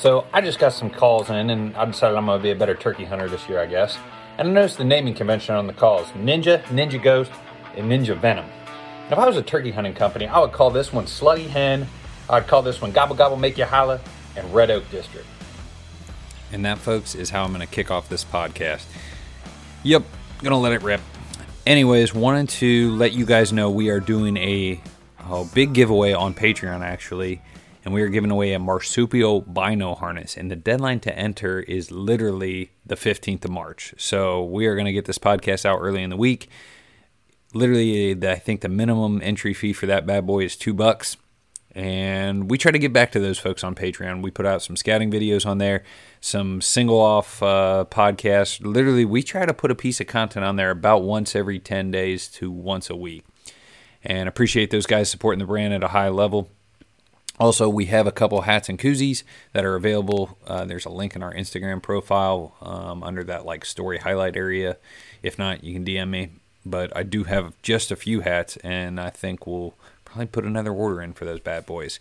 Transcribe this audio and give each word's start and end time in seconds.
So 0.00 0.26
I 0.32 0.40
just 0.40 0.60
got 0.60 0.72
some 0.72 0.90
calls 0.90 1.28
in, 1.28 1.50
and 1.50 1.76
I 1.76 1.84
decided 1.84 2.16
I'm 2.16 2.26
going 2.26 2.38
to 2.38 2.42
be 2.42 2.52
a 2.52 2.54
better 2.54 2.76
turkey 2.76 3.04
hunter 3.04 3.28
this 3.28 3.48
year, 3.48 3.60
I 3.60 3.66
guess. 3.66 3.98
And 4.38 4.46
I 4.46 4.52
noticed 4.52 4.78
the 4.78 4.84
naming 4.84 5.12
convention 5.12 5.56
on 5.56 5.66
the 5.66 5.72
calls 5.72 6.06
Ninja, 6.10 6.62
Ninja 6.66 7.02
Ghost, 7.02 7.32
and 7.76 7.90
Ninja 7.90 8.16
Venom. 8.16 8.48
If 9.10 9.18
I 9.18 9.26
was 9.26 9.36
a 9.36 9.42
turkey 9.42 9.72
hunting 9.72 9.94
company, 9.94 10.28
I 10.28 10.38
would 10.38 10.52
call 10.52 10.70
this 10.70 10.92
one 10.92 11.06
Slutty 11.06 11.48
Hen, 11.48 11.88
I'd 12.30 12.46
call 12.46 12.62
this 12.62 12.80
one 12.80 12.92
Gobble 12.92 13.16
Gobble 13.16 13.36
Make 13.36 13.58
You 13.58 13.64
Holla, 13.64 14.00
and 14.36 14.54
Red 14.54 14.70
Oak 14.70 14.88
District. 14.92 15.26
And 16.52 16.64
that, 16.64 16.78
folks, 16.78 17.16
is 17.16 17.30
how 17.30 17.42
I'm 17.42 17.52
going 17.52 17.66
to 17.66 17.74
kick 17.74 17.90
off 17.90 18.08
this 18.08 18.24
podcast. 18.24 18.86
Yep, 19.82 20.04
gonna 20.44 20.58
let 20.58 20.72
it 20.72 20.82
rip. 20.82 21.00
Anyways, 21.66 22.14
wanted 22.14 22.48
to 22.50 22.94
let 22.94 23.14
you 23.14 23.26
guys 23.26 23.52
know 23.52 23.68
we 23.68 23.88
are 23.88 24.00
doing 24.00 24.36
a, 24.36 24.80
a 25.28 25.44
big 25.44 25.72
giveaway 25.72 26.12
on 26.12 26.34
Patreon 26.34 26.82
actually, 26.82 27.40
and 27.88 27.94
we 27.94 28.02
are 28.02 28.08
giving 28.08 28.30
away 28.30 28.52
a 28.52 28.58
marsupial 28.58 29.40
bino 29.40 29.94
harness. 29.94 30.36
And 30.36 30.50
the 30.50 30.56
deadline 30.56 31.00
to 31.00 31.18
enter 31.18 31.60
is 31.60 31.90
literally 31.90 32.72
the 32.84 32.96
15th 32.96 33.46
of 33.46 33.50
March. 33.50 33.94
So 33.96 34.44
we 34.44 34.66
are 34.66 34.76
gonna 34.76 34.92
get 34.92 35.06
this 35.06 35.16
podcast 35.16 35.64
out 35.64 35.78
early 35.78 36.02
in 36.02 36.10
the 36.10 36.16
week. 36.18 36.50
Literally, 37.54 38.12
I 38.28 38.34
think 38.34 38.60
the 38.60 38.68
minimum 38.68 39.22
entry 39.24 39.54
fee 39.54 39.72
for 39.72 39.86
that 39.86 40.04
bad 40.04 40.26
boy 40.26 40.44
is 40.44 40.54
two 40.54 40.74
bucks. 40.74 41.16
And 41.74 42.50
we 42.50 42.58
try 42.58 42.72
to 42.72 42.78
get 42.78 42.92
back 42.92 43.10
to 43.12 43.20
those 43.20 43.38
folks 43.38 43.64
on 43.64 43.74
Patreon. 43.74 44.20
We 44.20 44.32
put 44.32 44.44
out 44.44 44.60
some 44.60 44.76
scouting 44.76 45.10
videos 45.10 45.46
on 45.46 45.56
there, 45.56 45.82
some 46.20 46.60
single 46.60 47.00
off 47.00 47.42
uh, 47.42 47.86
podcasts. 47.90 48.60
Literally, 48.62 49.06
we 49.06 49.22
try 49.22 49.46
to 49.46 49.54
put 49.54 49.70
a 49.70 49.74
piece 49.74 49.98
of 49.98 50.08
content 50.08 50.44
on 50.44 50.56
there 50.56 50.72
about 50.72 51.04
once 51.04 51.34
every 51.34 51.58
10 51.58 51.90
days 51.90 52.28
to 52.32 52.50
once 52.50 52.90
a 52.90 52.96
week. 52.96 53.24
And 54.04 54.28
appreciate 54.28 54.70
those 54.70 54.84
guys 54.84 55.10
supporting 55.10 55.38
the 55.38 55.46
brand 55.46 55.72
at 55.72 55.82
a 55.82 55.88
high 55.88 56.10
level. 56.10 56.50
Also, 57.38 57.68
we 57.68 57.86
have 57.86 58.06
a 58.06 58.12
couple 58.12 58.40
hats 58.42 58.68
and 58.68 58.78
koozies 58.78 59.22
that 59.52 59.64
are 59.64 59.76
available. 59.76 60.36
Uh, 60.46 60.64
there's 60.64 60.84
a 60.84 60.90
link 60.90 61.14
in 61.14 61.22
our 61.22 61.32
Instagram 61.32 61.80
profile 61.80 62.56
um, 62.60 63.02
under 63.02 63.22
that 63.24 63.46
like 63.46 63.64
story 63.64 63.98
highlight 63.98 64.36
area. 64.36 64.76
If 65.22 65.38
not, 65.38 65.62
you 65.62 65.72
can 65.72 65.84
DM 65.84 66.10
me. 66.10 66.30
But 66.66 66.94
I 66.96 67.02
do 67.02 67.24
have 67.24 67.54
just 67.62 67.90
a 67.90 67.96
few 67.96 68.20
hats, 68.20 68.56
and 68.58 69.00
I 69.00 69.10
think 69.10 69.46
we'll 69.46 69.74
probably 70.04 70.26
put 70.26 70.44
another 70.44 70.72
order 70.72 71.00
in 71.00 71.12
for 71.12 71.24
those 71.24 71.40
bad 71.40 71.64
boys. 71.64 72.00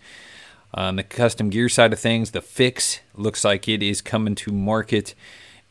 On 0.74 0.96
the 0.96 1.04
custom 1.04 1.50
gear 1.50 1.70
side 1.70 1.94
of 1.94 2.00
things, 2.00 2.32
the 2.32 2.42
fix 2.42 3.00
looks 3.16 3.46
like 3.46 3.68
it 3.68 3.82
is 3.82 4.02
coming 4.02 4.36
to 4.36 4.52
market. 4.52 5.14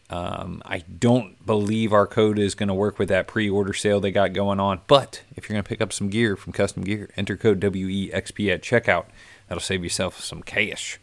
Um, 0.09 0.62
I 0.65 0.79
don't 0.79 1.45
believe 1.45 1.93
our 1.93 2.07
code 2.07 2.39
is 2.39 2.55
going 2.55 2.69
to 2.69 2.75
work 2.75 2.99
with 2.99 3.09
that 3.09 3.27
pre-order 3.27 3.73
sale 3.73 4.01
they 4.01 4.12
got 4.12 4.33
going 4.33 4.61
on. 4.61 4.81
But 4.87 5.23
if 5.35 5.49
you're 5.49 5.55
going 5.55 5.65
to 5.65 5.69
pick 5.69 5.81
up 5.81 5.93
some 5.93 6.09
gear 6.09 6.37
from 6.37 6.53
Custom 6.53 6.85
Gear, 6.85 7.11
enter 7.17 7.37
code 7.37 7.61
WEXP 7.61 8.53
at 8.55 8.62
checkout. 8.62 9.07
That'll 9.49 9.61
save 9.61 9.85
yourself 9.85 10.21
some 10.21 10.43
cash. 10.43 10.99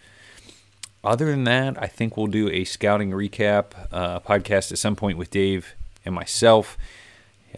Other 1.04 1.26
than 1.26 1.44
that, 1.44 1.82
I 1.82 1.88
think 1.88 2.16
we'll 2.16 2.28
do 2.28 2.50
a 2.50 2.64
scouting 2.64 3.12
recap 3.12 3.88
uh, 3.92 4.20
podcast 4.22 4.72
at 4.72 4.78
some 4.78 4.96
point 4.96 5.18
with 5.18 5.30
Dave 5.30 5.76
and 6.06 6.16
myself. 6.16 6.78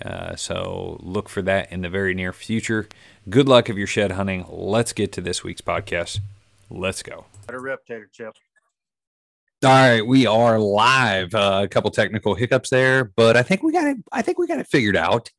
Uh, 0.03 0.35
so 0.35 0.99
look 1.01 1.29
for 1.29 1.41
that 1.43 1.71
in 1.71 1.81
the 1.81 1.89
very 1.89 2.13
near 2.13 2.33
future. 2.33 2.87
Good 3.29 3.47
luck 3.47 3.69
if 3.69 3.75
you're 3.75 3.87
shed 3.87 4.11
hunting. 4.11 4.45
Let's 4.49 4.93
get 4.93 5.11
to 5.13 5.21
this 5.21 5.43
week's 5.43 5.61
podcast. 5.61 6.19
Let's 6.69 7.03
go. 7.03 7.25
Better 7.45 7.61
rep, 7.61 7.85
Tater 7.85 8.09
Chip. 8.11 8.35
All 9.63 9.71
right, 9.71 10.05
we 10.05 10.27
are 10.27 10.59
live. 10.59 11.33
Uh, 11.33 11.61
a 11.63 11.67
couple 11.67 11.89
technical 11.89 12.35
hiccups 12.35 12.69
there, 12.69 13.05
but 13.05 13.37
I 13.37 13.43
think 13.43 13.63
we 13.63 13.71
got 13.71 13.87
it. 13.87 13.97
I 14.11 14.21
think 14.21 14.37
we 14.37 14.47
got 14.47 14.59
it 14.59 14.67
figured 14.67 14.97
out. 14.97 15.31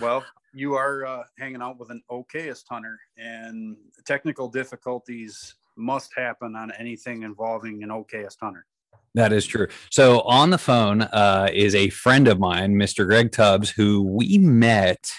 Well, 0.00 0.24
you 0.54 0.74
are 0.74 1.06
uh, 1.06 1.22
hanging 1.38 1.62
out 1.62 1.78
with 1.78 1.90
an 1.90 2.02
okayest 2.10 2.64
hunter, 2.68 2.98
and 3.16 3.76
technical 4.04 4.48
difficulties 4.48 5.54
must 5.76 6.10
happen 6.16 6.56
on 6.56 6.72
anything 6.78 7.22
involving 7.22 7.82
an 7.82 7.88
okayest 7.88 8.36
hunter. 8.40 8.66
That 9.14 9.32
is 9.32 9.46
true. 9.46 9.68
So 9.90 10.20
on 10.22 10.50
the 10.50 10.58
phone 10.58 11.02
uh, 11.02 11.48
is 11.52 11.74
a 11.74 11.90
friend 11.90 12.28
of 12.28 12.38
mine, 12.38 12.76
Mr. 12.76 13.06
Greg 13.06 13.32
Tubbs, 13.32 13.70
who 13.70 14.02
we 14.02 14.38
met. 14.38 15.12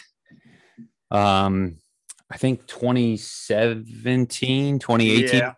Um, 1.11 1.77
I 2.31 2.38
think 2.38 2.66
2017, 2.66 4.79
2018. 4.79 5.39
Yeah. 5.39 5.53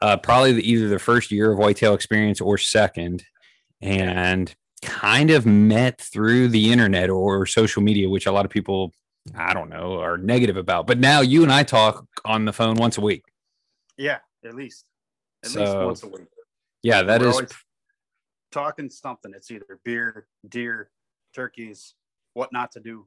Uh, 0.00 0.16
probably 0.16 0.52
the, 0.52 0.70
either 0.70 0.88
the 0.88 0.98
first 0.98 1.30
year 1.30 1.52
of 1.52 1.58
whitetail 1.58 1.94
experience 1.94 2.40
or 2.40 2.58
second, 2.58 3.24
and 3.80 4.52
kind 4.82 5.30
of 5.30 5.46
met 5.46 6.00
through 6.00 6.48
the 6.48 6.72
internet 6.72 7.10
or 7.10 7.46
social 7.46 7.82
media, 7.82 8.08
which 8.08 8.26
a 8.26 8.32
lot 8.32 8.44
of 8.44 8.50
people, 8.50 8.92
I 9.34 9.54
don't 9.54 9.70
know, 9.70 10.00
are 10.00 10.18
negative 10.18 10.56
about. 10.56 10.86
But 10.86 10.98
now 10.98 11.20
you 11.20 11.42
and 11.42 11.52
I 11.52 11.62
talk 11.62 12.06
on 12.24 12.44
the 12.44 12.52
phone 12.52 12.76
once 12.76 12.98
a 12.98 13.00
week. 13.00 13.22
Yeah, 13.96 14.18
at 14.44 14.54
least. 14.54 14.84
At 15.44 15.50
So, 15.50 15.60
least 15.60 15.76
once 15.78 16.02
a 16.02 16.08
week. 16.08 16.26
Yeah, 16.82 17.02
that 17.02 17.20
We're 17.22 17.42
is 17.42 17.52
talking 18.52 18.90
something. 18.90 19.32
It's 19.34 19.50
either 19.50 19.80
beer, 19.84 20.26
deer, 20.48 20.90
turkeys, 21.34 21.94
what 22.34 22.52
not 22.52 22.72
to 22.72 22.80
do. 22.80 23.06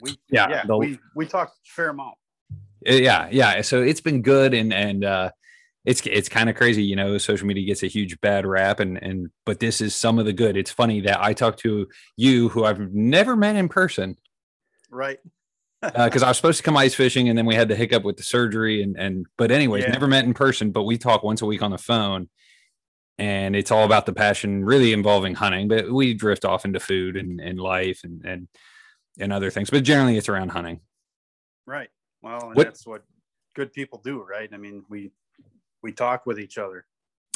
We 0.00 0.18
Yeah, 0.30 0.48
yeah, 0.48 0.64
the- 0.66 0.76
we 0.76 0.98
we 1.14 1.26
talk 1.26 1.52
fair 1.64 1.90
amount. 1.90 2.16
Uh, 2.86 2.92
yeah 2.92 3.28
yeah 3.30 3.62
so 3.62 3.82
it's 3.82 4.00
been 4.02 4.20
good 4.20 4.52
and 4.52 4.70
and 4.74 5.04
uh 5.06 5.30
it's 5.86 6.02
it's 6.06 6.28
kind 6.28 6.50
of 6.50 6.56
crazy 6.56 6.82
you 6.82 6.94
know 6.96 7.16
social 7.16 7.46
media 7.46 7.64
gets 7.64 7.82
a 7.82 7.86
huge 7.86 8.20
bad 8.20 8.44
rap 8.44 8.78
and 8.78 9.02
and 9.02 9.28
but 9.46 9.58
this 9.58 9.80
is 9.80 9.94
some 9.94 10.18
of 10.18 10.26
the 10.26 10.34
good 10.34 10.54
it's 10.54 10.70
funny 10.70 11.00
that 11.00 11.18
i 11.22 11.32
talk 11.32 11.56
to 11.56 11.86
you 12.18 12.50
who 12.50 12.64
i've 12.66 12.92
never 12.92 13.36
met 13.36 13.56
in 13.56 13.70
person 13.70 14.18
Right. 14.94 15.18
because 15.82 16.22
i 16.22 16.28
was 16.28 16.36
supposed 16.38 16.56
to 16.56 16.62
come 16.62 16.76
ice 16.78 16.94
fishing 16.94 17.28
and 17.28 17.36
then 17.36 17.44
we 17.44 17.54
had 17.54 17.68
the 17.68 17.76
hiccup 17.76 18.04
with 18.04 18.16
the 18.16 18.22
surgery 18.22 18.82
and 18.82 18.96
and 18.96 19.26
but 19.36 19.50
anyways 19.50 19.84
Yeah. 19.84 19.90
never 19.90 20.06
met 20.06 20.24
in 20.24 20.32
person 20.32 20.70
but 20.70 20.84
we 20.84 20.96
talk 20.96 21.22
once 21.22 21.42
a 21.42 21.46
week 21.46 21.60
on 21.60 21.70
the 21.72 21.78
phone 21.78 22.30
and 23.18 23.54
it's 23.54 23.70
all 23.70 23.84
about 23.84 24.06
the 24.06 24.12
passion 24.14 24.64
really 24.64 24.92
involving 24.94 25.34
hunting 25.34 25.68
but 25.68 25.90
we 25.92 26.14
drift 26.14 26.44
off 26.46 26.64
into 26.64 26.80
food 26.80 27.16
and, 27.16 27.38
and 27.40 27.60
life 27.60 28.00
and 28.04 28.24
and 28.24 28.48
and 29.18 29.30
other 29.32 29.50
things 29.50 29.68
but 29.68 29.84
generally 29.84 30.16
it's 30.16 30.28
around 30.28 30.50
hunting 30.50 30.80
Right. 31.66 31.88
Well, 32.22 32.48
and 32.48 32.54
What- 32.56 32.64
that's 32.66 32.86
what 32.86 33.02
good 33.54 33.72
people 33.72 34.00
do, 34.04 34.22
right? 34.22 34.48
I 34.52 34.56
mean, 34.58 34.84
we 34.90 35.12
we 35.82 35.92
talk 35.92 36.26
with 36.26 36.38
each 36.38 36.58
other. 36.58 36.84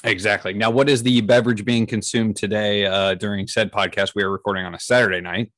Exactly. 0.04 0.52
Now, 0.52 0.70
what 0.70 0.88
is 0.90 1.02
the 1.02 1.20
beverage 1.22 1.64
being 1.64 1.86
consumed 1.86 2.36
today 2.36 2.84
uh, 2.86 3.14
during 3.14 3.46
said 3.46 3.72
podcast? 3.72 4.12
We 4.14 4.22
are 4.22 4.30
recording 4.30 4.64
on 4.66 4.74
a 4.74 4.78
Saturday 4.80 5.20
night. 5.22 5.50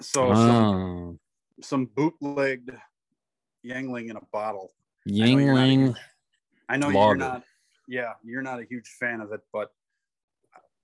So 0.00 0.34
some, 0.34 0.64
Oh, 0.64 1.18
some 1.62 1.86
bootlegged 1.86 2.70
Yuengling 3.64 4.10
in 4.10 4.16
a 4.16 4.20
bottle. 4.32 4.72
know 5.06 5.24
you're 5.26 5.54
not. 5.54 5.96
I 6.68 6.76
know 6.76 6.88
you're 6.88 7.16
not. 7.16 7.44
Yeah, 7.88 8.12
you're 8.24 8.42
not 8.42 8.60
a 8.60 8.64
huge 8.64 8.88
fan 9.00 9.20
of 9.20 9.32
it, 9.32 9.40
but 9.52 9.70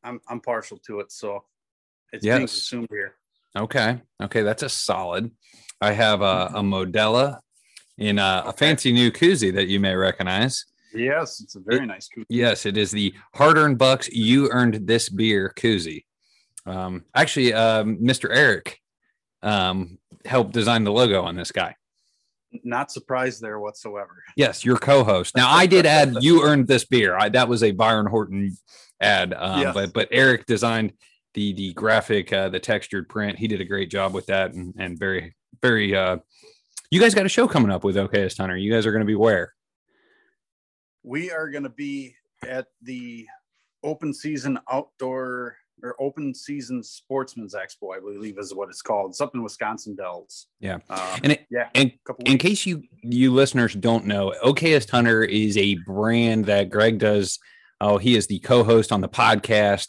I'm 0.02 0.20
I'm 0.28 0.40
partial 0.40 0.78
to 0.86 1.00
it. 1.00 1.12
So 1.12 1.44
it's 2.12 2.24
being 2.24 2.40
Yes. 2.40 2.52
consumed 2.52 2.88
here. 2.90 3.14
Okay. 3.56 4.00
Okay. 4.22 4.42
That's 4.42 4.62
a 4.62 4.68
solid. 4.68 5.30
I 5.80 5.92
have 5.92 6.20
a, 6.22 6.50
a 6.54 6.62
Modelo 6.62 7.38
in 7.98 8.18
a, 8.18 8.42
a 8.46 8.52
fancy 8.52 8.92
new 8.92 9.10
koozie 9.10 9.54
that 9.54 9.68
you 9.68 9.78
may 9.80 9.94
recognize. 9.94 10.64
Yes, 10.94 11.40
it's 11.40 11.54
a 11.56 11.60
very 11.60 11.86
nice 11.86 12.08
koozie. 12.08 12.24
Yes, 12.28 12.66
it 12.66 12.76
is 12.76 12.90
the 12.90 13.14
hard 13.34 13.56
earned 13.58 13.78
bucks. 13.78 14.08
You 14.08 14.48
earned 14.50 14.86
this 14.86 15.08
beer 15.08 15.52
koozie. 15.56 16.04
Um, 16.66 17.04
actually, 17.14 17.52
um, 17.54 17.98
Mr. 17.98 18.28
Eric 18.34 18.80
um, 19.42 19.98
helped 20.24 20.52
design 20.52 20.84
the 20.84 20.92
logo 20.92 21.22
on 21.22 21.36
this 21.36 21.52
guy. 21.52 21.74
Not 22.64 22.90
surprised 22.90 23.40
there 23.42 23.58
whatsoever. 23.60 24.22
Yes, 24.36 24.64
your 24.64 24.78
co-host. 24.78 25.36
Now 25.36 25.50
I 25.50 25.66
did 25.66 25.84
add 25.84 26.22
you 26.22 26.42
earned 26.42 26.68
this 26.68 26.84
beer. 26.84 27.16
I, 27.16 27.28
that 27.30 27.48
was 27.48 27.62
a 27.62 27.72
Byron 27.72 28.06
Horton 28.06 28.56
ad, 29.00 29.34
um, 29.34 29.60
Yes. 29.60 29.74
but 29.74 29.92
but 29.92 30.08
Eric 30.10 30.46
designed 30.46 30.92
the 31.34 31.52
the 31.52 31.72
graphic, 31.74 32.32
uh, 32.32 32.48
the 32.48 32.60
textured 32.60 33.08
print. 33.08 33.38
He 33.38 33.46
did 33.48 33.60
a 33.60 33.64
great 33.64 33.90
job 33.90 34.14
with 34.14 34.26
that, 34.26 34.54
and 34.54 34.74
and 34.78 34.98
very 34.98 35.34
very. 35.60 35.94
Uh, 35.94 36.18
you 36.90 37.00
guys 37.00 37.14
got 37.14 37.26
a 37.26 37.28
show 37.28 37.46
coming 37.48 37.70
up 37.70 37.82
with 37.84 37.96
OKS 37.96 38.38
Hunter. 38.38 38.56
You 38.56 38.72
guys 38.72 38.86
are 38.86 38.92
going 38.92 39.00
to 39.00 39.06
be 39.06 39.16
where? 39.16 39.52
We 41.02 41.30
are 41.30 41.50
going 41.50 41.64
to 41.64 41.68
be 41.68 42.14
at 42.46 42.66
the 42.82 43.26
open 43.82 44.14
season 44.14 44.58
outdoor 44.70 45.56
or 45.82 45.94
open 46.00 46.34
season 46.34 46.82
sportsman's 46.82 47.54
expo, 47.54 47.94
I 47.94 48.00
believe 48.00 48.38
is 48.38 48.54
what 48.54 48.68
it's 48.68 48.82
called. 48.82 49.10
It's 49.10 49.20
up 49.20 49.34
in 49.34 49.42
Wisconsin 49.42 49.94
Dells. 49.94 50.46
Yeah. 50.60 50.78
Um, 50.88 51.20
And 51.22 51.32
it- 51.32 51.46
yeah, 51.50 51.68
and 51.74 51.92
in 52.24 52.38
case 52.38 52.64
you 52.66 52.82
you 53.02 53.32
listeners 53.32 53.74
don't 53.74 54.06
know, 54.06 54.32
OKS 54.42 54.88
Hunter 54.90 55.22
is 55.22 55.56
a 55.56 55.74
brand 55.86 56.46
that 56.46 56.70
Greg 56.70 56.98
does. 56.98 57.38
Oh, 57.80 57.98
he 57.98 58.16
is 58.16 58.26
the 58.26 58.38
co-host 58.38 58.90
on 58.90 59.00
the 59.02 59.08
podcast. 59.08 59.86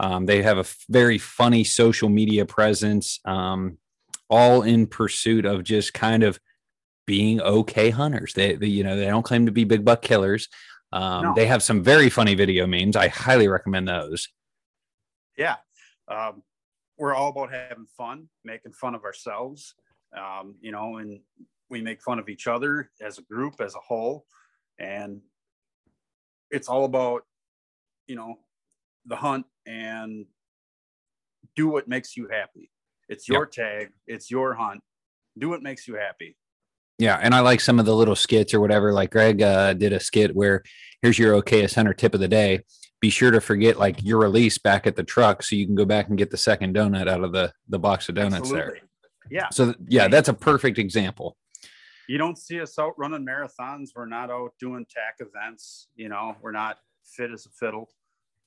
Um, 0.00 0.26
they 0.26 0.42
have 0.42 0.56
a 0.58 0.60
f- 0.60 0.84
very 0.88 1.18
funny 1.18 1.62
social 1.64 2.08
media 2.08 2.44
presence, 2.44 3.20
um, 3.24 3.78
all 4.28 4.62
in 4.62 4.86
pursuit 4.86 5.44
of 5.44 5.62
just 5.64 5.94
kind 5.94 6.22
of 6.24 6.38
being 7.06 7.40
okay 7.40 7.90
hunters. 7.90 8.32
They, 8.34 8.54
they 8.56 8.66
you 8.66 8.84
know, 8.84 8.96
they 8.96 9.06
don't 9.06 9.22
claim 9.24 9.46
to 9.46 9.52
be 9.52 9.64
big 9.64 9.84
buck 9.84 10.02
killers. 10.02 10.48
Um, 10.92 11.22
No. 11.22 11.34
They 11.34 11.46
have 11.46 11.62
some 11.62 11.82
very 11.82 12.10
funny 12.10 12.34
video 12.34 12.66
memes. 12.66 12.96
I 12.96 13.08
highly 13.08 13.46
recommend 13.48 13.88
those. 13.88 14.28
Yeah 15.38 15.56
um, 16.08 16.42
we're 16.98 17.14
all 17.14 17.30
about 17.30 17.50
having 17.50 17.86
fun 17.96 18.28
making 18.44 18.72
fun 18.72 18.94
of 18.94 19.04
ourselves 19.04 19.74
um, 20.16 20.54
you 20.60 20.72
know 20.72 20.98
and 20.98 21.20
we 21.70 21.80
make 21.80 22.02
fun 22.02 22.18
of 22.18 22.28
each 22.28 22.46
other 22.46 22.90
as 23.00 23.18
a 23.18 23.22
group 23.22 23.54
as 23.60 23.74
a 23.74 23.80
whole 23.80 24.26
and 24.78 25.20
it's 26.50 26.68
all 26.68 26.84
about, 26.84 27.22
you 28.06 28.16
know, 28.16 28.38
the 29.06 29.16
hunt 29.16 29.46
and 29.66 30.26
do 31.56 31.68
what 31.68 31.88
makes 31.88 32.16
you 32.16 32.28
happy. 32.30 32.70
It's 33.08 33.28
your 33.28 33.46
tag, 33.46 33.90
it's 34.06 34.30
your 34.30 34.54
hunt. 34.54 34.80
Do 35.38 35.48
what 35.48 35.62
makes 35.62 35.88
you 35.88 35.94
happy. 35.96 36.36
Yeah, 36.98 37.18
and 37.22 37.34
I 37.34 37.40
like 37.40 37.60
some 37.60 37.78
of 37.78 37.86
the 37.86 37.94
little 37.94 38.16
skits 38.16 38.52
or 38.52 38.60
whatever. 38.60 38.92
Like 38.92 39.10
Greg 39.10 39.40
uh, 39.40 39.72
did 39.74 39.92
a 39.92 40.00
skit 40.00 40.34
where 40.34 40.62
here's 41.00 41.18
your 41.18 41.40
okayest 41.40 41.74
hunter 41.74 41.94
tip 41.94 42.12
of 42.12 42.20
the 42.20 42.28
day. 42.28 42.64
Be 43.00 43.10
sure 43.10 43.30
to 43.30 43.40
forget 43.40 43.78
like 43.78 44.02
your 44.02 44.18
release 44.18 44.58
back 44.58 44.86
at 44.86 44.96
the 44.96 45.04
truck 45.04 45.42
so 45.42 45.54
you 45.54 45.66
can 45.66 45.74
go 45.74 45.84
back 45.84 46.08
and 46.08 46.18
get 46.18 46.30
the 46.30 46.36
second 46.36 46.74
donut 46.74 47.08
out 47.08 47.22
of 47.22 47.32
the 47.32 47.52
the 47.68 47.78
box 47.78 48.08
of 48.08 48.16
donuts 48.16 48.36
Absolutely. 48.36 48.80
there. 48.80 48.88
Yeah. 49.30 49.48
So 49.50 49.74
yeah, 49.86 50.08
that's 50.08 50.28
a 50.28 50.34
perfect 50.34 50.78
example. 50.78 51.36
You 52.08 52.18
don't 52.18 52.38
see 52.38 52.60
us 52.60 52.78
out 52.78 52.94
running 52.98 53.26
marathons. 53.26 53.90
We're 53.94 54.06
not 54.06 54.30
out 54.30 54.52
doing 54.58 54.86
tack 54.90 55.16
events. 55.20 55.88
You 55.94 56.08
know, 56.08 56.36
we're 56.40 56.52
not 56.52 56.78
fit 57.04 57.30
as 57.30 57.46
a 57.46 57.50
fiddle. 57.50 57.88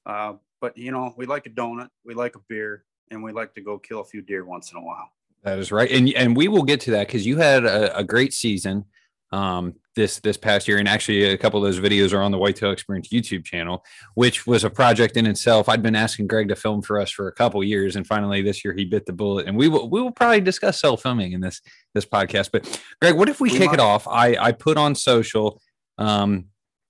Uh, 0.06 0.34
but 0.60 0.78
you 0.78 0.92
know, 0.92 1.14
we 1.18 1.26
like 1.26 1.46
a 1.46 1.50
donut, 1.50 1.90
we 2.04 2.14
like 2.14 2.36
a 2.36 2.40
beer, 2.50 2.86
and 3.10 3.24
we 3.24 3.32
like 3.32 3.54
to 3.56 3.62
go 3.62 3.78
kill 3.78 4.02
a 4.02 4.06
few 4.06 4.22
deer 4.22 4.46
once 4.46 4.72
in 4.72 4.78
a 4.78 4.82
while. 4.82 5.10
That 5.44 5.60
is 5.60 5.72
right, 5.72 5.90
and 5.92 6.10
and 6.10 6.36
we 6.36 6.48
will 6.48 6.64
get 6.64 6.80
to 6.82 6.92
that 6.92 7.08
because 7.08 7.26
you 7.26 7.38
had 7.38 7.66
a, 7.66 7.98
a 7.98 8.04
great 8.04 8.34
season 8.34 8.86
um, 9.32 9.76
this 9.96 10.20
this 10.20 10.38
past 10.38 10.68
year, 10.68 10.78
and 10.78 10.88
actually 10.88 11.24
a 11.26 11.38
couple 11.38 11.64
of 11.64 11.72
those 11.72 11.80
videos 11.82 12.14
are 12.14 12.22
on 12.22 12.32
the 12.32 12.38
Whitetail 12.38 12.72
Experience 12.72 13.10
YouTube 13.10 13.46
channel, 13.46 13.84
which 14.16 14.48
was 14.48 14.64
a 14.64 14.70
project 14.70 15.18
in 15.18 15.26
itself. 15.26 15.68
I'd 15.70 15.82
been 15.82 15.96
asking 15.96 16.28
Greg 16.28 16.50
to 16.50 16.56
film 16.56 16.82
for 16.82 17.00
us 17.00 17.10
for 17.12 17.28
a 17.28 17.32
couple 17.34 17.64
years, 17.64 17.96
and 17.96 18.06
finally 18.06 18.42
this 18.42 18.64
year 18.64 18.74
he 18.74 18.86
bit 18.86 19.06
the 19.06 19.14
bullet. 19.14 19.48
And 19.48 19.58
we 19.58 19.68
will 19.68 19.90
we 19.90 20.02
will 20.02 20.12
probably 20.12 20.42
discuss 20.42 20.80
self 20.80 21.02
filming 21.02 21.34
in 21.34 21.42
this 21.42 21.62
this 21.94 22.06
podcast. 22.06 22.50
But 22.52 22.82
Greg, 23.02 23.16
what 23.16 23.30
if 23.30 23.40
we, 23.42 23.52
We 23.52 23.58
kick 23.58 23.68
might. 23.68 23.76
it 23.76 23.80
off? 23.80 24.08
I 24.08 24.36
I 24.40 24.52
put 24.52 24.78
on 24.78 24.96
social. 24.96 25.62
Um, 25.98 26.46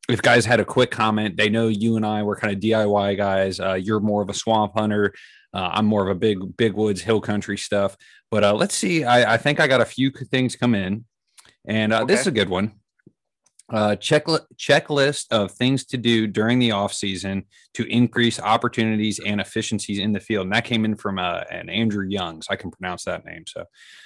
if 0.10 0.22
guys 0.22 0.46
had 0.46 0.60
a 0.60 0.66
quick 0.66 0.92
comment, 0.92 1.38
they 1.38 1.50
know 1.50 1.68
you 1.68 1.96
and 1.96 2.06
I 2.06 2.24
were 2.24 2.36
kind 2.36 2.54
of 2.54 2.60
DIY 2.60 3.18
guys. 3.18 3.60
Uh, 3.60 3.74
you're 3.76 4.00
more 4.00 4.22
of 4.22 4.30
a 4.30 4.34
swamp 4.34 4.74
hunter. 4.76 5.14
Uh, 5.54 5.70
I'm 5.74 5.86
more 5.86 6.02
of 6.04 6.10
a 6.10 6.20
big 6.20 6.58
big 6.58 6.74
woods 6.74 7.02
hill 7.02 7.22
country 7.22 7.58
stuff. 7.58 7.96
But 8.30 8.44
uh, 8.44 8.54
let's 8.54 8.76
see. 8.76 9.04
I, 9.04 9.34
I 9.34 9.38
think 9.38 9.60
I 9.60 9.68
got 9.68 9.82
a 9.82 9.86
few 9.86 10.12
things 10.12 10.56
come 10.56 10.74
in, 10.76 11.06
and 11.66 11.94
uh, 11.94 12.06
this 12.06 12.22
is 12.22 12.28
a 12.28 12.32
good 12.32 12.50
one. 12.50 12.74
Uh, 13.70 13.96
check 13.96 14.26
checklist 14.58 15.28
of 15.32 15.50
things 15.54 15.86
to 15.86 15.96
do 15.96 16.28
during 16.28 16.60
the 16.60 16.72
off 16.72 16.92
season 16.92 17.46
to 17.74 17.86
increase 17.86 18.38
opportunities 18.38 19.18
and 19.26 19.40
efficiencies 19.40 19.98
in 19.98 20.12
the 20.12 20.20
field. 20.20 20.44
And 20.46 20.54
that 20.54 20.66
came 20.66 20.84
in 20.84 20.98
from 20.98 21.18
uh, 21.18 21.44
an 21.50 21.70
Andrew 21.70 22.06
Youngs. 22.06 22.48
I 22.50 22.58
can 22.58 22.70
pronounce 22.70 23.06
that 23.06 23.24
name. 23.24 23.46
So, 23.48 23.64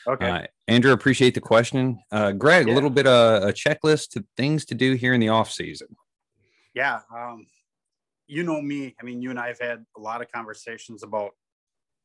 Okay. 0.07 0.29
uh, 0.29 0.41
Andrew, 0.67 0.91
appreciate 0.91 1.33
the 1.33 1.41
question. 1.41 1.97
Uh, 2.11 2.31
Greg, 2.33 2.69
a 2.69 2.73
little 2.73 2.91
bit 2.91 3.07
of 3.07 3.41
a 3.41 3.51
checklist 3.51 4.09
to 4.11 4.23
things 4.37 4.65
to 4.65 4.75
do 4.75 4.93
here 4.93 5.15
in 5.15 5.19
the 5.19 5.29
off 5.29 5.51
season. 5.51 5.87
yeah. 6.75 6.99
Um, 7.15 7.47
you 8.27 8.43
know 8.43 8.61
me. 8.61 8.95
I 8.99 9.03
mean, 9.03 9.21
you 9.21 9.29
and 9.31 9.39
I 9.39 9.47
have 9.47 9.59
had 9.59 9.83
a 9.97 9.99
lot 9.99 10.21
of 10.21 10.31
conversations 10.31 11.01
about 11.03 11.31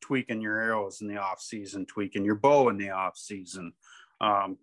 tweaking 0.01 0.41
your 0.41 0.59
arrows 0.59 1.01
in 1.03 1.09
the 1.09 1.19
off 1.19 1.41
season, 1.41 1.85
tweaking 1.87 2.25
your 2.25 2.35
bow 2.37 2.69
in 2.69 2.79
the 2.79 2.91
off 2.91 3.17
season, 3.17 3.73
um, 4.21 4.59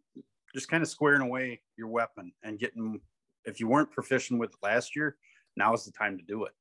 just 0.57 0.69
kind 0.69 0.83
of 0.83 0.89
squaring 0.89 1.21
away 1.21 1.62
your 1.77 1.88
weapon 1.88 2.31
and 2.44 2.59
getting. 2.59 3.00
If 3.45 3.59
you 3.59 3.68
weren't 3.68 3.92
proficient 3.92 4.39
with 4.39 4.51
it 4.51 4.57
last 4.62 4.95
year, 4.95 5.15
now 5.56 5.74
is 5.74 5.86
the 5.86 5.92
time 5.92 6.18
to 6.18 6.24
do 6.24 6.44
it. 6.44 6.51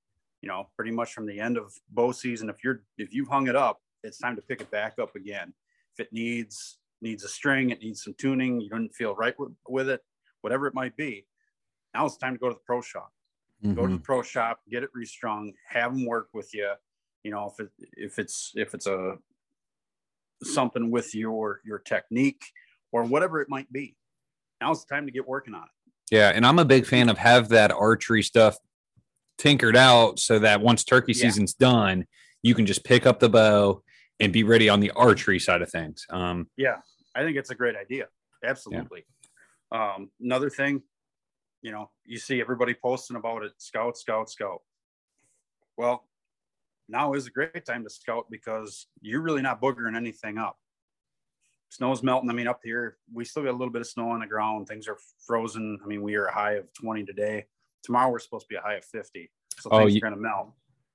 You 0.43 0.49
know, 0.49 0.69
pretty 0.77 0.93
much 0.93 1.13
from 1.13 1.27
the 1.27 1.41
end 1.41 1.57
of 1.57 1.73
bow 1.91 2.13
season, 2.13 2.49
if 2.49 2.63
you're 2.63 2.83
if 2.99 3.13
you've 3.13 3.29
hung 3.29 3.49
it 3.49 3.57
up, 3.57 3.81
it's 4.03 4.19
time 4.19 4.37
to 4.37 4.43
pick 4.43 4.61
it 4.61 4.71
back 4.71 4.99
up 5.01 5.17
again. 5.17 5.53
If 5.95 6.07
it 6.07 6.13
needs 6.13 6.79
needs 7.03 7.25
a 7.25 7.29
string, 7.29 7.71
it 7.71 7.81
needs 7.81 8.03
some 8.05 8.15
tuning, 8.19 8.61
you 8.61 8.71
don't 8.71 8.95
feel 8.95 9.15
right 9.15 9.39
with, 9.39 9.53
with 9.69 9.89
it, 9.89 10.03
whatever 10.41 10.67
it 10.67 10.75
might 10.75 10.97
be. 10.97 11.27
Now 11.93 12.07
it's 12.07 12.17
time 12.17 12.35
to 12.35 12.39
go 12.39 12.49
to 12.49 12.55
the 12.55 12.61
pro 12.65 12.81
shop 12.81 13.13
go 13.63 13.83
to 13.83 13.89
the 13.89 13.95
mm-hmm. 13.95 13.97
pro 14.03 14.23
shop, 14.23 14.61
get 14.71 14.83
it 14.83 14.91
restrung, 14.95 15.53
have 15.69 15.93
them 15.93 16.07
work 16.07 16.29
with 16.33 16.55
you. 16.55 16.73
You 17.23 17.31
know, 17.33 17.53
if 17.53 17.61
it 17.61 17.71
if 17.97 18.19
it's 18.19 18.53
if 18.55 18.75
it's 18.75 18.87
a 18.87 19.17
something 20.43 20.91
with 20.91 21.15
your 21.15 21.61
your 21.65 21.79
technique 21.79 22.45
or 22.93 23.05
whatever 23.05 23.41
it 23.41 23.49
might 23.49 23.71
be. 23.73 23.97
Now's 24.61 24.85
the 24.85 24.95
time 24.95 25.07
to 25.07 25.13
get 25.13 25.27
working 25.29 25.55
on 25.55 25.65
it. 25.65 25.69
Yeah, 26.15 26.31
and 26.35 26.47
I'm 26.47 26.59
a 26.59 26.65
big 26.65 26.87
fan 26.87 27.09
of 27.09 27.19
have 27.19 27.49
that 27.51 27.71
archery 27.73 28.23
stuff 28.23 28.57
tinkered 29.39 29.77
out 29.77 30.19
so 30.19 30.39
that 30.39 30.61
once 30.61 30.85
turkey 30.85 31.13
Yeah. 31.13 31.23
season's 31.25 31.53
done, 31.55 32.07
you 32.43 32.55
can 32.55 32.65
just 32.67 32.85
pick 32.85 33.07
up 33.07 33.19
the 33.19 33.29
bow 33.29 33.83
and 34.21 34.33
be 34.33 34.45
ready 34.45 34.69
on 34.69 34.81
the 34.81 34.91
archery 34.93 35.39
side 35.39 35.63
of 35.63 35.71
things. 35.71 36.07
Um, 36.11 36.49
Yeah, 36.57 36.77
I 37.15 37.23
think 37.23 37.37
it's 37.37 37.51
a 37.51 37.55
great 37.55 37.77
idea. 37.77 38.09
Absolutely. 38.45 39.05
Um, 39.73 40.11
another 40.21 40.49
thing, 40.49 40.83
you 41.61 41.73
know, 41.73 41.91
you 42.05 42.19
see 42.19 42.41
everybody 42.41 42.73
posting 42.75 43.17
about 43.17 43.43
it, 43.43 43.53
scout, 43.59 43.99
scout, 43.99 44.31
scout. 44.31 44.63
Well, 45.77 46.09
now 46.89 47.15
is 47.15 47.27
a 47.27 47.31
great 47.31 47.65
time 47.67 47.83
to 47.85 47.91
scout 47.91 48.27
because 48.31 48.87
you're 49.01 49.21
really 49.21 49.43
not 49.43 49.61
boogering 49.61 49.97
anything 49.97 50.39
up. 50.39 50.57
Snow's 51.77 52.03
melting. 52.03 52.31
I 52.31 52.33
mean, 52.33 52.49
up 52.49 52.61
here, 52.65 52.97
we 53.13 53.25
still 53.27 53.43
got 53.43 53.51
a 53.51 53.59
little 53.59 53.71
bit 53.73 53.83
of 53.83 53.87
snow 53.87 54.09
on 54.11 54.21
the 54.21 54.27
ground. 54.27 54.67
Things 54.67 54.89
are 54.89 54.97
frozen. 55.27 55.79
I 55.85 55.87
mean, 55.87 56.01
we 56.03 56.15
are 56.17 56.25
a 56.25 56.33
high 56.33 56.53
of 56.53 56.73
20 56.73 57.05
today. 57.05 57.45
Tomorrow, 57.83 58.11
we're 58.11 58.19
supposed 58.19 58.47
to 58.47 58.49
be 58.49 58.57
a 58.57 58.63
high 58.63 58.75
of 58.77 58.85
50. 58.87 59.31
So 59.61 59.69
Oh, 59.71 59.79
things 59.81 59.95
you- 59.95 59.99
are 59.99 60.09
going 60.09 60.15
to 60.15 60.21
melt. 60.21 60.53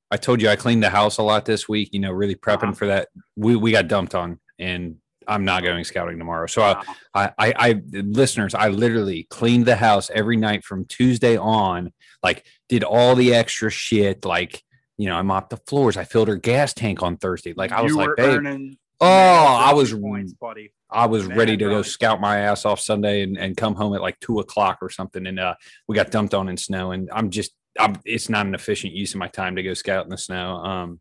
I 0.09 0.17
told 0.17 0.41
you 0.41 0.49
I 0.49 0.55
cleaned 0.55 0.81
the 0.83 0.89
house 0.89 1.19
a 1.19 1.23
lot 1.23 1.45
this 1.45 1.69
week, 1.69 1.89
you 1.93 1.99
know, 1.99 2.11
really 2.11 2.35
prepping 2.35 2.63
Uh-huh. 2.63 2.71
for 2.73 2.87
that. 2.87 3.09
We 3.35 3.55
we 3.55 3.71
got 3.71 3.87
dumped 3.87 4.13
on 4.15 4.39
and 4.59 4.97
I'm 5.27 5.45
not 5.45 5.61
going 5.63 5.83
scouting 5.85 6.17
tomorrow. 6.17 6.47
So 6.47 6.63
I, 6.63 6.71
Uh, 6.71 6.83
I, 7.13 7.23
I, 7.37 7.53
I, 7.69 7.81
listeners, 7.93 8.53
I 8.55 8.69
literally 8.69 9.27
cleaned 9.29 9.67
the 9.67 9.75
house 9.77 10.09
every 10.13 10.35
night 10.35 10.65
from 10.65 10.85
Tuesday 10.85 11.37
on, 11.37 11.93
like 12.23 12.43
did 12.69 12.83
all 12.83 13.15
the 13.15 13.33
extra 13.35 13.69
shit. 13.69 14.25
Like, 14.25 14.63
you 14.97 15.05
know, 15.07 15.15
I 15.15 15.21
mopped 15.21 15.51
the 15.51 15.57
floors. 15.67 15.95
I 15.95 16.03
filled 16.03 16.27
her 16.27 16.35
gas 16.37 16.73
tank 16.73 17.01
on 17.03 17.15
Thursday. 17.17 17.53
Like 17.55 17.71
I 17.71 17.81
was 17.81 17.91
you 17.91 17.97
like, 17.97 18.09
babe, 18.17 18.37
earning 18.39 18.77
oh, 19.01 19.05
I 19.05 19.73
was, 19.73 19.93
points, 19.93 20.33
buddy. 20.33 20.71
I 20.89 21.07
was 21.07 21.27
mad 21.27 21.37
ready 21.37 21.57
to 21.57 21.65
go 21.65 21.81
scout 21.81 22.21
my 22.21 22.37
ass 22.39 22.65
off 22.65 22.79
Sunday 22.79 23.23
and, 23.23 23.37
and 23.37 23.57
come 23.57 23.75
home 23.75 23.93
at 23.95 24.01
like 24.01 24.19
two 24.19 24.39
o'clock 24.39 24.77
or 24.81 24.89
something. 24.89 25.27
And, 25.27 25.39
uh, 25.39 25.55
we 25.87 25.95
got 25.95 26.11
dumped 26.11 26.33
on 26.33 26.47
in 26.47 26.57
snow 26.57 26.91
and 26.91 27.09
I'm 27.11 27.29
just, 27.29 27.51
I'm, 27.79 27.97
it's 28.05 28.29
not 28.29 28.45
an 28.45 28.55
efficient 28.55 28.93
use 28.93 29.13
of 29.13 29.19
my 29.19 29.27
time 29.27 29.55
to 29.55 29.63
go 29.63 29.73
scout 29.73 30.05
in 30.05 30.09
the 30.09 30.17
snow. 30.17 30.55
Um, 30.57 30.99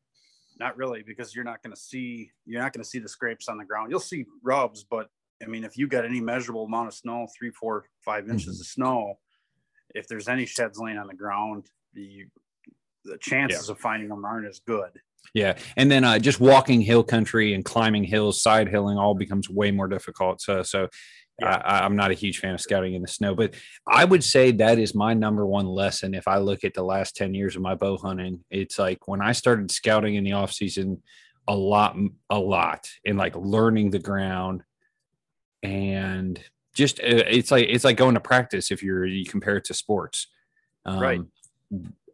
Not 0.58 0.76
really, 0.76 1.02
because 1.02 1.34
you're 1.34 1.44
not 1.44 1.62
going 1.62 1.74
to 1.74 1.80
see 1.80 2.30
you're 2.46 2.62
not 2.62 2.72
going 2.72 2.82
to 2.82 2.88
see 2.88 2.98
the 2.98 3.08
scrapes 3.08 3.48
on 3.48 3.58
the 3.58 3.64
ground. 3.64 3.90
You'll 3.90 4.00
see 4.00 4.26
rubs, 4.42 4.84
but 4.84 5.08
I 5.42 5.46
mean, 5.46 5.64
if 5.64 5.78
you 5.78 5.88
got 5.88 6.04
any 6.04 6.20
measurable 6.20 6.64
amount 6.64 6.88
of 6.88 6.94
snow, 6.94 7.26
three, 7.36 7.50
four, 7.50 7.86
five 8.04 8.28
inches 8.28 8.60
of 8.60 8.66
snow, 8.66 9.18
if 9.94 10.06
there's 10.06 10.28
any 10.28 10.46
sheds 10.46 10.78
laying 10.78 10.98
on 10.98 11.06
the 11.06 11.14
ground, 11.14 11.66
the 11.94 12.26
the 13.04 13.18
chances 13.18 13.68
of 13.70 13.78
finding 13.78 14.10
them 14.10 14.24
aren't 14.24 14.46
as 14.46 14.60
good. 14.60 14.90
Yeah, 15.34 15.56
and 15.76 15.90
then 15.90 16.04
uh, 16.04 16.18
just 16.18 16.40
walking 16.40 16.80
hill 16.80 17.04
country 17.04 17.54
and 17.54 17.64
climbing 17.64 18.04
hills, 18.04 18.42
side 18.42 18.68
hilling, 18.68 18.98
all 18.98 19.14
becomes 19.14 19.48
way 19.48 19.70
more 19.70 19.86
difficult. 19.88 20.40
So, 20.40 20.62
so 20.62 20.88
Yeah. 21.40 21.62
I, 21.64 21.84
I'm 21.84 21.94
not 21.96 22.10
a 22.10 22.14
huge 22.14 22.38
fan 22.38 22.54
of 22.54 22.60
scouting 22.60 22.94
in 22.94 23.02
the 23.02 23.08
snow, 23.08 23.34
but 23.34 23.54
I 23.86 24.04
would 24.04 24.24
say 24.24 24.50
that 24.52 24.78
is 24.78 24.94
my 24.94 25.14
number 25.14 25.46
one 25.46 25.66
lesson. 25.66 26.14
If 26.14 26.26
I 26.26 26.38
look 26.38 26.64
at 26.64 26.74
the 26.74 26.82
last 26.82 27.14
ten 27.16 27.32
years 27.32 27.54
of 27.56 27.62
my 27.62 27.74
bow 27.76 27.96
hunting, 27.96 28.44
it's 28.50 28.78
like 28.78 29.06
when 29.06 29.22
I 29.22 29.32
started 29.32 29.70
scouting 29.70 30.16
in 30.16 30.24
the 30.24 30.32
off 30.32 30.52
season, 30.52 31.02
a 31.48 31.54
lot, 31.54 31.96
a 32.28 32.38
lot, 32.38 32.90
and 33.06 33.16
like 33.16 33.36
learning 33.36 33.90
the 33.90 33.98
ground, 34.00 34.62
and 35.62 36.38
just 36.74 37.00
uh, 37.00 37.24
it's 37.28 37.50
like 37.50 37.66
it's 37.68 37.84
like 37.84 37.96
going 37.96 38.14
to 38.14 38.20
practice 38.20 38.70
if 38.70 38.82
you're 38.82 39.06
you 39.06 39.24
compare 39.24 39.56
it 39.56 39.64
to 39.64 39.74
sports. 39.74 40.26
Um, 40.84 40.98
Right. 41.00 41.20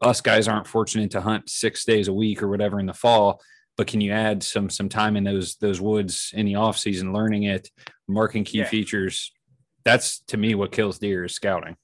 Us 0.03 0.21
guys 0.21 0.49
aren't 0.49 0.67
fortunate 0.67 1.11
to 1.13 1.21
hunt 1.21 1.49
six 1.49 1.85
days 1.85 2.09
a 2.09 2.13
week 2.13 2.43
or 2.43 2.49
whatever 2.49 2.79
in 2.81 2.87
the 2.87 2.95
fall, 2.95 3.41
but 3.77 3.87
can 3.87 4.01
you 4.01 4.13
add 4.13 4.43
some 4.43 4.69
some 4.71 4.89
time 4.89 5.17
in 5.17 5.25
those 5.25 5.57
those 5.57 5.81
woods 5.81 6.33
in 6.35 6.47
the 6.47 6.55
off 6.57 6.79
season, 6.79 7.13
learning 7.13 7.45
it, 7.45 7.71
marking 8.09 8.45
key 8.45 8.59
Yeah. 8.59 8.67
features? 8.69 9.33
That's 9.85 10.21
to 10.29 10.37
me 10.37 10.55
what 10.55 10.73
kills 10.73 10.99
deer 10.99 11.25
is 11.25 11.35
scouting. 11.35 11.77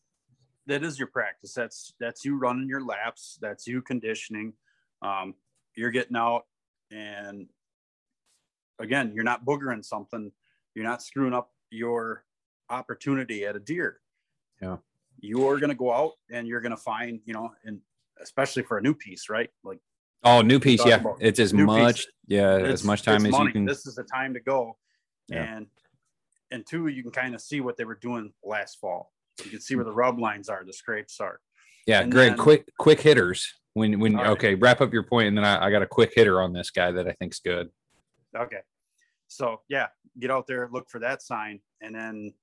That 0.67 0.83
is 0.85 0.99
your 0.99 1.09
practice. 1.09 1.55
That's 1.55 1.95
that's 2.01 2.25
you 2.25 2.37
running 2.39 2.69
your 2.69 2.85
laps. 2.85 3.39
That's 3.41 3.67
you 3.67 3.83
conditioning. 3.83 4.55
Um, 5.01 5.35
you're 5.75 5.91
getting 5.91 6.17
out, 6.17 6.43
and 6.91 7.49
again, 8.79 9.13
you're 9.15 9.25
not 9.25 9.45
boogering 9.45 9.85
something. 9.85 10.33
You're 10.75 10.85
not 10.85 11.03
screwing 11.03 11.35
up 11.35 11.51
your 11.71 12.25
opportunity 12.71 13.45
at 13.45 13.57
a 13.57 13.61
deer. 13.61 14.01
Yeah. 14.61 14.77
you 15.19 15.47
are 15.49 15.59
going 15.59 15.71
to 15.71 15.77
go 15.77 15.93
out 15.93 16.13
and 16.31 16.47
you're 16.49 16.61
going 16.61 16.71
to 16.71 16.77
find, 16.77 17.21
you 17.25 17.35
know, 17.35 17.53
and 17.65 17.81
especially 18.23 18.63
for 18.63 18.79
a 18.79 18.83
new 18.83 18.95
piece, 18.95 19.29
right? 19.29 19.51
Like 19.65 19.79
Oh, 20.25 20.41
new 20.41 20.61
piece, 20.61 20.85
yeah. 20.87 21.03
It's 21.19 21.41
as 21.41 21.53
much, 21.53 21.97
piece. 21.97 22.07
yeah, 22.29 22.53
as 22.57 22.85
much 22.85 23.03
time 23.03 23.27
as 23.27 23.33
money. 23.33 23.47
you 23.47 23.53
can. 23.53 23.65
This 23.65 23.87
is 23.87 23.97
the 23.97 24.05
time 24.05 24.35
to 24.35 24.41
go, 24.41 24.77
Yeah. 25.29 25.43
and 25.57 25.67
and 26.53 26.65
two, 26.67 26.87
you 26.89 27.03
can 27.03 27.11
kind 27.13 27.35
of 27.35 27.41
see 27.41 27.61
what 27.61 27.77
they 27.77 27.85
were 27.85 27.97
doing 27.97 28.33
last 28.45 28.79
fall. 28.79 29.11
You 29.43 29.51
can 29.51 29.61
see 29.61 29.75
where 29.75 29.85
the 29.87 29.93
rub 29.93 30.19
lines 30.21 30.49
are, 30.49 30.63
the 30.65 30.73
scrapes 30.73 31.19
are. 31.19 31.41
Yeah, 31.87 32.03
And 32.03 32.13
Greg, 32.13 32.31
then- 32.33 32.39
quick 32.39 32.71
quick 32.79 33.01
hitters. 33.01 33.53
When 33.75 33.99
when 34.01 34.15
right. 34.17 34.27
okay, 34.31 34.55
wrap 34.55 34.81
up 34.83 34.93
your 34.93 35.03
point, 35.03 35.29
and 35.29 35.37
then 35.37 35.45
I, 35.47 35.67
I 35.67 35.71
got 35.71 35.83
a 35.83 35.87
quick 35.87 36.13
hitter 36.15 36.41
on 36.43 36.53
this 36.53 36.71
guy 36.71 36.93
that 36.93 37.09
I 37.09 37.13
think's 37.13 37.41
good. 37.41 37.71
Okay. 38.37 38.61
So 39.29 39.63
yeah, 39.69 39.89
get 40.21 40.31
out 40.31 40.47
there, 40.47 40.69
look 40.71 40.91
for 40.91 40.99
that 41.01 41.23
sign, 41.23 41.61
and 41.81 41.95
then 41.95 42.35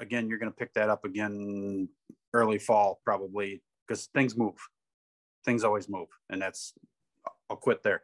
again, 0.00 0.28
you're 0.28 0.38
going 0.38 0.50
to 0.50 0.56
pick 0.56 0.74
that 0.74 0.90
up 0.90 1.04
again 1.04 1.88
early 2.34 2.58
fall 2.58 3.00
probably 3.04 3.62
because 3.86 4.06
things 4.06 4.36
move. 4.36 4.56
Things 5.44 5.64
always 5.64 5.88
move, 5.88 6.08
and 6.30 6.40
that's 6.40 6.74
I'll 7.50 7.56
quit 7.56 7.82
there. 7.82 8.02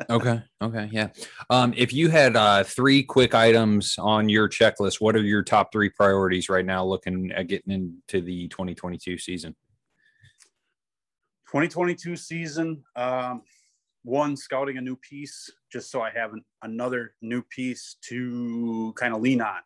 okay. 0.10 0.42
Okay. 0.62 0.88
Yeah. 0.92 1.08
Um, 1.50 1.74
if 1.76 1.92
you 1.92 2.08
had 2.08 2.36
uh, 2.36 2.62
three 2.62 3.02
quick 3.02 3.34
items 3.34 3.96
on 3.98 4.28
your 4.28 4.48
checklist, 4.48 5.00
what 5.00 5.16
are 5.16 5.22
your 5.22 5.42
top 5.42 5.72
three 5.72 5.90
priorities 5.90 6.48
right 6.48 6.64
now 6.64 6.84
looking 6.84 7.32
at 7.32 7.48
getting 7.48 7.72
into 7.72 8.20
the 8.20 8.48
2022 8.48 9.18
season? 9.18 9.56
2022 11.48 12.14
season, 12.14 12.84
um, 12.94 13.42
one 14.04 14.36
scouting 14.36 14.76
a 14.76 14.80
new 14.80 14.96
piece 14.96 15.50
just 15.72 15.90
so 15.90 16.02
I 16.02 16.10
have 16.10 16.32
an, 16.32 16.44
another 16.62 17.14
new 17.22 17.42
piece 17.42 17.96
to 18.02 18.92
kind 18.96 19.14
of 19.14 19.20
lean 19.20 19.40
on. 19.40 19.60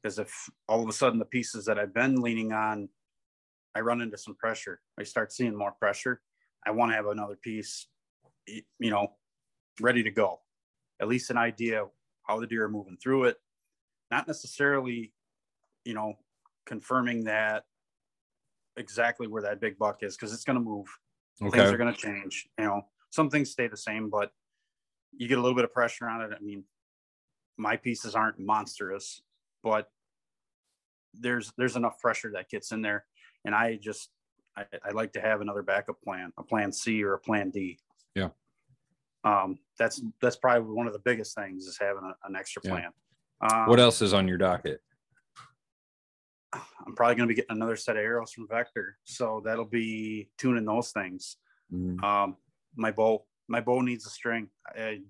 Because 0.00 0.18
if 0.18 0.32
all 0.68 0.82
of 0.82 0.88
a 0.88 0.92
sudden 0.92 1.18
the 1.18 1.24
pieces 1.24 1.64
that 1.64 1.78
I've 1.78 1.92
been 1.92 2.20
leaning 2.20 2.52
on, 2.52 2.88
I 3.74 3.80
run 3.80 4.00
into 4.00 4.16
some 4.16 4.36
pressure, 4.36 4.80
I 4.98 5.02
start 5.02 5.32
seeing 5.32 5.56
more 5.56 5.72
pressure. 5.72 6.20
I 6.66 6.70
want 6.70 6.92
to 6.92 6.96
have 6.96 7.06
another 7.06 7.36
piece, 7.36 7.86
you 8.46 8.90
know, 8.90 9.12
ready 9.80 10.02
to 10.02 10.10
go. 10.10 10.40
At 11.00 11.08
least 11.08 11.30
an 11.30 11.36
idea 11.36 11.86
how 12.22 12.40
the 12.40 12.46
deer 12.46 12.64
are 12.64 12.68
moving 12.68 12.96
through 12.96 13.24
it. 13.24 13.36
Not 14.10 14.26
necessarily, 14.26 15.12
you 15.84 15.94
know, 15.94 16.14
confirming 16.66 17.24
that 17.24 17.64
exactly 18.76 19.26
where 19.26 19.42
that 19.42 19.60
big 19.60 19.78
buck 19.78 20.02
is 20.02 20.16
because 20.16 20.32
it's 20.32 20.44
going 20.44 20.58
to 20.58 20.64
move. 20.64 20.86
Okay. 21.42 21.58
Things 21.58 21.72
are 21.72 21.76
going 21.76 21.92
to 21.92 22.00
change. 22.00 22.48
You 22.58 22.64
know, 22.64 22.82
some 23.10 23.30
things 23.30 23.50
stay 23.50 23.68
the 23.68 23.76
same, 23.76 24.08
but 24.08 24.32
you 25.16 25.28
get 25.28 25.38
a 25.38 25.40
little 25.40 25.56
bit 25.56 25.64
of 25.64 25.72
pressure 25.72 26.08
on 26.08 26.20
it. 26.20 26.30
I 26.34 26.42
mean, 26.42 26.64
my 27.56 27.76
pieces 27.76 28.14
aren't 28.14 28.38
monstrous, 28.38 29.22
but 29.62 29.90
there's 31.12 31.52
there's 31.56 31.76
enough 31.76 32.00
pressure 32.00 32.32
that 32.32 32.50
gets 32.50 32.72
in 32.72 32.82
there, 32.82 33.04
and 33.44 33.54
I 33.54 33.76
just 33.76 34.10
I, 34.56 34.64
I 34.84 34.90
like 34.92 35.12
to 35.14 35.20
have 35.20 35.40
another 35.40 35.62
backup 35.62 36.00
plan, 36.02 36.32
a 36.38 36.42
plan 36.42 36.72
C 36.72 37.02
or 37.02 37.14
a 37.14 37.18
plan 37.18 37.50
D. 37.50 37.78
Yeah 38.14 38.28
um, 39.24 39.58
that's 39.78 40.02
that's 40.20 40.36
probably 40.36 40.72
one 40.72 40.86
of 40.86 40.92
the 40.92 40.98
biggest 41.00 41.34
things 41.34 41.66
is 41.66 41.78
having 41.80 42.02
a, 42.04 42.28
an 42.28 42.36
extra 42.36 42.62
plan. 42.62 42.90
Yeah. 43.42 43.62
Um, 43.62 43.68
what 43.68 43.80
else 43.80 44.02
is 44.02 44.12
on 44.12 44.28
your 44.28 44.38
docket? 44.38 44.80
I'm 46.52 46.94
probably 46.94 47.16
going 47.16 47.28
to 47.28 47.32
be 47.32 47.34
getting 47.34 47.56
another 47.56 47.76
set 47.76 47.96
of 47.96 48.02
arrows 48.02 48.32
from 48.32 48.46
Vector, 48.48 48.96
so 49.04 49.42
that'll 49.44 49.64
be 49.64 50.28
tuning 50.38 50.64
those 50.64 50.92
things. 50.92 51.38
Mm-hmm. 51.72 52.04
Um, 52.04 52.36
my 52.76 52.92
bow, 52.92 53.24
my 53.48 53.60
bow 53.60 53.80
needs 53.80 54.06
a 54.06 54.10
string. 54.10 54.48
I, 54.68 55.00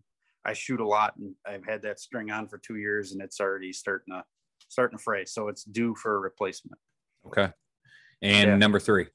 I 0.44 0.54
shoot 0.54 0.80
a 0.80 0.86
lot, 0.86 1.16
and 1.16 1.34
I've 1.46 1.66
had 1.66 1.82
that 1.82 2.00
string 2.00 2.30
on 2.30 2.48
for 2.48 2.56
two 2.58 2.76
years, 2.76 3.12
and 3.12 3.20
it's 3.20 3.40
already 3.40 3.72
starting 3.72 4.14
to 4.14 4.24
starting 4.68 4.96
to 4.96 5.02
fray. 5.02 5.26
So 5.26 5.48
it's 5.48 5.64
due 5.64 5.94
for 5.96 6.16
a 6.16 6.20
replacement. 6.20 6.78
Okay. 7.26 7.50
And 8.22 8.50
yeah. 8.50 8.56
number 8.56 8.80
three. 8.80 9.08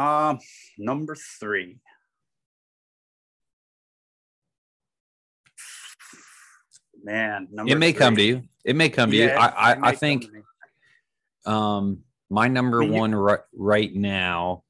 Um, 0.00 0.38
number 0.78 1.14
three. 1.14 1.78
man, 7.02 7.48
it 7.66 7.76
may 7.76 7.92
three. 7.92 7.98
come 7.98 8.16
to 8.16 8.22
you. 8.22 8.42
It 8.64 8.76
may 8.76 8.88
come 8.88 9.10
to 9.10 9.16
yeah, 9.16 9.24
you. 9.24 9.30
I 9.32 9.72
I, 9.72 9.88
I 9.88 9.94
think 9.94 10.26
um 11.44 12.00
my 12.30 12.48
number 12.48 12.82
one 12.84 13.14
right, 13.14 13.40
right 13.54 13.94
now 13.94 14.62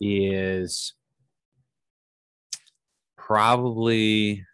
is 0.00 0.94
probably 3.16 4.44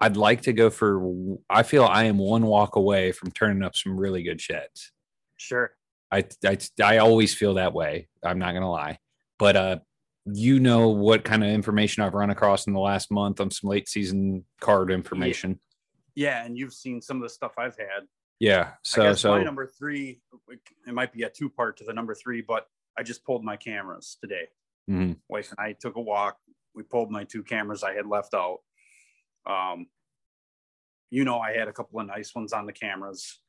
I'd 0.00 0.16
like 0.16 0.42
to 0.42 0.52
go 0.52 0.70
for 0.70 1.38
I 1.50 1.64
feel 1.64 1.84
I 1.84 2.04
am 2.04 2.18
one 2.18 2.46
walk 2.46 2.76
away 2.76 3.10
from 3.10 3.32
turning 3.32 3.62
up 3.62 3.74
some 3.74 3.98
really 3.98 4.22
good 4.22 4.40
sheds. 4.40 4.92
Sure. 5.36 5.72
I 6.12 6.24
I 6.44 6.58
I 6.82 6.98
always 6.98 7.34
feel 7.34 7.54
that 7.54 7.74
way. 7.74 8.08
I'm 8.22 8.38
not 8.38 8.52
going 8.52 8.62
to 8.62 8.68
lie. 8.68 8.98
But 9.38 9.56
uh 9.56 9.78
you 10.26 10.58
know 10.58 10.88
what 10.88 11.24
kind 11.24 11.44
of 11.44 11.50
information 11.50 12.02
I've 12.02 12.14
run 12.14 12.30
across 12.30 12.66
in 12.66 12.72
the 12.72 12.80
last 12.80 13.10
month 13.10 13.40
on 13.40 13.50
some 13.50 13.68
late 13.68 13.88
season 13.88 14.44
card 14.60 14.90
information. 14.90 15.60
Yeah, 16.14 16.44
and 16.44 16.56
you've 16.56 16.72
seen 16.72 17.02
some 17.02 17.18
of 17.18 17.22
the 17.22 17.28
stuff 17.28 17.52
I've 17.58 17.76
had. 17.76 18.06
Yeah. 18.40 18.72
So 18.82 19.14
so 19.14 19.32
my 19.32 19.42
number 19.42 19.66
three, 19.66 20.20
it 20.86 20.94
might 20.94 21.12
be 21.12 21.22
a 21.24 21.30
two 21.30 21.50
part 21.50 21.76
to 21.78 21.84
the 21.84 21.92
number 21.92 22.14
three, 22.14 22.40
but 22.40 22.66
I 22.96 23.02
just 23.02 23.24
pulled 23.24 23.44
my 23.44 23.56
cameras 23.56 24.16
today. 24.20 24.48
Mm-hmm. 24.90 25.12
Wife 25.28 25.50
and 25.50 25.60
I 25.60 25.74
took 25.78 25.96
a 25.96 26.00
walk. 26.00 26.38
We 26.74 26.82
pulled 26.82 27.10
my 27.10 27.24
two 27.24 27.42
cameras 27.42 27.82
I 27.82 27.94
had 27.94 28.06
left 28.06 28.34
out. 28.34 28.58
Um, 29.46 29.86
you 31.10 31.24
know, 31.24 31.38
I 31.38 31.52
had 31.52 31.68
a 31.68 31.72
couple 31.72 32.00
of 32.00 32.06
nice 32.06 32.34
ones 32.34 32.52
on 32.52 32.66
the 32.66 32.72
cameras, 32.72 33.40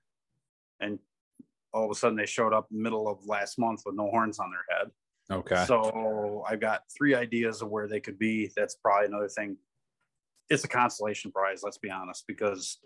and 0.79 0.99
all 1.73 1.85
of 1.85 1.91
a 1.91 1.95
sudden 1.95 2.17
they 2.17 2.25
showed 2.25 2.53
up 2.53 2.67
middle 2.69 3.07
of 3.07 3.25
last 3.25 3.57
month 3.57 3.81
with 3.85 3.95
no 3.95 4.09
horns 4.09 4.39
on 4.39 4.51
their 4.51 4.77
head. 4.77 4.91
Okay. 5.31 5.65
So 5.65 6.43
I've 6.47 6.59
got 6.59 6.81
three 6.95 7.15
ideas 7.15 7.61
of 7.61 7.69
where 7.69 7.87
they 7.87 7.99
could 7.99 8.19
be. 8.19 8.51
That's 8.55 8.75
probably 8.75 9.07
another 9.07 9.27
thing 9.27 9.57
it's 10.49 10.63
a 10.63 10.67
consolation 10.67 11.31
prize. 11.31 11.61
Let's 11.63 11.77
be 11.77 11.89
honest, 11.89 12.25
because 12.27 12.77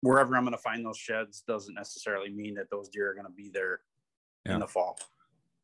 wherever 0.00 0.36
I'm 0.36 0.44
going 0.44 0.52
to 0.52 0.62
find 0.62 0.84
those 0.84 0.98
sheds 0.98 1.42
doesn't 1.46 1.74
necessarily 1.74 2.30
mean 2.30 2.54
that 2.54 2.70
those 2.70 2.88
deer 2.88 3.10
are 3.10 3.14
going 3.14 3.26
to 3.26 3.32
be 3.32 3.50
there 3.52 3.80
yeah. 4.46 4.54
in 4.54 4.60
the 4.60 4.66
fall. 4.66 4.98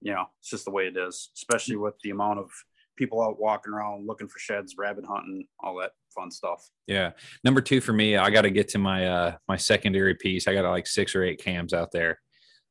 You 0.01 0.13
know, 0.13 0.27
it's 0.41 0.51
just 0.51 0.65
the 0.65 0.71
way 0.71 0.87
it 0.87 0.97
is, 0.97 1.31
especially 1.35 1.77
with 1.77 1.95
the 2.03 2.11
amount 2.11 2.39
of 2.39 2.51
people 2.97 3.23
out 3.23 3.41
walking 3.41 3.73
around 3.73 4.07
looking 4.07 4.29
for 4.29 4.39
sheds, 4.39 4.75
rabbit 4.79 5.05
hunting, 5.07 5.47
all 5.61 5.79
that 5.81 5.93
fun 6.15 6.31
stuff. 6.31 6.69
Yeah. 6.87 7.13
Number 7.45 7.61
two 7.61 7.81
for 7.81 7.93
me, 7.93 8.17
I 8.17 8.31
got 8.31 8.43
to 8.43 8.51
get 8.51 8.69
to 8.69 8.79
my 8.79 9.07
uh 9.07 9.37
my 9.49 9.57
secondary 9.57 10.15
piece. 10.15 10.49
I 10.49 10.55
got 10.55 10.69
like 10.71 10.87
six 10.87 11.15
or 11.15 11.25
eight 11.25 11.43
cams 11.43 11.73
out 11.73 11.91
there. 11.93 12.21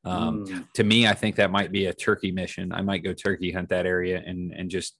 Um, 0.07 0.45
mm. 0.45 0.71
To 0.73 0.83
me, 0.83 1.07
I 1.07 1.13
think 1.13 1.35
that 1.35 1.51
might 1.51 1.71
be 1.71 1.85
a 1.85 1.93
turkey 1.93 2.31
mission. 2.31 2.71
I 2.71 2.81
might 2.81 3.03
go 3.03 3.13
turkey 3.13 3.51
hunt 3.51 3.69
that 3.69 3.85
area 3.85 4.23
and 4.25 4.53
and 4.53 4.69
just 4.69 4.97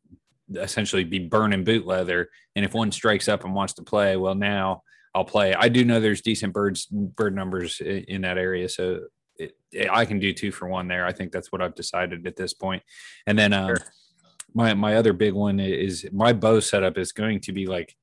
essentially 0.56 1.04
be 1.04 1.20
burning 1.20 1.64
boot 1.64 1.86
leather. 1.86 2.30
And 2.56 2.64
if 2.64 2.74
one 2.74 2.92
strikes 2.92 3.28
up 3.28 3.44
and 3.44 3.54
wants 3.54 3.74
to 3.74 3.84
play, 3.84 4.18
well, 4.18 4.36
now 4.36 4.84
I'll 5.14 5.26
play. 5.26 5.54
I 5.54 5.70
do 5.70 5.84
know 5.84 6.00
there's 6.00 6.22
decent 6.22 6.54
birds 6.54 6.86
bird 6.86 7.36
numbers 7.36 7.80
in, 7.82 8.04
in 8.08 8.22
that 8.22 8.38
area, 8.38 8.70
so 8.70 9.02
it, 9.38 9.58
it, 9.72 9.90
I 9.90 10.06
can 10.06 10.20
do 10.20 10.34
two 10.34 10.52
for 10.52 10.68
one 10.68 10.88
there. 10.88 11.06
I 11.06 11.14
think 11.14 11.32
that's 11.32 11.52
what 11.52 11.62
I've 11.62 11.76
decided 11.76 12.26
at 12.28 12.36
this 12.36 12.54
point. 12.54 12.84
And 13.26 13.38
then 13.38 13.54
um, 13.54 13.68
sure. 13.68 13.78
my 14.54 14.74
my 14.74 14.96
other 14.96 15.14
big 15.14 15.34
one 15.34 15.60
is 15.60 16.08
my 16.12 16.34
bow 16.34 16.60
setup 16.60 16.98
is 16.98 17.12
going 17.12 17.42
to 17.42 17.52
be 17.52 17.66
like 17.66 17.96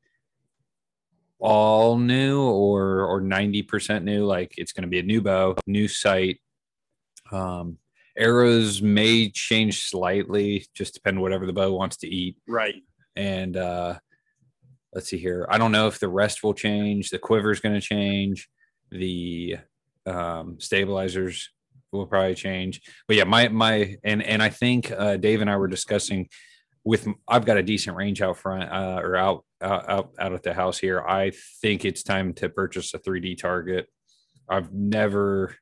all 1.38 1.99
new 1.99 2.40
or 2.40 3.04
or 3.04 3.20
90% 3.20 4.02
new 4.02 4.25
like 4.25 4.54
it's 4.56 4.73
going 4.73 4.82
to 4.82 4.88
be 4.88 5.00
a 5.00 5.02
new 5.02 5.20
bow 5.20 5.54
new 5.66 5.87
sight 5.87 6.40
um 7.34 7.78
arrows 8.16 8.80
may 8.80 9.28
change 9.28 9.88
slightly, 9.88 10.66
just 10.74 10.94
depend 10.94 11.20
whatever 11.20 11.46
the 11.46 11.52
bow 11.52 11.72
wants 11.72 11.96
to 11.98 12.08
eat. 12.08 12.36
Right. 12.46 12.82
And 13.16 13.56
uh, 13.56 13.98
let's 14.92 15.08
see 15.08 15.18
here. 15.18 15.46
I 15.50 15.58
don't 15.58 15.72
know 15.72 15.86
if 15.88 15.98
the 15.98 16.08
rest 16.08 16.42
will 16.42 16.54
change. 16.54 17.10
The 17.10 17.18
quiver 17.18 17.50
is 17.50 17.60
going 17.60 17.74
to 17.74 17.80
change. 17.80 18.48
The 18.90 19.58
um, 20.06 20.58
stabilizers 20.60 21.50
will 21.92 22.06
probably 22.06 22.34
change. 22.34 22.82
But 23.06 23.16
yeah, 23.16 23.24
my 23.24 23.48
my 23.48 23.96
and 24.04 24.22
and 24.22 24.42
I 24.42 24.50
think 24.50 24.90
uh, 24.90 25.16
Dave 25.16 25.40
and 25.40 25.50
I 25.50 25.56
were 25.56 25.68
discussing 25.68 26.28
with 26.84 27.08
I've 27.26 27.46
got 27.46 27.56
a 27.56 27.62
decent 27.62 27.96
range 27.96 28.20
out 28.20 28.36
front 28.36 28.70
uh, 28.70 29.00
or 29.02 29.16
out, 29.16 29.44
out 29.60 29.88
out 29.88 30.10
out 30.18 30.32
at 30.32 30.42
the 30.42 30.54
house 30.54 30.78
here. 30.78 31.00
I 31.00 31.32
think 31.62 31.84
it's 31.84 32.02
time 32.02 32.34
to 32.34 32.48
purchase 32.48 32.94
a 32.94 32.98
3D 32.98 33.38
target. 33.38 33.88
I've 34.48 34.72
never 34.72 35.56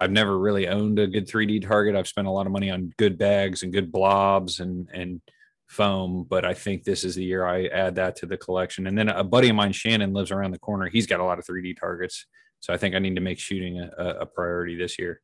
I've 0.00 0.10
never 0.10 0.38
really 0.38 0.66
owned 0.66 0.98
a 0.98 1.06
good 1.06 1.28
3D 1.28 1.66
target. 1.66 1.94
I've 1.94 2.08
spent 2.08 2.26
a 2.26 2.30
lot 2.30 2.46
of 2.46 2.52
money 2.52 2.70
on 2.70 2.92
good 2.96 3.18
bags 3.18 3.62
and 3.62 3.72
good 3.72 3.92
blobs 3.92 4.60
and 4.60 4.88
and 4.92 5.20
foam, 5.70 6.26
but 6.28 6.44
I 6.44 6.52
think 6.52 6.82
this 6.82 7.04
is 7.04 7.14
the 7.14 7.22
year 7.22 7.46
I 7.46 7.66
add 7.66 7.94
that 7.94 8.16
to 8.16 8.26
the 8.26 8.36
collection. 8.36 8.88
And 8.88 8.98
then 8.98 9.08
a 9.08 9.22
buddy 9.22 9.50
of 9.50 9.56
mine, 9.56 9.72
Shannon, 9.72 10.12
lives 10.12 10.32
around 10.32 10.50
the 10.50 10.58
corner. 10.58 10.88
He's 10.88 11.06
got 11.06 11.20
a 11.20 11.24
lot 11.24 11.38
of 11.38 11.46
3D 11.46 11.78
targets, 11.78 12.26
so 12.58 12.72
I 12.74 12.76
think 12.76 12.96
I 12.96 12.98
need 12.98 13.14
to 13.14 13.20
make 13.20 13.38
shooting 13.38 13.78
a, 13.78 14.04
a 14.20 14.26
priority 14.26 14.76
this 14.76 14.98
year. 14.98 15.20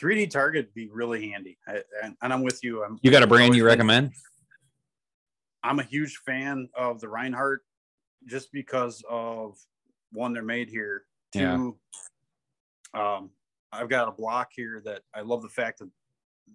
3D 0.00 0.30
target 0.30 0.74
be 0.74 0.88
really 0.90 1.30
handy, 1.30 1.58
I, 1.68 1.82
and, 2.02 2.16
and, 2.22 2.32
I'm 2.32 2.42
with 2.42 2.64
you. 2.64 2.82
I'm, 2.82 2.98
you 3.02 3.12
got 3.12 3.22
a 3.22 3.26
brand 3.26 3.54
you 3.54 3.64
recommend? 3.64 4.12
I'm 5.62 5.78
a 5.78 5.84
huge 5.84 6.16
fan 6.26 6.68
of 6.74 7.00
the 7.00 7.06
Rinehart, 7.06 7.58
just 8.26 8.50
because 8.52 9.04
of 9.08 9.56
one 10.10 10.32
they're 10.32 10.42
made 10.42 10.68
here. 10.68 11.04
Two, 11.32 11.40
yeah. 11.40 11.70
Um, 12.94 13.30
I've 13.72 13.88
got 13.88 14.08
a 14.08 14.12
block 14.12 14.50
here 14.54 14.82
that 14.84 15.02
I 15.14 15.22
love 15.22 15.42
the 15.42 15.48
fact 15.48 15.78
that 15.78 15.90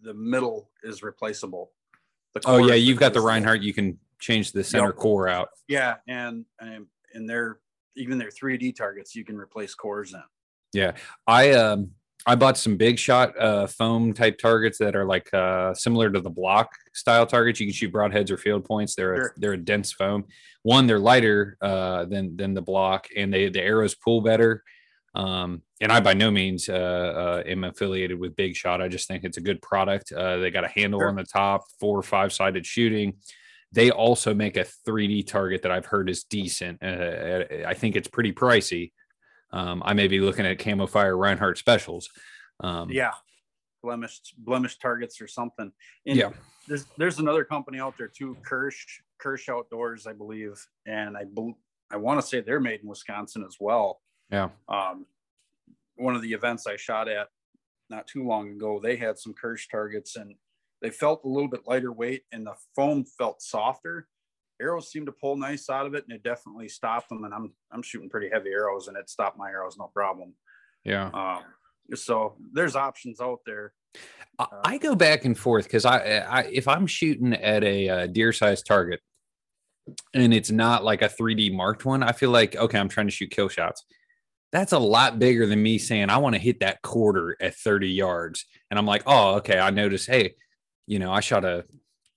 the 0.03 0.13
middle 0.13 0.69
is 0.83 1.01
replaceable. 1.01 1.71
oh 2.45 2.67
yeah, 2.67 2.75
you've 2.75 2.99
got 2.99 3.13
the 3.13 3.19
Rinehart. 3.19 3.63
You 3.63 3.73
can 3.73 3.97
change 4.19 4.51
the 4.51 4.63
center 4.63 4.87
yep. 4.87 4.95
core 4.95 5.27
out. 5.27 5.49
Yeah, 5.67 5.95
and 6.07 6.45
and 6.59 6.85
and 7.13 7.29
they're 7.29 7.59
even 7.95 8.17
their 8.17 8.29
3D 8.29 8.75
targets 8.75 9.15
you 9.15 9.25
can 9.25 9.37
replace 9.37 9.73
cores 9.73 10.13
in. 10.13 10.23
Yeah, 10.73 10.93
I 11.25 11.51
um 11.51 11.91
I 12.25 12.35
bought 12.35 12.57
some 12.57 12.75
big 12.75 12.99
shot 12.99 13.39
uh, 13.39 13.67
foam 13.67 14.13
type 14.13 14.37
targets 14.37 14.77
that 14.79 14.97
are 14.97 15.05
like 15.05 15.33
uh, 15.33 15.73
similar 15.73 16.09
to 16.09 16.19
the 16.19 16.29
block 16.29 16.69
style 16.93 17.25
targets. 17.25 17.59
You 17.59 17.67
can 17.67 17.73
shoot 17.73 17.93
broadheads 17.93 18.29
or 18.29 18.37
field 18.37 18.65
points. 18.65 18.95
They're 18.95 19.15
sure. 19.15 19.33
a, 19.35 19.39
they're 19.39 19.53
a 19.53 19.57
dense 19.57 19.93
foam. 19.93 20.25
One, 20.63 20.87
they're 20.87 20.99
lighter 20.99 21.57
uh, 21.61 22.05
than 22.05 22.35
than 22.35 22.53
the 22.53 22.61
block, 22.61 23.07
and 23.15 23.33
they 23.33 23.49
the 23.49 23.61
arrows 23.61 23.95
pull 23.95 24.21
better 24.21 24.63
Um, 25.21 25.63
and 25.81 25.91
I 25.91 25.99
by 25.99 26.13
no 26.13 26.29
means 26.29 26.69
uh, 26.69 26.73
uh, 26.73 27.43
am 27.49 27.63
affiliated 27.63 28.19
with 28.19 28.35
Big 28.35 28.55
Shot. 28.55 28.81
I 28.83 28.87
just 28.87 29.07
think 29.07 29.23
it's 29.23 29.37
a 29.37 29.41
good 29.41 29.59
product. 29.63 30.11
Uh, 30.11 30.37
they 30.37 30.51
got 30.51 30.63
a 30.63 30.67
handle 30.67 30.99
Sure. 30.99 31.09
on 31.09 31.15
the 31.15 31.23
top, 31.23 31.63
four 31.79 31.97
or 31.97 32.03
five 32.03 32.31
sided 32.31 32.65
shooting. 32.67 33.15
They 33.71 33.89
also 33.89 34.35
make 34.35 34.57
a 34.57 34.65
3D 34.87 35.25
target 35.25 35.63
that 35.63 35.71
I've 35.71 35.87
heard 35.87 36.07
is 36.09 36.23
decent. 36.23 36.83
Uh, 36.83 37.45
I 37.65 37.73
think 37.73 37.95
it's 37.95 38.07
pretty 38.07 38.31
pricey. 38.31 38.91
Um, 39.51 39.81
I 39.83 39.93
may 39.93 40.07
be 40.07 40.19
looking 40.19 40.45
at 40.45 40.59
Camo 40.59 40.85
Fire 40.85 41.15
Rinehart 41.15 41.57
specials. 41.57 42.09
Um, 42.59 42.89
Yeah, 42.91 43.13
blemished 43.81 44.35
blemished 44.37 44.81
targets 44.81 45.19
or 45.19 45.27
something. 45.27 45.71
And 46.05 46.15
Yeah. 46.17 46.29
there's 46.67 46.85
there's 46.97 47.17
another 47.17 47.43
company 47.43 47.79
out 47.79 47.97
there 47.97 48.07
too, 48.09 48.37
Kirsch 48.45 49.01
Kirsch 49.17 49.49
Outdoors, 49.49 50.05
I 50.05 50.13
believe, 50.13 50.63
and 50.85 51.17
I 51.17 51.23
I 51.89 51.97
want 51.97 52.21
to 52.21 52.27
say 52.27 52.41
they're 52.41 52.59
made 52.59 52.81
in 52.81 52.87
Wisconsin 52.87 53.43
as 53.47 53.57
well. 53.59 53.99
Yeah. 54.31 54.49
Um, 54.67 55.05
one 55.95 56.15
of 56.15 56.21
the 56.21 56.33
events 56.33 56.67
I 56.67 56.75
shot 56.75 57.07
at 57.07 57.27
not 57.89 58.07
too 58.07 58.25
long 58.25 58.51
ago, 58.51 58.79
they 58.81 58.95
had 58.95 59.17
some 59.17 59.33
Kirsch 59.33 59.67
targets 59.69 60.15
and 60.15 60.35
they 60.81 60.89
felt 60.89 61.23
a 61.23 61.27
little 61.27 61.49
bit 61.49 61.61
lighter 61.65 61.91
weight 61.91 62.23
and 62.31 62.45
the 62.45 62.53
foam 62.75 63.05
felt 63.17 63.41
softer. 63.41 64.07
Arrows 64.61 64.91
seemed 64.91 65.05
to 65.05 65.11
pull 65.11 65.37
nice 65.37 65.69
out 65.69 65.85
of 65.85 65.93
it 65.93 66.03
and 66.07 66.15
it 66.15 66.23
definitely 66.23 66.67
stopped 66.67 67.09
them. 67.09 67.23
And 67.23 67.33
I'm 67.33 67.53
I'm 67.71 67.81
shooting 67.81 68.09
pretty 68.09 68.29
heavy 68.31 68.49
arrows 68.49 68.87
and 68.87 68.97
it 68.97 69.09
stopped 69.09 69.37
my 69.37 69.49
arrows 69.49 69.77
no 69.77 69.89
problem. 69.93 70.33
Yeah. 70.83 71.09
Um, 71.13 71.43
so 71.95 72.35
there's 72.53 72.75
options 72.75 73.21
out 73.21 73.39
there. 73.45 73.73
I, 74.39 74.47
I 74.63 74.77
go 74.77 74.95
back 74.95 75.25
and 75.25 75.37
forth 75.37 75.65
because 75.65 75.85
I, 75.85 75.99
I, 76.19 76.41
if 76.51 76.67
I'm 76.67 76.87
shooting 76.87 77.33
at 77.33 77.63
a 77.63 77.89
uh, 77.89 78.07
deer 78.07 78.33
sized 78.33 78.65
target 78.65 78.99
and 80.13 80.33
it's 80.33 80.51
not 80.51 80.83
like 80.83 81.01
a 81.01 81.09
3D 81.09 81.53
marked 81.53 81.85
one, 81.85 82.03
I 82.03 82.11
feel 82.11 82.29
like, 82.29 82.55
okay, 82.55 82.77
I'm 82.77 82.89
trying 82.89 83.07
to 83.07 83.11
shoot 83.11 83.31
kill 83.31 83.49
shots. 83.49 83.85
That's 84.51 84.71
a 84.71 84.79
lot 84.79 85.19
bigger 85.19 85.45
than 85.45 85.61
me 85.61 85.77
saying, 85.77 86.09
I 86.09 86.17
want 86.17 86.35
to 86.35 86.41
hit 86.41 86.61
that 86.61 86.81
quarter 86.81 87.35
at 87.41 87.55
30 87.55 87.89
yards. 87.89 88.45
And 88.71 88.79
I'm 88.79 88.85
like, 88.85 89.03
oh, 89.05 89.35
okay, 89.35 89.59
I 89.59 89.71
noticed, 89.71 90.07
hey, 90.07 90.35
you 90.85 90.99
know, 90.99 91.11
I 91.11 91.19
shot 91.19 91.43
a, 91.43 91.65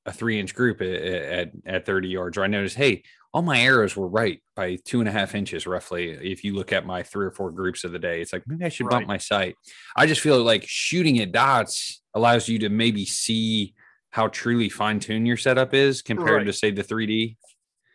a 0.07 0.13
three 0.13 0.39
inch 0.39 0.55
group 0.55 0.81
at, 0.81 0.89
at, 0.89 1.51
at 1.67 1.87
30 1.87 2.09
yards, 2.09 2.39
or 2.39 2.45
I 2.45 2.47
noticed, 2.47 2.77
hey, 2.77 3.03
all 3.33 3.43
my 3.43 3.61
arrows 3.61 3.97
were 3.97 4.09
right 4.09 4.43
by 4.57 4.77
two 4.85 5.01
and 5.01 5.09
a 5.09 5.13
half 5.13 5.35
inches 5.35 5.67
roughly. 5.67 6.11
If 6.11 6.43
you 6.43 6.55
look 6.55 6.73
at 6.73 6.87
my 6.87 7.03
three 7.03 7.27
or 7.27 7.31
four 7.31 7.51
groups 7.51 7.85
of 7.85 7.93
the 7.93 7.99
day, 7.99 8.21
it's 8.21 8.33
like 8.33 8.43
maybe 8.47 8.65
I 8.65 8.69
should 8.69 8.89
bump 8.89 9.07
my 9.07 9.19
sight. 9.19 9.55
I 9.97 10.07
just 10.07 10.21
feel 10.21 10.43
like 10.43 10.65
shooting 10.67 11.21
at 11.21 11.31
dots 11.31 12.03
allows 12.15 12.49
you 12.49 12.59
to 12.61 12.69
maybe 12.69 13.07
see 13.07 13.75
how 14.11 14.27
truly 14.29 14.69
fine 14.69 14.99
tuned 14.99 15.29
your 15.29 15.37
setup 15.37 15.75
is 15.75 16.03
compared 16.03 16.47
to 16.47 16.53
say 16.53 16.73
the 16.73 16.83
3D. 16.83 17.37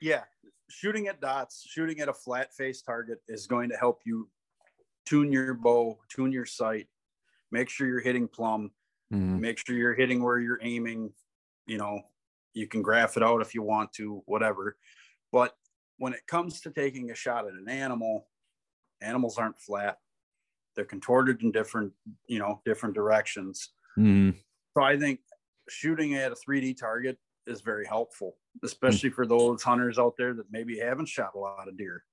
Yeah, 0.01 0.21
shooting 0.75 1.07
at 1.07 1.21
dots, 1.21 1.65
shooting 1.65 2.01
at 2.01 2.09
a 2.09 2.13
flat 2.13 2.53
face 2.53 2.81
target 2.81 3.19
is 3.29 3.47
going 3.47 3.69
to 3.69 3.77
help 3.77 4.01
you 4.05 4.29
tune 5.05 5.31
your 5.31 5.53
bow, 5.53 5.97
tune 6.09 6.31
your 6.31 6.45
sight, 6.45 6.87
make 7.51 7.69
sure 7.69 7.87
you're 7.87 8.01
hitting 8.01 8.27
plumb, 8.27 8.71
Mhm. 9.13 9.39
make 9.39 9.57
sure 9.57 9.77
you're 9.77 9.93
hitting 9.93 10.21
where 10.21 10.39
you're 10.39 10.59
aiming. 10.61 11.13
You 11.65 11.77
know, 11.77 12.01
you 12.53 12.67
can 12.67 12.81
graph 12.81 13.15
it 13.15 13.23
out 13.23 13.41
if 13.41 13.55
you 13.55 13.61
want 13.61 13.93
to, 13.93 14.21
whatever. 14.25 14.77
But 15.31 15.57
when 15.97 16.13
it 16.13 16.27
comes 16.27 16.59
to 16.61 16.71
taking 16.71 17.09
a 17.11 17.15
shot 17.15 17.47
at 17.47 17.53
an 17.53 17.69
animal, 17.69 18.29
animals 18.99 19.37
aren't 19.37 19.59
flat. 19.59 19.99
They're 20.75 20.83
contorted 20.83 21.41
in 21.41 21.51
different, 21.53 21.93
you 22.27 22.39
know, 22.39 22.61
different 22.65 22.95
directions. 22.95 23.73
Mhm. 23.97 24.43
So 24.77 24.83
I 24.83 24.97
think 24.99 25.21
shooting 25.69 26.15
at 26.15 26.33
a 26.33 26.35
3D 26.35 26.73
target 26.73 27.17
is 27.47 27.61
very 27.61 27.85
helpful, 27.85 28.35
especially 28.63 29.09
for 29.09 29.25
those 29.25 29.61
hunters 29.63 29.99
out 29.99 30.15
there 30.17 30.33
that 30.33 30.51
maybe 30.51 30.79
haven't 30.79 31.07
shot 31.07 31.31
a 31.35 31.39
lot 31.39 31.67
of 31.67 31.77
deer. 31.77 32.03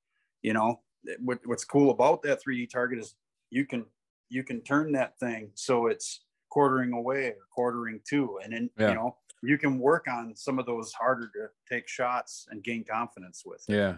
You 0.42 0.52
know, 0.52 0.80
what, 1.20 1.40
what's 1.44 1.64
cool 1.64 1.90
about 1.90 2.22
that 2.22 2.40
3D 2.46 2.70
target 2.70 2.98
is 2.98 3.14
you 3.50 3.66
can 3.66 3.84
you 4.28 4.42
can 4.42 4.62
turn 4.62 4.92
that 4.92 5.18
thing 5.18 5.50
so 5.54 5.86
it's 5.86 6.24
quartering 6.48 6.92
away 6.92 7.28
or 7.28 7.46
quartering 7.50 8.00
to, 8.08 8.38
and 8.42 8.52
then 8.52 8.70
Yeah. 8.78 8.88
you 8.90 8.94
know 8.94 9.16
you 9.42 9.58
can 9.58 9.78
work 9.78 10.06
on 10.08 10.34
some 10.36 10.58
of 10.58 10.66
those 10.66 10.92
harder 10.92 11.26
to 11.34 11.48
take 11.68 11.88
shots 11.88 12.46
and 12.50 12.62
gain 12.62 12.84
confidence 12.84 13.42
with. 13.44 13.64
Yeah. 13.68 13.96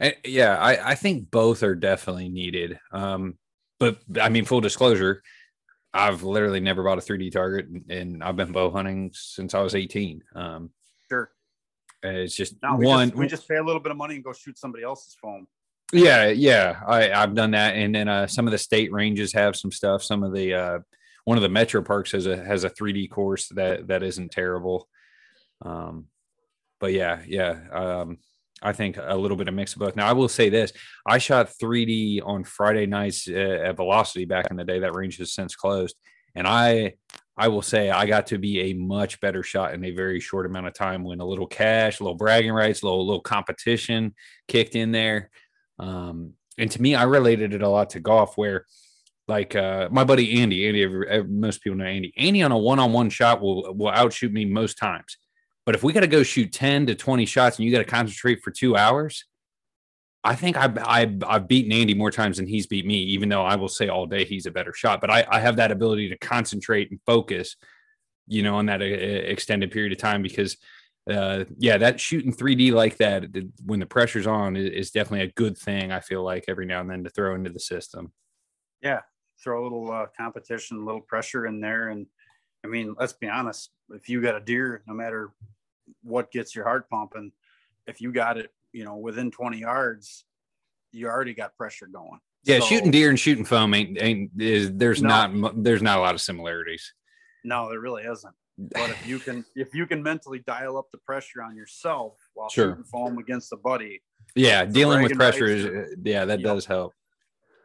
And, 0.00 0.14
yeah, 0.24 0.56
I, 0.56 0.92
I 0.92 0.94
think 0.94 1.30
both 1.30 1.62
are 1.62 1.74
definitely 1.74 2.28
needed. 2.28 2.78
Um, 2.92 3.36
but 3.78 3.98
I 4.20 4.28
mean, 4.28 4.44
full 4.44 4.60
disclosure, 4.60 5.22
I've 5.96 6.22
literally 6.22 6.60
never 6.60 6.82
bought 6.82 6.98
a 6.98 7.00
3D 7.00 7.30
target 7.32 7.66
and- 7.88 8.22
I've 8.22 8.36
been 8.36 8.52
bow 8.52 8.70
hunting 8.70 9.10
since 9.14 9.54
I 9.54 9.60
was 9.60 9.74
18. 9.74 10.22
Um, 10.34 10.70
Sure. 11.08 11.30
it's 12.02 12.34
just 12.34 12.54
Now 12.62 12.76
we, 12.76 12.86
one, 12.86 13.08
just, 13.08 13.18
we 13.18 13.26
just 13.26 13.48
pay 13.48 13.56
a 13.56 13.62
little 13.62 13.80
bit 13.80 13.90
of 13.92 13.96
money 13.96 14.16
and 14.16 14.24
go 14.24 14.32
shoot 14.32 14.58
somebody 14.58 14.84
else's 14.84 15.16
foam. 15.20 15.46
yeah, 15.92 16.26
yeah, 16.28 16.80
I, 16.86 17.12
I've 17.12 17.34
done 17.34 17.52
that. 17.52 17.74
And 17.76 17.94
then, 17.94 18.08
uh, 18.08 18.26
some 18.26 18.46
of 18.46 18.52
the 18.52 18.58
state 18.58 18.92
ranges 18.92 19.32
have 19.32 19.56
some 19.56 19.70
stuff. 19.72 20.02
Some 20.02 20.22
of 20.22 20.32
the, 20.34 20.54
uh, 20.54 20.78
one 21.24 21.38
of 21.38 21.42
the 21.42 21.48
metro 21.48 21.82
parks 21.82 22.12
has 22.12 22.26
a, 22.26 22.36
has 22.36 22.64
a 22.64 22.70
3D 22.70 23.08
course 23.10 23.48
that, 23.50 23.86
that 23.88 24.02
isn't 24.02 24.30
terrible. 24.32 24.88
Um, 25.62 26.06
but 26.80 26.92
yeah, 26.92 27.22
yeah. 27.26 27.58
Um, 27.72 28.18
I 28.62 28.72
think 28.72 28.96
a 29.00 29.16
little 29.16 29.36
bit 29.36 29.48
of 29.48 29.54
mix 29.54 29.74
of 29.74 29.80
both. 29.80 29.96
Now, 29.96 30.08
I 30.08 30.12
will 30.12 30.28
say 30.28 30.48
this: 30.48 30.72
I 31.06 31.18
shot 31.18 31.50
3D 31.50 32.22
on 32.24 32.44
Friday 32.44 32.86
nights 32.86 33.28
uh, 33.28 33.32
at 33.64 33.76
Velocity 33.76 34.24
back 34.24 34.50
in 34.50 34.56
the 34.56 34.64
day. 34.64 34.80
That 34.80 34.94
range 34.94 35.18
has 35.18 35.32
since 35.32 35.54
closed, 35.54 35.96
and 36.34 36.46
I, 36.46 36.94
I 37.36 37.48
will 37.48 37.62
say, 37.62 37.90
I 37.90 38.06
got 38.06 38.28
to 38.28 38.38
be 38.38 38.70
a 38.70 38.74
much 38.74 39.20
better 39.20 39.42
shot 39.42 39.74
in 39.74 39.84
a 39.84 39.90
very 39.90 40.20
short 40.20 40.46
amount 40.46 40.68
of 40.68 40.74
time. 40.74 41.04
When 41.04 41.20
a 41.20 41.26
little 41.26 41.46
cash, 41.46 42.00
a 42.00 42.02
little 42.02 42.16
bragging 42.16 42.52
rights, 42.52 42.82
a 42.82 42.86
little, 42.86 43.00
a 43.00 43.02
little 43.02 43.20
competition 43.20 44.14
kicked 44.48 44.74
in 44.74 44.90
there, 44.90 45.30
um, 45.78 46.32
and 46.58 46.70
to 46.70 46.80
me, 46.80 46.94
I 46.94 47.02
related 47.04 47.52
it 47.52 47.62
a 47.62 47.68
lot 47.68 47.90
to 47.90 48.00
golf, 48.00 48.38
where 48.38 48.64
like 49.28 49.56
uh, 49.56 49.88
my 49.90 50.04
buddy 50.04 50.40
Andy, 50.40 50.66
Andy, 50.66 51.24
most 51.24 51.62
people 51.62 51.76
know 51.76 51.84
Andy. 51.84 52.12
Andy 52.16 52.42
on 52.42 52.52
a 52.52 52.58
one-on-one 52.58 53.10
shot 53.10 53.40
will 53.40 53.74
will 53.74 53.90
outshoot 53.90 54.32
me 54.32 54.44
most 54.44 54.78
times. 54.78 55.18
But 55.66 55.74
if 55.74 55.82
we 55.82 55.92
got 55.92 56.00
to 56.00 56.06
go 56.06 56.22
shoot 56.22 56.52
10 56.52 56.86
to 56.86 56.94
20 56.94 57.26
shots 57.26 57.58
and 57.58 57.66
you 57.66 57.72
got 57.72 57.78
to 57.78 57.84
concentrate 57.84 58.42
for 58.42 58.52
two 58.52 58.76
hours, 58.76 59.24
I 60.22 60.34
think 60.34 60.56
I, 60.56 60.72
I, 60.82 61.16
I've 61.26 61.48
beaten 61.48 61.72
Andy 61.72 61.92
more 61.92 62.10
times 62.10 62.38
than 62.38 62.46
he's 62.46 62.66
beat 62.66 62.86
me, 62.86 62.98
even 62.98 63.28
though 63.28 63.44
I 63.44 63.56
will 63.56 63.68
say 63.68 63.88
all 63.88 64.06
day 64.06 64.24
he's 64.24 64.46
a 64.46 64.50
better 64.50 64.72
shot. 64.72 65.00
But 65.00 65.10
I, 65.10 65.26
I 65.28 65.40
have 65.40 65.56
that 65.56 65.70
ability 65.72 66.08
to 66.08 66.18
concentrate 66.18 66.90
and 66.90 67.00
focus, 67.04 67.56
you 68.26 68.42
know, 68.42 68.56
on 68.56 68.66
that 68.66 68.80
uh, 68.80 68.84
extended 68.84 69.70
period 69.70 69.92
of 69.92 69.98
time 69.98 70.22
because, 70.22 70.56
uh, 71.10 71.44
yeah, 71.58 71.78
that 71.78 72.00
shooting 72.00 72.32
3D 72.32 72.72
like 72.72 72.96
that 72.96 73.24
when 73.64 73.80
the 73.80 73.86
pressure's 73.86 74.26
on 74.26 74.56
is, 74.56 74.70
is 74.70 74.90
definitely 74.90 75.26
a 75.26 75.32
good 75.32 75.58
thing. 75.58 75.92
I 75.92 76.00
feel 76.00 76.22
like 76.22 76.44
every 76.48 76.66
now 76.66 76.80
and 76.80 76.90
then 76.90 77.04
to 77.04 77.10
throw 77.10 77.34
into 77.34 77.50
the 77.50 77.60
system. 77.60 78.12
yeah 78.82 79.00
throw 79.42 79.62
a 79.62 79.64
little 79.64 79.90
uh, 79.90 80.06
competition 80.16 80.78
a 80.78 80.84
little 80.84 81.00
pressure 81.00 81.46
in 81.46 81.60
there 81.60 81.88
and 81.88 82.06
i 82.64 82.68
mean 82.68 82.94
let's 82.98 83.12
be 83.12 83.28
honest 83.28 83.70
if 83.90 84.08
you 84.08 84.20
got 84.20 84.34
a 84.34 84.40
deer 84.40 84.82
no 84.86 84.94
matter 84.94 85.30
what 86.02 86.30
gets 86.32 86.54
your 86.54 86.64
heart 86.64 86.88
pumping 86.90 87.32
if 87.86 88.00
you 88.00 88.12
got 88.12 88.36
it 88.38 88.50
you 88.72 88.84
know 88.84 88.96
within 88.96 89.30
20 89.30 89.58
yards 89.58 90.24
you 90.92 91.06
already 91.08 91.34
got 91.34 91.56
pressure 91.56 91.86
going 91.86 92.18
Yeah, 92.44 92.60
So- 92.60 92.66
shooting 92.66 92.90
deer 92.90 93.08
and 93.10 93.18
shooting 93.18 93.44
foam 93.44 93.74
ain't, 93.74 94.00
ain't 94.00 94.30
is 94.38 94.72
there's 94.74 95.02
No. 95.02 95.08
not 95.08 95.62
there's 95.62 95.82
not 95.82 95.98
a 95.98 96.00
lot 96.00 96.14
of 96.14 96.20
similarities. 96.20 96.92
no 97.44 97.68
there 97.68 97.80
really 97.80 98.02
isn't 98.04 98.34
but 98.58 98.88
if 98.90 99.06
you 99.06 99.18
can 99.18 99.44
if 99.54 99.74
you 99.74 99.86
can 99.86 100.02
mentally 100.02 100.38
dial 100.46 100.78
up 100.78 100.86
the 100.90 100.98
pressure 100.98 101.42
on 101.42 101.54
yourself 101.56 102.18
while 102.34 102.48
Sure. 102.48 102.70
shooting 102.70 102.84
foam 102.84 103.18
against 103.18 103.52
a 103.52 103.56
buddy 103.56 104.02
Yeah, 104.34 104.64
dealing 104.64 105.02
with 105.02 105.12
pressure 105.14 105.46
is 105.46 105.64
uh, 105.66 105.86
yeah, 106.02 106.24
that 106.24 106.40
Yep. 106.40 106.44
does 106.46 106.66
help. 106.66 106.94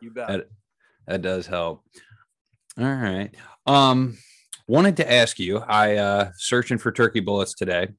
you 0.02 0.12
bet 0.12 0.28
That- 0.28 0.50
That 1.08 1.22
does 1.24 1.48
help. 1.48 1.84
All 2.78 2.86
right. 2.86 3.34
Um 3.66 4.18
wanted 4.68 4.96
to 4.98 5.12
ask 5.12 5.40
you, 5.40 5.58
I 5.60 5.96
uh 5.96 6.32
searching 6.36 6.78
for 6.78 6.92
turkey 6.92 7.20
bullets 7.22 7.54
today 7.54 7.90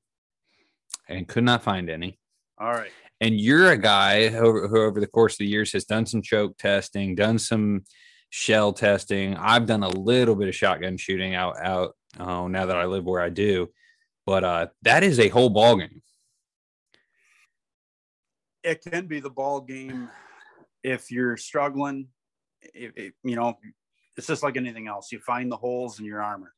and 1.08 1.28
could 1.28 1.44
not 1.44 1.62
find 1.62 1.90
any. 1.90 2.18
all 2.58 2.72
right 2.72 2.90
And 3.20 3.40
you're 3.40 3.70
a 3.70 3.76
guy 3.76 4.28
who, 4.28 4.68
who 4.68 4.82
over 4.82 5.00
the 5.00 5.06
course 5.06 5.34
of 5.34 5.38
the 5.38 5.46
years 5.46 5.72
has 5.72 5.84
done 5.84 6.06
some 6.06 6.22
choke 6.22 6.56
testing, 6.58 7.14
done 7.14 7.38
some 7.38 7.84
shell 8.30 8.72
testing. 8.72 9.36
I've 9.36 9.66
done 9.66 9.82
a 9.82 9.88
little 9.88 10.34
bit 10.34 10.48
of 10.48 10.54
shotgun 10.54 10.96
shooting 10.96 11.34
out 11.34 11.56
out 11.62 11.94
oh 12.18 12.48
now 12.48 12.66
that 12.66 12.76
I 12.76 12.86
live 12.86 13.04
where 13.04 13.20
I 13.22 13.28
do. 13.28 13.68
But 14.26 14.44
uh 14.44 14.66
that 14.82 15.02
is 15.04 15.18
a 15.20 15.28
whole 15.28 15.50
ball 15.50 15.76
game. 15.76 16.02
it 18.62 18.80
can 18.82 19.06
be 19.06 19.20
the 19.20 19.30
ball 19.30 19.60
game 19.60 20.08
if 20.84 21.10
you're 21.10 21.36
struggling 21.36 22.08
you 22.74 23.36
know 23.36 23.54
it's 24.16 24.26
just 24.26 24.42
like 24.42 24.56
anything 24.56 24.86
else 24.86 25.10
you 25.10 25.18
find 25.18 25.50
the 25.50 25.56
holes 25.56 25.98
in 25.98 26.04
your 26.04 26.22
armor 26.22 26.52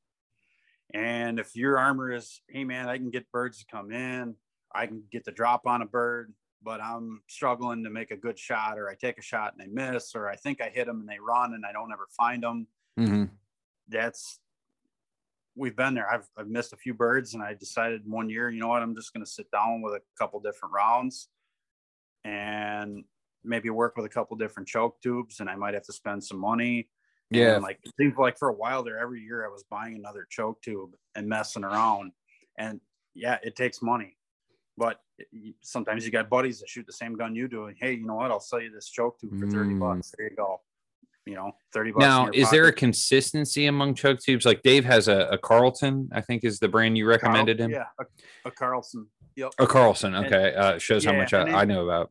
and 0.95 1.39
if 1.39 1.55
your 1.55 1.79
armor 1.79 2.13
is 2.13 2.41
hey 2.49 2.65
man 2.65 2.89
i 2.89 2.97
can 2.97 3.11
get 3.11 3.31
birds 3.31 3.59
to 3.59 3.67
come 3.71 3.93
in 3.93 4.35
i 4.75 4.87
can 4.87 5.03
get 5.13 5.25
the 5.25 5.33
drop 5.33 5.67
on 5.67 5.83
a 5.83 5.87
bird 5.87 6.33
but 6.63 6.81
i'm 6.81 7.21
struggling 7.29 7.85
to 7.85 7.91
make 7.91 8.11
a 8.11 8.17
good 8.17 8.39
shot 8.39 8.79
or 8.79 8.89
i 8.89 8.95
take 8.95 9.19
a 9.19 9.23
shot 9.23 9.53
and 9.53 9.61
they 9.61 9.73
miss 9.73 10.15
or 10.15 10.29
i 10.29 10.37
think 10.37 10.61
i 10.63 10.69
hit 10.69 10.87
them 10.87 11.01
and 11.01 11.09
they 11.09 11.19
run 11.19 11.55
and 11.55 11.65
i 11.67 11.73
don't 11.73 11.93
ever 11.93 12.09
find 12.17 12.43
them 12.43 12.67
Mm-hmm. 12.97 13.25
that's 13.89 14.39
we've 15.57 15.75
been 15.75 15.95
there 15.95 16.09
i've, 16.09 16.29
I've 16.39 16.47
missed 16.47 16.73
a 16.73 16.77
few 16.77 16.95
birds 16.95 17.35
and 17.35 17.43
i 17.43 17.53
decided 17.53 18.03
one 18.07 18.31
year 18.31 18.51
you 18.51 18.61
know 18.61 18.69
what 18.69 18.83
i'm 18.83 18.95
just 18.95 19.13
going 19.13 19.25
to 19.25 19.31
sit 19.31 19.51
down 19.51 19.83
with 19.83 19.95
a 19.95 20.01
couple 20.17 20.39
different 20.39 20.73
rounds 20.73 21.29
and 22.25 23.03
maybe 23.45 23.71
work 23.71 23.97
with 23.97 24.07
a 24.07 24.09
couple 24.09 24.37
different 24.37 24.69
choke 24.69 25.01
tubes, 25.03 25.41
and 25.41 25.49
I 25.49 25.57
might 25.57 25.75
have 25.75 25.85
to 25.85 25.93
spend 25.93 26.25
some 26.25 26.39
money. 26.39 26.89
Yeah. 27.35 27.55
And 27.55 27.63
like 27.63 27.79
it 27.85 27.93
seems 27.99 28.17
like 28.17 28.39
for 28.39 28.49
a 28.49 28.53
while 28.55 28.83
there, 28.83 28.99
every 28.99 29.21
year 29.23 29.45
I 29.45 29.49
was 29.49 29.65
buying 29.71 29.97
another 29.97 30.27
choke 30.31 30.61
tube 30.63 30.91
and 31.15 31.29
messing 31.29 31.65
around. 31.65 32.13
And 32.59 32.81
yeah, 33.15 33.39
it 33.43 33.57
takes 33.57 33.83
money, 33.83 34.17
but 34.77 35.01
it- 35.19 35.29
sometimes 35.63 36.05
you 36.05 36.11
got 36.13 36.29
buddies 36.29 36.61
that 36.61 36.69
shoot 36.69 36.87
the 36.87 36.93
same 36.93 37.15
gun 37.17 37.35
you 37.35 37.49
do. 37.49 37.67
And 37.67 37.77
hey, 37.81 37.93
you 37.95 38.07
know 38.07 38.15
what? 38.17 38.31
I'll 38.31 38.41
sell 38.41 38.61
you 38.61 38.71
this 38.71 38.89
choke 38.89 39.19
tube 39.21 39.39
for 39.39 39.47
thirty 39.49 39.71
Mm. 39.75 39.81
bucks. 39.81 40.15
There 40.17 40.29
you 40.31 40.37
go. 40.37 40.61
You 41.27 41.37
know, 41.37 41.53
thirty 41.73 41.91
bucks. 41.91 42.03
Now, 42.03 42.29
is 42.35 42.51
there 42.51 42.67
a 42.67 42.73
consistency 42.73 43.67
among 43.67 43.95
choke 43.95 44.21
tubes? 44.21 44.45
Like 44.45 44.63
Dave 44.63 44.85
has 44.85 45.09
a, 45.09 45.29
a 45.31 45.39
Carlton, 45.39 46.11
I 46.13 46.21
think 46.21 46.45
is 46.45 46.59
the 46.59 46.69
brand 46.69 46.99
you 46.99 47.05
Carl- 47.05 47.15
recommended 47.17 47.59
him. 47.61 47.71
Yeah, 47.71 47.87
a, 47.99 48.05
a 48.49 48.51
Carlson. 48.51 49.07
Yep. 49.37 49.53
A 49.59 49.67
Carlson. 49.67 50.15
And- 50.15 50.27
Okay. 50.27 50.55
Uh, 50.55 50.79
shows 50.79 51.05
how 51.05 51.13
much 51.13 51.33
I, 51.33 51.41
and 51.41 51.49
it- 51.51 51.55
I 51.55 51.65
know 51.65 51.85
about. 51.89 52.11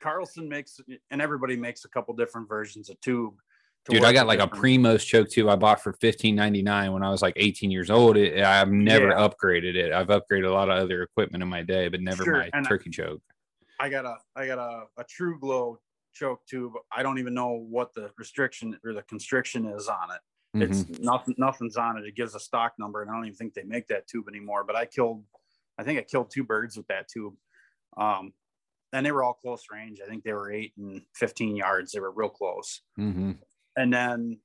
Carlson 0.00 0.48
makes, 0.48 0.80
and 1.10 1.22
everybody 1.22 1.56
makes 1.56 1.84
a 1.84 1.88
couple 1.88 2.14
different 2.14 2.48
versions 2.48 2.90
of 2.90 3.00
tube. 3.00 3.34
Dude, 3.88 4.04
I 4.04 4.12
got 4.12 4.26
like 4.28 4.38
a 4.40 4.46
Primos 4.46 5.04
choke 5.04 5.28
tube 5.28 5.48
I 5.48 5.56
bought 5.56 5.82
for 5.82 5.92
fifteen 5.94 6.36
ninety 6.36 6.62
nine 6.62 6.92
when 6.92 7.02
I 7.02 7.10
was 7.10 7.20
like 7.20 7.34
eighteen 7.36 7.70
years 7.70 7.90
old. 7.90 8.16
It, 8.16 8.40
I've 8.42 8.70
never 8.70 9.08
Yeah. 9.08 9.28
upgraded 9.28 9.74
it. 9.74 9.92
I've 9.92 10.06
upgraded 10.06 10.46
a 10.46 10.52
lot 10.52 10.70
of 10.70 10.78
other 10.78 11.02
equipment 11.02 11.42
in 11.42 11.48
my 11.48 11.62
day, 11.62 11.88
but 11.88 12.00
never 12.00 12.22
Sure, 12.22 12.38
my 12.38 12.50
and 12.52 12.64
I- 12.64 12.68
turkey 12.68 12.90
choke. 12.90 13.20
I 13.80 13.88
got 13.88 14.04
a 14.04 14.16
I 14.36 14.46
got 14.46 14.58
a, 14.58 14.84
a 14.98 15.04
TruGlo 15.04 15.78
choke 16.12 16.46
tube. 16.46 16.74
I 16.92 17.02
don't 17.02 17.18
even 17.18 17.34
know 17.34 17.48
what 17.68 17.92
the 17.94 18.10
restriction 18.18 18.78
or 18.84 18.92
the 18.92 19.02
constriction 19.02 19.66
is 19.66 19.88
on 19.88 20.10
it. 20.14 20.20
It's 20.62 20.86
nothing 21.00 21.34
nothing's 21.38 21.76
on 21.76 21.96
it. 21.98 22.04
It 22.06 22.14
gives 22.14 22.34
a 22.36 22.40
stock 22.40 22.74
number, 22.78 23.02
and 23.02 23.10
I 23.10 23.14
don't 23.14 23.24
even 23.24 23.36
think 23.36 23.54
they 23.54 23.64
make 23.64 23.88
that 23.88 24.06
tube 24.06 24.28
anymore. 24.28 24.62
But 24.64 24.76
I 24.76 24.84
killed 24.84 25.24
I 25.76 25.82
think 25.82 25.98
I 25.98 26.02
killed 26.02 26.30
two 26.30 26.44
birds 26.44 26.76
with 26.76 26.86
that 26.86 27.08
tube. 27.08 27.34
Um 27.96 28.32
and 28.92 29.04
they 29.04 29.10
were 29.10 29.24
all 29.24 29.32
close 29.32 29.64
range. 29.72 30.00
I 30.04 30.08
think 30.08 30.22
they 30.22 30.34
were 30.34 30.52
eight 30.52 30.74
and 30.76 31.00
15 31.16 31.56
yards. 31.56 31.92
They 31.92 32.00
were 32.00 32.12
real 32.12 32.28
close. 32.28 32.82
Mhm. 33.00 33.38
And 33.76 33.92
then 33.92 34.38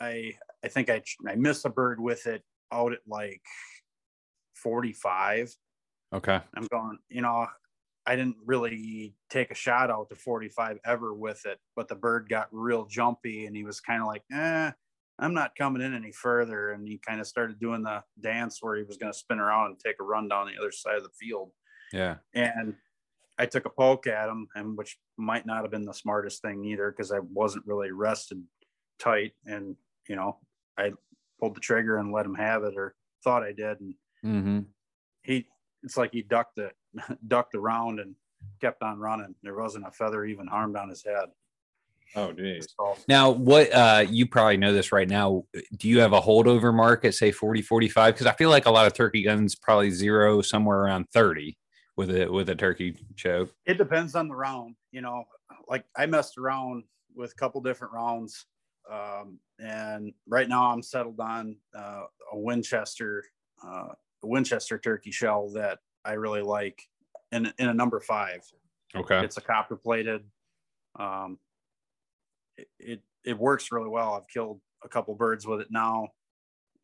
I 0.00 0.34
I 0.64 0.68
think 0.68 0.90
I 0.90 1.02
I 1.28 1.34
missed 1.36 1.64
a 1.64 1.70
bird 1.70 2.00
with 2.00 2.26
it 2.26 2.42
out 2.72 2.92
at 2.92 3.00
like 3.06 3.42
45. 4.56 5.54
Okay. 6.12 6.40
I'm 6.56 6.66
going, 6.70 6.98
you 7.08 7.22
know, 7.22 7.46
I 8.06 8.16
didn't 8.16 8.36
really 8.44 9.14
take 9.30 9.50
a 9.50 9.54
shot 9.54 9.90
out 9.90 10.10
to 10.10 10.16
45 10.16 10.78
ever 10.84 11.14
with 11.14 11.44
it, 11.46 11.58
but 11.74 11.88
the 11.88 11.94
bird 11.94 12.28
got 12.28 12.48
real 12.52 12.86
jumpy 12.86 13.46
and 13.46 13.56
he 13.56 13.64
was 13.64 13.80
kind 13.80 14.00
of 14.00 14.08
like, 14.08 14.22
eh, 14.32 14.70
I'm 15.18 15.34
not 15.34 15.56
coming 15.56 15.82
in 15.82 15.94
any 15.94 16.12
further. 16.12 16.72
And 16.72 16.86
he 16.86 16.98
kind 16.98 17.20
of 17.20 17.26
started 17.26 17.60
doing 17.60 17.82
the 17.82 18.02
dance 18.20 18.58
where 18.60 18.76
he 18.76 18.82
was 18.82 18.96
going 18.96 19.12
to 19.12 19.18
spin 19.18 19.38
around 19.38 19.66
and 19.66 19.80
take 19.80 19.96
a 20.00 20.04
run 20.04 20.28
down 20.28 20.46
the 20.46 20.60
other 20.60 20.72
side 20.72 20.96
of 20.96 21.02
the 21.02 21.10
field. 21.18 21.50
Yeah. 21.92 22.16
And 22.34 22.74
I 23.38 23.46
took 23.46 23.64
a 23.64 23.70
poke 23.70 24.06
at 24.06 24.28
him, 24.28 24.48
and 24.54 24.76
which 24.76 24.96
might 25.16 25.46
not 25.46 25.62
have 25.62 25.70
been 25.70 25.84
the 25.84 25.94
smartest 25.94 26.42
thing 26.42 26.64
either 26.64 26.90
because 26.90 27.10
I 27.10 27.18
wasn't 27.20 27.66
really 27.66 27.90
rested 27.90 28.42
tight. 28.98 29.32
And, 29.46 29.76
you 30.08 30.16
know, 30.16 30.38
I 30.78 30.92
pulled 31.40 31.56
the 31.56 31.60
trigger 31.60 31.98
and 31.98 32.12
let 32.12 32.26
him 32.26 32.34
have 32.34 32.64
it 32.64 32.74
or 32.76 32.94
thought 33.22 33.42
I 33.42 33.52
did. 33.52 33.80
And 33.80 33.94
Mm-hmm. 34.24 34.60
he 35.22 35.46
it's 35.82 35.98
like 35.98 36.12
he 36.12 36.22
ducked 36.22 36.56
the 36.56 36.70
ducked 37.28 37.54
around 37.54 38.00
and 38.00 38.14
kept 38.60 38.82
on 38.82 38.98
running. 38.98 39.34
There 39.42 39.54
wasn't 39.54 39.86
a 39.86 39.90
feather 39.90 40.24
even 40.24 40.46
harmed 40.46 40.76
on 40.76 40.88
his 40.88 41.04
head. 41.04 41.28
Oh, 42.16 42.32
geez. 42.32 42.68
So 42.78 42.96
Now, 43.08 43.30
what 43.30 43.70
uh 43.74 44.06
you 44.08 44.26
probably 44.26 44.56
know 44.56 44.72
this 44.72 44.92
right 44.92 45.08
now. 45.08 45.44
Do 45.76 45.88
you 45.88 46.00
have 46.00 46.12
a 46.14 46.22
holdover 46.22 46.72
mark 46.72 47.04
at 47.04 47.14
say 47.14 47.32
40, 47.32 47.60
45? 47.60 48.14
Because 48.14 48.26
I 48.26 48.32
feel 48.32 48.48
like 48.48 48.64
a 48.66 48.70
lot 48.70 48.86
of 48.86 48.94
turkey 48.94 49.22
guns 49.22 49.54
probably 49.56 49.90
zero 49.90 50.40
somewhere 50.40 50.78
around 50.80 51.06
30 51.12 51.58
with 51.96 52.10
a 52.16 52.26
with 52.30 52.48
a 52.48 52.54
turkey 52.54 52.96
choke. 53.16 53.52
it 53.66 53.76
depends 53.78 54.14
on 54.14 54.28
the 54.28 54.34
round, 54.34 54.74
you 54.90 55.00
know. 55.02 55.24
Like 55.68 55.84
I 55.96 56.06
messed 56.06 56.38
around 56.38 56.84
with 57.14 57.32
a 57.32 57.34
couple 57.34 57.60
different 57.60 57.92
rounds, 57.92 58.46
um, 58.90 59.38
and 59.58 60.12
right 60.26 60.48
now 60.48 60.70
I'm 60.70 60.82
settled 60.82 61.20
on 61.20 61.56
uh, 61.76 62.04
a 62.32 62.38
Winchester, 62.38 63.24
uh, 63.64 63.88
a 64.22 64.26
Winchester 64.26 64.78
turkey 64.78 65.10
shell 65.10 65.48
that 65.50 65.78
I 66.04 66.12
really 66.12 66.42
like, 66.42 66.82
in 67.32 67.52
in 67.58 67.68
a 67.68 67.74
number 67.74 68.00
five. 68.00 68.40
Okay. 68.94 69.24
It's 69.24 69.38
a 69.38 69.40
copper 69.40 69.76
plated. 69.76 70.22
Um, 70.98 71.38
it, 72.56 72.68
it 72.78 73.02
it 73.24 73.38
works 73.38 73.72
really 73.72 73.88
well. 73.88 74.14
I've 74.14 74.28
killed 74.28 74.60
a 74.84 74.88
couple 74.88 75.14
birds 75.14 75.46
with 75.46 75.60
it 75.60 75.68
now, 75.70 76.08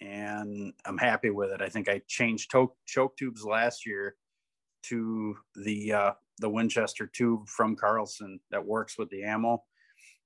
and 0.00 0.72
I'm 0.86 0.98
happy 0.98 1.30
with 1.30 1.50
it. 1.50 1.60
I 1.60 1.68
think 1.68 1.88
I 1.88 2.02
changed 2.08 2.50
to- 2.52 2.72
choke 2.86 3.16
tubes 3.16 3.44
last 3.44 3.86
year 3.86 4.16
to 4.84 5.36
the 5.54 5.92
uh, 5.92 6.12
the 6.38 6.48
Winchester 6.48 7.06
tube 7.06 7.48
from 7.48 7.76
Carlson 7.76 8.40
that 8.50 8.64
works 8.64 8.98
with 8.98 9.10
the 9.10 9.22
ammo, 9.22 9.62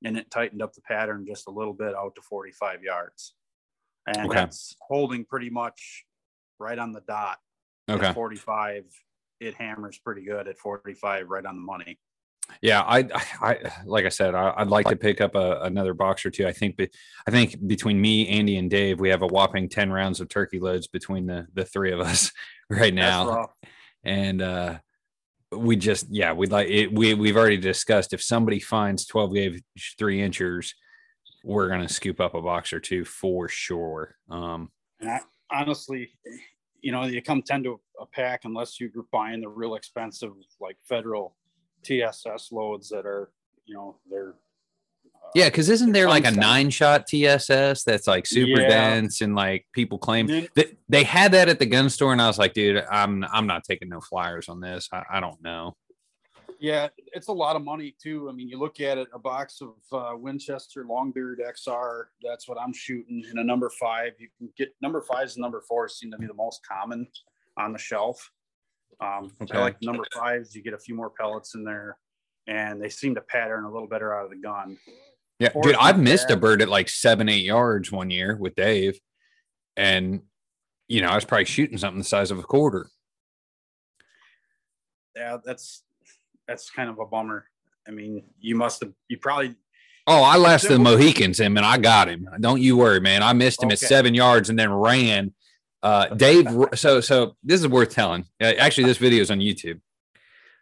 and 0.05 0.17
it 0.17 0.31
tightened 0.31 0.63
up 0.63 0.73
the 0.75 0.83
pattern 0.83 1.25
just 1.27 1.49
a 1.49 1.51
little 1.51 1.73
bit 1.73 1.95
out 1.95 2.15
to 2.15 2.23
45 2.23 2.83
yards, 2.83 3.35
and 4.07 4.27
Okay. 4.27 4.35
that's 4.35 4.75
holding 4.81 5.25
pretty 5.25 5.51
much 5.51 6.05
right 6.59 6.79
on 6.79 6.93
the 6.93 7.03
dot. 7.03 7.39
Okay. 7.91 8.07
At 8.07 8.15
45, 8.15 8.85
it 9.41 9.55
hammers 9.55 9.99
pretty 9.99 10.25
good 10.25 10.49
at 10.49 10.59
45, 10.59 11.29
right 11.29 11.45
on 11.45 11.57
the 11.57 11.63
money. 11.63 11.99
Yeah, 12.61 12.83
I, 12.83 13.09
I, 13.41 13.59
like 13.87 14.05
I 14.05 14.11
said, 14.11 14.35
I, 14.35 14.53
I'd 14.57 14.69
like 14.69 14.87
to 14.89 14.97
pick 14.97 15.21
up 15.23 15.35
a, 15.35 15.61
another 15.63 15.95
box 15.95 16.27
or 16.27 16.31
two. 16.31 16.47
I 16.47 16.53
think, 16.53 16.79
I 17.27 17.31
think 17.31 17.67
between 17.67 17.99
me, 17.99 18.29
Andy, 18.29 18.59
and 18.59 18.71
Dave, 18.71 19.01
we 19.01 19.09
have 19.09 19.23
a 19.23 19.27
whopping 19.27 19.69
ten 19.69 19.91
rounds 19.91 20.21
of 20.21 20.29
turkey 20.29 20.61
loads 20.61 20.87
between 20.87 21.27
the 21.27 21.47
the 21.55 21.65
three 21.65 21.91
of 21.91 22.01
us 22.01 22.33
right 22.71 22.93
now, 22.93 23.51
and 24.05 24.43
uh, 24.43 24.79
we 25.57 25.77
just, 25.77 26.07
yeah, 26.11 26.33
we'd 26.33 26.53
like 26.53 26.69
it. 26.69 26.93
We 26.93 27.15
we've 27.15 27.37
already 27.37 27.57
discussed 27.57 28.13
if 28.13 28.23
somebody 28.23 28.61
finds 28.61 29.07
twelve 29.07 29.35
gauge 29.35 29.63
three 29.99 30.21
inchers, 30.23 30.75
we're 31.45 31.69
gonna 31.69 31.89
scoop 31.89 32.21
up 32.21 32.35
a 32.35 32.43
box 32.43 32.73
or 32.73 32.81
two 32.81 33.05
for 33.05 33.49
sure. 33.49 34.17
Um, 34.31 34.71
And 35.01 35.11
I, 35.11 35.21
honestly, 35.51 36.13
you 36.81 36.93
know, 36.93 37.05
you 37.05 37.23
come 37.23 37.43
10 37.43 37.63
to 37.65 37.81
a 38.01 38.07
pack 38.07 38.43
unless 38.45 38.79
you're 38.79 38.91
buying 39.11 39.41
the 39.41 39.49
real 39.49 39.75
expensive, 39.75 40.33
like 40.61 40.77
federal 40.87 41.37
TSS 41.83 42.53
loads 42.53 42.89
that 42.91 43.07
are, 43.07 43.31
you 43.65 43.75
know, 43.75 43.97
they're. 44.11 44.35
Yeah, 45.35 45.47
because 45.49 45.69
isn't 45.69 45.93
there 45.93 46.09
like 46.09 46.25
a 46.25 46.31
nine 46.31 46.71
shot 46.71 47.07
TSS 47.07 47.85
that's 47.85 48.07
like 48.07 48.27
super 48.27 48.61
Yeah. 48.61 48.69
dense 48.69 49.21
and 49.21 49.35
like 49.35 49.67
people 49.73 49.99
claim 49.99 50.27
They, 50.55 50.77
they 50.89 51.05
had 51.05 51.33
that 51.33 51.49
at 51.49 51.59
the 51.59 51.67
gun 51.67 51.91
store, 51.91 52.13
and 52.13 52.23
I 52.23 52.27
was 52.27 52.39
like, 52.39 52.53
dude, 52.53 52.85
I'm 52.91 53.25
I'm 53.25 53.47
not 53.47 53.65
taking 53.65 53.89
no 53.89 54.01
flyers 54.01 54.49
on 54.49 54.61
this. 54.61 54.89
I, 54.93 55.03
I 55.15 55.21
don't 55.21 55.43
know. 55.43 55.77
Yeah, 56.61 56.89
it's 57.13 57.29
a 57.29 57.33
lot 57.33 57.57
of 57.57 57.65
money 57.65 57.95
too. 58.03 58.29
I 58.31 58.33
mean, 58.33 58.49
you 58.49 58.59
look 58.59 58.81
at 58.81 58.97
it, 58.97 59.09
a 59.13 59.19
box 59.19 59.61
of 59.61 59.75
uh, 59.93 60.17
Winchester 60.17 60.85
Longbeard 60.85 61.37
XR, 61.41 62.05
that's 62.23 62.49
what 62.49 62.59
I'm 62.59 62.73
shooting. 62.73 63.23
In 63.31 63.39
a 63.39 63.45
number 63.45 63.69
five, 63.79 64.13
you 64.19 64.29
can 64.39 64.49
get 64.57 64.75
number 64.81 65.03
fives 65.03 65.35
and 65.37 65.43
number 65.43 65.61
fours 65.69 65.99
seem 65.99 66.11
to 66.13 66.17
be 66.17 66.27
the 66.27 66.33
most 66.35 66.61
common 66.67 67.07
on 67.59 67.73
the 67.73 67.79
shelf. 67.79 68.31
Um, 69.01 69.33
Okay. 69.43 69.59
I 69.59 69.61
like 69.61 69.77
number 69.83 70.05
fives, 70.17 70.55
you 70.55 70.63
get 70.63 70.73
a 70.75 70.79
few 70.79 70.95
more 70.95 71.11
pellets 71.11 71.55
in 71.55 71.65
there, 71.65 71.99
and 72.47 72.81
they 72.81 72.89
seem 72.89 73.15
to 73.17 73.21
pattern 73.21 73.65
a 73.65 73.71
little 73.71 73.89
better 73.89 74.15
out 74.17 74.25
of 74.25 74.31
the 74.31 74.37
gun. 74.41 74.79
Yeah, 75.45 75.63
dude, 75.63 75.77
I've 75.77 75.99
missed 75.99 76.31
a 76.31 76.37
bird 76.37 76.63
at 76.63 76.69
like 76.69 76.89
seven, 76.89 77.29
eight 77.29 77.45
yards 77.45 77.93
one 77.93 78.11
year 78.11 78.37
with 78.37 78.55
Dave, 78.55 78.99
and 79.77 80.23
you 80.89 81.03
know 81.03 81.09
I 81.09 81.15
was 81.15 81.25
probably 81.25 81.45
shooting 81.45 81.79
something 81.79 81.99
the 81.99 82.05
size 82.05 82.31
of 82.31 82.39
a 82.39 82.43
quarter. 82.43 82.89
Yeah, 85.17 85.39
that's 85.45 85.83
that's 86.49 86.71
kind 86.71 86.91
of 86.91 86.99
a 86.99 87.07
bummer. 87.07 87.45
I 87.87 87.91
mean, 87.91 88.25
you 88.41 88.57
must 88.57 88.81
have, 88.81 88.93
you 89.09 89.19
probably, 89.19 89.57
Oh, 90.07 90.23
I 90.23 90.37
lasted 90.37 90.73
the 90.73 90.79
Mohicans 90.79 91.41
him, 91.41 91.57
and 91.57 91.65
I 91.65 91.79
got 91.79 92.09
him. 92.09 92.29
Don't 92.41 92.61
you 92.61 92.77
worry, 92.77 93.01
man. 93.01 93.23
I 93.23 93.33
missed 93.33 93.63
him 93.63 93.71
at 93.71 93.79
seven 93.79 94.15
yards 94.15 94.51
and 94.51 94.59
then 94.59 94.71
ran. 94.71 95.33
Uh, 95.83 96.09
Dave, 96.09 96.47
so 96.75 97.01
so 97.01 97.37
this 97.43 97.61
is 97.61 97.69
worth 97.69 97.91
telling. 97.91 98.27
Uh, 98.41 98.53
Actually, 98.59 98.85
this 98.85 98.99
video 98.99 99.23
is 99.23 99.31
on 99.31 99.39
YouTube. 99.39 99.81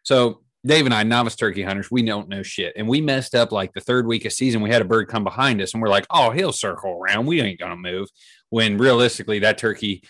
So 0.05 0.42
Dave 0.65 0.85
and 0.85 0.95
I, 0.95 1.03
novice 1.03 1.35
turkey 1.35 1.63
hunters, 1.63 1.91
we 1.91 2.03
don't 2.03 2.29
know 2.29 2.43
shit, 2.43 2.75
and 2.77 2.87
we 2.87 3.01
messed 3.01 3.35
up 3.35 3.51
like 3.51 3.73
the 3.73 3.81
third 3.81 4.07
week 4.07 4.25
of 4.25 4.33
season. 4.33 4.63
We 4.63 4.71
had 4.71 4.83
a 4.83 4.87
bird 4.87 5.09
come 5.09 5.25
behind 5.25 5.61
us, 5.61 5.75
and 5.75 5.83
we're 5.83 5.89
like, 5.89 6.07
"Oh, 6.09 6.31
he'll 6.31 6.53
circle 6.53 7.01
around. 7.01 7.27
We 7.27 7.41
ain't 7.41 7.59
gonna 7.59 7.77
move." 7.77 8.09
When 8.51 8.79
realistically, 8.79 9.41
that 9.41 9.59
turkey, 9.59 10.03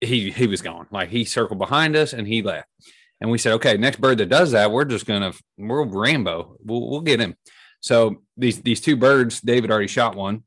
he 0.00 0.30
he 0.30 0.46
was 0.46 0.62
gone. 0.62 0.86
Like 0.90 1.10
he 1.10 1.24
circled 1.24 1.58
behind 1.58 1.96
us 1.96 2.12
and 2.12 2.26
he 2.26 2.42
left. 2.42 2.68
And 3.20 3.30
we 3.30 3.38
said, 3.38 3.52
"Okay, 3.54 3.76
next 3.76 4.00
bird 4.00 4.18
that 4.18 4.28
does 4.28 4.52
that, 4.52 4.70
we're 4.70 4.84
just 4.84 5.06
gonna 5.06 5.32
we're 5.56 5.84
Rambo. 5.84 6.56
We'll 6.64 6.90
we'll 6.90 7.00
get 7.00 7.20
him." 7.20 7.36
So 7.80 8.22
these 8.36 8.60
these 8.62 8.80
two 8.80 8.96
birds, 8.96 9.40
David 9.40 9.70
already 9.70 9.86
shot 9.86 10.16
one. 10.16 10.42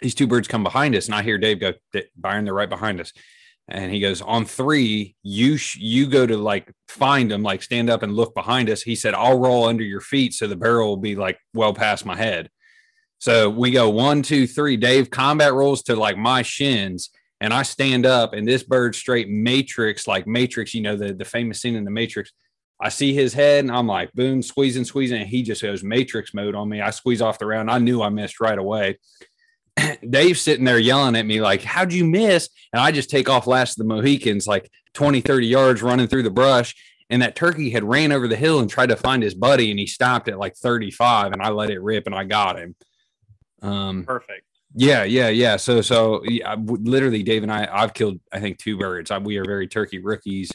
These 0.00 0.14
two 0.14 0.26
birds 0.26 0.48
come 0.48 0.64
behind 0.64 0.96
us, 0.96 1.06
and 1.06 1.14
I 1.14 1.22
hear 1.22 1.38
Dave 1.38 1.60
go, 1.60 1.74
"D- 1.92 2.04
Byron, 2.16 2.44
they're 2.44 2.54
right 2.54 2.68
behind 2.68 3.00
us. 3.00 3.12
And 3.68 3.90
he 3.90 4.00
goes, 4.00 4.20
on 4.20 4.44
three, 4.44 5.16
you 5.22 5.56
sh- 5.56 5.76
you 5.76 6.06
go 6.06 6.26
to 6.26 6.36
like 6.36 6.70
find 6.88 7.30
them, 7.30 7.42
like 7.42 7.62
stand 7.62 7.88
up 7.88 8.02
and 8.02 8.14
look 8.14 8.34
behind 8.34 8.68
us. 8.68 8.82
He 8.82 8.94
said, 8.94 9.14
I'll 9.14 9.38
roll 9.38 9.64
under 9.64 9.82
your 9.82 10.02
feet 10.02 10.34
so 10.34 10.46
the 10.46 10.56
barrel 10.56 10.88
will 10.88 10.96
be 10.98 11.16
like 11.16 11.38
well 11.54 11.72
past 11.72 12.04
my 12.04 12.16
head. 12.16 12.50
So 13.18 13.48
we 13.48 13.70
go 13.70 13.88
one, 13.88 14.22
two, 14.22 14.46
three. 14.46 14.76
Dave 14.76 15.08
combat 15.08 15.54
rolls 15.54 15.82
to 15.84 15.96
like 15.96 16.18
my 16.18 16.42
shins, 16.42 17.08
and 17.40 17.54
I 17.54 17.62
stand 17.62 18.04
up, 18.04 18.34
and 18.34 18.46
this 18.46 18.62
bird 18.62 18.94
straight 18.94 19.30
matrix, 19.30 20.06
like 20.06 20.26
matrix, 20.26 20.74
you 20.74 20.82
know, 20.82 20.96
the, 20.96 21.14
the 21.14 21.24
famous 21.24 21.62
scene 21.62 21.74
in 21.74 21.84
the 21.84 21.90
matrix, 21.90 22.32
I 22.80 22.88
see 22.88 23.14
his 23.14 23.32
head 23.32 23.64
and 23.64 23.74
I'm 23.74 23.86
like, 23.86 24.12
boom, 24.12 24.42
squeezing, 24.42 24.84
squeezing. 24.84 25.20
And 25.20 25.30
he 25.30 25.42
just 25.42 25.62
goes 25.62 25.82
matrix 25.82 26.34
mode 26.34 26.54
on 26.54 26.68
me. 26.68 26.80
I 26.80 26.90
squeeze 26.90 27.22
off 27.22 27.38
the 27.38 27.46
round. 27.46 27.70
I 27.70 27.78
knew 27.78 28.02
I 28.02 28.08
missed 28.08 28.40
right 28.40 28.58
away. 28.58 28.98
Dave's 30.08 30.40
sitting 30.40 30.64
there 30.64 30.78
yelling 30.78 31.16
at 31.16 31.26
me, 31.26 31.40
like, 31.40 31.62
how'd 31.62 31.92
you 31.92 32.04
miss? 32.04 32.48
And 32.72 32.80
I 32.80 32.92
just 32.92 33.10
take 33.10 33.28
off 33.28 33.46
last 33.46 33.72
of 33.72 33.86
the 33.86 33.94
Mohicans, 33.94 34.46
like 34.46 34.70
20, 34.94 35.20
30 35.20 35.46
yards 35.46 35.82
running 35.82 36.06
through 36.06 36.22
the 36.22 36.30
brush. 36.30 36.74
And 37.10 37.20
that 37.22 37.36
turkey 37.36 37.70
had 37.70 37.84
ran 37.84 38.12
over 38.12 38.26
the 38.26 38.36
hill 38.36 38.60
and 38.60 38.70
tried 38.70 38.88
to 38.88 38.96
find 38.96 39.22
his 39.22 39.34
buddy, 39.34 39.70
and 39.70 39.78
he 39.78 39.86
stopped 39.86 40.28
at 40.28 40.38
like 40.38 40.56
35, 40.56 41.32
and 41.32 41.42
I 41.42 41.50
let 41.50 41.70
it 41.70 41.82
rip 41.82 42.06
and 42.06 42.14
I 42.14 42.24
got 42.24 42.58
him. 42.58 42.74
Um, 43.60 44.04
Perfect. 44.04 44.46
yeah, 44.74 45.04
yeah, 45.04 45.28
yeah. 45.28 45.56
So, 45.56 45.80
so 45.82 46.22
yeah, 46.24 46.56
literally, 46.58 47.22
Dave 47.22 47.42
and 47.42 47.52
I, 47.52 47.68
I've 47.70 47.94
killed, 47.94 48.20
I 48.32 48.40
think, 48.40 48.58
two 48.58 48.78
birds. 48.78 49.10
I, 49.10 49.18
we 49.18 49.36
are 49.36 49.44
very 49.44 49.68
turkey 49.68 49.98
rookies. 49.98 50.50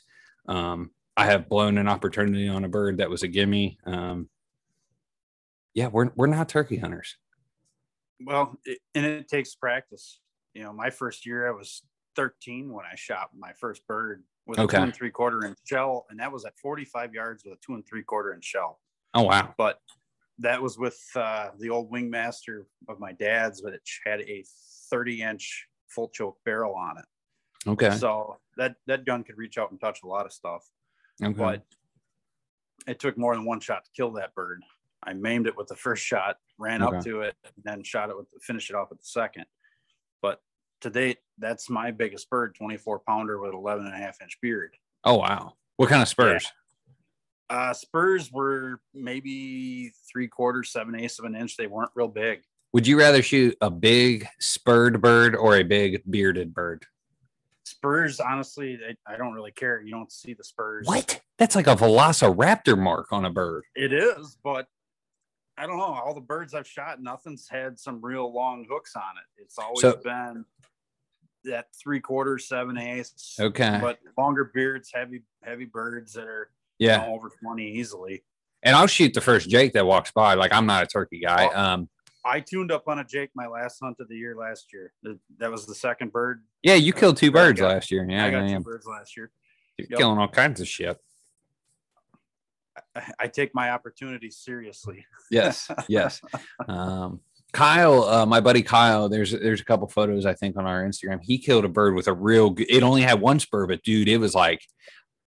Um, 0.47 0.91
I 1.15 1.25
have 1.25 1.49
blown 1.49 1.77
an 1.77 1.88
opportunity 1.88 2.47
on 2.47 2.65
a 2.65 2.69
bird 2.69 2.97
that 2.97 3.10
was 3.10 3.23
a 3.23 3.27
gimme. 3.27 3.77
Um, 3.86 4.29
yeah, 5.73 5.88
we're 5.88 6.10
we're 6.15 6.27
not 6.27 6.49
turkey 6.49 6.77
hunters. 6.77 7.17
Well, 8.25 8.58
it, 8.65 8.79
and 8.95 9.05
it 9.05 9.27
takes 9.27 9.55
practice. 9.55 10.19
You 10.53 10.63
know, 10.63 10.73
my 10.73 10.89
first 10.89 11.25
year, 11.25 11.47
I 11.47 11.51
was 11.51 11.84
13 12.15 12.71
when 12.71 12.86
I 12.86 12.95
shot 12.95 13.29
my 13.38 13.53
first 13.53 13.86
bird 13.88 14.23
with 14.45 14.60
Okay. 14.60 14.77
a 14.77 14.79
two 14.79 14.84
and 14.86 14.93
three 14.95 15.12
quarter 15.12 15.45
inch 15.45 15.58
shell, 15.65 16.05
and 16.10 16.19
that 16.19 16.32
was 16.32 16.45
at 16.45 16.58
45 16.58 17.13
yards 17.13 17.43
with 17.45 17.53
a 17.53 17.58
two 17.65 17.75
and 17.75 17.86
three 17.88 18.03
quarter 18.03 18.34
inch 18.34 18.43
shell. 18.45 18.79
Oh 19.13 19.23
wow. 19.23 19.53
But 19.58 19.79
that 20.39 20.62
was 20.62 20.77
with 20.77 20.99
uh, 21.15 21.49
the 21.60 21.69
old 21.69 21.91
wingmaster 21.91 22.63
of 22.88 22.99
my 22.99 23.12
dad's, 23.13 23.62
but 23.62 23.73
it 23.73 23.82
had 24.05 24.21
a 24.21 24.43
30 24.89 25.21
inch 25.21 25.67
full 25.88 26.10
choke 26.10 26.38
barrel 26.45 26.75
on 26.75 26.97
it. 26.97 27.05
Okay. 27.69 27.91
So 27.97 28.38
that 28.58 28.75
that 28.88 29.05
gun 29.05 29.23
could 29.23 29.38
reach 29.38 29.58
out 29.58 29.71
and 29.71 29.79
touch 29.79 29.99
a 30.03 30.08
lot 30.08 30.25
of 30.25 30.34
stuff. 30.34 30.65
okay. 31.23 31.34
but 31.34 31.63
it 32.88 32.99
took 32.99 33.17
more 33.17 33.36
than 33.36 33.45
one 33.45 33.60
shot 33.60 33.84
to 33.86 33.91
kill 33.95 34.12
that 34.13 34.34
bird. 34.34 34.63
I 35.03 35.13
maimed 35.13 35.47
it 35.47 35.55
with 35.58 35.67
the 35.67 35.75
first 35.75 36.03
shot, 36.03 36.38
ran 36.59 36.81
up 36.81 37.03
to 37.03 37.21
it, 37.21 37.35
and 37.43 37.63
then 37.63 37.83
shot 37.83 38.09
it 38.09 38.17
with 38.17 38.27
finish 38.41 38.69
it 38.69 38.75
off 38.75 38.89
with 38.89 38.99
the 38.99 39.05
second. 39.05 39.45
But 40.21 40.41
to 40.81 40.89
date, 40.89 41.17
that's 41.37 41.69
my 41.69 41.91
biggest 41.91 42.29
bird, 42.29 42.55
24 42.55 42.99
pounder 42.99 43.39
with 43.39 43.53
11 43.53 43.85
and 43.85 43.95
a 43.95 43.97
half 43.97 44.21
inch 44.21 44.37
beard. 44.41 44.75
oh 45.03 45.15
wow. 45.15 45.53
What 45.77 45.89
kind 45.89 46.01
of 46.01 46.09
spurs? 46.09 46.51
Uh, 47.49 47.73
spurs 47.73 48.31
were 48.31 48.79
maybe 48.93 49.91
three 50.11 50.27
quarters, 50.27 50.71
seven 50.71 50.99
eighths 50.99 51.19
of 51.19 51.25
an 51.25 51.35
inch. 51.35 51.57
They 51.57 51.67
weren't 51.67 51.91
real 51.95 52.09
big. 52.09 52.41
Would 52.73 52.85
you 52.85 52.99
rather 52.99 53.23
shoot 53.23 53.57
a 53.61 53.71
big 53.71 54.27
spurred 54.39 55.01
bird 55.01 55.35
or 55.35 55.55
a 55.55 55.63
big 55.63 56.03
bearded 56.07 56.53
bird? 56.53 56.85
Spurs, 57.63 58.19
honestly, 58.19 58.77
I, 59.07 59.13
I 59.13 59.17
don't 59.17 59.33
really 59.33 59.51
care. 59.51 59.81
You 59.81 59.91
don't 59.91 60.11
see 60.11 60.33
the 60.33 60.43
spurs. 60.43 60.85
What? 60.85 61.21
That's 61.37 61.55
like 61.55 61.67
a 61.67 61.75
velociraptor 61.75 62.77
mark 62.77 63.11
on 63.11 63.25
a 63.25 63.31
bird. 63.31 63.63
It 63.75 63.93
is, 63.93 64.37
but 64.43 64.67
I 65.59 65.67
don't 65.67 65.77
know. 65.77 65.83
All 65.83 66.13
the 66.13 66.21
birds 66.21 66.53
I've 66.53 66.67
shot, 66.67 67.01
nothing's 67.01 67.47
had 67.49 67.77
some 67.79 67.99
real 68.01 68.33
long 68.33 68.65
hooks 68.69 68.95
on 68.95 69.01
it. 69.17 69.41
It's 69.43 69.57
always 69.59 69.81
So- 69.81 69.97
been 69.97 70.45
that 71.45 71.67
three 71.81 71.99
quarters, 71.99 72.47
seven 72.47 72.77
eighths. 72.77 73.37
Okay. 73.39 73.77
But 73.81 73.99
longer 74.17 74.45
beards, 74.53 74.91
heavy, 74.93 75.23
heavy 75.43 75.65
birds 75.65 76.13
that 76.13 76.27
are 76.27 76.51
you 76.77 76.87
Yeah. 76.87 77.05
know, 77.05 77.13
over 77.13 77.29
20 77.41 77.71
easily. 77.71 78.23
And 78.63 78.73
I'll 78.75 78.87
shoot 78.87 79.13
the 79.13 79.21
first 79.21 79.49
Jake 79.49 79.73
that 79.73 79.85
walks 79.85 80.11
by. 80.11 80.33
Like 80.35 80.53
I'm 80.53 80.65
not 80.65 80.83
a 80.83 80.87
turkey 80.87 81.19
guy. 81.21 81.49
Oh. 81.53 81.59
Um, 81.59 81.89
I 82.25 82.39
tuned 82.41 82.71
up 82.71 82.87
on 82.87 82.99
a 82.99 83.03
Jake 83.05 83.29
my 83.35 83.47
last 83.47 83.79
hunt 83.81 83.97
of 83.99 84.07
the 84.09 84.15
year 84.15 84.35
last 84.35 84.71
year. 84.73 84.93
That 85.39 85.51
was 85.51 85.65
the 85.65 85.75
second 85.75 86.11
bird. 86.11 86.43
yeah, 86.63 86.75
you 86.75 86.93
killed 86.93 87.17
two 87.17 87.31
birds 87.31 87.59
got- 87.59 87.67
last 87.69 87.91
year. 87.91 88.05
Yeah, 88.09 88.25
I 88.25 88.31
got 88.31 88.47
yeah, 88.49 88.57
two 88.57 88.63
birds 88.63 88.85
last 88.85 89.15
year. 89.17 89.31
You're 89.77 89.87
Yep. 89.91 89.97
killing 89.99 90.17
all 90.19 90.27
kinds 90.27 90.59
of 90.59 90.67
shit. 90.67 90.97
I, 93.19 93.28
take 93.28 93.54
my 93.54 93.71
opportunities 93.71 94.38
seriously. 94.38 95.06
Yes, 95.32 95.69
yes. 95.88 96.21
Um, 96.67 97.21
Kyle, 97.54 98.04
uh, 98.04 98.25
my 98.25 98.39
buddy 98.41 98.62
Kyle, 98.62 99.10
there's 99.10 99.32
there's 99.32 99.62
a 99.62 99.65
couple 99.65 99.88
photos 99.88 100.25
I 100.25 100.34
think 100.34 100.58
on 100.58 100.65
our 100.65 100.84
Instagram. 100.84 101.19
He 101.21 101.38
killed 101.38 101.65
a 101.65 101.69
bird 101.69 101.95
with 101.95 102.08
a 102.08 102.13
real. 102.13 102.54
It 102.58 102.84
only 102.84 103.02
had 103.02 103.21
one 103.21 103.39
spur, 103.39 103.67
but 103.67 103.84
dude, 103.84 104.08
it 104.08 104.17
was 104.17 104.36
like 104.36 104.62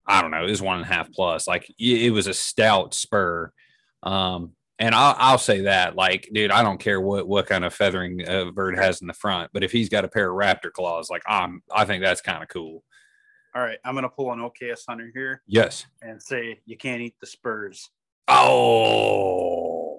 I 0.06 0.20
don't 0.20 0.30
know, 0.30 0.44
it 0.44 0.50
was 0.50 0.62
one 0.62 0.78
and 0.78 0.84
a 0.84 0.92
half 0.92 1.12
plus. 1.12 1.46
Like 1.46 1.68
it, 1.78 2.02
it 2.02 2.10
was 2.10 2.26
a 2.26 2.34
stout 2.34 2.94
spur. 2.94 3.52
Um, 4.02 4.52
and 4.78 4.94
I'll 4.94 5.14
I'll 5.16 5.38
say 5.38 5.62
that, 5.62 5.94
like, 5.94 6.28
dude, 6.32 6.50
I 6.50 6.62
don't 6.62 6.80
care 6.80 7.00
what 7.00 7.28
what 7.28 7.46
kind 7.46 7.64
of 7.64 7.72
feathering 7.72 8.26
a 8.26 8.50
bird 8.50 8.76
has 8.76 9.00
in 9.00 9.06
the 9.06 9.14
front, 9.14 9.50
but 9.52 9.62
if 9.62 9.70
he's 9.70 9.88
got 9.88 10.04
a 10.04 10.08
pair 10.08 10.30
of 10.30 10.36
raptor 10.36 10.72
claws, 10.72 11.08
like 11.08 11.22
I'm, 11.26 11.62
I 11.72 11.84
think 11.84 12.02
that's 12.02 12.20
kind 12.20 12.42
of 12.42 12.48
cool. 12.48 12.82
All 13.54 13.62
right, 13.62 13.78
I'm 13.84 13.94
gonna 13.94 14.08
pull 14.08 14.32
an 14.32 14.38
OKS 14.40 14.84
hunter 14.88 15.10
here 15.14 15.42
Yes. 15.46 15.86
and 16.00 16.22
say 16.22 16.60
you 16.64 16.76
can't 16.76 17.02
eat 17.02 17.14
the 17.20 17.26
spurs. 17.26 17.90
Oh. 18.28 19.98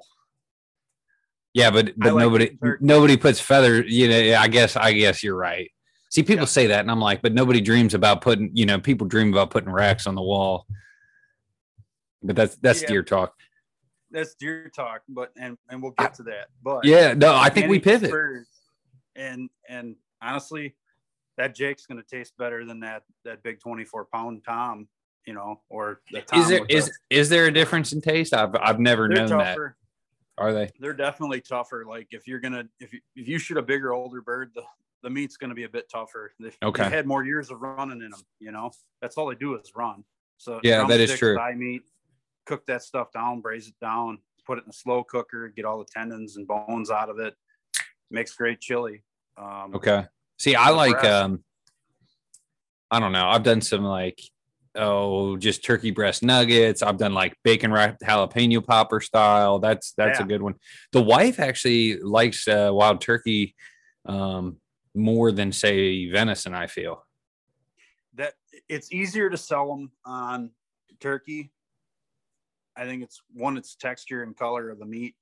Yeah, 1.54 1.70
but 1.70 1.94
but 1.98 2.16
like 2.16 2.22
nobody 2.24 2.58
nobody 2.80 3.16
puts 3.16 3.40
feather. 3.40 3.84
You 3.84 4.10
know, 4.10 4.38
I 4.40 4.48
guess 4.48 4.76
I 4.76 4.94
guess 4.94 5.22
you're 5.24 5.36
right. 5.36 5.70
See, 6.10 6.24
people 6.24 6.44
Yeah. 6.44 6.46
say 6.46 6.68
that, 6.68 6.80
and 6.80 6.90
I'm 6.90 7.00
like, 7.00 7.22
but 7.22 7.34
nobody 7.34 7.62
dreams 7.62 7.94
about 7.94 8.22
putting. 8.22 8.50
You 8.56 8.66
know, 8.66 8.80
people 8.80 9.06
dream 9.08 9.32
about 9.32 9.52
putting 9.52 9.72
racks 9.72 10.08
on 10.08 10.16
the 10.16 10.22
wall. 10.24 10.66
But 12.24 12.36
that's 12.36 12.56
that's 12.56 12.82
Yeah. 12.82 12.88
deer 12.88 13.04
talk. 13.04 13.36
That's 14.10 14.34
deer 14.34 14.72
talk, 14.76 15.02
but 15.08 15.32
and 15.38 15.58
and 15.70 15.82
we'll 15.84 15.92
get 15.92 16.16
to 16.16 16.24
that. 16.24 16.48
But 16.64 16.86
Yeah, 16.86 17.14
no, 17.14 17.36
I 17.36 17.50
think 17.50 17.68
we 17.70 17.80
Can't 17.80 17.98
eat 17.98 18.00
the 18.02 18.08
pivot. 18.08 18.10
spurs. 18.10 18.48
And 19.16 19.50
and 19.70 19.96
honestly, 20.24 20.76
that 21.38 21.56
Jake's 21.56 21.86
gonna 21.86 22.04
taste 22.04 22.34
better 22.38 22.66
than 22.66 22.80
that 22.82 23.04
that 23.26 23.44
big 23.44 23.60
24 23.60 24.06
pound 24.14 24.44
Tom, 24.46 24.88
you 25.26 25.34
know, 25.34 25.62
or 25.70 26.02
the 26.12 26.22
Tom 26.22 26.42
Is 26.42 26.50
there 26.50 26.66
is 26.70 26.92
is 27.10 27.30
there 27.30 27.46
a 27.46 27.52
difference 27.52 27.94
in 27.94 28.02
taste? 28.02 28.34
I've 28.34 28.56
I've 28.56 28.80
never 28.80 29.08
known 29.08 29.30
that. 29.30 29.58
Are 30.38 30.52
they? 30.52 30.72
They're 30.80 30.94
definitely 30.94 31.42
tougher. 31.42 31.86
Like 31.88 32.08
if 32.12 32.28
you're 32.28 32.40
gonna 32.40 32.66
if 32.80 32.94
you 32.94 33.00
if 33.16 33.28
you 33.28 33.38
shoot 33.38 33.58
a 33.58 33.62
bigger 33.62 33.94
older 33.94 34.22
bird, 34.22 34.52
the 34.56 34.64
the 35.04 35.10
meat's 35.10 35.38
gonna 35.38 35.54
be 35.54 35.64
a 35.64 35.70
bit 35.70 35.90
tougher. 35.92 36.34
They've, 36.40 36.58
Okay. 36.64 36.84
they've 36.84 36.92
had 36.92 37.06
more 37.06 37.24
years 37.26 37.52
of 37.52 37.62
running 37.62 38.02
in 38.02 38.10
them, 38.10 38.22
you 38.40 38.52
know. 38.52 38.72
That's 39.02 39.18
all 39.18 39.28
they 39.28 39.36
do 39.36 39.56
is 39.56 39.72
run. 39.76 40.04
So 40.38 40.60
Yeah, 40.64 40.86
that 40.88 41.00
is 41.00 41.18
true. 41.18 41.36
Thigh 41.36 41.56
meat, 41.56 41.84
cook 42.46 42.66
that 42.68 42.84
stuff 42.84 43.12
down, 43.12 43.42
braise 43.42 43.68
it 43.68 43.76
down, 43.82 44.20
put 44.46 44.58
it 44.58 44.64
in 44.64 44.70
a 44.70 44.74
slow 44.74 45.04
cooker, 45.04 45.50
get 45.50 45.66
all 45.66 45.78
the 45.78 45.86
tendons 45.94 46.38
and 46.38 46.48
bones 46.48 46.90
out 46.90 47.10
of 47.10 47.20
it. 47.20 47.36
Makes 48.12 48.34
great 48.36 48.60
chili. 48.62 49.04
Um, 49.38 49.76
Okay. 49.76 50.06
See, 50.44 50.56
I 50.56 50.72
like 50.72 51.02
um 51.06 51.42
I 52.92 53.00
don't 53.00 53.14
know. 53.14 53.30
I've 53.30 53.44
done 53.44 53.62
some 53.62 53.86
like 53.86 54.22
oh, 54.76 55.38
just 55.38 55.64
turkey 55.64 55.92
breast 55.92 56.22
nuggets. 56.22 56.82
I've 56.82 56.98
done 56.98 57.14
like 57.14 57.38
bacon 57.46 57.72
wrapped 57.72 58.02
jalapeno 58.02 58.62
popper 58.62 59.00
style. 59.00 59.60
That's 59.60 59.94
that's 59.94 60.20
a 60.20 60.26
good 60.26 60.42
one. 60.42 60.56
The 60.92 61.02
wife 61.02 61.40
actually 61.40 61.98
likes 62.00 62.46
uh, 62.46 62.72
wild 62.74 63.00
turkey 63.00 63.56
um 64.06 64.58
more 64.94 65.32
than 65.32 65.54
say 65.54 66.10
venison, 66.12 66.54
I 66.54 66.68
feel. 66.68 67.06
that 68.16 68.34
it's 68.68 68.92
easier 68.92 69.30
to 69.30 69.38
sell 69.38 69.70
them 69.70 69.92
on 70.04 70.50
turkey. 71.00 71.54
I 72.76 72.84
think 72.84 73.02
it's 73.02 73.22
one, 73.34 73.56
it's 73.56 73.76
texture 73.76 74.24
and 74.24 74.36
color 74.36 74.72
of 74.72 74.80
the 74.80 74.86
meat 74.86 75.16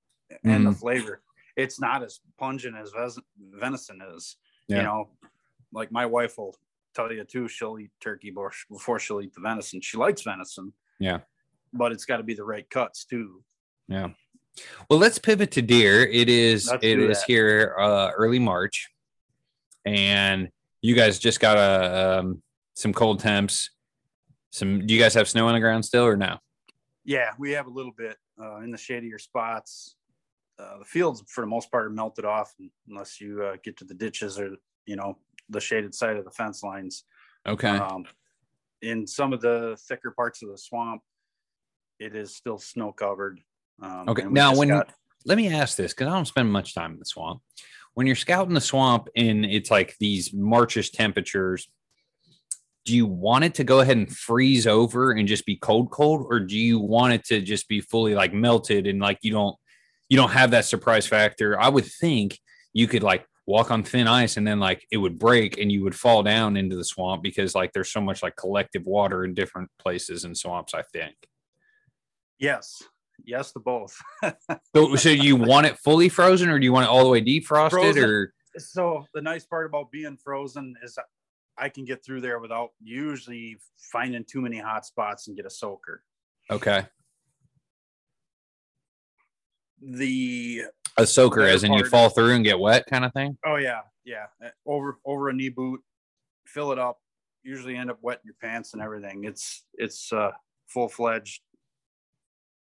and 0.43 0.65
the 0.65 0.71
flavor. 0.71 1.21
It's 1.55 1.79
not 1.79 2.01
as 2.01 2.21
pungent 2.39 2.75
as 2.75 2.89
ves- 2.89 3.19
venison 3.37 4.01
is. 4.15 4.35
Yeah. 4.71 4.77
You 4.77 4.83
know, 4.83 5.09
like 5.73 5.91
my 5.91 6.05
wife 6.05 6.37
will 6.37 6.55
tell 6.95 7.11
you 7.11 7.23
too. 7.25 7.47
She'll 7.47 7.77
eat 7.77 7.91
turkey 7.99 8.29
before, 8.29 8.53
before 8.69 8.99
she'll 8.99 9.21
eat 9.21 9.33
the 9.33 9.41
venison. 9.41 9.81
She 9.81 9.97
likes 9.97 10.21
venison. 10.21 10.73
Yeah. 10.99 11.19
but 11.73 11.91
it's 11.91 12.05
got 12.05 12.17
to 12.17 12.23
be 12.23 12.33
the 12.35 12.43
right 12.43 12.69
cuts 12.69 13.05
too. 13.05 13.43
Yeah. 13.87 14.09
Well, 14.89 14.99
let's 14.99 15.17
pivot 15.17 15.51
to 15.51 15.61
deer. 15.61 16.03
It 16.03 16.29
is 16.29 16.71
it 16.81 16.97
that. 16.97 17.23
here 17.25 17.75
uh 17.79 18.11
early 18.15 18.39
March 18.39 18.89
and 19.85 20.49
you 20.81 20.95
guys 20.95 21.19
just 21.19 21.39
got 21.39 21.57
a 21.57 22.19
um 22.19 22.41
some 22.75 22.93
cold 22.93 23.19
temps. 23.19 23.71
Some 24.51 24.85
do 24.85 24.93
you 24.93 24.99
guys 24.99 25.13
have 25.13 25.27
snow 25.27 25.47
on 25.47 25.53
the 25.53 25.59
ground 25.59 25.85
still 25.85 26.05
or 26.05 26.17
no? 26.17 26.37
Yeah, 27.03 27.31
we 27.39 27.51
have 27.51 27.67
a 27.67 27.69
little 27.69 27.93
bit 27.97 28.17
uh, 28.39 28.57
in 28.57 28.71
the 28.71 28.77
shadier 28.77 29.17
spots. 29.17 29.95
Uh, 30.61 30.77
the 30.79 30.85
fields, 30.85 31.23
for 31.27 31.41
the 31.41 31.47
most 31.47 31.71
part, 31.71 31.85
are 31.85 31.89
melted 31.89 32.25
off 32.25 32.53
unless 32.87 33.19
you 33.19 33.41
uh, 33.43 33.55
get 33.63 33.77
to 33.77 33.85
the 33.85 33.93
ditches 33.93 34.37
or 34.39 34.55
you 34.85 34.95
know 34.95 35.17
the 35.49 35.59
shaded 35.59 35.93
side 35.95 36.17
of 36.17 36.25
the 36.25 36.31
fence 36.31 36.61
lines. 36.63 37.03
Okay. 37.47 37.69
Um, 37.69 38.05
in 38.81 39.07
some 39.07 39.33
of 39.33 39.41
the 39.41 39.77
thicker 39.87 40.11
parts 40.11 40.43
of 40.43 40.49
the 40.49 40.57
swamp, 40.57 41.01
it 41.99 42.15
is 42.15 42.35
still 42.35 42.57
snow 42.57 42.91
covered. 42.91 43.39
Um, 43.81 44.09
Okay, 44.09 44.23
now 44.23 44.55
when- 44.55 44.69
got- 44.69 44.93
let 45.25 45.37
me 45.37 45.53
ask 45.53 45.77
this 45.77 45.93
because 45.93 46.07
I 46.07 46.15
don't 46.15 46.25
spend 46.25 46.51
much 46.51 46.73
time 46.73 46.93
in 46.93 46.99
the 46.99 47.05
swamp. 47.05 47.41
When 47.93 48.07
you're 48.07 48.15
scouting 48.15 48.55
the 48.55 48.61
swamp 48.61 49.07
and 49.15 49.45
it's 49.45 49.69
like 49.69 49.95
these 49.99 50.33
Marchish 50.33 50.91
temperatures, 50.91 51.69
do 52.85 52.95
you 52.95 53.05
want 53.05 53.43
it 53.43 53.53
to 53.55 53.63
go 53.63 53.81
ahead 53.81 53.97
and 53.97 54.11
freeze 54.11 54.65
over 54.65 55.11
and 55.11 55.27
just 55.27 55.45
be 55.45 55.57
cold, 55.57 55.91
cold, 55.91 56.25
or 56.27 56.39
do 56.39 56.57
you 56.57 56.79
want 56.79 57.13
it 57.13 57.23
to 57.25 57.39
just 57.41 57.67
be 57.67 57.81
fully 57.81 58.15
like 58.15 58.33
melted 58.33 58.87
and 58.87 58.99
like 58.99 59.19
you 59.21 59.31
don't 59.31 59.55
you 60.11 60.17
don't 60.17 60.31
have 60.31 60.51
that 60.51 60.65
surprise 60.65 61.07
factor? 61.07 61.57
I 61.57 61.69
would 61.69 61.85
think 61.85 62.37
you 62.73 62.85
could 62.85 63.01
like 63.01 63.25
walk 63.47 63.71
on 63.71 63.81
thin 63.81 64.09
ice 64.09 64.35
and 64.35 64.45
then 64.45 64.59
like 64.59 64.85
it 64.91 64.97
would 64.97 65.17
break 65.17 65.57
and 65.57 65.71
you 65.71 65.83
would 65.85 65.95
fall 65.95 66.21
down 66.21 66.57
into 66.57 66.75
the 66.75 66.83
swamp 66.83 67.23
because 67.23 67.55
like 67.55 67.71
there's 67.71 67.93
so 67.93 68.01
much 68.01 68.21
like 68.21 68.35
collective 68.35 68.85
water 68.85 69.23
in 69.23 69.33
different 69.33 69.69
places 69.79 70.25
and 70.25 70.37
swamps. 70.37 70.73
I 70.73 70.81
think. 70.81 71.15
Yes, 72.39 72.83
yes 73.23 73.53
to 73.53 73.59
both. 73.59 73.97
So, 74.75 74.97
so 74.97 75.07
you 75.07 75.37
want 75.37 75.67
it 75.67 75.77
fully 75.77 76.09
frozen, 76.09 76.49
or 76.49 76.59
do 76.59 76.65
you 76.65 76.73
want 76.73 76.87
it 76.87 76.89
all 76.89 77.05
the 77.05 77.09
way 77.09 77.21
defrosted, 77.21 77.69
Frozen. 77.69 78.03
or 78.03 78.33
so 78.57 79.05
the 79.13 79.21
nice 79.21 79.45
part 79.45 79.65
about 79.65 79.91
being 79.91 80.17
frozen 80.17 80.75
is 80.83 80.99
I 81.57 81.69
can 81.69 81.85
get 81.85 82.03
through 82.03 82.19
there 82.19 82.39
without 82.39 82.71
usually 82.83 83.59
finding 83.93 84.25
too 84.25 84.41
many 84.41 84.59
hot 84.59 84.85
spots 84.85 85.29
and 85.29 85.37
get 85.37 85.45
a 85.45 85.49
soaker. 85.49 86.03
okay, 86.49 86.85
The 89.81 90.63
a 90.97 91.05
soaker, 91.07 91.41
as 91.41 91.63
in 91.63 91.73
you 91.73 91.85
fall 91.85 92.09
through 92.09 92.35
and 92.35 92.43
get 92.45 92.59
wet, 92.59 92.85
kind 92.87 93.03
of 93.05 93.13
thing? 93.13 93.37
oh 93.45 93.55
yeah, 93.55 93.81
yeah, 94.05 94.25
uh, 94.43 94.49
over 94.65 94.99
over 95.05 95.29
a 95.29 95.33
knee 95.33 95.49
boot, 95.49 95.81
fill 96.45 96.71
it 96.71 96.79
up. 96.79 96.99
Usually 97.43 97.75
end 97.75 97.89
up 97.89 97.97
wetting 98.01 98.23
your 98.25 98.35
pants 98.41 98.73
and 98.73 98.81
everything. 98.81 99.23
It's 99.23 99.63
it's 99.73 100.13
uh, 100.13 100.31
full 100.67 100.87
fledged 100.89 101.41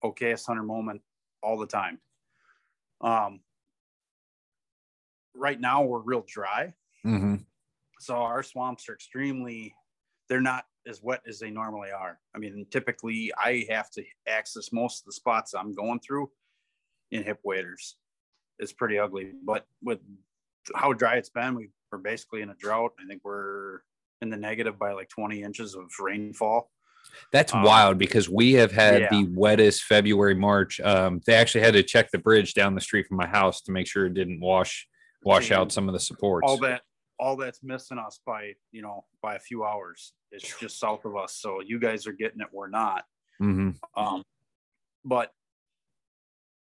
okayest 0.02 0.46
hunter 0.46 0.62
moment 0.62 1.02
all 1.42 1.58
the 1.58 1.66
time. 1.66 1.98
Um, 3.02 3.40
right 5.34 5.60
now 5.60 5.82
we're 5.82 6.00
real 6.00 6.24
dry, 6.26 6.72
Mm-hmm. 7.06 7.36
so 7.98 8.14
our 8.14 8.42
swamps 8.42 8.88
are 8.88 8.94
extremely 8.94 9.74
they're 10.28 10.40
not 10.40 10.64
as 10.86 11.02
wet 11.02 11.20
as 11.26 11.38
they 11.38 11.50
normally 11.50 11.90
are 11.90 12.18
i 12.34 12.38
mean 12.38 12.66
typically 12.70 13.32
i 13.38 13.64
have 13.70 13.90
to 13.90 14.04
access 14.28 14.70
most 14.70 15.00
of 15.00 15.06
the 15.06 15.12
spots 15.12 15.54
i'm 15.54 15.72
going 15.74 15.98
through 16.00 16.30
in 17.10 17.22
hip 17.22 17.38
waders 17.44 17.96
it's 18.60 18.72
pretty 18.74 18.98
ugly. 18.98 19.32
But 19.42 19.64
with 19.82 20.00
how 20.74 20.92
dry 20.92 21.16
it's 21.16 21.30
been 21.30 21.54
we, 21.54 21.70
we're 21.90 21.98
basically 21.98 22.42
in 22.42 22.50
a 22.50 22.54
drought. 22.54 22.92
I 23.02 23.06
think 23.08 23.22
we're 23.24 23.80
in 24.20 24.28
the 24.28 24.36
negative 24.36 24.78
by 24.78 24.92
like 24.92 25.08
20 25.08 25.42
inches 25.42 25.74
of 25.74 25.84
rainfall. 25.98 26.70
That's 27.32 27.54
Um, 27.54 27.62
wild 27.62 27.96
because 27.96 28.28
we 28.28 28.52
have 28.54 28.70
had 28.70 29.00
yeah. 29.00 29.08
the 29.10 29.24
wettest 29.34 29.84
February, 29.84 30.34
March. 30.34 30.78
Um, 30.80 31.22
they 31.26 31.34
actually 31.34 31.62
had 31.62 31.72
to 31.72 31.82
check 31.82 32.10
the 32.10 32.18
bridge 32.18 32.52
down 32.52 32.74
the 32.74 32.82
street 32.82 33.06
from 33.06 33.16
my 33.16 33.26
house 33.26 33.62
to 33.62 33.72
make 33.72 33.86
sure 33.86 34.04
it 34.06 34.14
didn't 34.14 34.40
wash 34.40 34.86
wash 35.24 35.50
out 35.50 35.72
some 35.72 35.88
of 35.88 35.94
the 35.94 36.00
supports. 36.00 36.44
all 36.46 36.58
that 36.58 36.82
all 37.18 37.36
that's 37.36 37.62
missing 37.62 37.98
us 37.98 38.20
by 38.26 38.52
you 38.72 38.82
know 38.82 39.04
by 39.22 39.36
a 39.36 39.40
few 39.40 39.64
hours. 39.64 40.12
It's 40.32 40.58
just 40.60 40.78
south 40.78 41.06
of 41.06 41.16
us. 41.16 41.38
So 41.40 41.60
you 41.62 41.78
guys 41.78 42.06
are 42.06 42.12
getting 42.12 42.42
it. 42.42 42.48
We're 42.52 42.68
not. 42.68 43.04
Hmm 43.38 43.70
Um, 43.96 44.22
but 45.02 45.32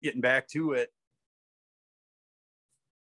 getting 0.04 0.22
back 0.22 0.48
to 0.50 0.74
it, 0.74 0.90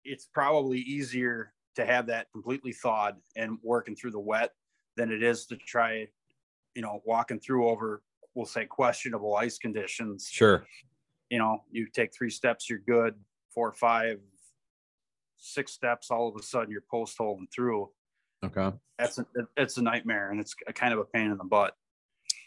it's 0.03 0.25
probably 0.33 0.79
easier 0.79 1.53
to 1.75 1.85
have 1.85 2.07
that 2.07 2.31
completely 2.31 2.73
thawed 2.73 3.15
and 3.35 3.57
working 3.63 3.95
through 3.95 4.11
the 4.11 4.19
wet 4.19 4.51
than 4.97 5.11
it 5.11 5.21
is 5.21 5.45
to 5.45 5.55
try, 5.55 6.07
you 6.73 6.81
know, 6.81 7.01
walking 7.05 7.39
through 7.39 7.69
over, 7.69 8.01
we'll 8.33 8.45
say, 8.45 8.65
questionable 8.65 9.35
ice 9.35 9.57
conditions. 9.57 10.27
Sure. 10.29 10.65
You 11.29 11.37
know, 11.37 11.63
you 11.71 11.87
take 11.93 12.13
three 12.13 12.31
steps, 12.31 12.69
you're 12.69 12.79
good. 12.79 13.13
Four, 13.53 13.71
five, 13.73 14.19
six 15.37 15.73
steps, 15.73 16.11
all 16.11 16.27
of 16.27 16.35
a 16.35 16.43
sudden 16.43 16.71
you're 16.71 16.83
post 16.89 17.15
holing 17.17 17.47
through. 17.53 17.89
Okay. 18.43 18.75
That's 18.97 19.19
a, 19.19 19.25
it's 19.57 19.77
a 19.77 19.81
nightmare 19.81 20.31
and 20.31 20.39
it's 20.39 20.55
a 20.67 20.73
kind 20.73 20.93
of 20.93 20.99
a 20.99 21.05
pain 21.05 21.31
in 21.31 21.37
the 21.37 21.43
butt. 21.43 21.73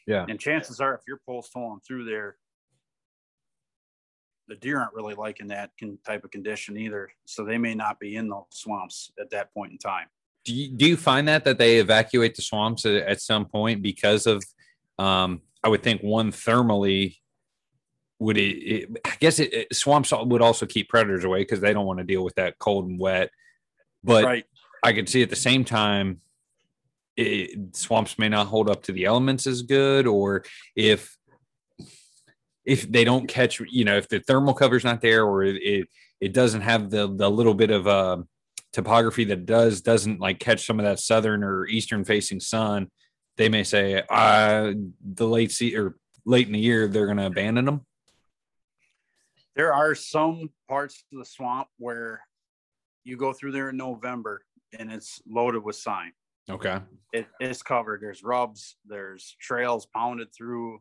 Yeah. 0.06 0.26
And 0.28 0.38
chances 0.38 0.80
are, 0.80 0.94
if 0.94 1.02
you're 1.06 1.20
post 1.26 1.52
holing 1.54 1.80
through 1.86 2.06
there, 2.06 2.36
the 4.52 4.58
deer 4.58 4.78
aren't 4.78 4.92
really 4.92 5.14
liking 5.14 5.48
that 5.48 5.70
con- 5.80 5.98
type 6.06 6.24
of 6.24 6.30
condition 6.30 6.76
either. 6.76 7.08
So 7.24 7.42
they 7.42 7.56
may 7.56 7.74
not 7.74 7.98
be 7.98 8.16
in 8.16 8.28
those 8.28 8.44
swamps 8.50 9.10
at 9.18 9.30
that 9.30 9.52
point 9.54 9.72
in 9.72 9.78
time. 9.78 10.08
Do 10.44 10.52
you, 10.52 10.68
do 10.68 10.86
you 10.86 10.96
find 10.98 11.26
that 11.28 11.44
that 11.44 11.56
they 11.56 11.78
evacuate 11.78 12.34
the 12.34 12.42
swamps 12.42 12.84
at, 12.84 12.94
at 12.94 13.20
some 13.22 13.46
point 13.46 13.80
because 13.82 14.26
of? 14.26 14.44
Um, 14.98 15.40
I 15.64 15.68
would 15.68 15.82
think 15.82 16.02
one 16.02 16.32
thermally 16.32 17.16
would 18.18 18.36
it. 18.36 18.42
it 18.42 19.00
I 19.06 19.14
guess 19.20 19.38
it, 19.38 19.54
it- 19.54 19.74
swamps 19.74 20.12
would 20.12 20.42
also 20.42 20.66
keep 20.66 20.90
predators 20.90 21.24
away 21.24 21.40
because 21.40 21.60
they 21.60 21.72
don't 21.72 21.86
want 21.86 22.00
to 22.00 22.04
deal 22.04 22.22
with 22.22 22.34
that 22.34 22.58
cold 22.58 22.86
and 22.88 22.98
wet. 23.00 23.30
But 24.04 24.24
right. 24.24 24.44
I 24.82 24.92
could 24.92 25.08
see 25.08 25.22
at 25.22 25.30
the 25.30 25.36
same 25.36 25.64
time, 25.64 26.20
it, 27.16 27.74
swamps 27.74 28.18
may 28.18 28.28
not 28.28 28.48
hold 28.48 28.68
up 28.68 28.82
to 28.84 28.92
the 28.92 29.06
elements 29.06 29.46
as 29.46 29.62
good, 29.62 30.06
or 30.06 30.44
if 30.76 31.16
if 32.64 32.90
they 32.90 33.04
don't 33.04 33.28
catch, 33.28 33.60
you 33.60 33.84
know, 33.84 33.96
if 33.96 34.08
the 34.08 34.20
thermal 34.20 34.54
cover's 34.54 34.84
not 34.84 35.00
there, 35.00 35.24
or 35.24 35.42
it 35.42 35.88
it, 36.20 36.32
doesn't 36.32 36.60
have 36.60 36.90
the 36.90 37.12
the 37.14 37.30
little 37.30 37.54
bit 37.54 37.70
of 37.70 37.86
uh, 37.86 38.18
topography 38.72 39.24
that 39.24 39.46
does 39.46 39.80
doesn't 39.80 40.20
like 40.20 40.38
catch 40.38 40.66
some 40.66 40.78
of 40.78 40.84
that 40.84 41.00
southern 41.00 41.42
or 41.42 41.66
eastern 41.66 42.04
facing 42.04 42.40
sun, 42.40 42.90
they 43.36 43.48
may 43.48 43.64
say, 43.64 44.02
uh, 44.08 44.72
the 45.14 45.26
late 45.26 45.52
sea 45.52 45.76
or 45.76 45.96
late 46.24 46.46
in 46.46 46.52
the 46.52 46.58
year 46.58 46.86
they're 46.86 47.06
going 47.06 47.18
to 47.18 47.26
abandon 47.26 47.64
them. 47.64 47.86
There 49.54 49.74
are 49.74 49.94
some 49.94 50.50
parts 50.68 51.04
of 51.12 51.18
the 51.18 51.24
swamp 51.24 51.68
where 51.78 52.20
you 53.04 53.16
go 53.16 53.32
through 53.32 53.52
there 53.52 53.70
in 53.70 53.76
November 53.76 54.44
and 54.78 54.90
it's 54.90 55.20
loaded 55.28 55.62
with 55.62 55.76
sign. 55.76 56.12
Okay. 56.50 56.78
It, 57.12 57.26
it's 57.40 57.62
covered. 57.62 58.00
There's 58.00 58.22
rubs, 58.22 58.76
there's 58.86 59.36
trails 59.40 59.86
pounded 59.86 60.28
through. 60.34 60.80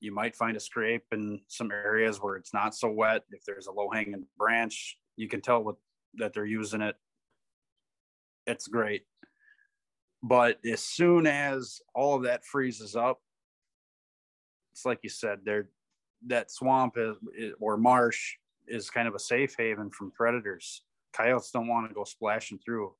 You 0.00 0.12
might 0.12 0.36
find 0.36 0.56
a 0.56 0.60
scrape 0.60 1.04
in 1.12 1.40
some 1.48 1.70
areas 1.70 2.18
where 2.18 2.36
it's 2.36 2.52
not 2.52 2.74
so 2.74 2.90
wet. 2.90 3.24
If 3.30 3.44
there's 3.44 3.66
a 3.66 3.72
low 3.72 3.88
hanging 3.90 4.26
branch, 4.36 4.98
you 5.16 5.28
can 5.28 5.40
tell 5.40 5.62
what 5.62 5.76
that 6.16 6.32
they're 6.32 6.44
using 6.44 6.80
it. 6.80 6.96
It's 8.46 8.68
great. 8.68 9.02
But 10.22 10.58
as 10.64 10.80
soon 10.80 11.26
as 11.26 11.80
all 11.94 12.14
of 12.14 12.24
that 12.24 12.44
freezes 12.44 12.96
up, 12.96 13.20
it's 14.72 14.84
like 14.84 15.00
you 15.02 15.10
said, 15.10 15.40
there 15.44 15.68
that 16.26 16.50
swamp 16.50 16.94
is, 16.96 17.16
or 17.60 17.76
marsh 17.76 18.36
is 18.66 18.90
kind 18.90 19.06
of 19.06 19.14
a 19.14 19.18
safe 19.18 19.54
haven 19.58 19.90
from 19.90 20.10
predators. 20.10 20.82
Coyotes 21.12 21.50
don't 21.50 21.68
want 21.68 21.88
to 21.88 21.94
go 21.94 22.04
splashing 22.04 22.58
through. 22.58 22.94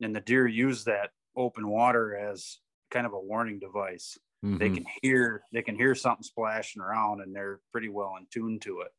And 0.00 0.14
the 0.14 0.20
deer 0.20 0.46
use 0.46 0.84
that 0.84 1.10
open 1.36 1.68
water 1.68 2.16
as 2.16 2.58
kind 2.90 3.06
of 3.06 3.12
a 3.12 3.20
warning 3.20 3.58
device 3.58 4.18
they 4.58 4.70
Mhm. 4.70 4.70
can 4.70 4.84
hear 5.02 5.44
they 5.52 5.62
can 5.62 5.76
hear 5.76 5.94
something 5.94 6.22
splashing 6.22 6.82
around 6.82 7.20
and 7.20 7.34
they're 7.34 7.60
pretty 7.72 7.88
well 7.88 8.16
in 8.18 8.26
tune 8.32 8.58
to 8.60 8.80
it 8.80 8.92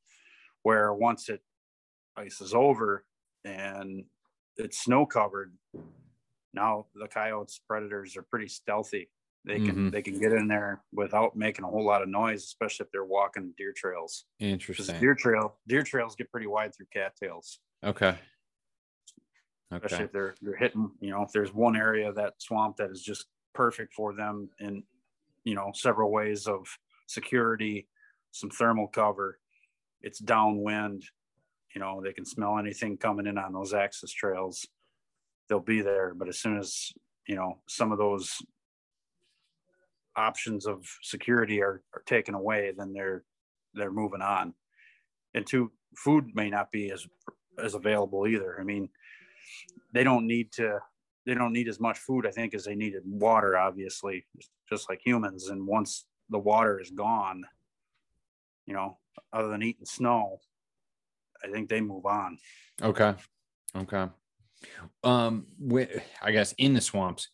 where 0.64 0.94
once 0.94 1.30
it 1.30 1.44
ice 2.18 2.42
is 2.42 2.54
over 2.54 3.06
and 3.46 4.06
it's 4.58 4.80
snow 4.80 5.06
covered 5.06 5.58
now 6.54 6.88
the 6.96 7.08
coyotes 7.08 7.60
predators 7.68 8.16
are 8.18 8.24
pretty 8.24 8.48
stealthy 8.48 9.10
they 9.46 9.60
can 9.60 9.84
Mhm. 9.84 9.94
they 9.94 10.02
can 10.02 10.20
get 10.20 10.32
in 10.32 10.48
there 10.48 10.84
without 10.94 11.36
making 11.36 11.66
a 11.66 11.68
whole 11.68 11.86
lot 11.86 12.02
of 12.02 12.10
noise 12.10 12.44
especially 12.44 12.86
if 12.86 12.92
they're 12.92 13.06
walking 13.06 13.54
deer 13.58 13.74
trails 13.76 14.26
Interesting. 14.40 15.00
deer 15.00 15.16
trail 15.16 15.60
deer 15.68 15.84
trails 15.84 16.16
get 16.16 16.32
pretty 16.32 16.48
wide 16.48 16.74
through 16.76 16.88
cattails 16.94 17.60
Okay. 17.84 18.18
especially 19.76 20.06
Okay. 20.06 20.06
if 20.06 20.12
they're 20.12 20.36
they're 20.42 20.56
hitting 20.56 20.92
you 21.00 21.10
know 21.10 21.24
if 21.24 21.32
there's 21.32 21.54
one 21.54 21.76
area 21.76 22.10
of 22.10 22.16
that 22.16 22.42
swamp 22.42 22.78
that 22.78 22.92
is 22.92 23.02
just 23.02 23.28
perfect 23.54 23.94
for 23.94 24.14
them 24.14 24.50
in 24.60 24.84
you 25.44 25.56
know 25.56 25.72
several 25.74 26.12
ways 26.12 26.48
of 26.48 26.68
security 27.08 27.88
some 28.32 28.50
thermal 28.50 28.88
cover. 28.88 29.40
It's 30.02 30.20
downwind 30.20 31.04
you 31.76 31.82
know 31.82 32.02
they 32.04 32.14
can 32.14 32.26
smell 32.26 32.58
anything 32.58 32.98
coming 32.98 33.28
in 33.28 33.38
on 33.38 33.54
those 33.54 33.74
access 33.74 34.12
trails. 34.12 34.68
They'll 35.48 35.60
be 35.60 35.82
there 35.82 36.14
but 36.14 36.28
as 36.28 36.40
soon 36.40 36.58
as 36.58 36.92
you 37.28 37.36
know 37.36 37.60
some 37.68 37.92
of 37.92 37.98
those 37.98 38.38
options 40.16 40.68
of 40.68 40.86
security 41.02 41.62
are, 41.62 41.82
are 41.96 42.04
taken 42.06 42.36
away 42.36 42.72
then 42.78 42.94
they're 42.94 43.24
they're 43.74 43.92
moving 43.92 44.22
on. 44.22 44.54
And 45.34 45.46
two 45.46 45.72
food 45.96 46.36
may 46.36 46.50
not 46.50 46.72
be 46.72 46.92
as 46.92 47.08
as 47.64 47.76
available 47.76 48.28
either. 48.28 48.58
I 48.60 48.64
mean 48.64 48.90
they 49.94 50.04
don't 50.04 50.28
need 50.28 50.52
to 50.54 50.80
they 51.26 51.34
don't 51.34 51.54
need 51.54 51.68
as 51.68 51.80
much 51.80 51.98
food 52.00 52.26
i 52.26 52.32
think 52.32 52.54
as 52.54 52.66
they 52.66 52.76
needed 52.76 53.02
water 53.06 53.58
obviously 53.58 54.26
just 54.70 54.90
like 54.90 55.00
humans 55.04 55.50
and 55.50 55.66
once 55.66 56.06
the 56.30 56.40
water 56.40 56.80
is 56.80 56.92
gone 56.92 57.44
you 58.66 58.74
know 58.74 58.98
other 59.32 59.50
than 59.50 59.64
eating 59.64 59.86
snow 59.86 60.40
i 61.44 61.48
think 61.48 61.70
they 61.70 61.82
move 61.82 62.06
on 62.06 62.38
Okay. 62.82 63.14
Okay. 63.76 64.08
Um, 65.04 65.48
I 66.22 66.32
guess 66.32 66.54
in 66.58 66.74
the 66.74 66.82
swamps, 66.82 67.30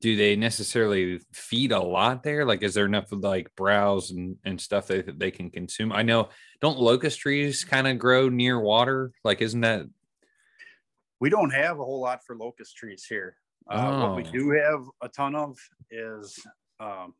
do 0.00 0.14
they 0.14 0.36
necessarily 0.36 1.20
feed 1.32 1.72
a 1.72 1.80
lot 1.80 2.22
there? 2.22 2.44
Like, 2.44 2.62
is 2.62 2.74
there 2.74 2.84
enough 2.84 3.06
like 3.10 3.54
browse 3.56 4.10
and, 4.10 4.36
and 4.44 4.60
stuff 4.60 4.88
that, 4.88 5.06
that 5.06 5.18
they 5.18 5.30
can 5.30 5.50
consume? 5.50 5.90
I 5.90 6.02
know, 6.02 6.28
don't 6.60 6.78
locust 6.78 7.20
trees 7.20 7.64
kind 7.64 7.86
of 7.86 7.98
grow 7.98 8.28
near 8.28 8.60
water? 8.60 9.12
Like, 9.24 9.40
isn't 9.40 9.62
that 9.62 9.86
we 11.20 11.30
don't 11.30 11.50
have 11.50 11.78
a 11.80 11.84
whole 11.84 12.00
lot 12.00 12.20
for 12.24 12.36
locust 12.36 12.76
trees 12.76 13.04
here 13.08 13.36
uh, 13.70 14.00
what 14.00 14.16
we 14.16 14.24
Oh. 14.28 14.32
do 14.32 14.50
have 14.50 14.84
a 15.02 15.08
ton 15.08 15.34
of 15.34 15.56
is 15.90 16.38
um, 16.80 17.14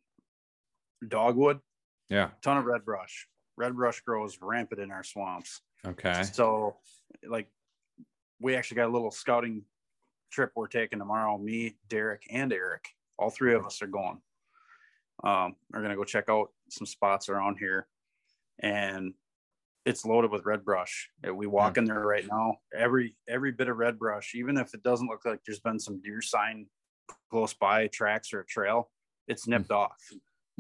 dogwood 1.08 1.60
yeah? 2.08 2.30
ton 2.42 2.56
of 2.58 2.64
red 2.64 2.84
brush 2.84 3.26
red 3.56 3.74
brush 3.74 4.00
grows 4.00 4.38
rampant 4.40 4.80
in 4.80 4.90
our 4.90 5.02
swamps 5.04 5.60
Okay. 5.86 6.24
So, 6.24 6.74
like, 7.28 7.46
we 8.40 8.56
actually 8.56 8.76
got 8.78 8.88
a 8.88 8.92
little 8.92 9.12
scouting 9.12 9.62
trip 10.32 10.50
we're 10.56 10.66
taking 10.66 10.98
tomorrow. 10.98 11.38
Me, 11.38 11.76
Derek, 11.88 12.24
and 12.28 12.52
Eric. 12.52 12.84
All 13.20 13.30
three 13.30 13.54
of 13.54 13.64
us 13.64 13.80
are 13.82 13.86
going. 13.86 14.20
Um, 15.22 15.54
we're 15.70 15.82
gonna 15.82 15.94
go 15.94 16.02
check 16.02 16.24
out 16.28 16.48
some 16.70 16.86
spots 16.86 17.28
around 17.28 17.58
here. 17.60 17.86
and 18.58 19.14
it's 19.86 20.04
loaded 20.04 20.30
with 20.30 20.44
red 20.44 20.64
brush. 20.64 21.08
Uh, 21.26 21.32
We 21.34 21.46
walk 21.46 21.78
in 21.78 21.84
there 21.86 22.00
right 22.04 22.26
now. 22.30 22.56
Every 22.76 23.16
every 23.28 23.52
bit 23.52 23.68
of 23.68 23.76
red 23.78 23.98
brush, 23.98 24.34
even 24.34 24.58
if 24.58 24.74
it 24.74 24.82
doesn't 24.82 25.06
look 25.08 25.24
like 25.24 25.40
there's 25.46 25.60
been 25.60 25.78
some 25.78 26.00
deer 26.02 26.20
sign 26.20 26.66
close 27.30 27.54
by, 27.54 27.86
tracks 27.86 28.32
or 28.34 28.40
a 28.40 28.46
trail, 28.46 28.90
it's 29.28 29.46
nipped 29.46 29.70
off. 29.70 29.96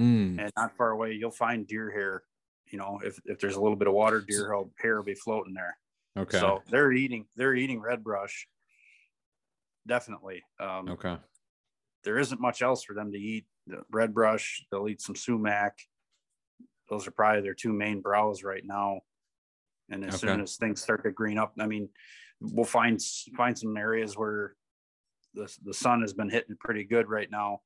Mm, 0.00 0.38
And 0.38 0.52
not 0.56 0.76
far 0.76 0.90
away, 0.90 1.12
you'll 1.12 1.30
find 1.30 1.66
deer 1.66 1.90
hair. 1.90 2.22
You 2.70 2.78
know, 2.78 3.00
if 3.04 3.18
if 3.26 3.38
there's 3.40 3.56
a 3.56 3.60
little 3.60 3.76
bit 3.76 3.88
of 3.88 3.94
water, 3.94 4.20
deer 4.20 4.46
hair- 4.52 4.64
hair 4.78 4.96
will 4.96 5.04
be 5.04 5.14
floating 5.14 5.54
there. 5.54 5.76
okay. 6.16 6.38
So 6.38 6.62
they're 6.70 6.92
eating 6.92 7.26
they're 7.36 7.54
eating 7.54 7.80
red 7.80 8.02
brush. 8.04 8.48
Definitely. 9.86 10.42
Um, 10.58 10.88
okay. 10.90 11.16
there 12.04 12.18
isn't 12.18 12.40
much 12.40 12.62
else 12.62 12.82
for 12.84 12.94
them 12.94 13.12
to 13.12 13.18
eat. 13.18 13.46
The 13.68 13.82
red 13.90 14.14
brush, 14.14 14.64
they'll 14.70 14.88
eat 14.88 15.00
some 15.00 15.16
sumac. 15.16 15.78
Those 16.88 17.06
are 17.06 17.12
probably 17.12 17.42
their 17.42 17.54
two 17.54 17.72
main 17.72 18.00
browse 18.00 18.42
right 18.44 18.64
now. 18.64 19.00
And 19.90 20.04
as 20.04 20.20
soon 20.20 20.40
as 20.40 20.56
things 20.56 20.82
start 20.82 21.04
to 21.04 21.12
green 21.12 21.38
up, 21.38 21.52
I 21.60 21.66
mean, 21.66 21.88
we'll 22.40 22.64
find 22.64 23.00
find 23.36 23.56
some 23.58 23.76
areas 23.76 24.16
where 24.16 24.54
the 25.34 25.52
the 25.64 25.74
sun 25.74 26.00
has 26.00 26.12
been 26.12 26.30
hitting 26.30 26.56
pretty 26.58 26.84
good 26.84 27.08
right 27.08 27.30
now. 27.30 27.60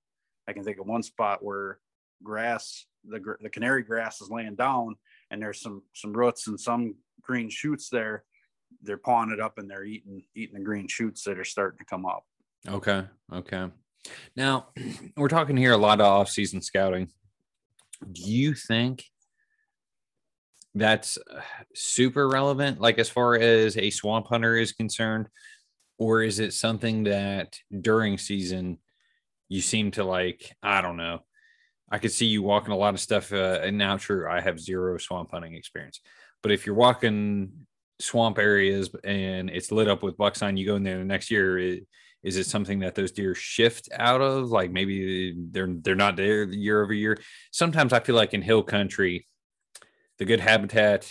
I 0.47 0.53
can 0.53 0.65
think 0.65 0.79
of 0.79 0.87
one 0.87 1.03
spot 1.03 1.43
where 1.43 1.79
grass, 2.23 2.87
the 3.05 3.21
the 3.41 3.51
canary 3.51 3.83
grass 3.83 4.21
is 4.21 4.31
laying 4.31 4.57
down, 4.57 4.97
and 5.31 5.41
there's 5.41 5.61
some 5.61 5.83
some 5.95 6.13
roots 6.13 6.47
and 6.47 6.61
some 6.61 6.97
green 7.23 7.49
shoots 7.49 7.89
there. 7.89 8.25
They're 8.83 8.99
pawing 8.99 9.31
it 9.31 9.41
up 9.41 9.59
and 9.59 9.69
they're 9.71 9.85
eating 9.85 10.23
eating 10.35 10.57
the 10.57 10.65
green 10.65 10.89
shoots 10.89 11.25
that 11.25 11.39
are 11.39 11.45
starting 11.45 11.79
to 11.79 11.85
come 11.85 12.07
up. 12.07 12.25
Okay. 12.69 13.05
Okay. 13.33 13.69
Now 14.37 14.69
we're 15.17 15.29
talking 15.29 15.57
here 15.57 15.73
a 15.73 15.79
lot 15.79 16.01
of 16.01 16.07
off-season 16.07 16.63
scouting. 16.63 17.09
Do 18.13 18.23
you 18.23 18.55
think 18.55 19.05
that's 20.75 21.19
uh, 21.19 21.41
super 21.75 22.29
relevant, 22.29 22.81
like 22.81 22.99
as 22.99 23.09
far 23.09 23.37
as 23.37 23.77
a 23.77 23.91
swamp 23.91 24.27
hunter 24.29 24.57
is 24.57 24.73
concerned, 24.73 25.29
or 25.99 26.23
is 26.23 26.39
it 26.39 26.53
something 26.53 27.05
that 27.05 27.57
during 27.81 28.19
season 28.19 28.79
you 29.49 29.61
seem 29.61 29.91
to 29.93 30.05
like? 30.05 30.55
I 30.63 30.81
don't 30.81 30.97
know. 30.97 31.21
I 31.91 31.99
could 31.99 32.13
see 32.13 32.27
you 32.27 32.43
walking 32.43 32.73
a 32.73 32.77
lot 32.77 32.95
of 32.95 33.01
stuff. 33.01 33.33
Uh, 33.33 33.59
and 33.63 33.77
now, 33.77 33.97
true, 33.97 34.31
I 34.31 34.41
have 34.41 34.61
zero 34.61 34.97
swamp 34.99 35.31
hunting 35.33 35.55
experience, 35.55 36.01
but 36.43 36.53
if 36.53 36.67
you're 36.67 36.77
walking 36.77 37.51
swamp 37.99 38.39
areas 38.39 38.91
and 39.05 39.51
it's 39.51 39.73
lit 39.73 39.89
up 39.89 40.03
with 40.03 40.17
buck 40.17 40.37
sign, 40.37 40.57
you 40.57 40.67
go 40.67 40.77
in 40.77 40.85
there 40.85 40.99
the 40.99 41.05
next 41.05 41.31
year. 41.31 41.59
It, 41.59 41.87
is 42.23 42.37
it 42.37 42.45
something 42.45 42.81
that 42.81 42.95
those 42.95 43.13
deer 43.13 43.35
shift 43.35 43.89
out 43.95 44.21
of 44.21 44.51
like 44.51 44.71
maybe 44.71 45.35
they're 45.51 45.73
they're 45.81 45.95
not 45.95 46.17
there 46.17 46.45
year 46.45 46.83
over 46.83 46.93
year 46.93 47.19
sometimes 47.51 47.93
i 47.93 48.01
feel 48.01 48.15
like 48.15 48.35
in 48.35 48.43
hill 48.43 48.63
country 48.63 49.27
the 50.21 50.25
good 50.27 50.39
habitat 50.41 51.11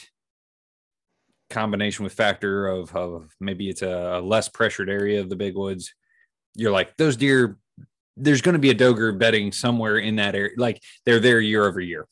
combination 1.49 2.03
with 2.03 2.13
factor 2.13 2.67
of, 2.67 2.95
of 2.95 3.35
maybe 3.39 3.67
it's 3.69 3.81
a 3.81 4.21
less 4.23 4.47
pressured 4.47 4.87
area 4.89 5.19
of 5.19 5.29
the 5.29 5.35
big 5.35 5.55
woods 5.55 5.93
you're 6.55 6.71
like 6.71 6.95
those 6.97 7.17
deer 7.17 7.57
there's 8.15 8.41
going 8.41 8.53
to 8.53 8.59
be 8.59 8.69
a 8.69 8.73
doger 8.75 9.11
bedding 9.11 9.51
somewhere 9.51 9.97
in 9.97 10.17
that 10.17 10.35
area 10.35 10.51
like 10.57 10.79
they're 11.05 11.19
there 11.19 11.39
year 11.39 11.65
over 11.65 11.79
year 11.81 12.07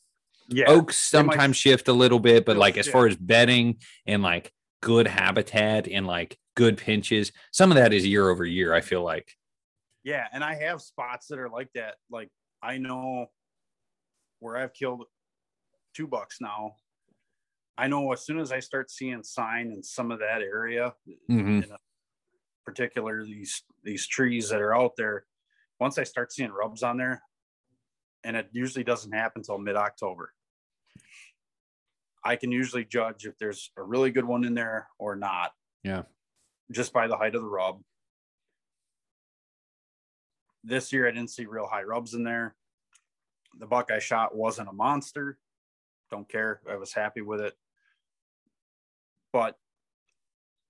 Yeah. 0.48 0.64
oaks 0.66 1.12
might- 1.12 1.18
sometimes 1.20 1.56
shift 1.56 1.86
a 1.86 1.92
little 1.92 2.18
bit 2.18 2.44
but 2.44 2.56
like 2.56 2.76
as 2.76 2.88
far 2.88 3.06
as 3.06 3.16
bedding 3.16 3.76
and 4.06 4.22
like 4.24 4.52
good 4.82 5.06
habitat 5.06 5.86
and 5.86 6.04
like 6.06 6.36
good 6.56 6.76
pinches 6.76 7.30
some 7.52 7.70
of 7.70 7.76
that 7.76 7.92
is 7.92 8.04
year 8.04 8.28
over 8.28 8.44
year 8.44 8.74
i 8.74 8.80
feel 8.80 9.02
like 9.04 9.32
Yeah, 10.04 10.26
and 10.32 10.42
I 10.42 10.54
have 10.56 10.80
spots 10.80 11.26
that 11.28 11.38
are 11.38 11.50
like 11.50 11.68
that. 11.74 11.94
Like 12.10 12.30
I 12.62 12.78
know 12.78 13.26
where 14.40 14.56
I've 14.56 14.72
killed 14.72 15.04
two 15.94 16.06
bucks 16.06 16.38
now. 16.40 16.76
I 17.78 17.86
know 17.86 18.12
as 18.12 18.26
soon 18.26 18.40
as 18.40 18.50
I 18.50 18.58
start 18.58 18.90
seeing 18.90 19.22
sign 19.22 19.70
in 19.70 19.82
some 19.84 20.10
of 20.10 20.18
that 20.18 20.42
area, 20.42 20.96
Mhm. 21.30 21.64
in 21.64 21.70
a 21.70 21.78
particular 22.64 23.24
these 23.24 23.62
these 23.84 24.06
trees 24.06 24.50
that 24.50 24.60
are 24.60 24.74
out 24.76 24.96
there, 24.96 25.26
once 25.78 25.96
I 25.96 26.02
start 26.02 26.32
seeing 26.32 26.50
rubs 26.50 26.82
on 26.82 26.96
there, 26.98 27.22
and 28.24 28.36
it 28.36 28.50
usually 28.52 28.82
doesn't 28.84 29.12
happen 29.12 29.40
until 29.40 29.58
mid 29.58 29.76
October. 29.76 30.34
I 32.24 32.34
can 32.34 32.50
usually 32.50 32.84
judge 32.84 33.24
if 33.26 33.38
there's 33.38 33.70
a 33.76 33.82
really 33.82 34.10
good 34.10 34.24
one 34.24 34.44
in 34.44 34.54
there 34.54 34.90
or 34.98 35.14
not. 35.14 35.54
Yeah. 35.84 36.02
Just 36.72 36.92
by 36.92 37.06
the 37.06 37.16
height 37.16 37.36
of 37.36 37.42
the 37.42 37.48
rub. 37.48 37.84
This 40.64 40.92
year 40.92 41.06
I 41.06 41.12
didn't 41.12 41.30
see 41.30 41.46
real 41.46 41.68
high 41.68 41.84
rubs 41.84 42.12
in 42.14 42.24
there. 42.24 42.56
The 43.54 43.66
buck 43.66 43.90
I 43.92 44.00
shot 44.00 44.34
wasn't 44.34 44.68
a 44.68 44.72
monster. 44.72 45.38
Don't 46.10 46.28
care. 46.28 46.60
I 46.68 46.74
was 46.76 46.92
happy 46.92 47.20
with 47.22 47.40
it. 47.40 47.56
But 49.38 49.54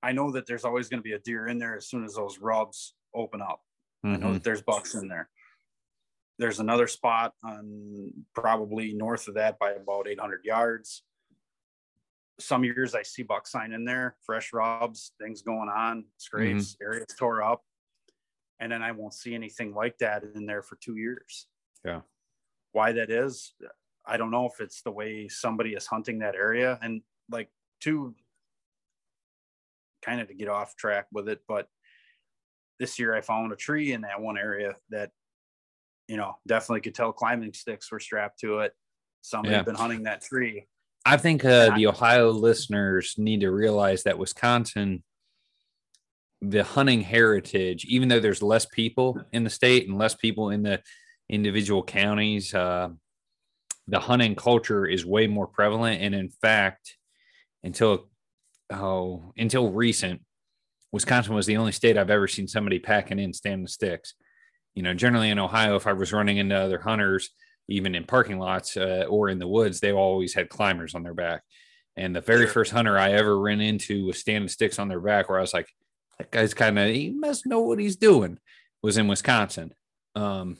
I 0.03 0.12
know 0.12 0.31
that 0.33 0.47
there's 0.47 0.66
always 0.66 0.91
going 0.91 0.99
to 0.99 1.03
be 1.03 1.14
a 1.14 1.19
deer 1.19 1.47
in 1.47 1.59
there 1.59 1.75
as 1.75 1.89
soon 1.89 2.05
as 2.05 2.16
those 2.16 2.39
rubs 2.39 2.93
open 3.14 3.41
up. 3.41 3.62
I 4.05 4.09
know 4.09 4.19
that 4.19 4.25
mm-hmm. 4.27 4.37
there's 4.43 4.61
bucks 4.61 4.95
in 4.95 5.09
there. 5.09 5.31
There's 6.39 6.61
another 6.61 6.87
spot 6.87 7.33
on 7.43 8.12
probably 8.35 8.93
north 8.93 9.27
of 9.27 9.37
that 9.37 9.59
by 9.59 9.71
about 9.71 10.07
800 10.07 10.45
yards. 10.45 11.03
Some 12.39 12.62
years 12.62 12.95
I 12.95 13.03
see 13.05 13.23
buck 13.23 13.47
sign 13.47 13.73
in 13.73 13.87
there, 13.87 14.16
fresh 14.27 14.53
rubs, 14.53 15.12
things 15.19 15.41
going 15.41 15.71
on, 15.71 16.05
scrapes, 16.19 16.75
mm-hmm. 16.75 16.85
areas 16.85 17.07
tore 17.19 17.43
up. 17.43 17.62
And 18.61 18.71
then 18.71 18.83
I 18.83 18.93
won't 18.93 19.14
see 19.14 19.35
anything 19.35 19.73
like 19.73 19.97
that 19.99 20.25
in 20.35 20.45
there 20.45 20.62
for 20.62 20.77
two 20.77 20.99
years. 20.99 21.47
Yeah. 21.87 22.03
Why 22.73 22.93
that 22.93 23.11
is, 23.11 23.55
I 24.05 24.19
don't 24.19 24.31
know 24.31 24.45
if 24.45 24.61
it's 24.61 24.83
the 24.83 24.93
way 24.93 25.27
somebody 25.29 25.71
is 25.71 25.87
hunting 25.87 26.19
that 26.19 26.35
area. 26.35 26.79
And 26.83 27.01
like, 27.31 27.49
two, 27.81 28.14
kind 30.03 30.21
of 30.21 30.29
to 30.29 30.35
get 30.35 30.49
off 30.49 30.77
track 30.77 31.07
with 31.13 31.29
it, 31.29 31.41
but 31.49 31.67
this 32.79 32.99
year 32.99 33.15
I 33.15 33.21
found 33.21 33.53
a 33.53 33.57
tree 33.57 33.93
in 33.93 34.03
that 34.03 34.21
one 34.21 34.39
area 34.39 34.75
that, 34.91 35.11
you 36.07 36.17
know, 36.17 36.37
definitely 36.47 36.81
could 36.81 36.95
tell 36.95 37.13
climbing 37.13 37.53
sticks 37.53 37.91
were 37.91 38.01
strapped 38.01 38.41
to 38.41 38.61
it. 38.61 38.73
Somebody 39.23 39.53
Yeah. 39.53 39.59
had 39.59 39.67
been 39.67 39.75
hunting 39.75 40.05
that 40.05 40.23
tree. 40.23 40.67
I 41.05 41.17
think 41.17 41.45
uh, 41.45 41.75
the 41.77 41.87
Ohio 41.87 42.31
listeners 42.31 43.15
need 43.19 43.41
to 43.41 43.51
realize 43.51 44.03
that 44.05 44.19
Wisconsin, 44.19 45.03
the 46.41 46.63
hunting 46.63 47.01
heritage, 47.01 47.85
even 47.87 48.09
though 48.09 48.21
there's 48.21 48.43
less 48.43 48.67
people 48.67 49.21
in 49.33 49.43
the 49.43 49.51
state 49.51 49.89
and 49.89 49.99
less 49.99 50.15
people 50.15 50.51
in 50.51 50.63
the 50.63 50.83
individual 51.29 51.83
counties, 51.83 52.55
uh, 52.55 52.91
the 53.89 53.99
hunting 53.99 54.35
culture 54.35 54.87
is 54.87 55.05
way 55.05 55.27
more 55.27 55.47
prevalent. 55.47 56.03
And 56.03 56.15
in 56.15 56.29
fact, 56.29 56.97
until 57.65 58.09
oh, 58.71 59.33
until 59.37 59.71
recent, 59.71 60.23
Wisconsin 60.93 61.35
was 61.35 61.47
the 61.47 61.57
only 61.57 61.73
state 61.73 61.99
I've 61.99 62.11
ever 62.11 62.29
seen 62.29 62.49
somebody 62.49 62.79
packing 62.79 63.19
in 63.19 63.33
standing 63.33 63.66
sticks. 63.66 64.14
You 64.75 64.83
know, 64.83 64.95
generally 64.95 65.31
in 65.31 65.39
Ohio, 65.39 65.77
if 65.77 65.87
I 65.87 65.93
was 65.93 66.12
running 66.12 66.39
into 66.39 66.57
other 66.57 66.79
hunters, 66.79 67.31
even 67.69 67.95
in 67.95 68.05
parking 68.05 68.39
lots 68.39 68.77
uh, 68.77 69.05
or 69.09 69.29
in 69.29 69.39
the 69.39 69.47
woods, 69.47 69.81
they 69.81 69.93
always 69.93 70.35
had 70.35 70.49
climbers 70.49 70.95
on 70.95 71.03
their 71.03 71.14
back. 71.14 71.43
And 71.97 72.14
the 72.14 72.21
very 72.21 72.45
Sure. 72.45 72.55
first 72.55 72.73
hunter 72.73 72.97
I 72.97 73.12
ever 73.12 73.39
ran 73.39 73.61
into 73.61 74.07
with 74.07 74.16
standing 74.16 74.49
sticks 74.49 74.79
on 74.79 74.89
their 74.89 75.01
back, 75.01 75.29
where 75.29 75.39
I 75.39 75.43
was 75.43 75.53
like, 75.53 75.69
that 76.19 76.31
guy's 76.31 76.55
kind 76.55 76.79
of, 76.79 76.89
he 76.89 77.11
must 77.11 77.47
know 77.47 77.61
what 77.61 77.79
he's 77.79 77.97
doing, 77.97 78.39
was 78.83 78.97
in 78.97 79.09
Wisconsin. 79.09 79.75
Um, 80.14 80.57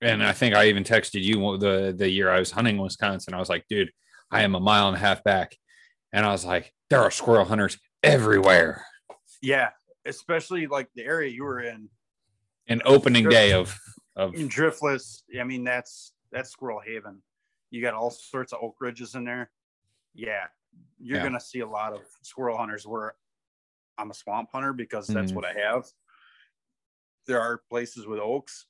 and 0.00 0.22
I 0.22 0.32
think 0.32 0.54
I 0.54 0.68
even 0.68 0.84
texted 0.84 1.22
you 1.22 1.58
the 1.58 1.94
the 1.96 2.08
year 2.08 2.30
I 2.30 2.38
was 2.38 2.50
hunting 2.50 2.78
Wisconsin. 2.78 3.34
I 3.34 3.38
was 3.38 3.50
like, 3.50 3.66
dude, 3.68 3.90
I 4.30 4.42
am 4.42 4.54
a 4.54 4.60
mile 4.60 4.88
and 4.88 4.96
a 4.96 5.00
half 5.00 5.22
back. 5.22 5.56
And 6.12 6.26
I 6.26 6.32
was 6.32 6.44
like, 6.44 6.72
there 6.88 7.00
are 7.00 7.10
squirrel 7.10 7.44
hunters 7.44 7.78
everywhere. 8.02 8.84
Yeah. 9.42 9.70
Especially 10.06 10.66
like 10.66 10.88
the 10.94 11.04
area 11.04 11.30
you 11.30 11.44
were 11.44 11.60
in, 11.60 11.88
An 12.68 12.82
opening 12.84 13.28
day 13.28 13.52
of 13.52 13.76
of 14.16 14.32
Driftless. 14.32 15.22
I 15.38 15.44
mean, 15.44 15.64
that's 15.64 16.12
that's 16.32 16.50
Squirrel 16.50 16.80
Haven. 16.84 17.22
You 17.70 17.80
got 17.82 17.94
all 17.94 18.10
sorts 18.10 18.52
of 18.52 18.60
oak 18.62 18.76
ridges 18.80 19.14
in 19.14 19.24
there. 19.24 19.50
Yeah, 20.14 20.46
you're 20.98 21.18
Yeah. 21.18 21.22
gonna 21.24 21.40
see 21.40 21.60
a 21.60 21.66
lot 21.66 21.92
of 21.92 22.00
squirrel 22.22 22.56
hunters. 22.56 22.86
Where 22.86 23.14
I'm 23.98 24.10
a 24.10 24.14
swamp 24.14 24.50
hunter 24.52 24.72
because 24.72 25.06
that's 25.06 25.32
Mhm. 25.32 25.36
what 25.36 25.44
I 25.44 25.52
have. 25.52 25.86
There 27.26 27.40
are 27.40 27.58
places 27.58 28.06
with 28.06 28.18
oaks, 28.18 28.66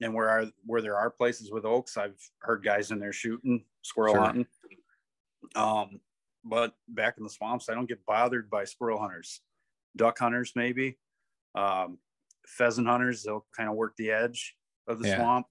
and 0.00 0.14
where 0.14 0.28
are 0.28 0.46
where 0.66 0.82
there 0.82 0.96
are 0.96 1.10
places 1.10 1.50
with 1.50 1.64
oaks, 1.64 1.96
I've 1.96 2.20
heard 2.40 2.62
guys 2.62 2.90
in 2.90 2.98
there 3.00 3.12
shooting 3.12 3.64
squirrel 3.82 4.14
Sure. 4.14 4.20
hunting. 4.22 4.46
Um, 5.54 6.00
but 6.44 6.74
back 6.88 7.14
in 7.18 7.24
the 7.24 7.30
swamps, 7.30 7.68
I 7.68 7.74
don't 7.74 7.88
get 7.88 8.04
bothered 8.06 8.50
by 8.50 8.64
squirrel 8.64 8.98
hunters. 8.98 9.40
Duck 9.96 10.18
hunters, 10.18 10.52
maybe. 10.54 10.98
Um, 11.54 11.98
pheasant 12.46 12.86
hunters, 12.86 13.22
they'll 13.22 13.46
kind 13.56 13.68
of 13.68 13.76
work 13.76 13.94
the 13.96 14.10
edge 14.10 14.54
of 14.86 14.98
the 15.00 15.08
Yeah. 15.08 15.16
swamp, 15.16 15.46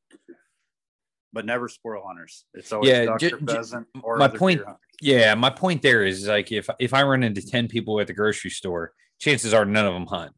but 1.31 1.45
never 1.45 1.67
squirrel 1.67 2.03
hunters. 2.05 2.45
It's 2.53 2.71
always 2.71 2.89
Yeah, 2.89 3.05
duck 3.05 3.19
ju- 3.19 3.35
or 3.35 3.47
pheasant 3.47 3.87
or 4.03 4.17
my 4.17 4.27
point-. 4.27 4.61
Yeah, 5.01 5.33
my 5.35 5.49
point 5.49 5.81
there 5.81 6.03
is 6.05 6.27
like 6.27 6.51
if 6.51 6.69
if 6.79 6.93
I 6.93 7.03
run 7.03 7.23
into 7.23 7.41
ten 7.45 7.67
people 7.67 7.99
at 7.99 8.07
the 8.07 8.13
grocery 8.13 8.51
store, 8.51 8.93
chances 9.19 9.53
are 9.53 9.65
none 9.65 9.85
of 9.85 9.93
them 9.93 10.05
hunt. 10.05 10.33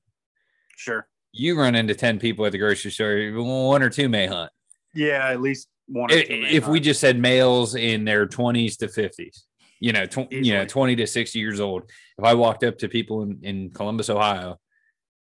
Sure. 0.78 1.08
You 1.34 1.60
run 1.60 1.76
into 1.76 1.94
ten 1.96 2.18
people 2.20 2.46
at 2.46 2.54
the 2.54 2.58
grocery 2.58 2.92
store, 2.92 3.32
one 3.34 3.84
or 3.84 3.90
two 3.90 4.08
may 4.08 4.28
hunt. 4.28 4.52
Yeah, 4.94 5.28
at 5.30 5.42
least 5.42 5.68
one. 5.88 6.10
Or 6.12 6.16
If, 6.16 6.28
two 6.28 6.42
may 6.42 6.50
if 6.52 6.68
we 6.68 6.80
just 6.80 7.02
said 7.02 7.20
males 7.20 7.76
in 7.76 8.06
their 8.06 8.26
twenties 8.26 8.78
to 8.78 8.88
fifties, 8.88 9.46
You 9.86 9.94
know, 9.94 10.06
tw- 10.08 10.32
you 10.32 10.54
know, 10.54 10.66
20 10.66 10.96
to 10.96 11.06
60 11.06 11.38
years 11.38 11.60
old. 11.60 11.84
If 12.18 12.24
I 12.26 12.34
walked 12.34 12.64
up 12.64 12.78
to 12.80 12.88
people 12.90 13.22
in, 13.22 13.40
in 13.44 13.70
Columbus, 13.70 14.10
Ohio, 14.10 14.58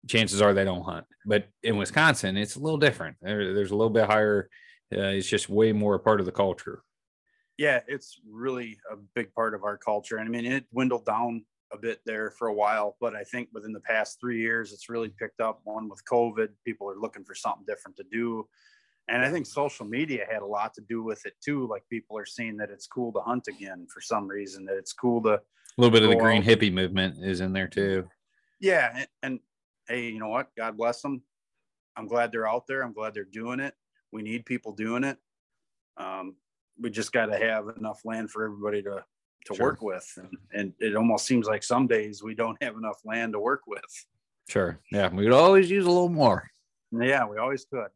chances 0.08 0.40
are 0.40 0.54
they 0.54 0.64
don't 0.64 0.84
hunt. 0.84 1.04
But 1.24 1.48
in 1.62 1.76
Wisconsin, 1.76 2.36
it's 2.36 2.54
a 2.54 2.60
little 2.60 2.78
different. 2.78 3.16
There, 3.20 3.54
there's 3.54 3.72
a 3.72 3.76
little 3.76 3.96
bit 3.98 4.06
higher. 4.06 4.48
Uh, 4.96 5.18
it's 5.18 5.28
just 5.28 5.48
way 5.48 5.72
more 5.72 5.96
a 5.96 5.98
part 5.98 6.20
of 6.20 6.26
the 6.26 6.32
culture. 6.44 6.82
yeah, 7.58 7.80
it's 7.88 8.20
really 8.30 8.78
a 8.92 8.96
big 9.14 9.32
part 9.34 9.54
of 9.54 9.64
our 9.64 9.78
culture. 9.78 10.18
And 10.18 10.28
I 10.28 10.30
mean, 10.30 10.46
it 10.46 10.70
dwindled 10.70 11.06
down 11.06 11.44
a 11.72 11.78
bit 11.78 12.00
there 12.06 12.30
for 12.30 12.48
a 12.48 12.54
while, 12.54 12.96
but 13.00 13.16
I 13.16 13.24
think 13.24 13.48
within 13.52 13.72
the 13.72 13.80
past 13.80 14.20
three 14.20 14.40
years, 14.40 14.72
it's 14.72 14.88
really 14.88 15.08
picked 15.08 15.40
up. 15.40 15.60
One 15.64 15.88
with 15.88 16.04
COVID, 16.04 16.48
people 16.64 16.88
are 16.88 17.00
looking 17.00 17.24
for 17.24 17.34
something 17.34 17.64
different 17.66 17.96
to 17.96 18.04
do. 18.12 18.46
And 19.08 19.24
I 19.24 19.30
think 19.30 19.46
social 19.46 19.86
media 19.86 20.24
had 20.30 20.42
a 20.42 20.46
lot 20.46 20.74
to 20.74 20.80
do 20.80 21.02
with 21.02 21.24
it 21.26 21.34
too. 21.40 21.66
Like 21.68 21.84
people 21.88 22.18
are 22.18 22.26
seeing 22.26 22.56
that 22.56 22.70
it's 22.70 22.86
cool 22.86 23.12
to 23.12 23.20
hunt 23.20 23.46
again 23.48 23.86
for 23.92 24.00
some 24.00 24.26
reason, 24.26 24.64
that 24.66 24.76
it's 24.76 24.92
cool 24.92 25.22
to, 25.22 25.34
A 25.34 25.40
little 25.78 25.92
bit 25.92 26.02
of 26.02 26.10
the 26.10 26.16
green 26.16 26.42
out. 26.42 26.48
hippie 26.48 26.72
movement 26.72 27.22
is 27.24 27.40
in 27.40 27.52
there 27.52 27.68
too. 27.68 28.08
yeah. 28.60 28.92
And, 28.96 29.08
and 29.22 29.40
hey, 29.88 30.08
you 30.08 30.18
know 30.18 30.28
what? 30.28 30.48
God 30.56 30.76
bless 30.76 31.02
them. 31.02 31.22
I'm 31.96 32.08
glad 32.08 32.32
they're 32.32 32.48
out 32.48 32.66
there. 32.66 32.82
I'm 32.82 32.92
glad 32.92 33.14
they're 33.14 33.24
doing 33.24 33.60
it. 33.60 33.74
We 34.12 34.22
need 34.22 34.44
people 34.44 34.72
doing 34.72 35.04
it. 35.04 35.18
Um, 35.96 36.34
we 36.80 36.90
just 36.90 37.12
got 37.12 37.26
to 37.26 37.38
have 37.38 37.68
enough 37.78 38.00
land 38.04 38.30
for 38.30 38.44
everybody 38.44 38.82
to 38.82 39.04
to 39.46 39.54
Sure. 39.54 39.66
work 39.66 39.80
with, 39.82 40.04
and, 40.16 40.36
and 40.52 40.72
it 40.80 40.96
almost 40.96 41.24
seems 41.24 41.46
like 41.46 41.62
some 41.62 41.86
days 41.86 42.20
we 42.20 42.34
don't 42.34 42.60
have 42.60 42.74
enough 42.76 42.98
land 43.04 43.32
to 43.34 43.38
work 43.38 43.62
with. 43.68 43.80
Sure. 44.48 44.80
Yeah. 44.90 45.08
We 45.14 45.22
could 45.22 45.32
always 45.32 45.70
use 45.70 45.84
a 45.86 45.88
little 45.88 46.08
more. 46.08 46.50
Yeah, 46.90 47.24
we 47.26 47.38
always 47.38 47.64
could. 47.64 47.86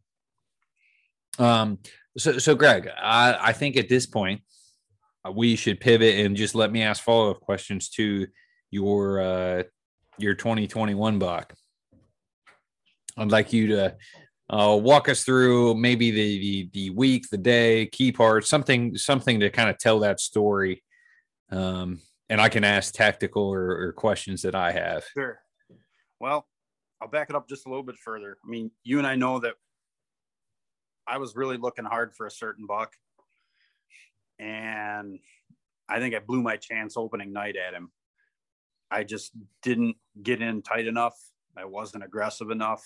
Um, 1.38 1.78
so, 2.18 2.38
so 2.38 2.54
Greg, 2.54 2.88
I, 2.88 3.38
I 3.40 3.52
think 3.52 3.76
at 3.76 3.88
this 3.88 4.06
point 4.06 4.42
uh, 5.26 5.32
we 5.32 5.56
should 5.56 5.80
pivot 5.80 6.24
and 6.24 6.36
just 6.36 6.54
let 6.54 6.72
me 6.72 6.82
ask 6.82 7.02
follow 7.02 7.30
up 7.30 7.40
questions 7.40 7.88
to 7.90 8.26
your 8.70 9.20
uh, 9.20 9.62
your 10.18 10.34
2021 10.34 11.18
buck. 11.18 11.54
I'd 13.16 13.30
like 13.30 13.52
you 13.52 13.68
to 13.68 13.96
uh, 14.48 14.76
walk 14.80 15.08
us 15.08 15.22
through 15.24 15.74
maybe 15.74 16.10
the, 16.10 16.38
the 16.38 16.70
the 16.72 16.90
week, 16.90 17.28
the 17.30 17.38
day, 17.38 17.86
key 17.86 18.12
parts, 18.12 18.48
something 18.48 18.96
something 18.96 19.40
to 19.40 19.50
kind 19.50 19.70
of 19.70 19.78
tell 19.78 20.00
that 20.00 20.20
story. 20.20 20.82
Um, 21.50 22.00
and 22.28 22.40
I 22.40 22.48
can 22.48 22.62
ask 22.62 22.94
tactical 22.94 23.42
or, 23.42 23.86
or 23.86 23.92
questions 23.92 24.42
that 24.42 24.54
I 24.54 24.70
have. 24.70 25.04
Sure. 25.14 25.40
Well, 26.20 26.46
I'll 27.00 27.08
back 27.08 27.28
it 27.28 27.36
up 27.36 27.48
just 27.48 27.66
a 27.66 27.68
little 27.68 27.82
bit 27.82 27.96
further. 27.96 28.36
I 28.44 28.48
mean, 28.48 28.70
you 28.84 28.98
and 28.98 29.06
I 29.06 29.16
know 29.16 29.40
that 29.40 29.54
I 31.11 31.18
was 31.18 31.34
really 31.34 31.56
looking 31.56 31.84
hard 31.84 32.14
for 32.14 32.26
a 32.26 32.30
certain 32.30 32.66
buck, 32.66 32.92
and 34.38 35.18
I 35.88 35.98
think 35.98 36.14
I 36.14 36.20
blew 36.20 36.40
my 36.42 36.56
chance 36.56 36.96
opening 36.96 37.32
night 37.32 37.56
at 37.56 37.74
him. 37.74 37.90
I 38.90 39.04
just 39.04 39.32
didn't 39.62 39.96
get 40.22 40.40
in 40.40 40.62
tight 40.62 40.86
enough. 40.86 41.18
I 41.56 41.64
wasn't 41.64 42.04
aggressive 42.04 42.50
enough. 42.50 42.82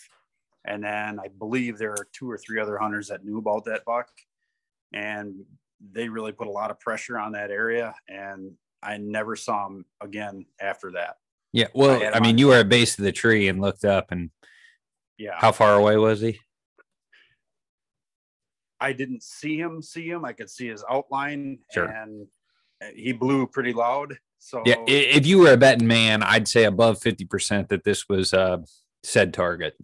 And 0.67 0.83
then 0.83 1.21
I 1.21 1.29
believe 1.29 1.77
there 1.77 1.93
are 1.93 2.09
two 2.13 2.31
or 2.31 2.39
three 2.39 2.59
other 2.59 2.79
hunters 2.79 3.09
that 3.09 3.25
knew 3.25 3.39
about 3.39 3.65
that 3.67 3.85
buck, 3.85 4.09
and 4.95 5.35
they 5.93 6.09
really 6.09 6.33
put 6.33 6.47
a 6.47 6.51
lot 6.51 6.71
of 6.71 6.81
pressure 6.81 7.19
on 7.19 7.33
that 7.33 7.51
area. 7.51 7.95
And 8.09 8.53
I 8.83 8.97
never 8.97 9.37
saw 9.37 9.67
him 9.67 9.85
again 10.01 10.47
after 10.61 10.93
that. 10.93 11.17
Yeah. 11.53 11.69
Well, 11.75 12.01
had 12.01 12.15
I 12.15 12.21
mean, 12.21 12.37
on- 12.37 12.39
you 12.39 12.49
were 12.49 12.57
at 12.57 12.69
base 12.71 12.99
of 12.99 13.05
the 13.05 13.13
tree 13.13 13.49
and 13.49 13.61
looked 13.61 13.85
up, 13.85 14.11
and 14.11 14.31
Yeah. 15.19 15.37
how 15.39 15.53
far 15.53 15.75
away 15.75 15.97
was 15.99 16.21
he? 16.23 16.41
I 18.85 18.93
didn't 18.93 19.23
see 19.23 19.57
him 19.59 19.81
see 19.83 20.09
him. 20.09 20.25
I 20.25 20.33
could 20.33 20.51
see 20.51 20.69
his 20.69 20.85
outline 20.91 21.59
Sure. 21.73 21.87
and 21.87 22.27
he 22.95 23.13
blew 23.13 23.47
pretty 23.47 23.73
loud. 23.73 24.19
So 24.39 24.63
Yeah, 24.67 24.77
if 24.87 25.27
you 25.27 25.39
were 25.39 25.53
a 25.53 25.57
betting 25.57 25.87
man, 25.87 26.23
I'd 26.23 26.47
say 26.49 26.65
above 26.65 27.01
fifty 27.01 27.25
percent 27.25 27.69
that 27.71 27.83
this 27.85 28.09
was 28.09 28.35
uh, 28.35 28.59
said 29.03 29.33
target. 29.33 29.75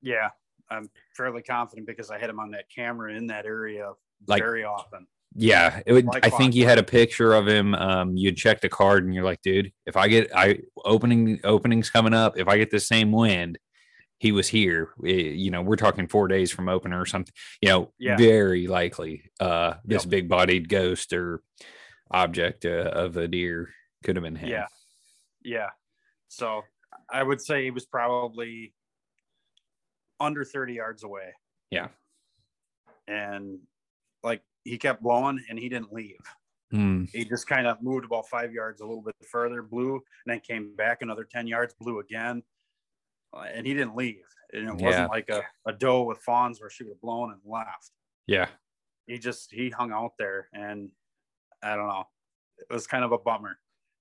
yeah, 0.00 0.30
I'm 0.70 0.90
fairly 1.16 1.42
confident 1.42 1.86
because 1.86 2.10
I 2.10 2.18
had 2.18 2.28
him 2.30 2.40
on 2.40 2.50
that 2.50 2.64
camera 2.74 3.12
in 3.14 3.28
that 3.28 3.46
area 3.46 3.92
Like- 4.26 4.42
very 4.42 4.64
often. 4.64 5.06
Yeah, 5.34 5.80
it 5.86 5.92
would. 5.94 6.04
Like 6.04 6.26
I 6.26 6.30
think 6.30 6.54
you 6.54 6.66
had 6.66 6.78
a 6.78 6.82
picture 6.82 7.32
of 7.32 7.46
him. 7.48 7.74
Um, 7.74 8.16
you 8.18 8.32
checked 8.32 8.60
the 8.60 8.68
card, 8.68 9.04
and 9.04 9.14
you're 9.14 9.24
like, 9.24 9.40
dude, 9.40 9.72
if 9.86 9.96
I 9.96 10.06
get 10.08 10.30
I 10.36 10.58
opening 10.84 11.40
openings 11.42 11.88
coming 11.88 12.12
up, 12.12 12.36
if 12.36 12.48
I 12.48 12.58
get 12.58 12.70
the 12.70 12.78
same 12.80 13.12
wind, 13.12 13.58
he 14.22 14.30
was 14.30 14.46
here. 14.46 14.90
Eh, 15.04 15.32
You 15.34 15.50
know, 15.50 15.62
we're 15.62 15.74
talking 15.74 16.06
four 16.06 16.28
days 16.28 16.52
from 16.52 16.68
opener 16.68 17.00
or 17.00 17.06
something. 17.06 17.34
You 17.60 17.68
know, 17.70 17.92
Yeah. 17.98 18.16
very 18.16 18.68
likely 18.68 19.32
uh, 19.40 19.74
this 19.84 20.04
Yep. 20.04 20.10
big 20.10 20.28
bodied 20.28 20.68
ghost 20.68 21.12
or 21.12 21.42
object 22.08 22.64
uh, 22.64 22.92
of 22.94 23.16
a 23.16 23.26
deer 23.26 23.74
could 24.04 24.14
have 24.14 24.22
been 24.22 24.36
him. 24.36 24.48
Yeah. 24.48 24.68
Yeah. 25.42 25.70
So 26.28 26.62
I 27.10 27.24
would 27.24 27.40
say 27.40 27.64
he 27.64 27.72
was 27.72 27.84
probably 27.84 28.74
under 30.20 30.44
30 30.44 30.74
yards 30.74 31.02
away. 31.02 31.34
Yeah. 31.72 31.88
And 33.08 33.58
like 34.22 34.42
he 34.62 34.78
kept 34.78 35.02
blowing 35.02 35.44
and 35.50 35.58
he 35.58 35.68
didn't 35.68 35.92
leave. 35.92 36.20
Hmm. 36.70 37.04
he 37.12 37.24
just 37.26 37.46
kind 37.46 37.66
of 37.66 37.82
moved 37.82 38.06
about 38.06 38.28
five 38.28 38.50
yards 38.54 38.80
a 38.80 38.86
little 38.86 39.02
bit 39.02 39.14
further, 39.30 39.60
blew, 39.62 39.94
and 39.96 40.02
then 40.26 40.40
came 40.40 40.74
back 40.74 41.02
another 41.02 41.24
10 41.30 41.46
yards, 41.46 41.74
blew 41.78 41.98
again. 41.98 42.42
Uh, 43.34 43.44
and 43.52 43.66
he 43.66 43.74
didn't 43.74 43.96
leave. 43.96 44.22
And 44.52 44.68
it 44.68 44.74
wasn't 44.84 45.10
like 45.10 45.30
a, 45.30 45.42
a 45.66 45.72
doe 45.72 46.02
with 46.02 46.18
fawns 46.18 46.60
where 46.60 46.68
she 46.68 46.84
would 46.84 46.90
have 46.90 47.00
blown 47.00 47.32
and 47.32 47.40
left. 47.44 47.92
Yeah. 48.26 48.48
He 49.06 49.18
just, 49.18 49.50
he 49.50 49.70
hung 49.70 49.92
out 49.92 50.12
there. 50.18 50.48
And 50.52 50.90
I 51.62 51.74
don't 51.74 51.88
know. 51.88 52.04
It 52.58 52.72
was 52.72 52.86
kind 52.86 53.04
of 53.04 53.12
a 53.12 53.18
bummer. 53.18 53.58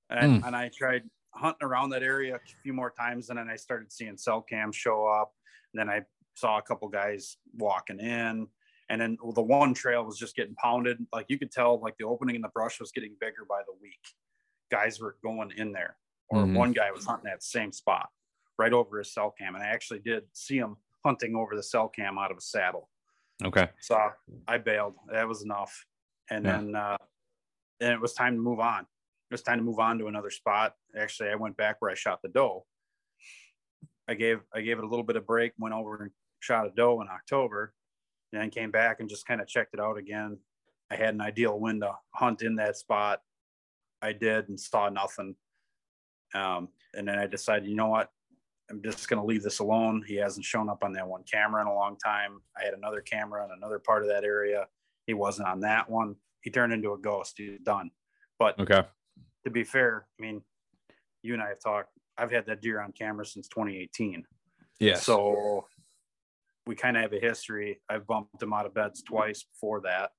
And, 0.10 0.44
and 0.44 0.56
I 0.56 0.70
tried 0.76 1.04
hunting 1.34 1.66
around 1.66 1.92
that 1.92 2.04
area 2.04 2.36
a 2.36 2.40
few 2.64 2.74
more 2.74 2.92
times. 2.92 3.30
And 3.30 3.40
then 3.40 3.50
I 3.50 3.56
started 3.56 3.92
seeing 3.92 4.18
cell 4.18 4.42
cams 4.42 4.76
show 4.76 5.08
up. 5.08 5.32
And 5.74 5.80
then 5.80 5.90
I 5.90 6.02
saw 6.34 6.58
a 6.58 6.62
couple 6.62 6.90
guys 6.90 7.38
walking 7.54 8.00
in. 8.00 8.48
And 8.90 9.00
then 9.00 9.18
the 9.36 9.42
one 9.42 9.74
trail 9.74 10.04
was 10.04 10.18
just 10.18 10.36
getting 10.36 10.56
pounded. 10.56 10.98
Like 11.14 11.28
you 11.30 11.40
could 11.40 11.52
tell, 11.52 11.80
like 11.80 11.96
the 11.98 12.06
opening 12.06 12.36
in 12.36 12.42
the 12.42 12.50
brush 12.50 12.82
was 12.82 12.92
getting 12.92 13.16
bigger 13.22 13.46
by 13.48 13.62
the 13.66 13.74
week. 13.82 14.02
Guys 14.70 15.00
were 15.00 15.16
going 15.24 15.52
in 15.56 15.72
there, 15.72 15.96
or 16.30 16.44
Mhm. 16.44 16.56
one 16.58 16.72
guy 16.74 16.92
was 16.92 17.06
hunting 17.06 17.30
that 17.30 17.42
same 17.42 17.72
spot 17.72 18.10
right 18.58 18.74
over 18.74 19.00
his 19.00 19.14
cell 19.14 19.34
cam. 19.38 19.56
And 19.56 19.64
I 19.64 19.68
actually 19.68 20.00
did 20.00 20.24
see 20.34 20.58
him 20.58 20.78
hunting 21.04 21.36
over 21.36 21.56
the 21.56 21.64
cell 21.64 21.90
cam 21.90 22.18
out 22.18 22.32
of 22.32 22.38
a 22.38 22.42
saddle. 22.42 22.90
Okay. 23.44 23.70
So 23.80 23.98
I 24.48 24.58
bailed. 24.58 24.96
That 25.12 25.28
was 25.28 25.44
enough. 25.44 25.86
And 26.30 26.46
Yeah. 26.46 26.58
then, 26.58 26.76
uh, 26.76 26.98
then 27.80 27.94
it 27.94 28.00
was 28.02 28.14
time 28.14 28.36
to 28.36 28.42
move 28.42 28.60
on. 28.60 28.82
It 28.84 29.34
was 29.34 29.42
time 29.42 29.58
to 29.58 29.64
move 29.64 29.80
on 29.80 29.98
to 30.00 30.08
another 30.08 30.30
spot. 30.30 30.76
Actually, 30.96 31.30
I 31.30 31.36
went 31.36 31.58
back 31.58 31.78
where 31.80 31.90
I 31.90 31.96
shot 31.96 32.22
the 32.22 32.30
doe. 32.30 32.66
I 34.08 34.14
gave 34.14 34.42
I 34.54 34.62
gave 34.62 34.78
it 34.78 34.84
a 34.84 34.88
little 34.88 35.06
bit 35.06 35.16
of 35.16 35.26
break. 35.26 35.54
Went 35.58 35.74
over 35.74 36.04
and 36.04 36.12
shot 36.42 36.68
a 36.68 36.72
doe 36.72 37.02
in 37.02 37.08
October, 37.08 37.74
and 38.32 38.42
then 38.42 38.50
came 38.50 38.72
back 38.72 39.00
and 39.00 39.10
just 39.10 39.26
kind 39.26 39.40
of 39.40 39.48
checked 39.48 39.74
it 39.74 39.80
out 39.80 39.98
again. 39.98 40.38
I 40.92 40.96
had 40.98 41.14
an 41.14 41.22
ideal 41.22 41.58
wind 41.60 41.82
to 41.82 41.98
hunt 42.14 42.42
in 42.42 42.56
that 42.56 42.76
spot. 42.76 43.22
I 44.02 44.12
did 44.14 44.50
and 44.50 44.60
saw 44.60 44.90
nothing. 44.90 45.36
Um, 46.34 46.70
and 46.94 47.08
then 47.08 47.18
I 47.18 47.28
decided, 47.28 47.70
you 47.70 47.76
know 47.76 47.88
what? 47.88 48.12
I'm 48.72 48.82
just 48.82 49.10
going 49.10 49.20
to 49.22 49.26
leave 49.26 49.44
this 49.44 49.60
alone. 49.60 50.04
He 50.08 50.16
hasn't 50.16 50.46
shown 50.46 50.70
up 50.70 50.84
on 50.84 50.94
that 50.94 51.06
one 51.08 51.24
camera 51.30 51.62
in 51.62 51.68
a 51.68 51.74
long 51.74 51.98
time. 51.98 52.40
I 52.60 52.64
had 52.64 52.74
another 52.74 53.02
camera 53.02 53.44
in 53.44 53.52
another 53.52 53.80
part 53.80 54.02
of 54.02 54.08
that 54.10 54.24
area. 54.24 54.68
He 55.06 55.14
wasn't 55.14 55.50
on 55.50 55.60
that 55.62 55.90
one. 55.90 56.16
He 56.42 56.50
turned 56.50 56.72
into 56.72 56.94
a 56.94 56.98
ghost. 56.98 57.34
He's 57.38 57.60
done. 57.60 57.92
But 58.40 58.58
Okay. 58.60 58.84
to 59.44 59.52
be 59.52 59.66
fair, 59.66 60.08
I 60.18 60.22
mean, 60.22 60.42
you 61.22 61.34
and 61.34 61.44
I 61.44 61.50
have 61.50 61.60
talked. 61.60 61.90
I've 62.18 62.32
had 62.32 62.46
that 62.46 62.62
deer 62.62 62.80
on 62.80 62.94
camera 62.94 63.26
since 63.26 63.48
2018. 63.50 64.26
Yeah. 64.80 64.96
So 64.96 65.68
we 66.66 66.76
kind 66.76 66.96
of 66.96 67.04
have 67.04 67.14
a 67.14 67.20
history. 67.20 67.82
I've 67.90 68.08
bumped 68.08 68.42
him 68.42 68.54
out 68.54 68.66
of 68.66 68.74
beds 68.74 69.04
twice 69.04 69.44
before 69.44 69.82
that. 69.82 70.12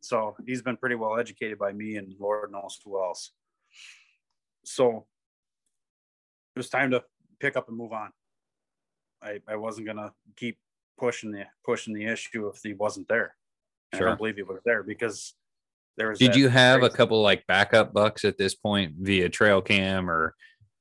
So 0.00 0.34
he's 0.46 0.62
been 0.62 0.76
pretty 0.76 0.94
well 0.94 1.18
educated 1.18 1.58
by 1.58 1.72
me 1.72 1.96
and 1.96 2.14
Lord 2.18 2.52
knows 2.52 2.78
who 2.84 3.02
else. 3.02 3.32
So 4.64 5.06
it 6.54 6.58
was 6.58 6.70
time 6.70 6.90
to 6.92 7.04
pick 7.40 7.56
up 7.56 7.68
and 7.68 7.76
move 7.76 7.92
on. 7.92 8.10
I, 9.22 9.40
I 9.48 9.56
wasn't 9.56 9.86
gonna 9.86 10.12
keep 10.36 10.58
pushing 10.98 11.30
the 11.32 11.44
pushing 11.64 11.94
the 11.94 12.04
issue 12.04 12.48
if 12.48 12.60
he 12.62 12.74
wasn't 12.74 13.08
there. 13.08 13.34
And 13.92 14.02
I 14.02 14.04
don't 14.04 14.18
believe 14.18 14.36
he 14.36 14.42
was 14.42 14.60
there 14.64 14.82
because 14.82 15.34
there 15.96 16.10
was 16.10 16.18
Did 16.18 16.36
you 16.36 16.48
have 16.48 16.82
a 16.82 16.90
couple 16.90 17.22
like 17.22 17.46
backup 17.46 17.92
bucks 17.92 18.24
at 18.24 18.36
this 18.36 18.54
point 18.54 18.94
via 18.98 19.28
trail 19.28 19.62
cam 19.62 20.10
or 20.10 20.34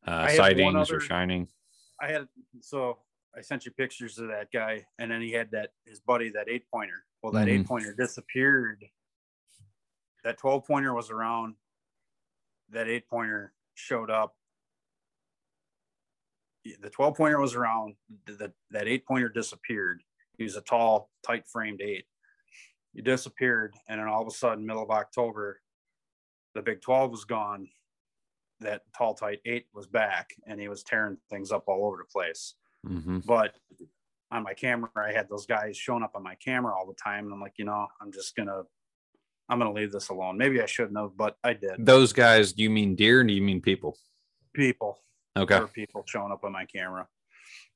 uh, 0.08 0.12
I 0.12 0.32
had 0.32 0.40
one 0.60 0.74
sightings 0.74 0.92
or 0.92 1.00
shining? 1.00 1.48
I 2.02 2.12
had 2.12 2.28
so 2.62 3.00
I 3.36 3.42
sent 3.42 3.66
you 3.66 3.72
pictures 3.72 4.18
of 4.18 4.28
that 4.30 4.52
guy, 4.52 4.86
and 4.98 5.12
then 5.12 5.22
he 5.22 5.32
had 5.32 5.52
that 5.52 5.72
his 5.86 6.00
buddy 6.00 6.30
that 6.30 6.48
eight 6.50 6.66
pointer. 6.72 7.06
Well, 7.22 7.32
that 7.34 7.48
Mhm. 7.48 7.60
eight 7.62 7.68
pointer 7.68 7.94
disappeared. 7.94 8.86
That 10.24 10.38
twelve 10.38 10.66
pointer 10.66 10.94
was 10.94 11.10
around. 11.10 11.56
That 12.70 12.88
eight 12.88 13.08
pointer 13.08 13.54
showed 13.74 14.10
up. 14.10 14.36
The 16.82 16.90
twelve 16.90 17.16
pointer 17.16 17.40
was 17.40 17.56
around. 17.56 17.96
The, 18.26 18.52
that 18.72 18.88
eight 18.88 19.06
pointer 19.06 19.30
disappeared. 19.30 20.02
He 20.38 20.44
was 20.44 20.56
a 20.56 20.62
tall, 20.62 21.10
tight 21.26 21.48
framed 21.48 21.82
eight. 21.82 22.06
He 22.94 23.02
disappeared, 23.02 23.76
and 23.88 24.00
then 24.00 24.08
all 24.08 24.22
of 24.22 24.28
a 24.28 24.32
sudden, 24.32 24.66
middle 24.66 24.84
of 24.84 24.90
October, 24.90 25.60
the 26.56 26.62
Big 26.62 26.82
12 26.82 27.12
was 27.12 27.26
gone, 27.26 27.68
that 28.62 28.84
tall, 28.98 29.14
tight 29.14 29.40
eight 29.46 29.66
was 29.74 29.86
back 29.86 30.30
and 30.48 30.60
he 30.60 30.68
was 30.68 30.82
tearing 30.82 31.18
things 31.30 31.52
up 31.52 31.66
all 31.68 31.86
over 31.86 31.98
the 31.98 32.12
place. 32.12 32.56
Mm-hmm. 32.88 33.20
But 33.20 33.56
on 34.32 34.44
my 34.44 34.54
camera, 34.54 34.90
I 34.96 35.12
had 35.12 35.30
those 35.30 35.46
guys 35.46 35.78
showing 35.78 36.04
up 36.04 36.14
on 36.16 36.24
my 36.24 36.36
camera 36.36 36.74
all 36.74 36.88
the 36.88 36.96
time. 36.96 37.26
And 37.26 37.34
I'm 37.34 37.42
like, 37.42 37.56
you 37.58 37.66
know, 37.66 37.88
I'm 38.02 38.12
just 38.12 38.36
going 38.36 38.48
to, 38.48 38.64
I'm 39.50 39.60
going 39.60 39.74
to 39.74 39.80
leave 39.80 39.92
this 39.92 40.10
alone. 40.10 40.38
Maybe 40.38 40.62
I 40.62 40.66
shouldn't 40.66 40.98
have, 40.98 41.12
but 41.16 41.38
I 41.44 41.54
did. 41.54 41.86
Those 41.86 42.14
guys, 42.14 42.54
do 42.54 42.64
you 42.64 42.70
mean 42.70 42.96
deer 42.96 43.24
do 43.24 43.34
you 43.34 43.42
mean 43.42 43.62
people? 43.62 43.98
People, 44.54 45.00
Okay. 45.38 45.60
people 45.74 46.04
showing 46.08 46.32
up 46.32 46.44
on 46.44 46.52
my 46.52 46.66
camera. 46.66 47.08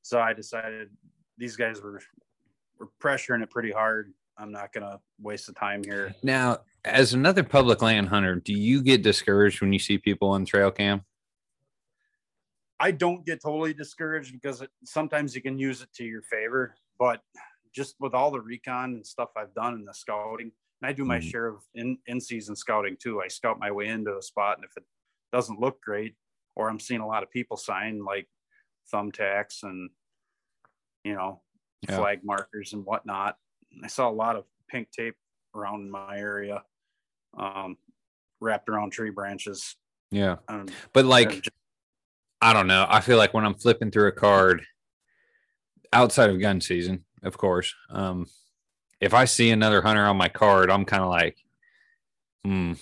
So 0.02 0.20
I 0.20 0.34
decided 0.34 0.90
these 1.38 1.56
guys 1.56 1.82
were, 1.82 2.02
were 2.80 2.90
pressuring 3.02 3.44
it 3.44 3.50
pretty 3.50 3.72
hard. 3.72 4.14
I'm 4.38 4.52
not 4.52 4.72
going 4.72 4.86
to 4.86 5.00
waste 5.22 5.48
the 5.48 5.54
time 5.54 5.84
here. 5.84 6.16
Now, 6.24 6.60
as 6.86 7.14
another 7.14 7.44
public 7.44 7.82
land 7.82 8.08
hunter, 8.08 8.36
do 8.36 8.54
you 8.54 8.82
get 8.82 9.04
discouraged 9.04 9.62
when 9.62 9.74
you 9.74 9.80
see 9.80 9.98
people 9.98 10.30
on 10.30 10.46
trail 10.46 10.72
cam? 10.72 11.04
I 12.80 12.92
don't 12.92 13.26
get 13.26 13.42
totally 13.42 13.74
discouraged 13.74 14.32
because 14.32 14.62
it, 14.62 14.70
sometimes 14.86 15.36
you 15.36 15.42
can 15.42 15.60
use 15.60 15.82
it 15.82 15.92
to 15.96 16.06
your 16.06 16.22
favor, 16.22 16.76
but 16.98 17.22
just 17.74 17.96
with 18.00 18.14
all 18.14 18.32
the 18.32 18.40
recon 18.40 18.94
and 18.94 19.06
stuff 19.06 19.30
I've 19.36 19.54
done 19.54 19.74
in 19.74 19.84
the 19.84 19.94
scouting, 19.94 20.52
and 20.82 20.90
I 20.90 20.94
do 20.94 21.04
my 21.04 21.20
Mhm. 21.20 21.30
share 21.30 21.48
of 21.48 21.62
in 21.76 21.98
in 22.08 22.22
season 22.22 22.56
scouting 22.56 22.96
too. 22.98 23.22
I 23.22 23.28
scout 23.28 23.60
my 23.60 23.70
way 23.70 23.88
into 23.88 24.16
a 24.18 24.22
spot, 24.22 24.58
and 24.58 24.64
if 24.66 24.72
it 24.78 24.86
doesn't 25.34 25.60
look 25.60 25.82
great, 25.82 26.16
or 26.60 26.70
I'm 26.70 26.80
seeing 26.80 27.00
a 27.00 27.08
lot 27.08 27.24
of 27.24 27.32
people 27.32 27.56
sign 27.56 28.04
like 28.04 28.28
thumbtacks 28.94 29.64
and 29.64 29.90
you 31.06 31.14
know 31.16 31.42
Yeah. 31.88 31.96
flag 31.98 32.20
markers 32.24 32.74
and 32.74 32.84
whatnot. 32.86 33.38
I 33.82 33.88
saw 33.88 34.10
a 34.10 34.12
lot 34.12 34.36
of 34.36 34.44
pink 34.68 34.92
tape 34.92 35.16
around 35.56 35.90
my 35.90 36.18
area, 36.18 36.64
um, 37.38 37.78
wrapped 38.42 38.68
around 38.68 38.92
tree 38.92 39.10
branches. 39.12 39.78
Yeah. 40.12 40.38
Um, 40.50 40.68
But 40.92 41.06
like, 41.06 41.30
just- 41.30 41.50
I 42.42 42.52
don't 42.52 42.68
know. 42.68 42.86
I 42.90 43.00
feel 43.00 43.18
like 43.18 43.34
when 43.34 43.46
I'm 43.46 43.54
flipping 43.56 43.90
through 43.92 44.08
a 44.10 44.12
card 44.12 44.66
outside 45.94 46.30
of 46.30 46.40
gun 46.42 46.60
season, 46.62 47.06
of 47.24 47.38
course, 47.38 47.74
um, 47.90 48.26
if 49.00 49.14
I 49.14 49.24
see 49.26 49.50
another 49.52 49.82
hunter 49.82 50.06
on 50.06 50.18
my 50.18 50.28
card, 50.30 50.70
I'm 50.70 50.84
kind 50.86 51.04
of 51.04 51.10
like, 51.10 51.38
hmm, 52.44 52.74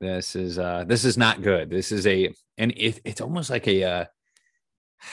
this 0.00 0.34
is 0.36 0.58
uh 0.58 0.84
this 0.86 1.04
is 1.04 1.16
not 1.18 1.42
good. 1.42 1.70
This 1.70 1.92
is 1.92 2.06
a 2.06 2.32
and 2.58 2.72
it, 2.76 3.00
it's 3.04 3.20
almost 3.20 3.50
like 3.50 3.66
a 3.68 3.84
uh 3.84 4.04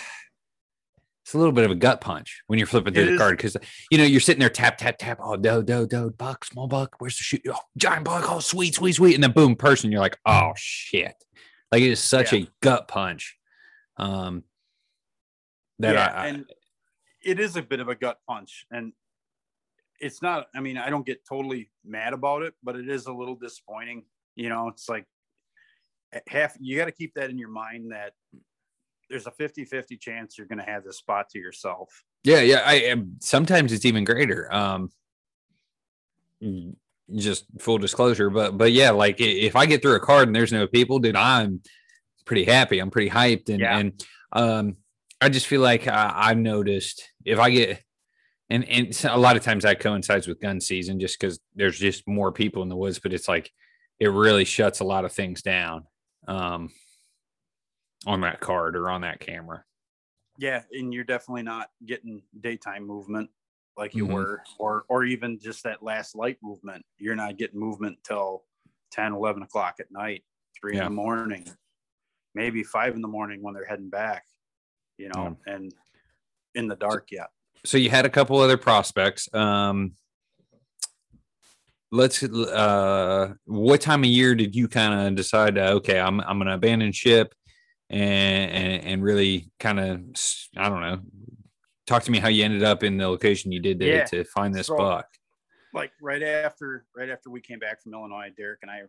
it's 1.23 1.33
a 1.33 1.38
little 1.38 1.51
bit 1.51 1.65
of 1.65 1.71
a 1.71 1.75
gut 1.75 1.99
punch 2.01 2.41
when 2.47 2.57
you're 2.57 2.67
flipping 2.67 2.93
through 2.93 3.03
It 3.03 3.07
the 3.07 3.13
is. 3.13 3.19
card 3.19 3.38
because 3.38 3.57
you 3.91 3.97
know 3.97 4.05
you're 4.05 4.21
sitting 4.21 4.39
there 4.39 4.49
tap 4.49 4.77
tap 4.77 4.97
tap 4.97 5.19
oh 5.21 5.35
do 5.35 5.61
do 5.61 5.85
do 5.85 6.09
buck 6.11 6.45
small 6.45 6.67
buck 6.67 6.95
where's 6.99 7.17
the 7.17 7.23
shoot 7.23 7.41
oh 7.49 7.59
giant 7.77 8.05
buck 8.05 8.23
oh 8.31 8.39
sweet 8.39 8.75
sweet 8.75 8.93
sweet 8.93 9.15
and 9.15 9.23
then 9.23 9.31
boom 9.31 9.55
person 9.55 9.91
you're 9.91 9.99
like 9.99 10.17
oh 10.25 10.53
shit 10.55 11.15
like 11.71 11.81
it 11.81 11.91
is 11.91 12.01
such 12.01 12.31
Yeah. 12.31 12.39
a 12.39 12.47
gut 12.61 12.88
punch 12.88 13.38
um 13.97 14.43
that 15.79 15.95
yeah, 15.95 16.05
I, 16.05 16.23
I 16.23 16.27
and 16.27 16.45
it 17.25 17.39
is 17.41 17.57
a 17.57 17.61
bit 17.61 17.79
of 17.81 17.88
a 17.89 17.95
gut 17.95 18.19
punch, 18.27 18.65
and 18.71 18.93
it's 19.99 20.21
not. 20.21 20.47
I 20.55 20.59
mean, 20.61 20.77
I 20.77 20.89
don't 20.89 21.05
get 21.05 21.25
totally 21.27 21.69
mad 21.85 22.13
about 22.13 22.41
it, 22.43 22.53
but 22.63 22.75
it 22.75 22.88
is 22.89 23.05
a 23.07 23.11
little 23.11 23.35
disappointing. 23.35 24.05
You 24.38 24.49
know, 24.49 24.69
it's 24.69 24.88
like 24.88 25.05
half. 26.27 26.55
You 26.59 26.77
got 26.77 26.85
to 26.85 26.91
keep 26.91 27.13
that 27.15 27.29
in 27.29 27.38
your 27.38 27.49
mind 27.49 27.91
that 27.91 28.13
there's 29.09 29.25
a 29.27 29.31
50-50 29.31 29.99
chance 29.99 30.38
you're 30.38 30.47
going 30.47 30.59
to 30.59 30.65
have 30.65 30.83
this 30.83 30.97
spot 30.97 31.29
to 31.31 31.39
yourself. 31.39 31.89
Yeah, 32.23 32.41
yeah. 32.41 32.61
I 32.65 32.75
am. 32.75 33.15
Sometimes 33.19 33.73
it's 33.73 33.85
even 33.85 34.03
greater. 34.03 34.53
Um, 34.53 34.91
just 37.15 37.45
full 37.59 37.77
disclosure, 37.77 38.29
but 38.29 38.57
but 38.57 38.71
yeah, 38.71 38.91
like 38.91 39.15
if 39.19 39.55
I 39.55 39.65
get 39.65 39.81
through 39.81 39.95
a 39.95 39.99
card 39.99 40.27
and 40.27 40.35
there's 40.35 40.51
no 40.51 40.67
people, 40.67 40.99
dude, 40.99 41.15
I'm 41.15 41.61
pretty 42.25 42.43
happy. 42.45 42.79
I'm 42.79 42.91
pretty 42.91 43.09
hyped, 43.09 43.49
and 43.49 43.59
Yeah. 43.59 43.77
and 43.77 44.05
um, 44.33 44.75
I 45.21 45.29
just 45.29 45.47
feel 45.47 45.61
like 45.61 45.88
uh, 45.88 46.11
I've 46.15 46.38
noticed 46.38 47.11
if 47.25 47.39
I 47.39 47.49
get. 47.49 47.83
And, 48.49 48.63
and 48.69 49.05
a 49.09 49.17
lot 49.17 49.35
of 49.35 49.43
times 49.43 49.63
that 49.63 49.81
coincides 49.81 50.25
with 50.25 50.39
gun 50.39 50.61
season 50.61 51.01
just 51.01 51.19
because 51.19 51.38
there's 51.53 51.77
just 51.77 52.07
more 52.07 52.31
people 52.31 52.63
in 52.63 52.69
the 52.69 52.77
woods, 52.77 52.97
but 52.97 53.11
it's 53.11 53.27
like 53.27 53.51
it 53.99 54.07
really 54.07 54.45
shuts 54.45 54.79
a 54.79 54.83
lot 54.83 55.05
of 55.05 55.11
things 55.11 55.41
down 55.41 55.87
um, 56.27 56.71
on 58.05 58.21
that 58.21 58.39
card 58.39 58.75
or 58.75 58.89
on 58.89 59.01
that 59.01 59.19
camera. 59.19 59.63
Yeah, 60.37 60.63
and 60.71 60.93
you're 60.93 61.03
definitely 61.03 61.43
not 61.43 61.71
getting 61.85 62.21
daytime 62.41 62.85
movement 62.85 63.29
like 63.75 63.93
you 63.95 64.05
Mhm. 64.05 64.13
were, 64.13 64.43
or 64.59 64.85
or 64.87 65.03
even 65.03 65.39
just 65.39 65.63
that 65.63 65.81
last 65.83 66.15
light 66.15 66.37
movement. 66.43 66.85
You're 66.97 67.15
not 67.15 67.37
getting 67.37 67.59
movement 67.59 67.97
till 68.03 68.43
10, 68.91 69.13
11 69.13 69.41
o'clock 69.43 69.77
at 69.79 69.91
night, 69.91 70.23
three 70.59 70.75
Yeah. 70.75 70.81
in 70.81 70.85
the 70.85 70.95
morning, 70.95 71.47
maybe 72.35 72.63
five 72.63 72.95
in 72.95 73.01
the 73.01 73.07
morning 73.07 73.41
when 73.41 73.53
they're 73.53 73.65
heading 73.65 73.89
back, 73.89 74.25
you 74.97 75.09
know, 75.09 75.37
and 75.47 75.73
in 76.55 76.67
the 76.67 76.75
dark 76.75 77.11
yet. 77.11 77.29
so 77.65 77.77
you 77.77 77.89
had 77.89 78.05
a 78.05 78.09
couple 78.09 78.37
other 78.37 78.57
prospects. 78.57 79.31
Um, 79.33 79.97
let's 81.91 82.23
uh, 82.23 83.33
what 83.45 83.81
time 83.81 84.03
of 84.03 84.09
year 84.09 84.35
did 84.35 84.55
you 84.55 84.67
kind 84.67 85.07
of 85.07 85.15
decide? 85.15 85.57
Uh, 85.57 85.71
okay, 85.75 85.99
I'm 85.99 86.19
I'm 86.21 86.38
gonna 86.38 86.55
abandon 86.55 86.91
ship 86.91 87.33
and 87.89 88.51
and, 88.51 88.83
and 88.83 89.03
really 89.03 89.49
kind 89.59 89.79
of 89.79 90.01
I 90.57 90.69
don't 90.69 90.81
know. 90.81 90.99
Talk 91.85 92.03
to 92.03 92.11
me 92.11 92.19
how 92.19 92.27
you 92.27 92.43
ended 92.43 92.63
up 92.63 92.83
in 92.83 92.97
the 92.97 93.07
location 93.07 93.51
you 93.51 93.61
did 93.61 93.79
to, 93.79 93.85
Yeah. 93.88 94.05
to 94.05 94.23
find 94.25 94.53
this 94.53 94.67
So- 94.67 94.77
buck. 94.77 95.07
Like 95.73 95.91
right 96.01 96.23
after 96.23 96.85
right 96.95 97.09
after 97.09 97.29
we 97.29 97.39
came 97.41 97.59
back 97.59 97.81
from 97.83 97.93
Illinois, 97.93 98.31
Derek 98.35 98.59
and 98.63 98.71
I 98.71 98.83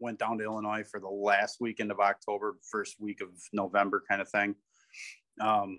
went 0.00 0.18
down 0.18 0.38
to 0.38 0.44
Illinois 0.44 0.82
for 0.82 0.98
the 0.98 1.08
last 1.08 1.58
weekend 1.60 1.92
of 1.92 2.00
October, 2.00 2.56
first 2.68 2.96
week 2.98 3.20
of 3.20 3.28
November 3.52 4.02
kind 4.08 4.20
of 4.20 4.28
thing. 4.28 4.56
Um, 5.40 5.78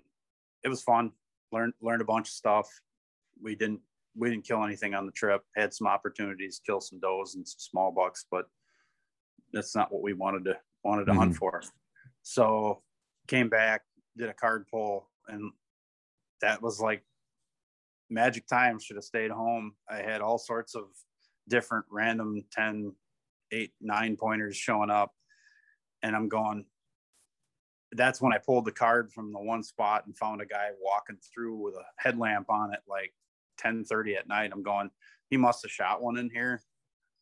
it 0.62 0.68
was 0.68 0.80
fun. 0.82 1.12
Learned 1.52 1.74
learned 1.82 2.02
a 2.02 2.06
bunch 2.06 2.28
of 2.28 2.32
stuff. 2.32 2.68
We 3.42 3.54
didn't 3.56 3.80
we 4.16 4.30
didn't 4.30 4.46
kill 4.46 4.64
anything 4.64 4.94
on 4.94 5.06
the 5.06 5.12
trip. 5.12 5.42
Had 5.56 5.74
some 5.74 5.86
opportunities, 5.86 6.58
to 6.58 6.64
kill 6.64 6.80
some 6.80 7.00
does 7.00 7.34
and 7.34 7.46
some 7.46 7.58
small 7.58 7.92
bucks, 7.92 8.26
but 8.30 8.46
that's 9.52 9.74
not 9.74 9.92
what 9.92 10.02
we 10.02 10.12
wanted 10.12 10.44
to 10.44 10.56
wanted 10.82 11.06
to 11.06 11.14
hunt 11.14 11.32
mm-hmm. 11.32 11.38
for. 11.38 11.62
So 12.22 12.82
came 13.26 13.48
back, 13.48 13.82
did 14.16 14.28
a 14.28 14.34
card 14.34 14.66
pull, 14.70 15.10
and 15.28 15.52
that 16.40 16.62
was 16.62 16.80
like 16.80 17.02
magic 18.10 18.46
time. 18.46 18.78
Should 18.78 18.96
have 18.96 19.04
stayed 19.04 19.30
home. 19.30 19.74
I 19.88 19.96
had 19.96 20.20
all 20.20 20.38
sorts 20.38 20.74
of 20.74 20.84
different 21.48 21.86
random 21.90 22.42
10, 22.52 22.92
8, 23.52 23.72
9 23.80 24.16
pointers 24.16 24.56
showing 24.56 24.90
up. 24.90 25.12
And 26.02 26.14
I'm 26.14 26.28
going, 26.28 26.66
that's 27.92 28.20
when 28.20 28.32
I 28.32 28.38
pulled 28.38 28.64
the 28.64 28.72
card 28.72 29.10
from 29.12 29.32
the 29.32 29.40
one 29.40 29.62
spot 29.62 30.04
and 30.06 30.16
found 30.16 30.40
a 30.40 30.46
guy 30.46 30.70
walking 30.80 31.16
through 31.32 31.56
with 31.56 31.74
a 31.74 31.84
headlamp 31.98 32.50
on 32.50 32.72
it 32.72 32.80
like 32.88 33.12
10 33.58 33.84
30 33.84 34.16
at 34.16 34.28
night. 34.28 34.50
I'm 34.52 34.62
going, 34.62 34.90
he 35.30 35.36
must 35.36 35.62
have 35.62 35.70
shot 35.70 36.02
one 36.02 36.16
in 36.18 36.30
here. 36.30 36.62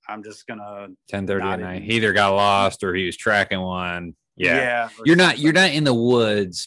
I'm 0.09 0.23
just 0.25 0.47
gonna 0.49 0.89
Ten 1.09 1.27
thirty 1.29 1.47
at 1.47 1.61
night. 1.61 1.77
even- 1.77 1.89
He 1.89 1.97
either 1.97 2.13
got 2.13 2.31
lost 2.35 2.83
or 2.83 2.93
he 2.95 3.07
was 3.07 3.17
tracking 3.17 3.61
one. 3.61 4.17
Yeah. 4.37 4.89
or 4.99 5.07
you're 5.07 5.15
not 5.17 5.39
you're 5.39 5.53
not 5.53 5.71
in 5.71 5.85
the 5.85 5.95
woods 5.95 6.67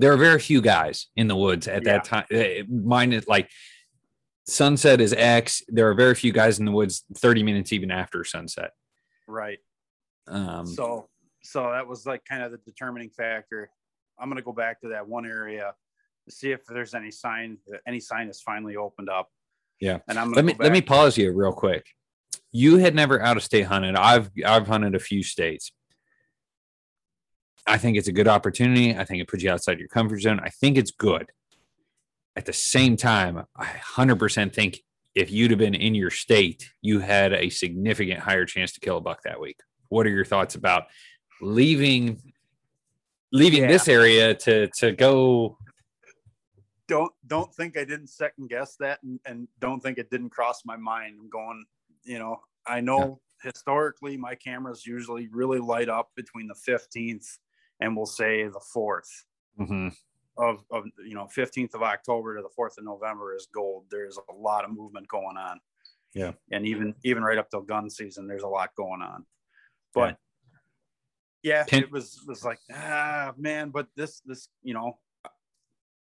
there 0.00 0.12
are 0.12 0.16
very 0.16 0.38
few 0.38 0.60
guys 0.60 1.08
in 1.16 1.26
the 1.26 1.34
woods 1.34 1.66
at 1.66 1.84
Yeah. 1.84 1.92
that 1.94 2.04
time 2.04 2.24
Eh, 2.30 2.62
mine 2.68 3.12
is 3.12 3.26
like 3.26 3.50
sunset 4.46 5.00
is 5.00 5.12
x 5.12 5.62
there 5.68 5.88
are 5.90 5.94
very 5.94 6.14
few 6.14 6.32
guys 6.32 6.58
in 6.60 6.64
the 6.66 6.70
woods 6.70 7.04
30 7.16 7.42
minutes 7.42 7.72
even 7.72 7.90
after 7.90 8.22
sunset 8.24 8.70
right. 9.26 9.58
um 10.28 10.66
so 10.66 11.08
so 11.42 11.70
that 11.72 11.86
was 11.86 12.06
like 12.06 12.24
kind 12.26 12.42
of 12.42 12.52
the 12.52 12.58
determining 12.58 13.10
factor 13.10 13.70
i'm 14.18 14.32
to 14.34 14.42
go 14.42 14.52
back 14.52 14.80
to 14.82 14.88
that 14.88 15.08
one 15.08 15.26
area 15.26 15.74
see 16.30 16.50
if 16.52 16.64
there's 16.66 16.94
any 16.94 17.10
sign 17.10 17.58
any 17.86 18.00
sign 18.00 18.26
has 18.26 18.40
finally 18.40 18.76
opened 18.76 19.08
up. 19.08 19.28
Yeah. 19.80 19.98
and 20.08 20.18
i'm 20.18 20.32
let 20.32 20.44
me 20.44 20.54
let 20.58 20.72
me 20.72 20.80
pause 20.80 21.16
you 21.16 21.32
real 21.32 21.52
quick. 21.52 21.86
You 22.50 22.78
had 22.78 22.94
never 22.94 23.20
out 23.20 23.36
of 23.36 23.42
state 23.42 23.66
hunted. 23.66 23.94
I've 23.96 24.30
i've 24.44 24.66
hunted 24.66 24.94
a 24.94 24.98
few 24.98 25.22
states. 25.22 25.70
I 27.66 27.76
think 27.76 27.96
it's 27.98 28.08
a 28.08 28.12
good 28.12 28.28
opportunity. 28.28 28.96
I 28.96 29.04
think 29.04 29.20
it 29.20 29.28
puts 29.28 29.42
you 29.42 29.50
outside 29.50 29.78
your 29.78 29.88
comfort 29.88 30.20
zone. 30.20 30.40
I 30.42 30.48
think 30.48 30.78
it's 30.78 30.90
good. 30.90 31.30
At 32.36 32.46
the 32.46 32.52
same 32.52 32.96
time 32.96 33.44
i 33.56 33.64
100% 33.66 34.54
think 34.54 34.80
if 35.14 35.30
you'd 35.30 35.50
have 35.50 35.58
been 35.58 35.74
in 35.74 35.94
your 35.94 36.10
state 36.10 36.70
you 36.82 37.00
had 37.00 37.32
a 37.32 37.50
significant 37.50 38.20
higher 38.20 38.44
chance 38.44 38.72
to 38.74 38.80
kill 38.80 38.98
a 38.98 39.00
buck 39.00 39.22
that 39.24 39.40
week. 39.40 39.58
What 39.88 40.06
are 40.06 40.10
your 40.10 40.24
thoughts 40.24 40.54
about 40.54 40.84
leaving 41.40 42.32
leaving 43.32 43.62
Yeah. 43.62 43.68
this 43.68 43.88
area 43.88 44.34
to 44.34 44.68
to 44.78 44.92
go 44.92 45.58
don't 46.88 47.12
don't 47.26 47.54
think 47.54 47.76
i 47.78 47.84
didn't 47.84 48.08
second 48.08 48.48
guess 48.48 48.74
that 48.76 48.98
and, 49.02 49.20
and 49.26 49.46
don't 49.60 49.80
think 49.80 49.98
it 49.98 50.10
didn't 50.10 50.30
cross 50.30 50.62
my 50.64 50.76
mind. 50.76 51.16
I'm 51.20 51.28
going 51.28 51.64
you 52.04 52.18
know 52.18 52.40
i 52.66 52.80
know 52.80 53.20
historically 53.42 54.16
my 54.16 54.34
cameras 54.34 54.84
usually 54.86 55.28
really 55.28 55.58
light 55.60 55.88
up 55.88 56.10
between 56.16 56.48
the 56.48 56.54
15th 56.68 57.26
and 57.80 57.96
we'll 57.96 58.06
say 58.06 58.44
the 58.48 58.60
4th 58.74 59.24
Mhm. 59.60 59.94
of, 60.36 60.64
of 60.70 60.84
you 61.06 61.14
know 61.14 61.26
15th 61.36 61.74
of 61.74 61.82
october 61.82 62.36
to 62.36 62.42
the 62.42 62.48
4th 62.58 62.78
of 62.78 62.84
november 62.84 63.34
is 63.36 63.46
gold. 63.54 63.84
There's 63.90 64.18
a 64.28 64.32
lot 64.34 64.64
of 64.64 64.70
movement 64.72 65.06
going 65.08 65.36
on. 65.36 65.60
Yeah. 66.14 66.32
and 66.50 66.66
even 66.66 66.94
even 67.04 67.22
right 67.22 67.38
up 67.38 67.50
till 67.50 67.60
gun 67.60 67.90
season 67.90 68.26
there's 68.26 68.42
a 68.42 68.48
lot 68.48 68.70
going 68.76 69.02
on. 69.02 69.26
But 69.94 70.16
yeah, 71.42 71.64
Pin- 71.64 71.82
it 71.84 71.92
was 71.92 72.22
was 72.26 72.44
like 72.44 72.58
ah 72.72 73.32
man, 73.36 73.70
but 73.70 73.88
this 73.94 74.20
this 74.24 74.48
you 74.62 74.74
know, 74.74 74.98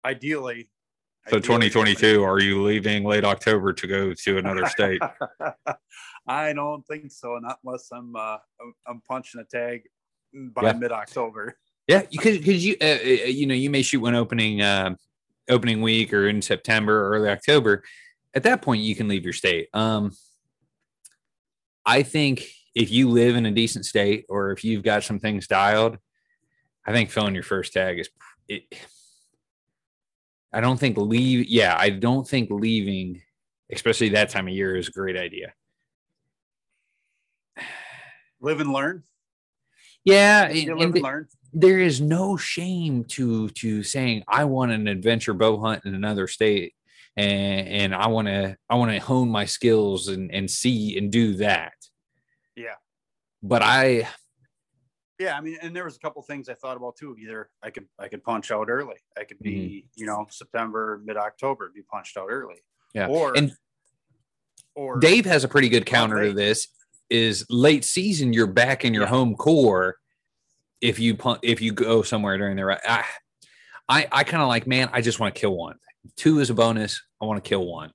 ideally. 0.05 0.69
So 1.27 1.37
ideally- 1.37 1.69
2022, 1.69 2.23
are 2.23 2.39
you 2.39 2.63
leaving 2.63 3.03
late 3.03 3.23
October 3.23 3.73
to 3.73 3.87
go 3.87 4.13
to 4.13 4.37
another 4.37 4.65
state? 4.67 5.01
I 6.27 6.53
don't 6.53 6.85
think 6.87 7.11
so, 7.11 7.37
not 7.41 7.59
unless 7.63 7.89
I'm 7.91 8.15
uh, 8.15 8.37
I'm, 8.87 9.01
punching 9.07 9.41
a 9.41 9.43
tag 9.43 9.83
by 10.33 10.63
Yeah. 10.63 10.73
mid 10.73 10.91
October. 10.91 11.57
yeah, 11.87 12.03
because 12.11 12.37
because 12.37 12.65
you 12.65 12.75
uh, 12.81 12.85
uh, 12.85 13.27
you 13.27 13.47
know 13.47 13.55
you 13.55 13.69
may 13.69 13.81
shoot 13.81 13.99
one 13.99 14.15
opening 14.15 14.61
uh, 14.61 14.95
opening 15.49 15.81
week 15.81 16.13
or 16.13 16.27
in 16.27 16.41
September 16.41 17.05
or 17.05 17.11
early 17.15 17.29
October. 17.29 17.83
At 18.35 18.43
that 18.43 18.61
point, 18.61 18.81
you 18.83 18.95
can 18.95 19.07
leave 19.07 19.23
your 19.23 19.33
state. 19.33 19.69
Um, 19.73 20.11
I 21.83 22.03
think 22.03 22.45
if 22.75 22.91
you 22.91 23.09
live 23.09 23.35
in 23.35 23.47
a 23.47 23.51
decent 23.51 23.85
state 23.85 24.25
or 24.29 24.51
if 24.51 24.63
you've 24.63 24.83
got 24.83 25.03
some 25.03 25.19
things 25.19 25.47
dialed, 25.47 25.97
I 26.85 26.91
think 26.93 27.09
filling 27.09 27.33
your 27.33 27.43
first 27.43 27.73
tag 27.73 27.99
is 27.99 28.09
it. 28.47 28.63
I 30.51 30.61
don't 30.61 30.79
think 30.79 30.97
leave. 30.97 31.47
Yeah, 31.47 31.75
I 31.77 31.89
don't 31.89 32.27
think 32.27 32.49
leaving, 32.51 33.21
especially 33.71 34.09
that 34.09 34.29
time 34.29 34.47
of 34.47 34.53
year, 34.53 34.75
is 34.75 34.87
a 34.87 34.91
great 34.91 35.17
idea. 35.17 35.53
Live 38.41 38.59
and 38.61 38.71
learn. 38.71 39.03
Yeah, 40.05 40.45
and- 40.45 40.55
live 40.55 40.67
and 40.79 40.95
and 40.95 41.03
learn. 41.03 41.27
there 41.53 41.79
is 41.79 41.99
no 42.01 42.37
shame 42.37 43.03
to 43.05 43.49
to 43.49 43.83
saying 43.83 44.23
I 44.27 44.45
want 44.45 44.71
an 44.71 44.87
adventure 44.87 45.33
bow 45.33 45.59
hunt 45.59 45.85
in 45.85 45.93
another 45.93 46.27
state 46.27 46.73
and 47.17 47.67
and 47.67 47.95
I 47.95 48.07
want 48.07 48.27
to 48.27 48.57
I 48.69 48.75
want 48.75 48.91
to 48.91 48.99
hone 48.99 49.29
my 49.29 49.45
skills 49.45 50.07
and 50.07 50.33
and 50.33 50.49
see 50.49 50.97
and 50.97 51.11
do 51.11 51.35
that. 51.35 51.73
Yeah. 52.55 52.75
But 53.43 53.61
I 53.61 54.07
Yeah, 55.19 55.37
I 55.37 55.41
mean, 55.41 55.57
and 55.61 55.75
there 55.75 55.83
was 55.83 55.97
a 55.97 55.99
couple 55.99 56.21
things 56.21 56.47
I 56.47 56.53
thought 56.53 56.77
about 56.77 56.95
too. 56.95 57.15
Either 57.21 57.49
I 57.61 57.69
could 57.71 57.85
I 57.99 58.07
could 58.07 58.23
punch 58.23 58.51
out 58.51 58.69
early. 58.69 58.95
I 59.17 59.25
could 59.25 59.39
be 59.39 59.51
Mm-hmm. 59.51 59.87
you 60.01 60.05
know 60.05 60.25
September 60.29 61.01
mid 61.03 61.17
October 61.17 61.69
be 61.75 61.81
punched 61.81 62.15
out 62.17 62.27
early. 62.29 62.55
Yeah. 62.93 63.07
Or 63.07 63.37
And 63.37 63.51
or 64.75 64.97
Dave 64.99 65.25
has 65.25 65.43
a 65.43 65.47
pretty 65.49 65.67
good 65.69 65.85
counter 65.85 66.23
to 66.23 66.33
this 66.33 66.67
is 67.09 67.45
late 67.49 67.83
season 67.83 68.31
you're 68.33 68.47
back 68.47 68.85
in 68.85 68.93
your 68.93 69.03
Yeah. 69.03 69.09
home 69.09 69.35
core 69.35 69.97
if 70.79 70.99
you 70.99 71.15
punt 71.15 71.39
if 71.43 71.59
you 71.61 71.73
go 71.73 72.01
somewhere 72.01 72.37
during 72.37 72.55
the 72.55 72.63
right 72.65 72.79
I 72.87 73.03
I, 73.89 74.07
I 74.11 74.23
kind 74.23 74.41
of 74.41 74.47
like 74.47 74.67
man 74.67 74.89
I 74.93 75.01
just 75.01 75.19
want 75.19 75.35
to 75.35 75.39
kill 75.39 75.55
one. 75.57 75.75
Two 76.15 76.39
is 76.39 76.49
a 76.49 76.53
bonus. 76.53 77.01
I 77.21 77.25
want 77.25 77.43
to 77.43 77.47
kill 77.49 77.65
one. 77.65 77.91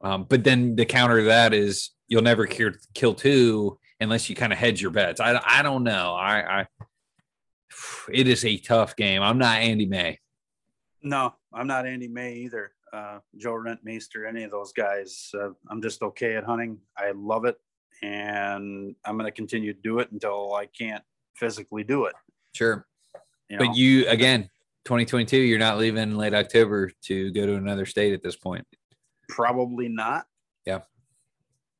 Um, 0.00 0.24
but 0.28 0.44
then 0.44 0.76
the 0.76 0.84
counter 0.86 1.18
to 1.18 1.24
that 1.24 1.52
is 1.54 1.90
you'll 2.06 2.22
never 2.22 2.46
kill, 2.46 2.70
kill 2.94 3.14
two 3.14 3.78
unless 4.00 4.28
you 4.28 4.36
kind 4.36 4.52
of 4.52 4.58
hedge 4.58 4.80
your 4.80 4.90
bets. 4.90 5.20
I, 5.20 5.40
I 5.44 5.62
don't 5.62 5.84
know. 5.84 6.14
I, 6.14 6.60
I 6.60 6.66
it 8.12 8.28
is 8.28 8.44
a 8.44 8.56
tough 8.58 8.96
game. 8.96 9.22
I'm 9.22 9.38
not 9.38 9.58
Andy 9.58 9.86
May. 9.86 10.18
No, 11.02 11.34
I'm 11.52 11.66
not 11.66 11.86
Andy 11.86 12.08
May 12.08 12.34
either. 12.34 12.72
Uh, 12.92 13.18
Joe 13.36 13.52
Rentmeester, 13.52 14.28
any 14.28 14.44
of 14.44 14.50
those 14.50 14.72
guys. 14.72 15.30
Uh, 15.34 15.50
I'm 15.68 15.82
just 15.82 16.02
okay 16.02 16.36
at 16.36 16.44
hunting. 16.44 16.78
I 16.96 17.12
love 17.14 17.44
it, 17.44 17.56
and 18.02 18.94
I'm 19.04 19.18
going 19.18 19.26
to 19.26 19.32
continue 19.32 19.72
to 19.72 19.80
do 19.82 19.98
it 19.98 20.10
until 20.12 20.54
I 20.54 20.66
can't 20.66 21.02
physically 21.34 21.84
do 21.84 22.06
it. 22.06 22.14
Sure. 22.54 22.86
You 23.50 23.58
know? 23.58 23.66
But 23.66 23.76
you 23.76 24.08
again, 24.08 24.48
2022, 24.86 25.36
you're 25.36 25.58
not 25.58 25.78
leaving 25.78 26.16
late 26.16 26.34
October 26.34 26.90
to 27.04 27.30
go 27.32 27.44
to 27.46 27.54
another 27.54 27.86
state 27.86 28.14
at 28.14 28.22
this 28.22 28.36
point. 28.36 28.66
probably 29.28 29.88
not. 29.88 30.26
Yeah. 30.64 30.80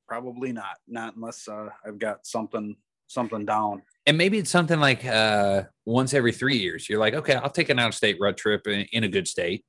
Probably 0.08 0.52
not. 0.52 0.76
Not 0.86 1.16
unless 1.16 1.48
uh, 1.48 1.68
I've 1.86 1.98
got 1.98 2.26
something 2.26 2.76
something 3.08 3.44
down. 3.44 3.82
And 4.06 4.18
maybe 4.18 4.38
it's 4.38 4.50
something 4.50 4.80
like 4.80 5.04
uh 5.04 5.64
once 5.84 6.14
every 6.14 6.32
three 6.32 6.56
years. 6.56 6.88
You're 6.88 6.98
like, 6.98 7.14
okay, 7.14 7.34
I'll 7.34 7.50
take 7.50 7.68
an 7.68 7.78
out 7.78 7.88
of 7.88 7.94
state 7.94 8.16
road 8.20 8.36
trip 8.36 8.66
in, 8.66 8.80
in 8.92 9.04
a 9.04 9.08
good 9.08 9.28
state. 9.28 9.64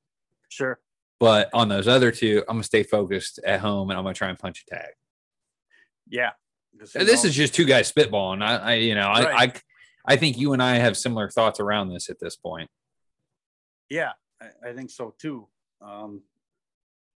Sure. 0.50 0.80
But 1.20 1.50
on 1.54 1.68
those 1.68 1.88
other 1.88 2.12
two, 2.12 2.44
I'm 2.48 2.56
gonna 2.56 2.64
stay 2.64 2.84
focused 2.84 3.40
at 3.46 3.60
home 3.60 3.90
and 3.90 3.98
I'm 3.98 4.04
gonna 4.04 4.14
try 4.14 4.30
and 4.30 4.40
punch 4.40 4.64
a 4.68 4.76
tag. 4.76 4.90
Yeah. 6.10 6.32
This 6.94 7.26
is 7.26 7.34
just 7.36 7.56
two 7.56 7.66
guys 7.66 7.92
spitballing. 7.92 8.44
I, 8.44 8.58
I 8.58 8.74
you 8.76 8.96
know, 8.96 9.08
I, 9.08 9.24
Right. 9.24 9.56
I 10.08 10.14
I 10.14 10.16
think 10.16 10.38
you 10.38 10.54
and 10.54 10.64
I 10.64 10.76
have 10.76 10.96
similar 10.96 11.30
thoughts 11.30 11.60
around 11.60 11.90
this 11.90 12.10
at 12.10 12.20
this 12.20 12.36
point. 12.36 12.70
Yeah, 13.90 14.12
I, 14.42 14.70
I 14.70 14.74
think 14.74 14.90
so 14.90 15.14
too. 15.20 15.48
Um, 15.82 16.22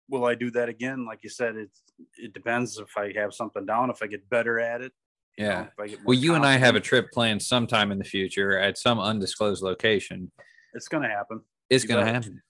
will 0.10 0.26
I 0.26 0.36
do 0.36 0.52
that 0.52 0.70
again? 0.70 1.06
Like 1.06 1.20
you 1.24 1.30
said, 1.30 1.56
it 1.56 1.70
it 2.18 2.34
depends 2.34 2.78
if 2.80 2.98
I 2.98 3.14
have 3.16 3.34
something 3.34 3.66
down, 3.66 3.90
if 3.90 4.02
I 4.02 4.08
get 4.08 4.30
better 4.30 4.60
at 4.60 4.82
it. 4.82 4.92
you 5.38 5.46
know, 5.46 5.52
Yeah. 5.52 5.62
if 5.68 5.80
I 5.80 5.88
get 5.88 6.00
Well, 6.06 6.18
you 6.18 6.36
and 6.36 6.46
I 6.46 6.58
have 6.58 6.76
a 6.76 6.80
trip 6.82 7.12
planned 7.12 7.42
sometime 7.42 7.92
in 7.92 7.98
the 7.98 8.04
future 8.06 8.58
at 8.58 8.78
some 8.78 9.00
undisclosed 9.00 9.62
location. 9.64 10.32
It's 10.74 10.88
going 10.88 11.04
to 11.04 11.10
happen. 11.10 11.42
It's 11.70 11.86
gonna 11.86 12.06
happen. 12.06 12.42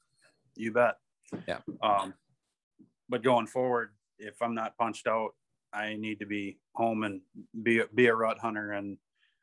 You 0.56 0.72
bet. 0.72 0.96
Yeah. 1.48 1.60
Um, 1.82 2.14
but 3.10 3.22
going 3.24 3.48
forward, 3.48 3.90
if 4.18 4.42
I'm 4.42 4.56
not 4.56 4.78
punched 4.78 5.08
out, 5.08 5.32
I 5.74 5.96
need 5.96 6.20
to 6.20 6.26
be 6.26 6.58
home 6.76 7.04
and 7.04 7.22
be 7.64 7.80
a, 7.80 7.88
be 7.94 8.08
a 8.08 8.16
rut 8.16 8.40
hunter 8.40 8.72
and 8.72 8.98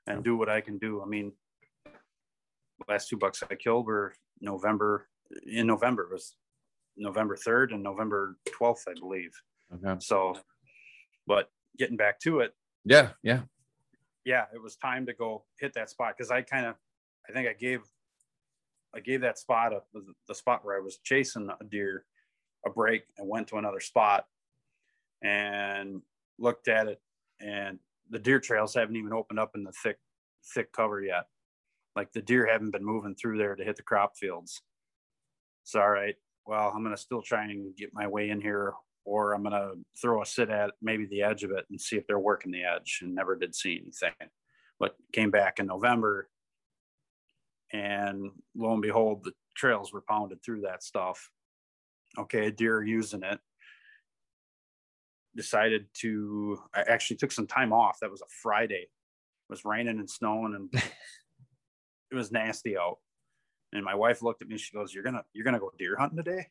and 0.07 0.23
do 0.25 0.37
what 0.37 0.49
I 0.49 0.61
can 0.61 0.79
do. 0.79 1.03
I 1.03 1.07
mean, 1.07 1.33
last 2.89 3.09
two 3.09 3.17
bucks 3.17 3.43
I 3.51 3.55
killed 3.55 3.87
were 3.87 4.15
November 4.41 5.09
in 5.47 5.67
November 5.67 6.09
was 6.11 6.37
November 6.97 7.37
third 7.37 7.73
and 7.73 7.83
November 7.83 8.37
twelfth, 8.47 8.85
I 8.89 8.95
believe. 8.99 9.33
Okay. 9.75 9.97
So, 10.01 10.37
but 11.27 11.51
getting 11.79 11.97
back 11.97 12.19
to 12.21 12.41
it, 12.41 12.55
Yeah, 12.85 13.11
yeah. 13.23 13.43
yeah, 14.25 14.45
it 14.55 14.63
was 14.63 14.77
time 14.77 15.07
to 15.07 15.13
go 15.13 15.45
hit 15.61 15.75
that 15.75 15.91
spot 15.91 16.15
because 16.17 16.31
I 16.31 16.43
kind 16.43 16.67
of, 16.67 16.77
I 17.29 17.33
think 17.33 17.49
I 17.49 17.53
gave, 17.53 17.81
I 18.95 19.01
gave 19.01 19.21
that 19.23 19.39
spot 19.39 19.73
a, 19.73 19.81
the 20.29 20.35
spot 20.35 20.65
where 20.65 20.77
I 20.77 20.81
was 20.81 20.99
chasing 21.05 21.49
a 21.51 21.65
deer, 21.65 22.05
a 22.65 22.71
break 22.71 23.03
and 23.19 23.29
went 23.29 23.49
to 23.49 23.57
another 23.57 23.81
spot, 23.81 24.25
and 25.23 26.03
looked 26.39 26.69
at 26.69 26.87
it, 26.89 27.01
and 27.41 27.79
the 28.11 28.19
deer 28.19 28.39
trails 28.41 28.75
haven't 28.75 28.97
even 28.97 29.13
opened 29.13 29.39
up 29.41 29.53
in 29.55 29.65
the 29.65 29.73
thick, 29.83 29.99
thick 30.55 30.73
cover 30.73 31.03
yet. 31.03 31.25
Like 31.97 32.13
the 32.13 32.23
deer 32.23 32.47
haven't 32.47 32.71
been 32.71 32.85
moving 32.85 33.15
through 33.15 33.39
there 33.39 33.57
to 33.57 33.65
hit 33.65 33.77
the 33.77 33.83
crop 33.83 34.17
fields. 34.17 34.63
So 35.65 35.81
all 35.81 35.91
right, 35.91 36.15
well 36.47 36.73
I'm 36.75 36.83
gonna 36.83 36.97
still 36.97 37.23
try 37.23 37.45
and 37.45 37.77
get 37.77 37.91
my 37.93 38.07
way 38.07 38.31
in 38.31 38.41
here, 38.41 38.75
or 39.05 39.33
I'm 39.33 39.43
gonna 39.43 39.73
throw 40.01 40.23
a 40.23 40.27
sit 40.27 40.51
at 40.51 40.73
maybe 40.81 41.07
the 41.07 41.23
edge 41.23 41.45
of 41.45 41.51
it 41.51 41.67
and 41.71 41.81
see 41.81 41.97
if 41.97 42.07
they're 42.07 42.19
working 42.19 42.53
the 42.53 42.65
edge, 42.65 43.01
and 43.03 43.15
never 43.15 43.37
did 43.37 43.55
see 43.55 43.81
anything. 43.83 44.29
But 44.79 44.97
came 45.13 45.31
back 45.31 45.59
in 45.59 45.67
November, 45.67 46.29
and 47.73 48.31
lo 48.55 48.73
and 48.73 48.83
behold, 48.83 49.25
the 49.25 49.33
trails 49.57 49.93
were 49.93 50.03
pounded 50.03 50.43
through 50.43 50.63
that 50.63 50.83
stuff. 50.83 51.31
Okay, 52.19 52.51
deer 52.51 52.83
using 52.83 53.23
it. 53.23 53.39
Decided 55.35 55.87
to. 56.01 56.59
I 56.75 56.83
actually 56.83 57.17
took 57.17 57.33
some 57.33 57.47
time 57.47 57.73
off. 57.73 57.99
That 58.01 58.11
was 58.11 58.23
a 58.23 58.33
Friday. 58.43 58.87
It 58.87 59.51
was 59.51 59.65
raining 59.65 59.99
and 59.99 60.09
snowing, 60.09 60.55
and 60.55 60.71
it 62.11 62.15
was 62.15 62.33
nasty 62.33 62.79
out. 62.79 62.99
And 63.73 63.85
my 63.85 63.95
wife 63.95 64.23
looked 64.23 64.43
at 64.43 64.49
me. 64.49 64.57
She 64.59 64.73
goes, 64.73 64.95
"You're 64.95 65.03
gonna 65.05 65.25
you're 65.33 65.45
gonna 65.45 65.59
go 65.59 65.73
deer 65.79 65.97
hunting 65.99 66.17
today?" 66.23 66.47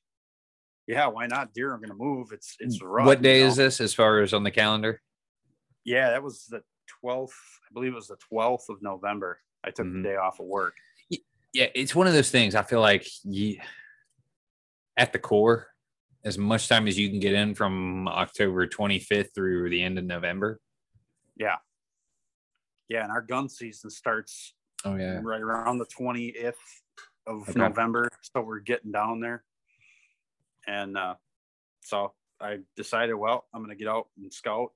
Yeah, 0.87 1.07
why 1.07 1.27
not? 1.27 1.53
Deer 1.53 1.73
are 1.73 1.77
gonna 1.77 1.95
move. 1.95 2.31
It's 2.31 2.55
it's 2.59 2.81
rough. 2.81 3.05
what 3.07 3.21
day 3.21 3.39
you 3.39 3.45
is 3.47 3.55
this 3.55 3.81
as 3.81 3.93
far 3.93 4.21
as 4.21 4.33
on 4.33 4.43
the 4.43 4.51
calendar? 4.51 5.01
Yeah, 5.83 6.09
that 6.11 6.21
was 6.23 6.45
the 6.47 6.63
twelfth. 7.01 7.39
I 7.69 7.73
believe 7.73 7.93
it 7.93 7.95
was 7.95 8.07
the 8.07 8.17
twelfth 8.17 8.69
of 8.69 8.81
November. 8.81 9.39
I 9.63 9.71
took 9.71 9.87
Mhm. 9.87 10.03
the 10.03 10.09
day 10.09 10.15
off 10.15 10.39
of 10.39 10.45
work. 10.45 10.75
Yeah, 11.53 11.67
it's 11.73 11.95
one 11.95 12.05
of 12.05 12.13
those 12.13 12.29
things. 12.31 12.53
I 12.53 12.63
feel 12.63 12.81
like 12.81 13.07
you, 13.23 13.59
at 14.97 15.13
the 15.13 15.19
core, 15.19 15.69
as 16.25 16.37
much 16.37 16.67
time 16.67 16.85
as 16.87 16.97
you 16.99 17.09
can 17.09 17.19
get 17.21 17.33
in 17.33 17.55
from 17.55 18.07
October 18.09 18.67
25th 18.67 19.33
through 19.33 19.69
the 19.69 19.81
end 19.81 19.97
of 19.97 20.03
November. 20.03 20.59
Yeah, 21.37 21.57
yeah, 22.89 23.03
and 23.03 23.11
our 23.11 23.21
gun 23.21 23.47
season 23.49 23.89
starts 23.89 24.53
Oh 24.85 24.95
yeah. 24.95 25.19
right 25.23 25.41
around 25.41 25.79
the 25.79 25.85
twentieth 25.85 26.55
of 27.27 27.49
Okay. 27.49 27.59
November. 27.59 28.07
So 28.21 28.41
we're 28.41 28.59
getting 28.59 28.91
down 28.91 29.19
there, 29.19 29.43
and 30.67 30.95
uh, 30.97 31.15
so 31.81 32.13
I 32.39 32.59
decided, 32.75 33.15
well, 33.15 33.45
I'm 33.53 33.61
going 33.63 33.75
to 33.75 33.81
get 33.81 33.87
out 33.87 34.07
and 34.21 34.31
scout 34.31 34.71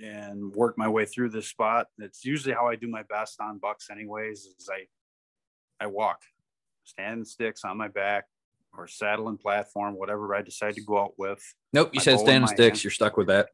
and 0.00 0.54
work 0.54 0.78
my 0.78 0.86
way 0.88 1.04
through 1.04 1.30
this 1.30 1.48
spot. 1.48 1.86
It's 1.98 2.24
usually 2.24 2.54
how 2.54 2.68
I 2.68 2.76
do 2.76 2.86
my 2.88 3.02
best 3.10 3.40
on 3.40 3.58
bucks, 3.58 3.88
anyways. 3.90 4.40
Is 4.58 4.68
I 4.72 4.86
I 5.84 5.86
walk, 5.88 6.20
standing 6.84 7.24
sticks 7.24 7.64
on 7.64 7.76
my 7.76 7.88
back 7.88 8.26
or 8.76 8.86
saddle 8.86 9.28
and 9.28 9.40
platform, 9.40 9.94
whatever 9.98 10.34
I 10.34 10.42
decide 10.42 10.74
to 10.74 10.82
go 10.82 10.98
out 10.98 11.14
with. 11.18 11.42
Nope. 11.72 11.90
You 11.94 11.98
My 11.98 12.02
said 12.04 12.14
bow 12.16 12.20
in 12.20 12.26
stand 12.26 12.48
sticks. 12.50 12.78
hand. 12.78 12.84
You're 12.84 12.90
stuck 12.92 13.16
with 13.16 13.26
that. 13.28 13.48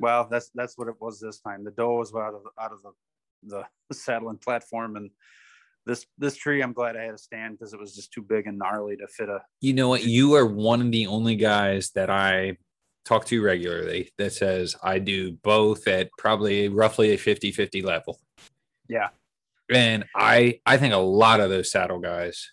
Well, 0.00 0.26
that's 0.28 0.50
that's 0.54 0.76
what 0.76 0.88
it 0.88 0.94
was 1.00 1.20
this 1.20 1.38
time. 1.38 1.62
The 1.62 1.70
doe 1.70 1.98
was 1.98 2.12
out 2.14 2.34
of 2.34 2.42
out 2.60 2.72
of 2.72 2.82
the 2.82 2.90
the 3.46 3.64
saddle 3.92 4.30
and 4.30 4.40
platform, 4.40 4.96
and 4.96 5.10
this 5.86 6.06
this 6.18 6.36
tree, 6.36 6.62
I'm 6.62 6.72
glad 6.72 6.96
I 6.96 7.02
had 7.02 7.14
a 7.14 7.18
stand 7.18 7.58
because 7.58 7.72
it 7.72 7.80
was 7.80 7.94
just 7.94 8.12
too 8.12 8.22
big 8.22 8.46
and 8.46 8.58
gnarly 8.58 8.96
to 8.96 9.06
fit 9.06 9.28
a. 9.28 9.40
You 9.60 9.74
know 9.74 9.88
what? 9.88 10.04
You 10.04 10.34
are 10.34 10.46
one 10.46 10.80
of 10.80 10.90
the 10.90 11.06
only 11.06 11.36
guys 11.36 11.90
that 11.94 12.10
I 12.10 12.56
talk 13.04 13.26
to 13.26 13.42
regularly 13.42 14.10
that 14.18 14.32
says 14.32 14.76
I 14.82 14.98
do 14.98 15.32
both 15.32 15.86
at 15.88 16.08
probably 16.16 16.68
roughly 16.68 17.12
a 17.12 17.18
50-50 17.18 17.84
level. 17.84 18.18
Yeah. 18.88 19.08
And 19.70 20.04
I 20.14 20.60
I 20.66 20.76
think 20.76 20.94
a 20.94 20.98
lot 20.98 21.40
of 21.40 21.50
those 21.50 21.70
saddle 21.70 21.98
guys. 21.98 22.50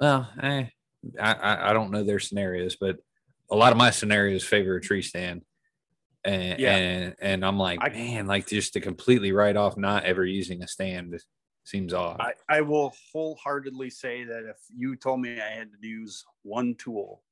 Well, 0.00 0.28
eh, 0.40 0.66
I, 1.20 1.32
I 1.32 1.70
I 1.70 1.72
don't 1.72 1.90
know 1.90 2.04
their 2.04 2.20
scenarios, 2.20 2.76
but 2.80 2.98
a 3.50 3.56
lot 3.56 3.72
of 3.72 3.78
my 3.78 3.90
scenarios 3.90 4.44
favor 4.44 4.76
a 4.76 4.80
tree 4.80 5.02
stand. 5.02 5.42
And 6.28 6.60
Yeah. 6.60 6.76
and 6.76 7.16
and 7.20 7.44
I'm 7.46 7.58
like, 7.58 7.80
I- 7.80 7.88
man, 7.90 8.26
like 8.26 8.46
just 8.46 8.74
to 8.74 8.80
completely 8.80 9.32
write 9.32 9.56
off 9.56 9.76
not 9.76 10.04
ever 10.04 10.24
using 10.24 10.62
a 10.62 10.68
stand 10.68 11.18
seems 11.64 11.94
odd. 11.94 12.20
I, 12.20 12.34
I 12.48 12.60
will 12.62 12.92
wholeheartedly 13.12 13.90
say 13.90 14.24
that 14.24 14.44
if 14.44 14.56
you 14.74 14.96
told 14.96 15.20
me 15.20 15.40
I 15.40 15.50
had 15.50 15.70
to 15.72 15.86
use 15.88 16.24
one 16.42 16.74
tool, 16.74 17.22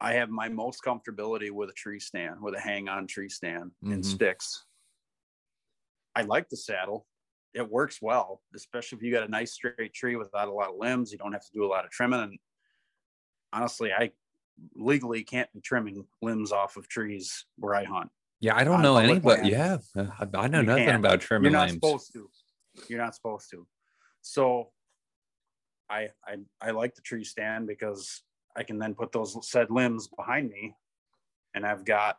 I 0.00 0.14
have 0.14 0.30
my 0.30 0.48
most 0.48 0.82
comfortability 0.82 1.50
with 1.50 1.70
a 1.70 1.74
tree 1.74 2.00
stand, 2.00 2.42
with 2.42 2.54
a 2.54 2.60
hang 2.60 2.88
on 2.88 3.06
tree 3.06 3.28
stand 3.28 3.72
and 3.90 4.04
Mhm. 4.04 4.04
sticks. 4.04 4.66
I 6.14 6.22
like 6.22 6.48
the 6.48 6.56
saddle. 6.56 7.06
It 7.54 7.68
works 7.68 8.00
well, 8.00 8.42
especially 8.54 8.96
if 8.98 9.02
you 9.02 9.12
got 9.12 9.24
a 9.24 9.28
nice 9.30 9.52
straight 9.52 9.92
tree 9.92 10.16
without 10.16 10.48
a 10.48 10.52
lot 10.52 10.70
of 10.70 10.76
limbs. 10.76 11.12
You 11.12 11.18
don't 11.18 11.32
have 11.32 11.44
to 11.44 11.52
do 11.52 11.64
a 11.64 11.68
lot 11.68 11.84
of 11.84 11.90
trimming. 11.90 12.20
And 12.20 12.38
honestly, 13.52 13.92
I 13.92 14.12
legally 14.74 15.24
can't 15.24 15.52
be 15.52 15.60
trimming 15.60 16.06
limbs 16.20 16.52
off 16.52 16.76
of 16.76 16.88
trees 16.88 17.46
where 17.56 17.74
I 17.74 17.84
hunt. 17.84 18.10
yeah, 18.40 18.56
I 18.56 18.64
don't 18.64 18.76
on 18.76 18.82
know 18.82 18.94
public 18.94 19.10
anybody. 19.10 19.48
Yeah, 19.50 19.78
uh, 19.96 20.06
I, 20.18 20.26
I 20.44 20.48
know 20.48 20.60
You 20.60 20.66
nothing 20.66 20.84
can't. 20.86 21.04
about 21.04 21.20
trimming 21.20 21.50
You're 21.52 21.60
not 21.60 21.68
limbs. 21.68 21.74
supposed 21.74 22.12
to. 22.12 22.28
You're 22.88 22.98
not 23.02 23.14
supposed 23.14 23.50
to. 23.50 23.66
So 24.22 24.70
I, 25.90 26.08
I 26.26 26.36
I 26.60 26.70
like 26.70 26.94
the 26.94 27.02
tree 27.02 27.24
stand 27.24 27.66
because 27.66 28.22
I 28.56 28.62
can 28.62 28.78
then 28.78 28.94
put 28.94 29.12
those 29.12 29.36
said 29.48 29.70
limbs 29.70 30.08
behind 30.08 30.50
me 30.50 30.74
and 31.54 31.66
I've 31.66 31.84
got 31.84 32.18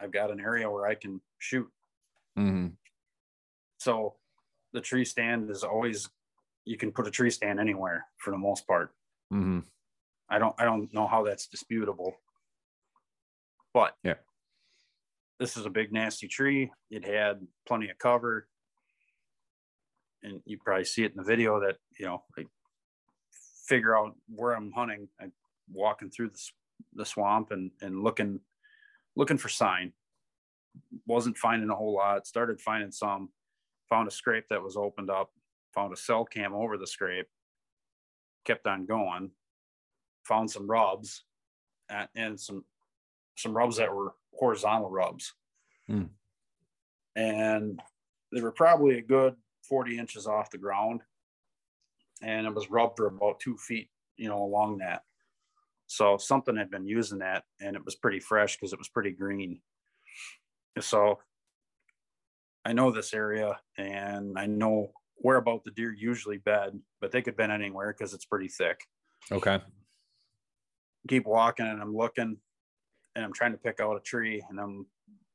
I've 0.00 0.12
got 0.12 0.30
an 0.30 0.40
area 0.40 0.70
where 0.70 0.86
I 0.86 0.94
can 0.94 1.20
shoot. 1.38 1.68
Mhm. 2.38 2.72
So 3.78 4.16
the 4.72 4.80
tree 4.80 5.04
stand 5.04 5.50
is 5.50 5.64
always 5.64 6.08
you 6.64 6.76
can 6.76 6.92
put 6.92 7.06
a 7.06 7.10
tree 7.10 7.30
stand 7.30 7.58
anywhere 7.58 8.06
for 8.18 8.30
the 8.30 8.38
most 8.38 8.66
part. 8.66 8.94
Mhm. 9.32 9.64
I 10.30 10.38
don't 10.38 10.54
I 10.58 10.64
don't 10.64 10.92
know 10.94 11.06
how 11.06 11.24
that's 11.24 11.48
disputable. 11.48 12.14
But 13.74 13.94
Yeah. 14.04 14.14
This 15.38 15.56
is 15.56 15.64
a 15.64 15.70
big 15.70 15.92
nasty 15.92 16.28
tree. 16.28 16.70
It 16.90 17.04
had 17.04 17.46
plenty 17.66 17.88
of 17.88 17.98
cover. 17.98 18.46
And 20.22 20.42
you 20.44 20.58
probably 20.62 20.84
see 20.84 21.02
it 21.02 21.12
in 21.12 21.16
the 21.16 21.22
video 21.22 21.60
that, 21.60 21.76
you 21.98 22.04
know, 22.04 22.22
I 22.38 22.44
figure 23.66 23.96
out 23.96 24.14
where 24.28 24.52
I'm 24.52 24.70
hunting. 24.70 25.08
I'm 25.18 25.32
walking 25.72 26.10
through 26.10 26.30
the, 26.30 26.50
the 26.94 27.06
swamp 27.06 27.52
and, 27.52 27.70
and 27.80 28.02
looking 28.02 28.40
looking 29.16 29.38
for 29.38 29.48
sign. 29.48 29.92
Wasn't 31.06 31.38
finding 31.38 31.70
a 31.70 31.74
whole 31.74 31.94
lot. 31.94 32.26
Started 32.26 32.60
finding 32.60 32.92
some. 32.92 33.30
Found 33.88 34.06
a 34.08 34.10
scrape 34.10 34.44
that 34.50 34.62
was 34.62 34.76
opened 34.76 35.10
up. 35.10 35.30
Found 35.74 35.92
a 35.92 35.96
cell 35.96 36.24
cam 36.24 36.54
over 36.54 36.76
the 36.76 36.86
scrape. 36.86 37.26
Kept 38.44 38.66
on 38.66 38.86
going 38.86 39.30
found 40.30 40.48
some 40.48 40.70
rubs 40.70 41.24
and, 41.90 42.08
and 42.14 42.40
some 42.40 42.64
some 43.36 43.56
rubs 43.56 43.76
that 43.76 43.92
were 43.92 44.14
horizontal 44.32 44.90
rubs. 44.90 45.34
Hmm. 45.86 46.04
and 47.16 47.80
they 48.32 48.40
were 48.40 48.52
probably 48.52 48.98
a 48.98 49.02
good 49.02 49.34
40 49.68 49.98
inches 49.98 50.28
off 50.28 50.50
the 50.50 50.58
ground. 50.58 51.00
And 52.22 52.46
it 52.46 52.54
was 52.54 52.70
rubbed 52.70 52.96
for 52.96 53.06
about 53.06 53.40
two 53.40 53.56
feet 53.56 53.90
you 54.16 54.28
know 54.28 54.42
along 54.42 54.78
that. 54.78 55.02
So 55.88 56.16
something 56.16 56.56
had 56.56 56.70
been 56.70 56.86
using 56.86 57.18
that 57.18 57.42
and 57.60 57.74
it 57.74 57.84
was 57.84 57.96
pretty 57.96 58.20
fresh 58.20 58.56
because 58.56 58.72
it 58.72 58.78
was 58.78 58.88
pretty 58.88 59.10
green. 59.10 59.60
So 60.78 61.18
i 62.64 62.74
know 62.74 62.90
this 62.90 63.14
area 63.14 63.58
and 63.78 64.38
i 64.38 64.44
know 64.44 64.92
where 65.16 65.38
about 65.38 65.64
the 65.64 65.70
deer 65.70 65.94
usually 65.96 66.36
bed 66.36 66.78
but 67.00 67.10
they 67.10 67.22
could 67.22 67.34
bed 67.34 67.50
anywhere 67.50 67.94
because 67.96 68.14
it's 68.14 68.26
pretty 68.26 68.48
thick. 68.48 68.80
Okay. 69.32 69.60
Keep 71.08 71.26
walking 71.26 71.66
and 71.66 71.80
I'm 71.80 71.96
looking 71.96 72.36
and 73.16 73.24
I'm 73.24 73.32
trying 73.32 73.52
to 73.52 73.58
pick 73.58 73.80
out 73.80 73.96
a 73.96 74.00
tree 74.00 74.42
and 74.48 74.60
I'm 74.60 74.86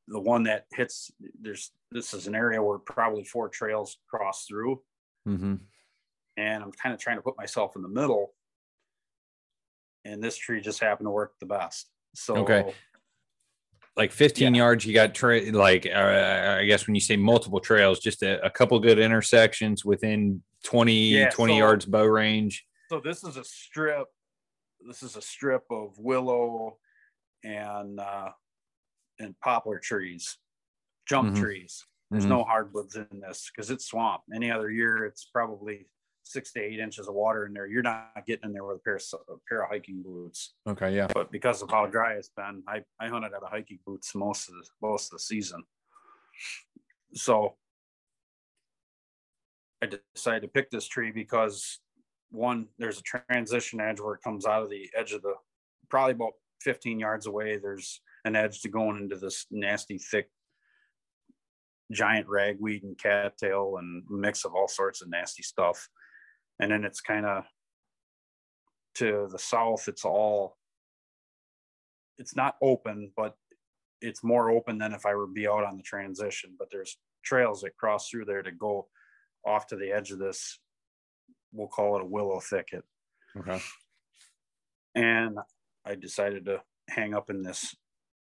the 0.08 0.20
one 0.20 0.44
that 0.44 0.66
hits 0.74 1.12
there's 1.42 1.72
this 1.92 2.14
is 2.14 2.28
an 2.28 2.36
area 2.36 2.62
where 2.62 2.78
probably 2.78 3.24
four 3.24 3.50
trails 3.50 3.98
cross 4.10 4.46
through 4.46 4.82
Mm-hmm. 5.28 5.56
and 6.38 6.64
I'm 6.64 6.72
kind 6.72 6.94
of 6.94 7.00
trying 7.02 7.16
to 7.18 7.24
put 7.24 7.36
myself 7.36 7.76
in 7.76 7.82
the 7.82 7.90
middle 7.90 8.34
and 10.04 10.24
this 10.24 10.38
tree 10.38 10.62
just 10.62 10.80
happened 10.80 11.08
to 11.08 11.12
work 11.12 11.34
the 11.40 11.48
best. 11.48 11.90
So 12.14 12.36
Okay. 12.38 12.72
Like 13.98 14.12
15 14.12 14.54
Yeah. 14.54 14.58
yards, 14.64 14.86
you 14.86 14.94
got 14.94 15.16
tra- 15.16 15.50
like 15.52 15.88
uh, 15.88 16.58
I 16.60 16.66
guess 16.66 16.86
when 16.86 16.94
you 16.96 17.02
say 17.02 17.16
multiple 17.16 17.60
trails, 17.60 18.00
just 18.00 18.22
a, 18.24 18.44
a 18.46 18.50
couple 18.52 18.78
good 18.80 19.00
intersections 19.00 19.84
within 19.84 20.44
20 20.64 20.94
Yeah, 20.94 21.30
20 21.32 21.54
so- 21.54 21.58
yards 21.58 21.86
bow 21.86 22.04
range. 22.06 22.68
so 22.92 23.00
this 23.00 23.24
is 23.24 23.38
a 23.38 23.44
strip 23.44 24.06
this 24.86 25.04
is 25.04 25.16
a 25.16 25.22
strip 25.22 25.64
of 25.72 25.98
willow 25.98 26.78
and 27.44 28.00
uh 28.00 28.32
and 29.20 29.40
poplar 29.40 29.80
trees 29.80 30.38
jump 31.08 31.30
Mhm. 31.34 31.40
trees 31.40 31.86
there's 32.12 32.26
Mhm. 32.26 32.30
no 32.30 32.44
hardwoods 32.44 32.96
in 32.96 33.20
this 33.20 33.50
because 33.50 33.72
it's 33.72 33.86
swamp 33.86 34.24
any 34.34 34.52
other 34.52 34.70
year 34.70 35.06
it's 35.06 35.26
probably 35.26 35.90
six 36.24 36.52
to 36.54 36.60
eight 36.62 36.80
inches 36.80 37.08
of 37.08 37.14
water 37.14 37.46
in 37.46 37.54
there 37.54 37.68
you're 37.68 37.84
not 37.84 38.26
getting 38.26 38.46
in 38.50 38.54
there 38.54 38.64
with 38.64 38.78
a 38.78 38.80
pair 38.80 38.96
of, 38.96 39.04
a 39.30 39.38
pair 39.48 39.64
of 39.64 39.70
hiking 39.70 40.02
boots 40.02 40.56
Okay, 40.68 40.96
yeah. 40.96 41.08
but 41.14 41.32
because 41.32 41.62
of 41.62 41.70
how 41.70 41.86
dry 41.86 42.14
it's 42.14 42.30
been 42.30 42.64
i 42.68 42.84
i 43.00 43.08
hunted 43.08 43.34
out 43.34 43.44
of 43.44 43.50
hiking 43.50 43.80
boots 43.86 44.16
most 44.16 44.50
of 44.50 44.56
the 44.56 44.66
most 44.82 45.06
of 45.12 45.18
the 45.18 45.20
season 45.20 45.64
so 47.14 47.58
i 49.82 49.86
decided 49.88 50.42
to 50.42 50.48
pick 50.48 50.70
this 50.72 50.88
tree 50.88 51.12
because 51.12 51.80
one 52.36 52.68
there's 52.78 53.00
a 53.00 53.20
transition 53.30 53.80
edge 53.80 54.00
where 54.00 54.16
it 54.16 54.24
comes 54.24 54.46
out 54.46 54.64
of 54.64 54.70
the 54.70 54.90
edge 54.96 55.12
of 55.12 55.22
the 55.22 55.34
probably 55.90 56.14
about 56.14 56.34
15 56.62 57.00
yards 57.00 57.28
away 57.28 57.58
there's 57.58 58.02
an 58.26 58.36
edge 58.36 58.62
to 58.62 58.70
going 58.70 58.98
into 58.98 59.16
this 59.16 59.46
nasty 59.52 59.98
thick 59.98 60.30
giant 61.92 62.28
ragweed 62.28 62.84
and 62.84 62.98
cattail 62.98 63.76
and 63.78 64.04
mix 64.10 64.46
of 64.46 64.56
all 64.56 64.68
sorts 64.68 65.02
of 65.02 65.10
nasty 65.10 65.44
stuff. 65.44 65.88
And 66.60 66.72
then 66.72 66.84
it's 66.84 67.02
kind 67.02 67.26
of 67.26 67.44
to 68.96 69.28
the 69.30 69.40
south 69.40 69.88
it's 69.88 70.06
all 70.06 70.56
it's 72.18 72.36
not 72.36 72.56
open 72.62 73.12
but 73.16 73.36
it's 74.02 74.24
more 74.24 74.50
open 74.50 74.78
than 74.78 74.94
if 74.94 75.06
i 75.06 75.14
were 75.14 75.28
be 75.28 75.48
out 75.48 75.66
on 75.66 75.76
the 75.76 75.84
transition 75.84 76.56
but 76.58 76.70
there's 76.72 76.98
trails 77.24 77.62
that 77.62 77.76
cross 77.76 78.10
through 78.10 78.24
there 78.24 78.42
to 78.42 78.52
go 78.52 78.88
off 79.46 79.68
to 79.68 79.76
the 79.76 79.92
edge 79.92 80.12
of 80.12 80.20
this 80.20 80.60
we'll 81.56 81.68
call 81.68 81.96
it 81.96 82.02
a 82.02 82.06
willow 82.06 82.40
thicket. 82.40 82.84
Okay. 83.38 83.60
and 84.96 85.38
i 85.86 85.94
decided 85.94 86.46
to 86.46 86.62
hang 86.90 87.14
up 87.14 87.30
in 87.30 87.44
this 87.44 87.76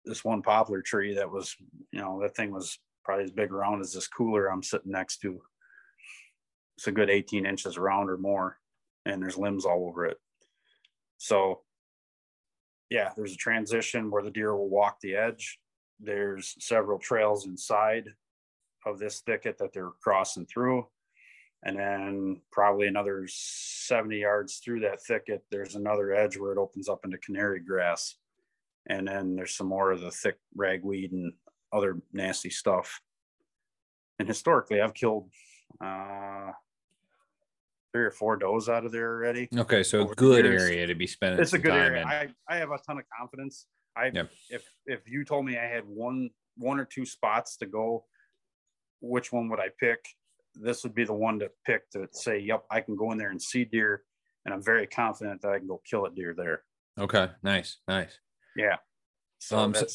this 0.05 0.25
one 0.25 0.41
poplar 0.43 0.81
tree 0.81 1.15
that 1.15 1.31
was 1.31 1.55
you 1.93 2.01
know 2.01 2.21
that 2.21 2.35
thing 2.35 2.51
was 2.51 2.79
probably 3.05 3.25
as 3.25 3.31
big 3.31 3.53
around 3.53 3.81
as 3.81 3.93
this 3.93 4.09
cooler 4.09 4.51
i'm 4.51 4.63
sitting 4.63 4.93
next 4.93 5.19
to. 5.19 5.41
It's 6.79 6.87
a 6.87 6.93
good 6.93 7.11
18 7.11 7.45
inches 7.45 7.77
around 7.77 8.09
or 8.09 8.17
more 8.17 8.59
and 9.05 9.21
there's 9.21 9.37
limbs 9.37 9.65
all 9.65 9.87
over 9.87 10.07
it. 10.07 10.17
So 11.19 11.61
yeah 12.91 13.11
there's 13.17 13.35
a 13.35 13.37
transition 13.37 14.11
where 14.11 14.23
the 14.23 14.31
deer 14.31 14.57
will 14.57 14.71
walk 14.71 14.97
the 15.03 15.15
edge. 15.15 15.59
There's 16.01 16.57
several 16.59 16.99
trails 16.99 17.47
inside 17.47 18.09
of 18.87 18.99
this 18.99 19.21
thicket 19.21 19.59
that 19.59 19.73
they're 19.73 19.93
crossing 20.03 20.47
through 20.47 20.87
and 21.65 21.79
then 21.79 22.41
probably 22.51 22.89
another 22.89 23.25
70 23.29 24.19
yards 24.19 24.57
through 24.57 24.81
that 24.81 25.03
thicket 25.03 25.45
there's 25.51 25.77
another 25.77 26.13
edge 26.13 26.37
where 26.37 26.53
it 26.53 26.59
opens 26.59 26.89
up 26.89 27.05
into 27.05 27.19
canary 27.19 27.61
grass. 27.61 28.17
And 28.89 29.07
then 29.07 29.37
there's 29.37 29.55
some 29.55 29.69
more 29.69 29.93
of 29.93 30.01
the 30.01 30.11
thick 30.11 30.39
ragweed 30.57 31.13
and 31.13 31.33
other 31.73 31.99
nasty 32.13 32.51
stuff. 32.51 33.01
And 34.19 34.29
historically 34.29 34.81
i've 34.81 34.95
killed 34.95 35.31
uh 35.83 36.51
three 37.93 38.05
or 38.05 38.11
four 38.11 38.37
does 38.37 38.69
out 38.69 38.85
of 38.87 38.93
there 38.93 39.15
already. 39.15 39.49
Okay, 39.57 39.83
so 39.83 40.11
a 40.11 40.15
good 40.15 40.47
area 40.47 40.87
to 40.87 40.95
be 40.95 41.07
spending 41.07 41.41
it's 41.41 41.53
a 41.53 41.59
good 41.59 41.73
area. 41.75 42.03
in. 42.03 42.09
i 42.09 42.29
i 42.49 42.57
have 42.57 42.71
a 42.71 42.79
ton 42.79 42.99
of 42.99 43.05
confidence. 43.17 43.67
I 43.97 44.11
Yep. 44.13 44.31
if 44.51 44.65
if 44.87 45.01
you 45.09 45.25
told 45.25 45.45
me 45.45 45.59
i 45.59 45.67
had 45.67 45.85
one 45.87 46.31
one 46.57 46.81
or 46.81 46.85
two 46.85 47.05
spots 47.07 47.57
to 47.59 47.67
go 47.67 48.05
which 49.01 49.33
one 49.33 49.49
would 49.51 49.61
i 49.61 49.69
pick 49.79 50.05
this 50.55 50.83
would 50.83 50.95
be 50.95 51.05
the 51.05 51.13
one 51.13 51.39
to 51.39 51.51
pick 51.67 51.89
to 51.91 52.07
say 52.13 52.39
yep 52.39 52.65
i 52.71 52.81
can 52.81 52.95
go 52.97 53.11
in 53.13 53.19
there 53.19 53.31
and 53.31 53.41
see 53.41 53.65
deer 53.65 54.03
and 54.45 54.55
i'm 54.55 54.63
very 54.63 54.87
confident 54.87 55.41
that 55.43 55.51
i 55.53 55.59
can 55.59 55.67
go 55.67 55.81
kill 55.89 56.05
a 56.07 56.11
deer 56.11 56.35
there 56.37 56.63
Okay, 57.01 57.31
nice, 57.43 57.79
nice. 57.89 58.19
yeah 58.55 58.77
so 59.39 59.59
Um, 59.59 59.75
so- 59.75 59.87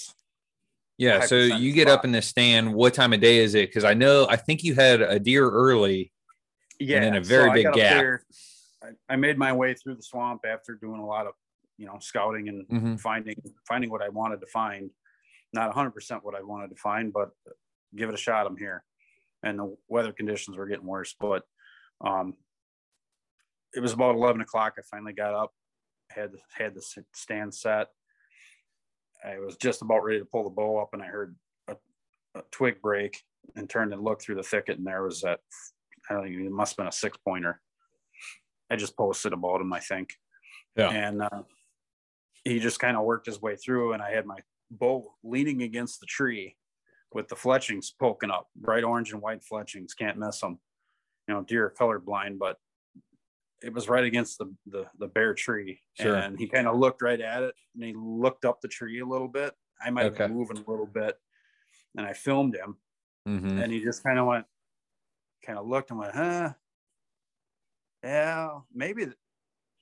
Yeah, 0.98 1.20
so 1.22 1.36
you 1.36 1.72
get 1.74 1.88
up 1.88 2.06
in 2.06 2.12
the 2.12 2.24
stand. 2.24 2.74
What 2.74 2.96
time 2.96 3.14
of 3.14 3.20
day 3.22 3.38
is 3.38 3.54
it? 3.54 3.70
Because 3.70 3.84
I 3.84 3.94
know 3.94 4.26
I 4.28 4.36
think 4.36 4.64
you 4.64 4.74
had 4.74 5.00
a 5.04 5.20
deer 5.20 5.48
early. 5.48 6.12
yeah 6.80 7.02
then 7.02 7.16
a 7.16 7.22
very 7.22 7.52
I 7.52 7.54
big 7.54 7.66
gap. 7.66 7.76
there, 7.76 8.24
I, 8.84 8.88
I 9.14 9.16
made 9.16 9.38
my 9.38 9.54
way 9.54 9.76
through 9.76 9.94
the 9.98 10.02
swamp 10.02 10.42
after 10.44 10.74
doing 10.74 11.00
a 11.00 11.06
lot 11.06 11.28
of 11.28 11.34
you 11.78 11.86
know, 11.86 11.98
scouting 12.00 12.50
and 12.50 12.68
Mhm. 12.68 13.00
finding 13.00 13.36
finding 13.68 13.92
what 13.92 14.02
I 14.02 14.10
wanted 14.10 14.40
to 14.42 14.48
find. 14.48 14.90
Not 15.54 15.70
100% 15.76 16.24
what 16.24 16.34
I 16.34 16.42
wanted 16.42 16.70
to 16.72 16.76
find, 16.78 17.14
but 17.14 17.30
give 17.96 18.10
it 18.10 18.16
a 18.16 18.18
shot. 18.18 18.48
I'm 18.48 18.58
here, 18.58 18.84
and 19.44 19.60
the 19.60 19.76
weather 19.88 20.12
conditions 20.12 20.58
were 20.58 20.68
getting 20.68 20.86
worse. 20.86 21.16
But 21.20 21.44
um, 22.02 22.36
it 23.74 23.80
was 23.80 23.94
about 23.94 24.16
11 24.16 24.42
o'clock. 24.42 24.76
I 24.78 24.82
finally 24.90 25.14
got 25.14 25.34
up, 25.34 25.52
had 26.10 26.32
the, 26.32 26.40
had 26.54 26.76
the 26.76 26.84
stand 27.14 27.54
set. 27.54 27.88
I 29.26 29.40
was 29.40 29.56
just 29.58 29.82
about 29.82 30.04
ready 30.04 30.20
to 30.20 30.26
pull 30.26 30.44
the 30.44 30.50
bow 30.50 30.78
up, 30.78 30.90
and 30.94 31.02
I 31.02 31.08
heard 31.08 31.36
a, 31.68 31.76
a 32.36 32.42
twig 32.52 32.82
break 32.82 33.22
and 33.56 33.70
turned 33.70 33.94
and 33.94 34.04
looked 34.04 34.24
through 34.24 34.36
the 34.36 34.44
thicket, 34.44 34.78
and 34.78 34.88
there 34.88 35.04
was 35.04 35.22
that. 35.22 35.40
I 36.10 36.14
don't 36.14 36.24
think 36.24 36.36
it 36.38 36.52
must 36.52 36.74
have 36.74 36.78
been 36.78 36.88
a 36.88 36.92
six 36.92 37.18
pointer. 37.18 37.60
I 38.70 38.76
just 38.76 38.96
posted 38.96 39.34
about 39.34 39.60
him, 39.60 39.74
I 39.74 39.80
think. 39.80 40.12
Yeah. 40.76 40.90
And 40.90 41.22
uh, 41.22 41.44
he 42.44 42.60
just 42.60 42.80
kind 42.80 42.96
of 42.96 43.04
worked 43.04 43.26
his 43.26 43.42
way 43.42 43.56
through, 43.56 43.94
and 43.94 44.02
I 44.02 44.12
had 44.12 44.26
my 44.26 44.38
bow 44.72 45.14
leaning 45.24 45.64
against 45.64 46.00
the 46.00 46.06
tree 46.06 46.56
with 47.14 47.28
the 47.28 47.36
fletchings 47.36 47.92
poking 47.92 48.32
up, 48.32 48.48
bright 48.56 48.84
orange 48.84 49.12
and 49.14 49.22
white 49.22 49.44
fletchings. 49.44 49.94
Can't 49.94 50.18
miss 50.18 50.40
them. 50.42 50.60
You 51.28 51.34
know, 51.36 51.42
deer 51.44 51.66
are 51.66 51.72
colorblind, 51.72 52.38
but 52.40 52.58
it 53.64 53.74
was 53.74 53.90
right 53.90 54.04
against 54.04 54.38
the 54.38 54.54
the, 54.68 54.86
the 55.00 55.08
bare 55.08 55.34
tree, 55.34 55.82
Sure. 56.00 56.16
and 56.16 56.38
he 56.38 56.48
kind 56.48 56.68
of 56.68 56.78
looked 56.78 57.02
right 57.02 57.20
at 57.20 57.44
it, 57.44 57.56
and 57.76 57.84
he 57.84 57.94
looked 57.96 58.46
up 58.46 58.62
the 58.62 58.68
tree 58.68 59.00
a 59.00 59.06
little 59.06 59.28
bit. 59.28 59.54
I 59.82 59.90
might 59.90 60.04
have 60.04 60.14
Okay. 60.14 60.28
been 60.28 60.36
moving 60.38 60.58
a 60.58 60.70
little 60.70 60.86
bit, 60.86 61.16
and 61.98 62.06
I 62.06 62.14
filmed 62.14 62.56
him, 62.56 62.78
Mhm. 63.28 63.62
and 63.64 63.72
he 63.72 63.84
just 63.84 64.04
kind 64.04 64.20
of 64.20 64.28
went, 64.28 64.46
kind 65.46 65.58
of 65.60 65.68
looked 65.68 65.90
and 65.92 66.00
went, 66.00 66.14
huh? 66.14 66.54
Yeah, 68.04 68.60
maybe. 68.74 69.06
th- 69.06 69.18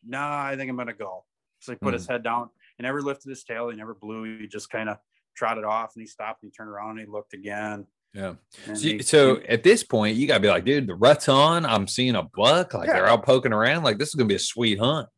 Nah, 0.07 0.45
I 0.45 0.55
think 0.55 0.69
I'm 0.69 0.78
gonna 0.78 0.93
go. 0.93 1.26
So 1.59 1.71
he 1.71 1.78
put 1.80 1.93
his 1.95 2.05
head 2.07 2.21
down. 2.23 2.51
He 2.78 2.84
never 2.84 3.01
lifted 3.01 3.30
his 3.30 3.43
tail. 3.43 3.69
He 3.69 3.76
never 3.76 3.95
blew. 3.95 4.38
He 4.39 4.47
just 4.47 4.69
kind 4.69 4.88
of 4.88 4.99
trotted 5.36 5.63
off, 5.63 5.91
and 5.95 6.01
he 6.01 6.07
stopped. 6.07 6.43
And 6.43 6.51
he 6.51 6.55
turned 6.55 6.69
around. 6.69 6.91
and 6.91 6.99
He 7.01 7.05
looked 7.05 7.33
again. 7.33 7.86
Yeah. 8.13 8.36
So, 8.65 8.73
he- 8.75 9.01
so 9.03 9.41
at 9.49 9.61
this 9.63 9.83
point, 9.83 10.15
you 10.15 10.25
gotta 10.27 10.39
be 10.39 10.47
like, 10.47 10.63
dude, 10.65 10.88
the 10.88 10.95
rut's 10.95 11.27
on. 11.27 11.65
I'm 11.65 11.88
seeing 11.88 12.15
a 12.15 12.23
buck. 12.23 12.73
Like 12.73 12.88
they're 12.88 13.05
Yeah. 13.05 13.11
out 13.13 13.25
poking 13.25 13.51
around. 13.53 13.83
Like 13.83 13.97
this 13.97 14.09
is 14.09 14.15
gonna 14.15 14.27
be 14.29 14.36
a 14.36 14.39
sweet 14.39 14.79
hunt. 14.79 15.09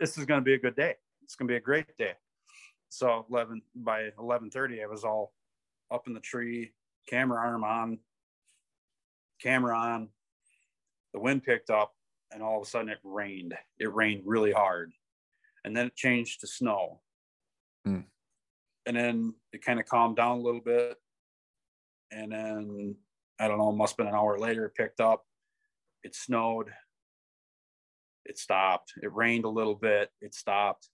this 0.00 0.16
is 0.18 0.24
gonna 0.26 0.42
be 0.42 0.54
a 0.54 0.58
good 0.58 0.76
day. 0.76 0.94
It's 1.22 1.34
gonna 1.36 1.48
be 1.48 1.56
a 1.56 1.60
great 1.60 1.86
day. 1.98 2.14
So 2.90 3.26
eleven 3.28 3.62
by 3.74 4.10
eleven 4.18 4.50
thirty, 4.50 4.82
I 4.82 4.86
was 4.86 5.02
all 5.04 5.32
up 5.90 6.06
in 6.06 6.14
the 6.14 6.20
tree, 6.20 6.72
camera 7.08 7.38
arm 7.40 7.64
on, 7.64 7.98
camera 9.40 9.76
on. 9.76 10.08
The 11.12 11.20
wind 11.20 11.44
picked 11.44 11.70
up, 11.70 11.94
and 12.32 12.42
all 12.42 12.60
of 12.60 12.66
a 12.66 12.70
sudden 12.70 12.88
it 12.88 12.98
rained. 13.02 13.54
It 13.78 13.92
rained 13.92 14.22
really 14.26 14.52
hard, 14.52 14.92
and 15.64 15.76
then 15.76 15.86
it 15.86 15.96
changed 15.96 16.40
to 16.40 16.46
snow. 16.46 17.00
Hmm. 17.84 18.00
And 18.86 18.96
then 18.96 19.34
it 19.52 19.64
kind 19.64 19.80
of 19.80 19.86
calmed 19.86 20.16
down 20.16 20.38
a 20.38 20.42
little 20.42 20.60
bit, 20.60 20.96
and 22.12 22.32
then 22.32 22.96
I 23.38 23.48
don't 23.48 23.58
know, 23.58 23.72
must 23.72 23.92
have 23.92 23.96
been 23.98 24.06
an 24.08 24.14
hour 24.14 24.38
later. 24.38 24.66
It 24.66 24.74
picked 24.74 25.00
up. 25.00 25.24
It 26.02 26.14
snowed. 26.14 26.68
It 28.24 28.38
stopped. 28.38 28.92
It 29.02 29.12
rained 29.12 29.44
a 29.44 29.48
little 29.50 29.74
bit. 29.74 30.10
It 30.20 30.34
stopped. 30.34 30.88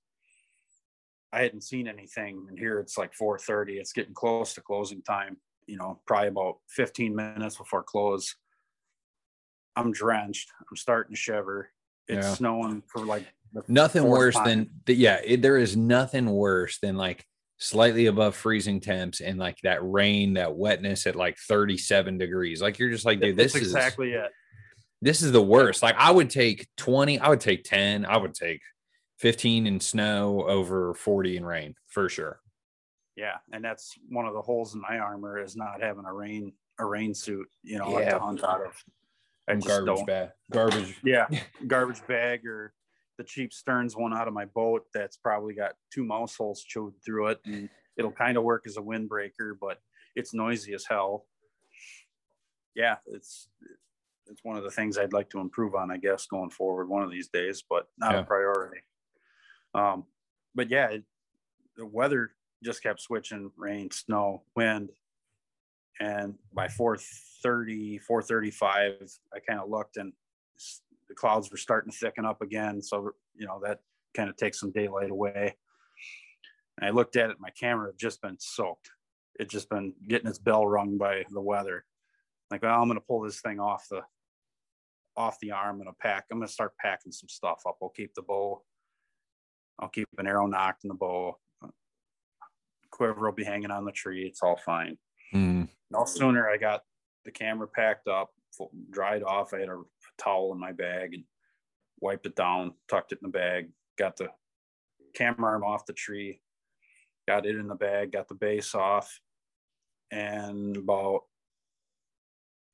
I 1.33 1.43
hadn't 1.43 1.63
seen 1.63 1.87
anything, 1.87 2.47
and 2.49 2.59
here 2.59 2.79
it's 2.81 2.97
like 2.99 3.13
4:30. 3.15 3.79
It's 3.79 3.93
getting 3.93 4.15
close 4.15 4.55
to 4.55 4.61
closing 4.61 5.03
time. 5.03 5.37
You 5.67 5.77
know, 5.77 6.01
probably 6.07 6.29
about 6.29 6.59
15 6.71 7.15
minutes 7.15 7.57
before 7.57 7.83
close. 7.85 8.35
I'm 9.77 9.93
drenched. 9.93 10.51
I'm 10.69 10.77
starting 10.77 11.15
to 11.15 11.21
shiver. 11.21 11.71
It's 12.09 12.27
Yeah. 12.27 12.35
snowing 12.35 12.83
for 12.83 13.05
like 13.05 13.27
Nothing 13.69 14.05
worse 14.05 14.35
time. 14.35 14.45
than 14.47 14.71
th- 14.87 14.99
yeah. 14.99 15.21
It, 15.25 15.43
there 15.43 15.57
is 15.57 15.77
nothing 15.77 16.27
worse 16.31 16.79
than 16.79 16.97
like 16.97 17.25
slightly 17.61 18.07
above 18.07 18.35
freezing 18.35 18.81
temps 18.81 19.21
and 19.21 19.39
like 19.39 19.59
that 19.63 19.79
rain, 19.83 20.35
that 20.35 20.57
wetness 20.57 21.07
at 21.07 21.15
like 21.15 21.37
37 21.39 22.19
degrees. 22.19 22.61
Like 22.63 22.79
you're 22.79 22.91
just 22.91 23.05
like, 23.05 23.21
dude, 23.21 23.37
That's 23.37 23.53
this 23.53 23.63
is 23.63 23.69
exactly 23.69 24.13
it. 24.15 24.31
this 25.03 25.23
is 25.23 25.31
the 25.31 25.43
worst. 25.43 25.83
Like 25.83 25.95
I 25.99 26.11
would 26.11 26.31
take 26.31 26.67
20, 26.79 27.19
I 27.21 27.29
would 27.29 27.41
take 27.41 27.65
10, 27.65 28.07
I 28.07 28.17
would 28.17 28.35
take 28.35 28.63
15 29.19 29.67
in 29.67 29.79
snow 29.81 30.43
over 30.49 30.95
40 30.95 31.37
in 31.37 31.45
rain 31.45 31.75
for 31.89 32.09
sure. 32.09 32.41
Yeah, 33.17 33.37
and 33.53 33.63
that's 33.63 33.93
one 34.09 34.25
of 34.25 34.33
the 34.33 34.41
holes 34.41 34.75
in 34.75 34.81
my 34.81 34.99
armor 34.99 35.39
is 35.39 35.55
not 35.55 35.83
having 35.83 36.07
a 36.07 36.13
rain 36.13 36.53
a 36.79 36.87
rain 36.87 37.13
suit. 37.13 37.47
You 37.63 37.77
know, 37.79 37.99
Yeah. 38.01 38.13
to 38.15 38.19
hunt 38.19 38.43
out 38.43 38.65
of. 38.65 38.73
I 39.47 39.57
garbage 39.57 39.87
don't. 39.97 40.07
bag. 40.07 40.29
Garbage. 40.51 40.99
Yeah, 41.05 41.27
garbage 41.67 42.01
bag 42.07 42.47
or 42.47 42.73
the 43.21 43.25
cheap 43.25 43.53
Stearns 43.53 43.95
one 43.95 44.15
out 44.15 44.29
of 44.29 44.33
my 44.33 44.47
boat 44.47 44.87
that's 44.95 45.19
probably 45.19 45.53
got 45.53 45.75
two 45.93 46.05
mouse 46.05 46.35
holes 46.37 46.65
chewed 46.65 46.95
through 47.05 47.27
it, 47.29 47.41
and 47.45 47.69
it'll 47.99 48.11
kind 48.11 48.39
of 48.39 48.45
work 48.45 48.63
as 48.67 48.79
a 48.79 48.81
windbreaker, 48.81 49.53
but 49.61 49.83
it's 50.17 50.33
noisy 50.33 50.73
as 50.73 50.87
hell. 50.87 51.27
Yeah, 52.75 52.97
it's 53.09 53.51
it's 54.27 54.43
one 54.43 54.57
of 54.57 54.65
the 54.65 54.71
things 54.71 54.97
I'd 54.97 55.13
like 55.13 55.29
to 55.31 55.41
improve 55.41 55.75
on, 55.75 55.91
I 55.91 55.99
guess, 55.99 56.25
going 56.25 56.49
forward 56.49 56.89
one 56.89 57.03
of 57.03 57.11
these 57.11 57.29
days, 57.29 57.63
but 57.69 57.89
not 57.99 58.13
Yeah. 58.13 58.21
a 58.21 58.25
priority. 58.25 58.81
Um, 59.75 60.07
but 60.55 60.71
yeah, 60.71 60.89
it, 60.89 61.05
the 61.77 61.85
weather 61.85 62.31
just 62.65 62.83
kept 62.83 63.03
switching: 63.03 63.53
rain, 63.55 63.91
snow, 63.91 64.45
wind, 64.57 64.93
and 66.01 66.39
by 66.55 66.69
4.30 66.69 68.01
4.35 68.11 69.19
i 69.35 69.39
kind 69.41 69.61
of 69.61 69.69
looked 69.69 69.99
and 69.99 70.15
the 71.11 71.15
clouds 71.17 71.51
were 71.51 71.59
starting 71.59 71.91
to 71.91 71.99
thicken 71.99 72.25
up 72.25 72.41
again. 72.41 72.81
So 72.81 73.11
you 73.35 73.47
know 73.47 73.61
that 73.65 73.81
kind 74.15 74.31
of 74.31 74.37
takes 74.37 74.59
some 74.59 74.71
daylight 74.71 75.11
away. 75.11 75.57
And 76.79 76.89
i 76.89 76.91
looked 76.91 77.17
at 77.17 77.29
it 77.29 77.37
my 77.39 77.51
camera 77.51 77.89
had 77.89 77.99
just 77.99 78.23
been 78.23 78.37
soaked. 78.39 78.91
It 79.39 79.51
just 79.51 79.69
been 79.69 79.93
getting 80.09 80.29
its 80.29 80.39
bell 80.39 80.67
rung 80.67 80.97
by 80.97 81.25
the 81.29 81.43
weather. 81.43 81.85
Like 82.51 82.63
well 82.63 82.81
i'm 82.81 82.89
gonna 82.89 83.01
pull 83.01 83.21
this 83.21 83.41
thing 83.41 83.61
off 83.61 83.87
the 83.91 84.03
off 85.17 85.39
the 85.41 85.51
arm 85.51 85.81
and 85.81 85.89
a 85.91 85.93
pack 85.93 86.25
i'm 86.31 86.39
gonna 86.39 86.49
start 86.49 86.73
packing 86.81 87.13
some 87.13 87.29
stuff 87.29 87.63
up. 87.67 87.77
I'll 87.83 87.91
keep 87.91 88.15
the 88.15 88.23
bow 88.23 88.63
i'll 89.81 89.89
keep 89.89 90.09
an 90.19 90.27
arrow 90.27 90.47
nocked 90.47 90.85
in 90.85 90.89
the 90.89 90.95
bow. 90.95 91.37
Quiver 92.91 93.27
will 93.27 93.33
be 93.33 93.45
hanging 93.45 93.71
on 93.71 93.85
the 93.85 93.93
tree 93.93 94.27
it's 94.27 94.43
all 94.43 94.57
fine. 94.57 94.97
Mm, 95.35 95.69
no 95.91 96.05
sooner 96.05 96.49
I 96.49 96.57
got 96.57 96.83
the 97.25 97.31
camera 97.31 97.69
packed 97.69 98.09
up, 98.09 98.31
dried 98.91 99.23
off, 99.23 99.53
I 99.55 99.61
had 99.61 99.69
a 99.69 99.83
towel 100.23 100.53
in 100.53 100.59
my 100.59 100.73
bag 100.73 101.15
and 101.15 101.25
wiped 102.01 102.27
it 102.27 102.37
down, 102.37 102.75
tucked 102.89 103.13
it 103.13 103.19
in 103.23 103.31
the 103.31 103.39
bag, 103.39 103.71
got 103.99 104.17
the 104.17 104.29
camera 105.15 105.53
arm 105.53 105.65
off 105.65 105.87
the 105.87 105.93
tree, 105.93 106.41
got 107.29 107.47
it 107.47 107.57
in 107.57 107.69
the 107.69 107.75
bag, 107.75 108.13
got 108.13 108.29
the 108.29 108.35
base 108.35 108.75
off. 108.75 109.21
And 110.11 110.77
about 110.77 111.23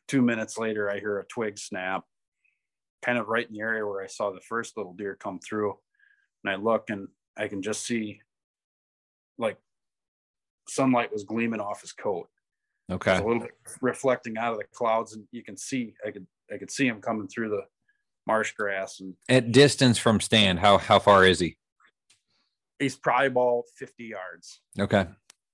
two 0.09 0.23
minutes 0.23 0.59
later, 0.59 0.91
I 0.91 0.99
hear 0.99 1.19
a 1.19 1.27
twig 1.27 1.59
snap, 1.59 2.05
kind 3.05 3.19
of 3.19 3.29
right 3.29 3.47
in 3.47 3.53
the 3.53 3.61
area 3.61 3.87
where 3.87 4.03
I 4.03 4.07
saw 4.07 4.31
the 4.31 4.41
first 4.41 4.77
little 4.77 4.95
deer 4.95 5.17
come 5.19 5.39
through. 5.39 5.77
And 6.45 6.53
I 6.53 6.57
look 6.57 6.91
and 6.91 7.09
I 7.37 7.49
can 7.49 7.63
just 7.63 7.85
see 7.85 8.21
like 9.39 9.59
sunlight 10.69 11.13
was 11.13 11.25
gleaming 11.25 11.61
off 11.61 11.81
his 11.81 11.93
coat 11.93 12.29
okay. 12.91 13.17
a 13.17 13.23
little 13.23 13.41
bit 13.41 13.53
reflecting 13.81 14.37
out 14.39 14.53
of 14.53 14.59
the 14.59 14.65
clouds 14.73 15.15
and 15.15 15.27
you 15.33 15.43
can 15.43 15.57
see 15.57 15.95
i 16.07 16.11
could 16.11 16.27
i 16.53 16.57
could 16.59 16.71
see 16.71 16.87
him 16.87 17.01
coming 17.01 17.29
through 17.29 17.49
the 17.51 17.63
marsh 18.27 18.53
grass 18.53 19.01
and 19.01 19.15
At 19.29 19.53
distance 19.53 19.99
from 19.99 20.21
stand, 20.21 20.59
how 20.59 20.79
how 20.79 20.99
far 20.99 21.25
is 21.25 21.41
he? 21.41 21.57
he's 22.79 22.97
probably 22.97 23.29
about 23.29 23.63
50 23.79 24.05
yards 24.05 24.61
Okay. 24.79 25.07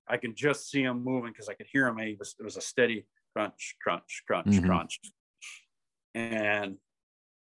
i 0.08 0.16
can 0.16 0.34
just 0.34 0.70
see 0.70 0.82
him 0.82 1.02
moving 1.04 1.32
because 1.32 1.48
i 1.48 1.54
could 1.54 1.66
hear 1.72 1.86
him 1.86 1.98
he 1.98 2.16
was 2.18 2.34
it 2.38 2.42
was 2.44 2.56
a 2.56 2.60
steady 2.60 3.06
crunch 3.34 3.76
crunch 3.82 4.22
crunch 4.26 4.46
Mhm. 4.48 4.66
crunch 4.66 4.98
and 6.14 6.76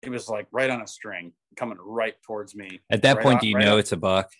it 0.02 0.10
was 0.10 0.28
like 0.28 0.46
right 0.52 0.70
on 0.70 0.80
a 0.82 0.86
string 0.86 1.32
coming 1.56 1.78
right 1.84 2.14
towards 2.26 2.54
me 2.54 2.80
At 2.90 3.02
that 3.02 3.16
Right 3.16 3.22
point, 3.22 3.34
on- 3.36 3.40
do 3.40 3.48
you 3.48 3.56
right 3.56 3.64
know 3.64 3.74
on- 3.74 3.78
it's 3.80 3.92
a 3.92 3.96
buck? 3.96 4.30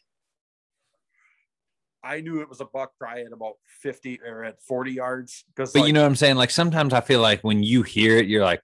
i 2.02 2.20
knew 2.20 2.40
it 2.42 2.48
was 2.48 2.60
a 2.60 2.66
buck 2.66 2.92
probably 2.98 3.22
at 3.24 3.32
about 3.32 3.54
50 3.80 4.20
or 4.20 4.44
at 4.44 4.62
40 4.62 4.92
yards 4.92 5.44
But 5.56 5.74
you 5.86 5.92
know 5.92 6.02
what 6.02 6.06
I'm 6.06 6.16
saying? 6.16 6.36
Like 6.36 6.50
sometimes 6.50 6.92
I 6.92 7.00
feel 7.00 7.20
like 7.20 7.42
when 7.42 7.62
you 7.62 7.82
hear 7.82 8.18
it, 8.18 8.26
you're 8.26 8.44
like 8.44 8.60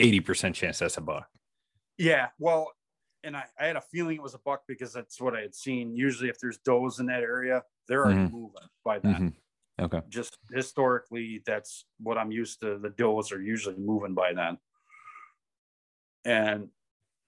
80% 0.00 0.54
chance 0.54 0.78
that's 0.78 0.96
a 0.96 1.00
buck. 1.00 1.28
Yeah, 1.98 2.28
well, 2.38 2.72
and 3.22 3.36
I, 3.36 3.44
I 3.58 3.66
had 3.66 3.76
a 3.76 3.80
feeling 3.80 4.16
it 4.16 4.22
was 4.22 4.34
a 4.34 4.38
buck 4.38 4.62
because 4.66 4.92
that's 4.92 5.20
what 5.20 5.36
I 5.36 5.40
had 5.42 5.54
seen. 5.54 5.94
Usually, 5.94 6.28
if 6.30 6.38
there's 6.40 6.58
does 6.58 7.00
in 7.00 7.06
that 7.06 7.22
area, 7.22 7.62
they're 7.86 8.04
already 8.04 8.20
Mhm. 8.20 8.32
moving 8.32 8.68
by 8.84 8.98
then. 8.98 9.34
Mhm. 9.78 9.84
Okay. 9.84 10.00
Just 10.08 10.38
historically, 10.50 11.42
that's 11.44 11.86
what 11.98 12.16
I'm 12.18 12.30
used 12.30 12.60
to. 12.60 12.78
The 12.78 12.90
does 12.90 13.32
are 13.32 13.40
usually 13.42 13.76
moving 13.76 14.14
by 14.14 14.32
then. 14.32 14.58
And 16.24 16.70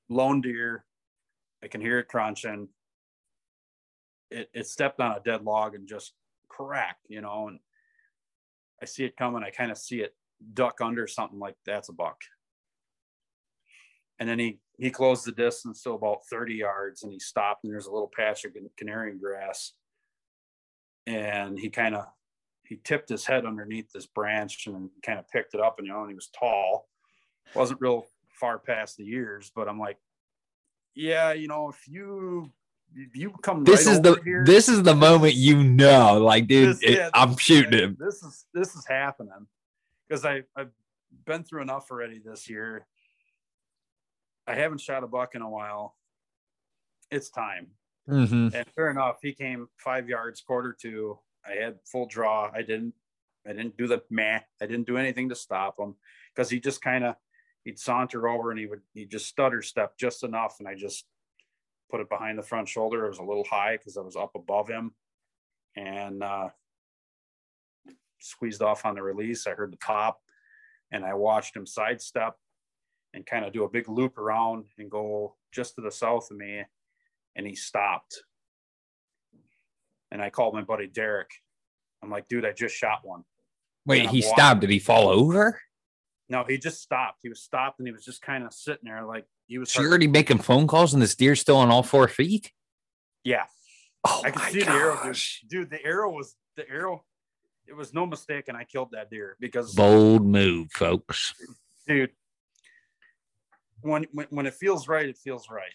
lone 0.09 0.41
deer, 0.41 0.85
I 1.63 1.69
can 1.69 1.81
hear 1.81 1.99
it 1.99 2.09
crunching. 2.09 2.69
It, 4.31 4.51
it 4.55 4.67
stepped 4.67 5.01
on 5.01 5.17
a 5.17 5.21
dead 5.21 5.45
log 5.45 5.75
and 5.75 5.87
just 5.87 6.15
cracked, 6.49 7.07
you 7.09 7.21
know, 7.21 7.49
and 7.49 7.61
I 8.81 8.87
see 8.87 9.05
it 9.05 9.17
coming. 9.17 9.43
I 9.43 9.51
kind 9.51 9.71
of 9.71 9.79
see 9.79 10.01
it 10.01 10.17
duck 10.55 10.81
under 10.81 11.07
something 11.07 11.39
like 11.39 11.57
that's 11.65 11.89
a 11.89 11.93
buck. 11.93 12.21
And 14.19 14.29
then 14.29 14.39
he 14.39 14.59
he 14.79 14.91
closed 14.91 15.25
the 15.27 15.33
distance 15.33 15.83
to 15.83 15.93
about 15.93 16.27
30 16.31 16.55
yards 16.55 17.03
and 17.03 17.13
he 17.13 17.19
stopped 17.19 17.65
and 17.65 17.73
there's 17.73 17.87
a 17.87 17.93
little 17.93 18.11
patch 18.15 18.45
of 18.45 18.53
canary 18.77 19.15
grass. 19.19 19.73
And 21.07 21.59
he 21.59 21.69
kind 21.71 21.95
of 21.95 22.07
he 22.67 22.81
tipped 22.85 23.09
his 23.09 23.27
head 23.27 23.45
underneath 23.45 23.91
this 23.93 24.07
branch 24.07 24.67
and 24.67 24.91
kind 25.05 25.19
of 25.19 25.29
picked 25.29 25.55
it 25.55 25.61
up 25.61 25.77
and 25.79 25.87
you 25.87 25.93
know 25.93 26.01
and 26.03 26.11
he 26.11 26.15
was 26.15 26.31
tall. 26.39 26.89
Wasn't 27.55 27.81
real 27.81 28.07
far 28.41 28.59
past 28.59 28.97
the 28.97 29.05
years 29.05 29.53
but 29.55 29.69
i'm 29.69 29.79
like 29.79 29.99
yeah 30.97 31.33
you 31.33 31.47
know 31.47 31.69
if 31.69 31.87
you 31.87 32.51
if 32.97 33.15
you 33.15 33.31
come 33.43 33.63
this 33.63 33.87
right 33.87 33.93
is 33.93 34.01
the 34.01 34.21
here, 34.25 34.43
this 34.45 34.69
is 34.69 34.83
the 34.83 34.95
moment 34.95 35.35
you 35.35 35.63
know 35.63 36.19
like 36.19 36.47
dude 36.49 36.71
this- 36.71 36.83
it- 36.83 36.97
yeah, 36.97 37.11
i'm 37.15 37.37
shooting 37.37 37.79
him. 37.79 37.97
This 38.01 38.23
is 38.23 38.47
this 38.53 38.75
is 38.75 38.85
happening. 38.87 39.47
Because 40.09 40.25
I 40.25 40.43
I've 40.57 40.71
been 41.27 41.45
through 41.45 41.63
enough 41.63 41.91
already 41.91 42.21
this 42.25 42.49
year. 42.51 42.87
I 44.47 44.55
haven't 44.55 44.81
shot 44.81 45.05
a 45.05 45.07
buck 45.07 45.35
in 45.35 45.43
a 45.43 45.49
while. 45.49 45.97
It's 47.11 47.31
time, 47.31 47.69
hmm 48.07 48.49
and 48.55 48.67
fair 48.75 48.91
enough. 48.91 49.19
He 49.23 49.33
came 49.33 49.69
five 49.77 50.09
yards, 50.09 50.41
quarter 50.41 50.77
two. 50.79 51.19
I 51.47 51.63
had 51.63 51.79
full 51.85 52.07
draw. 52.07 52.51
I 52.53 52.63
didn't 52.63 52.95
I 53.47 53.53
didn't 53.53 53.77
do 53.77 53.87
the 53.87 54.03
meh. 54.11 54.41
I 54.61 54.67
didn't 54.67 54.87
do 54.87 54.97
anything 54.97 55.29
to 55.29 55.35
stop 55.35 55.79
him 55.79 55.97
because 56.35 56.49
he 56.49 56.61
just 56.61 56.81
kind 56.81 57.05
of 57.05 57.17
he'd 57.65 57.79
saunter 57.79 58.29
over 58.29 58.51
and 58.51 58.59
he 58.59 58.67
would 58.67 58.81
he 58.95 59.05
just 59.05 59.27
stutter 59.27 59.63
step 59.63 59.97
just 59.99 60.25
enough, 60.25 60.57
and 60.59 60.69
I 60.69 60.75
just 60.75 61.05
put 61.91 62.01
it 62.01 62.09
behind 62.09 62.39
the 62.39 62.43
front 62.43 62.69
shoulder. 62.69 63.05
It 63.05 63.11
was 63.11 63.19
a 63.19 63.25
little 63.25 63.45
high 63.45 63.77
because 63.77 63.97
I 63.97 64.01
was 64.01 64.17
up 64.17 64.33
above 64.35 64.69
him, 64.69 64.95
and 65.77 66.23
uh, 66.23 66.49
squeezed 68.21 68.63
off 68.63 68.87
on 68.87 68.95
the 68.95 69.03
release. 69.03 69.47
I 69.47 69.51
heard 69.51 69.73
the 69.73 69.79
pop, 69.79 70.21
and 70.91 71.05
I 71.05 71.15
watched 71.15 71.55
him 71.55 71.67
sidestep 71.67 72.37
and 73.15 73.25
kind 73.27 73.45
of 73.45 73.53
do 73.53 73.65
a 73.65 73.69
big 73.69 73.89
loop 73.89 74.17
around 74.19 74.65
and 74.79 74.91
go 74.91 75.35
just 75.53 75.75
to 75.77 75.81
the 75.83 75.91
south 75.91 76.31
of 76.31 76.37
me, 76.37 76.63
and 77.37 77.47
he 77.47 77.55
stopped. 77.55 78.23
And 80.11 80.21
I 80.23 80.31
called 80.31 80.55
my 80.55 80.63
buddy 80.63 80.87
Derek. 80.87 81.31
I'm 82.03 82.11
like, 82.11 82.29
dude, 82.29 82.45
I 82.45 82.53
just 82.53 82.75
shot 82.75 83.01
one. 83.05 83.25
wait 83.87 84.03
he 84.11 84.21
walking- 84.21 84.23
stopped 84.23 84.61
did 84.61 84.71
he 84.71 84.79
fall 84.79 85.09
over 85.09 85.61
No, 86.29 86.45
he 86.49 86.59
just 86.59 86.81
stopped. 86.83 87.19
He 87.23 87.29
was 87.29 87.41
stopped 87.41 87.79
and 87.79 87.87
he 87.89 87.93
was 87.93 88.05
just 88.05 88.23
kind 88.23 88.45
of 88.45 88.53
sitting 88.53 88.85
there 88.85 89.05
like 89.05 89.25
he 89.47 89.59
was 89.59 89.71
so 89.73 89.81
you're 89.83 89.91
already 89.91 90.07
making 90.09 90.39
phone 90.39 90.67
calls 90.67 90.95
and 90.95 91.03
this 91.03 91.15
deer's 91.15 91.41
still 91.41 91.57
on 91.57 91.71
all 91.71 91.83
four 91.83 92.09
feet 92.09 92.51
Yeah. 93.25 93.45
oh 94.05 94.23
I 94.25 94.31
could 94.31 94.43
my 94.43 94.51
see 94.51 94.63
the 94.63 94.71
arrow, 94.71 94.99
dude. 95.05 95.19
Dude, 95.49 95.71
the 95.71 95.85
arrow 95.85 96.11
was 96.11 96.35
the 96.57 96.69
arrow. 96.69 97.05
It 97.67 97.75
was 97.75 97.95
no 97.95 98.05
mistake, 98.07 98.47
and 98.49 98.57
I 98.57 98.65
killed 98.65 98.91
that 98.93 99.09
deer 99.11 99.37
because 99.41 99.75
bold 99.75 100.27
move 100.27 100.71
folks 100.73 101.33
dude 101.87 102.11
when, 103.83 104.07
when 104.13 104.27
when 104.31 104.47
it 104.47 104.55
feels 104.55 104.89
right 104.89 105.09
it 105.09 105.19
feels 105.19 105.49
right. 105.51 105.75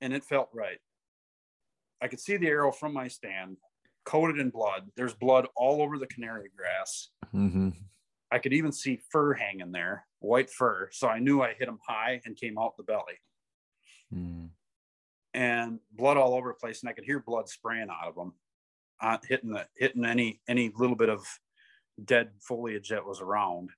And 0.00 0.12
it 0.12 0.24
felt 0.24 0.48
right. 0.52 0.78
I 2.00 2.08
could 2.08 2.20
see 2.20 2.36
the 2.36 2.48
arrow 2.48 2.72
from 2.72 2.92
my 2.92 3.06
stand 3.08 3.56
coated 4.04 4.38
in 4.38 4.50
blood. 4.50 4.90
There's 4.96 5.14
blood 5.14 5.46
all 5.54 5.80
over 5.80 5.98
the 5.98 6.08
canary 6.08 6.50
grass. 6.56 7.10
Hmm 7.30 7.70
i 8.32 8.38
could 8.38 8.54
even 8.54 8.72
see 8.72 8.98
fur 9.10 9.34
hanging 9.34 9.70
there 9.70 10.06
white 10.20 10.50
fur. 10.50 10.88
So 10.90 11.06
i 11.06 11.18
knew 11.18 11.42
i 11.42 11.52
hit 11.52 11.68
him 11.68 11.78
high 11.86 12.20
and 12.24 12.36
came 12.36 12.58
out 12.58 12.76
the 12.76 12.82
belly. 12.82 13.20
Mm-hmm. 14.12 14.46
and 15.32 15.78
blood 15.92 16.18
all 16.18 16.34
over 16.34 16.48
the 16.48 16.60
place 16.60 16.82
and 16.82 16.90
i 16.90 16.92
could 16.92 17.04
hear 17.04 17.20
blood 17.20 17.48
spraying 17.48 17.88
out 17.90 18.08
of 18.08 18.16
him. 18.16 18.32
Uh, 19.00 19.18
hitting 19.28 19.50
the 19.50 19.66
hitting 19.76 20.04
any 20.04 20.40
any 20.48 20.72
little 20.76 20.96
bit 20.96 21.08
of 21.08 21.24
dead 22.02 22.30
foliage 22.40 22.88
that 22.88 23.04
was 23.04 23.20
around. 23.20 23.70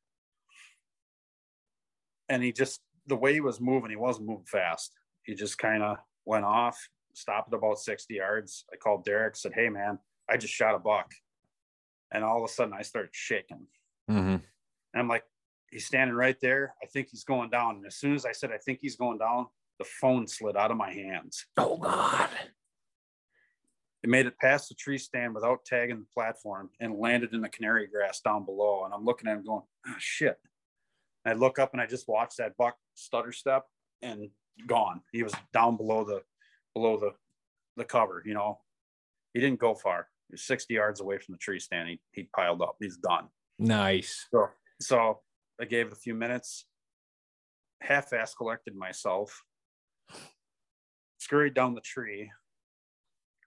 And 2.28 2.42
he 2.42 2.52
just 2.52 2.80
the 3.06 3.16
way 3.16 3.32
he 3.32 3.40
was 3.40 3.60
moving 3.60 3.90
he 3.90 3.96
wasn't 3.96 4.26
moving 4.26 4.46
fast. 4.46 4.92
He 5.22 5.34
just 5.34 5.58
kind 5.58 5.82
of 5.82 5.98
went 6.24 6.44
off 6.44 6.88
stopped 7.16 7.52
at 7.52 7.56
about 7.56 7.78
60 7.78 8.12
yards. 8.14 8.64
I 8.72 8.76
called 8.76 9.04
derek 9.04 9.36
said 9.36 9.52
hey 9.54 9.68
man 9.68 9.98
i 10.28 10.36
just 10.36 10.52
shot 10.52 10.74
a 10.74 10.78
buck. 10.78 11.12
And 12.12 12.24
all 12.24 12.38
of 12.38 12.48
a 12.48 12.52
sudden 12.52 12.74
i 12.74 12.82
started 12.82 13.10
shaking. 13.12 13.66
Hmm 14.08 14.36
and 14.94 15.00
i'm 15.00 15.08
like 15.08 15.24
he's 15.70 15.86
standing 15.86 16.16
right 16.16 16.36
there. 16.40 16.74
I 16.82 16.86
think 16.86 17.08
he's 17.10 17.24
going 17.24 17.50
down. 17.50 17.76
And 17.76 17.86
as 17.86 17.96
soon 17.96 18.14
as 18.14 18.24
i 18.24 18.32
said 18.32 18.50
i 18.52 18.58
think 18.58 18.78
he's 18.80 18.96
going 18.96 19.18
down 19.18 19.46
the 19.78 19.84
phone 19.84 20.26
slid 20.26 20.56
out 20.56 20.70
of 20.70 20.76
my 20.76 20.92
hands. 20.92 21.46
Oh 21.56 21.76
god. 21.78 22.30
It 24.02 24.10
made 24.10 24.26
it 24.26 24.38
past 24.38 24.68
the 24.68 24.74
tree 24.74 24.98
stand 24.98 25.34
without 25.34 25.64
tagging 25.64 26.00
the 26.00 26.06
platform 26.12 26.68
and 26.78 26.98
landed 26.98 27.32
in 27.32 27.40
the 27.40 27.48
canary 27.48 27.86
grass 27.86 28.20
down 28.20 28.44
below. 28.44 28.84
And 28.84 28.92
I'm 28.92 29.04
looking 29.04 29.30
at 29.30 29.38
him 29.38 29.44
going, 29.44 29.62
oh, 29.88 29.94
shit. 29.98 30.38
And 31.24 31.34
I 31.34 31.38
look 31.38 31.58
up 31.58 31.72
and 31.72 31.80
I 31.80 31.86
just 31.86 32.08
watched 32.08 32.38
that 32.38 32.56
buck 32.56 32.76
stutter 32.94 33.32
step 33.32 33.64
and 34.02 34.28
gone. 34.66 35.00
He 35.12 35.22
was 35.22 35.34
down 35.52 35.76
below 35.76 36.04
the 36.04 36.22
below 36.74 36.98
the 36.98 37.12
the 37.76 37.84
cover, 37.84 38.22
you 38.24 38.34
know. 38.34 38.60
He 39.32 39.40
didn't 39.40 39.58
go 39.58 39.74
far. 39.74 40.08
He 40.28 40.34
was 40.34 40.44
60 40.44 40.72
yards 40.74 41.00
away 41.00 41.18
from 41.18 41.32
the 41.32 41.38
tree 41.38 41.58
stand. 41.58 41.88
He 41.88 42.00
he 42.12 42.28
piled 42.34 42.62
up. 42.62 42.76
He's 42.80 42.96
done. 42.96 43.28
nice 43.58 44.26
So 44.30 44.48
so 44.80 45.20
I 45.60 45.64
gave 45.64 45.86
it 45.86 45.92
a 45.92 45.96
few 45.96 46.14
minutes, 46.14 46.66
half-ass 47.80 48.34
collected 48.34 48.74
myself, 48.74 49.44
scurried 51.18 51.54
down 51.54 51.74
the 51.74 51.80
tree, 51.80 52.30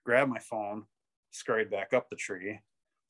grabbed 0.06 0.32
my 0.32 0.40
phone, 0.40 0.86
scurried 1.32 1.70
back 1.70 1.94
up 1.94 2.10
the 2.10 2.16
tree, 2.16 2.60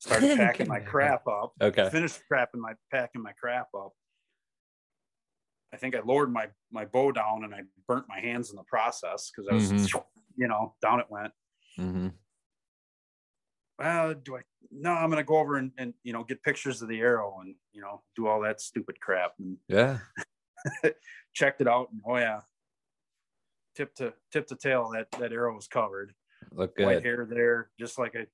started 0.00 0.36
packing 0.36 0.66
my 0.68 0.80
crap 0.80 1.26
up, 1.28 1.52
okay 1.62 1.88
finished 1.90 2.20
crapping 2.30 2.60
my 2.60 2.72
packing 2.90 3.22
my 3.22 3.32
crap 3.40 3.68
up. 3.74 3.92
I 5.72 5.76
think 5.76 5.94
I 5.94 6.00
lowered 6.00 6.32
my 6.32 6.48
my 6.70 6.84
bow 6.84 7.12
down 7.12 7.44
and 7.44 7.54
I 7.54 7.60
burnt 7.86 8.06
my 8.08 8.20
hands 8.20 8.50
in 8.50 8.56
the 8.56 8.62
process 8.64 9.30
because 9.30 9.48
I 9.50 9.54
was, 9.54 9.70
Mhm. 9.72 10.04
you 10.36 10.48
know, 10.48 10.74
down 10.80 11.00
it 11.00 11.06
went. 11.10 11.32
Mm-hmm. 11.78 12.08
Well, 13.78 14.14
do 14.14 14.36
I? 14.36 14.40
No, 14.70 14.92
I'm 14.92 15.08
gonna 15.10 15.22
go 15.22 15.38
over 15.38 15.56
and, 15.56 15.72
and 15.78 15.94
you 16.02 16.12
know 16.12 16.24
get 16.24 16.42
pictures 16.42 16.82
of 16.82 16.88
the 16.88 17.00
arrow 17.00 17.38
and 17.40 17.54
you 17.72 17.80
know 17.80 18.02
do 18.16 18.26
all 18.26 18.40
that 18.42 18.60
stupid 18.60 19.00
crap 19.00 19.34
and 19.38 19.56
yeah 19.68 19.98
checked 21.32 21.60
it 21.60 21.68
out 21.68 21.88
and 21.92 22.00
oh 22.06 22.16
yeah 22.16 22.40
tip 23.76 23.94
to 23.94 24.12
tip 24.32 24.46
to 24.48 24.56
tail 24.56 24.90
that 24.92 25.10
that 25.12 25.32
arrow 25.32 25.54
was 25.54 25.68
covered 25.68 26.12
look 26.52 26.76
good. 26.76 26.86
white 26.86 27.02
hair 27.04 27.24
there 27.30 27.70
just 27.78 27.98
like 27.98 28.16
i 28.16 28.26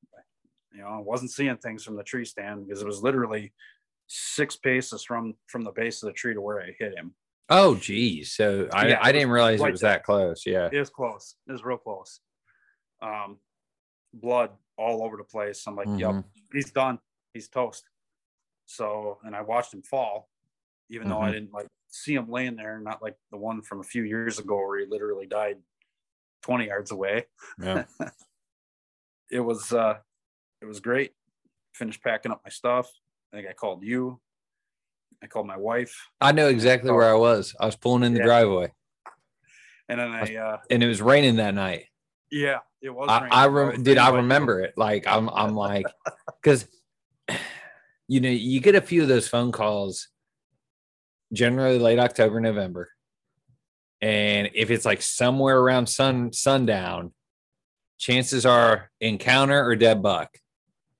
you 0.72 0.80
know 0.80 0.88
i 0.88 0.98
wasn't 0.98 1.30
seeing 1.30 1.56
things 1.58 1.84
from 1.84 1.94
the 1.96 2.02
tree 2.02 2.24
stand 2.24 2.66
because 2.66 2.80
it 2.80 2.86
was 2.86 3.02
literally 3.02 3.52
six 4.06 4.56
paces 4.56 5.04
from 5.04 5.34
from 5.46 5.62
the 5.62 5.72
base 5.72 6.02
of 6.02 6.06
the 6.06 6.12
tree 6.14 6.32
to 6.32 6.40
where 6.40 6.62
i 6.62 6.74
hit 6.78 6.96
him 6.96 7.14
oh 7.50 7.74
geez. 7.76 8.32
So 8.32 8.68
i, 8.72 8.88
Yeah, 8.88 8.98
I 9.02 9.12
didn't 9.12 9.30
realize 9.30 9.60
it 9.60 9.70
was 9.70 9.80
that. 9.82 10.04
close. 10.04 10.44
Yeah. 10.46 10.68
It 10.72 10.78
was 10.78 10.90
close. 10.90 11.36
It 11.46 11.52
was 11.52 11.64
real 11.64 11.78
close. 11.78 12.20
Um 13.02 13.38
blood 14.12 14.50
all 14.76 15.02
over 15.04 15.16
the 15.16 15.24
place. 15.24 15.66
I'm 15.66 15.76
like 15.76 15.88
yep 15.98 16.10
Mhm. 16.12 16.24
he's 16.52 16.70
done. 16.72 16.98
He's 17.32 17.48
toast. 17.48 17.84
So 18.66 19.18
and 19.24 19.34
i 19.36 19.40
watched 19.42 19.74
him 19.74 19.82
fall 19.82 20.28
even 20.90 21.08
though 21.08 21.20
i 21.20 21.30
Mhm. 21.30 21.32
didn't 21.32 21.52
like 21.52 21.66
see 21.88 22.14
him 22.14 22.28
laying 22.30 22.56
there 22.56 22.78
not 22.80 23.02
like 23.02 23.16
the 23.30 23.36
one 23.36 23.62
from 23.62 23.80
a 23.80 23.84
few 23.84 24.02
years 24.04 24.38
ago 24.38 24.56
where 24.56 24.80
he 24.80 24.86
literally 24.86 25.26
died 25.26 25.62
20 26.42 26.66
yards 26.66 26.90
away. 26.90 27.26
Yeah. 27.60 27.84
It 29.30 29.40
was 29.40 29.72
uh 29.72 29.98
it 30.60 30.66
was 30.66 30.80
great. 30.80 31.12
Finished 31.74 32.02
packing 32.02 32.30
up 32.32 32.42
my 32.44 32.50
stuff. 32.50 32.90
I 33.32 33.36
think 33.36 33.48
i 33.48 33.52
called 33.52 33.82
you 33.82 34.20
i 35.24 35.26
called 35.26 35.46
my 35.46 35.56
wife 35.56 36.08
i 36.20 36.30
know 36.32 36.48
exactly 36.48 36.90
where 36.92 37.08
i 37.08 37.14
was 37.14 37.54
i 37.60 37.66
was 37.66 37.76
pulling 37.76 38.04
in 38.04 38.12
the 38.12 38.20
Yeah. 38.20 38.26
driveway 38.26 38.72
and 39.88 39.98
then 40.00 40.10
i 40.10 40.34
uh 40.36 40.58
and 40.70 40.82
it 40.82 40.86
was 40.86 41.00
raining 41.02 41.36
that 41.36 41.54
night 41.54 41.86
yeah 42.30 42.58
it 42.82 42.90
was 42.90 43.08
I, 43.08 43.46
raining. 43.46 43.72
I 43.72 43.82
did 43.82 43.96
I 43.98 44.10
remember 44.16 44.60
it. 44.60 44.74
Like 44.76 45.06
I'm 45.06 45.30
I'm 45.30 45.54
like 45.68 45.86
because 46.42 46.68
you 48.08 48.20
know 48.20 48.28
you 48.28 48.60
get 48.60 48.74
a 48.74 48.82
few 48.82 49.00
of 49.00 49.08
those 49.08 49.26
phone 49.26 49.52
calls 49.52 50.08
generally 51.32 51.78
late 51.78 51.98
October, 51.98 52.40
November. 52.40 52.90
And 54.02 54.50
if 54.54 54.70
it's 54.70 54.84
like 54.84 55.00
somewhere 55.00 55.58
around 55.58 55.86
sun 55.86 56.32
sundown, 56.34 57.14
chances 57.98 58.44
are 58.44 58.90
encounter 59.00 59.64
or 59.64 59.76
dead 59.76 60.02
buck. 60.02 60.36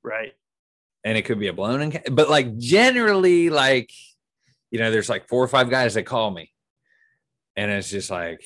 right 0.02 0.32
And 1.04 1.18
it 1.18 1.22
could 1.26 1.38
be 1.38 1.48
a 1.48 1.52
blown 1.52 1.82
encounter. 1.82 2.10
But 2.12 2.30
like 2.30 2.56
generally, 2.56 3.50
like, 3.50 3.90
you 4.74 4.80
know, 4.80 4.90
there's 4.90 5.08
like 5.08 5.28
four 5.28 5.40
or 5.44 5.46
five 5.46 5.70
guys 5.70 5.94
that 5.94 6.02
call 6.02 6.32
me. 6.32 6.50
And 7.54 7.70
it's 7.70 7.88
just 7.88 8.10
like, 8.10 8.42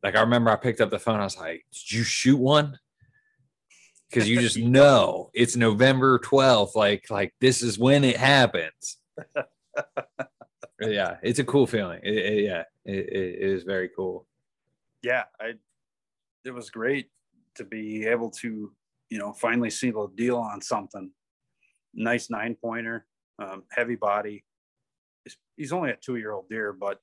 like 0.00 0.14
I 0.14 0.20
remember 0.20 0.52
I 0.52 0.54
picked 0.56 0.80
up 0.80 0.90
the 0.90 0.98
phone. 1.00 1.18
I 1.18 1.24
was 1.24 1.36
like, 1.36 1.66
"Did 1.72 1.90
you 1.90 2.04
shoot 2.04 2.38
one?" 2.38 2.78
Because 4.08 4.28
you 4.28 4.38
just 4.40 4.56
know 4.78 5.30
it's 5.34 5.56
November 5.56 6.20
twelfth. 6.20 6.76
Like, 6.76 7.10
like 7.10 7.34
this 7.40 7.62
is 7.62 7.80
when 7.80 8.04
it 8.04 8.16
happens. 8.16 8.98
yeah, 10.80 11.16
it's 11.22 11.40
a 11.40 11.44
cool 11.44 11.66
feeling. 11.66 11.98
It- 12.04 12.14
it- 12.16 12.44
yeah, 12.44 12.62
it, 12.84 13.08
it 13.08 13.38
is 13.40 13.64
very 13.64 13.88
cool. 13.96 14.26
yeah 15.02 15.24
i 15.40 15.52
it 16.44 16.50
was 16.54 16.70
great 16.70 17.08
to 17.56 17.64
be 17.64 18.06
able 18.06 18.30
to 18.30 18.70
you 19.10 19.18
know 19.18 19.32
finally 19.32 19.70
see 19.70 19.90
the 19.90 20.06
deal 20.14 20.36
on 20.38 20.60
something 20.60 21.10
nice 21.94 22.28
nine 22.30 22.54
pointer 22.54 23.06
um, 23.38 23.62
heavy 23.70 23.96
body 23.96 24.44
he's, 25.56 25.72
only 25.72 25.90
a 25.90 25.96
two 25.96 26.16
year 26.16 26.32
old 26.32 26.48
deer 26.48 26.72
but 26.72 27.00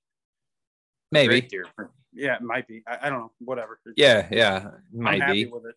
Maybe. 1.11 1.41
deer 1.41 1.65
Yeah, 2.13 2.35
it 2.35 2.41
might 2.41 2.67
be. 2.67 2.83
I, 2.87 2.99
I 3.03 3.09
don't 3.09 3.19
know. 3.19 3.31
Whatever. 3.39 3.79
Yeah, 3.95 4.27
yeah, 4.31 4.71
I'm 4.93 5.03
might 5.03 5.21
happy 5.21 5.45
be. 5.45 5.51
with 5.51 5.65
it. 5.65 5.75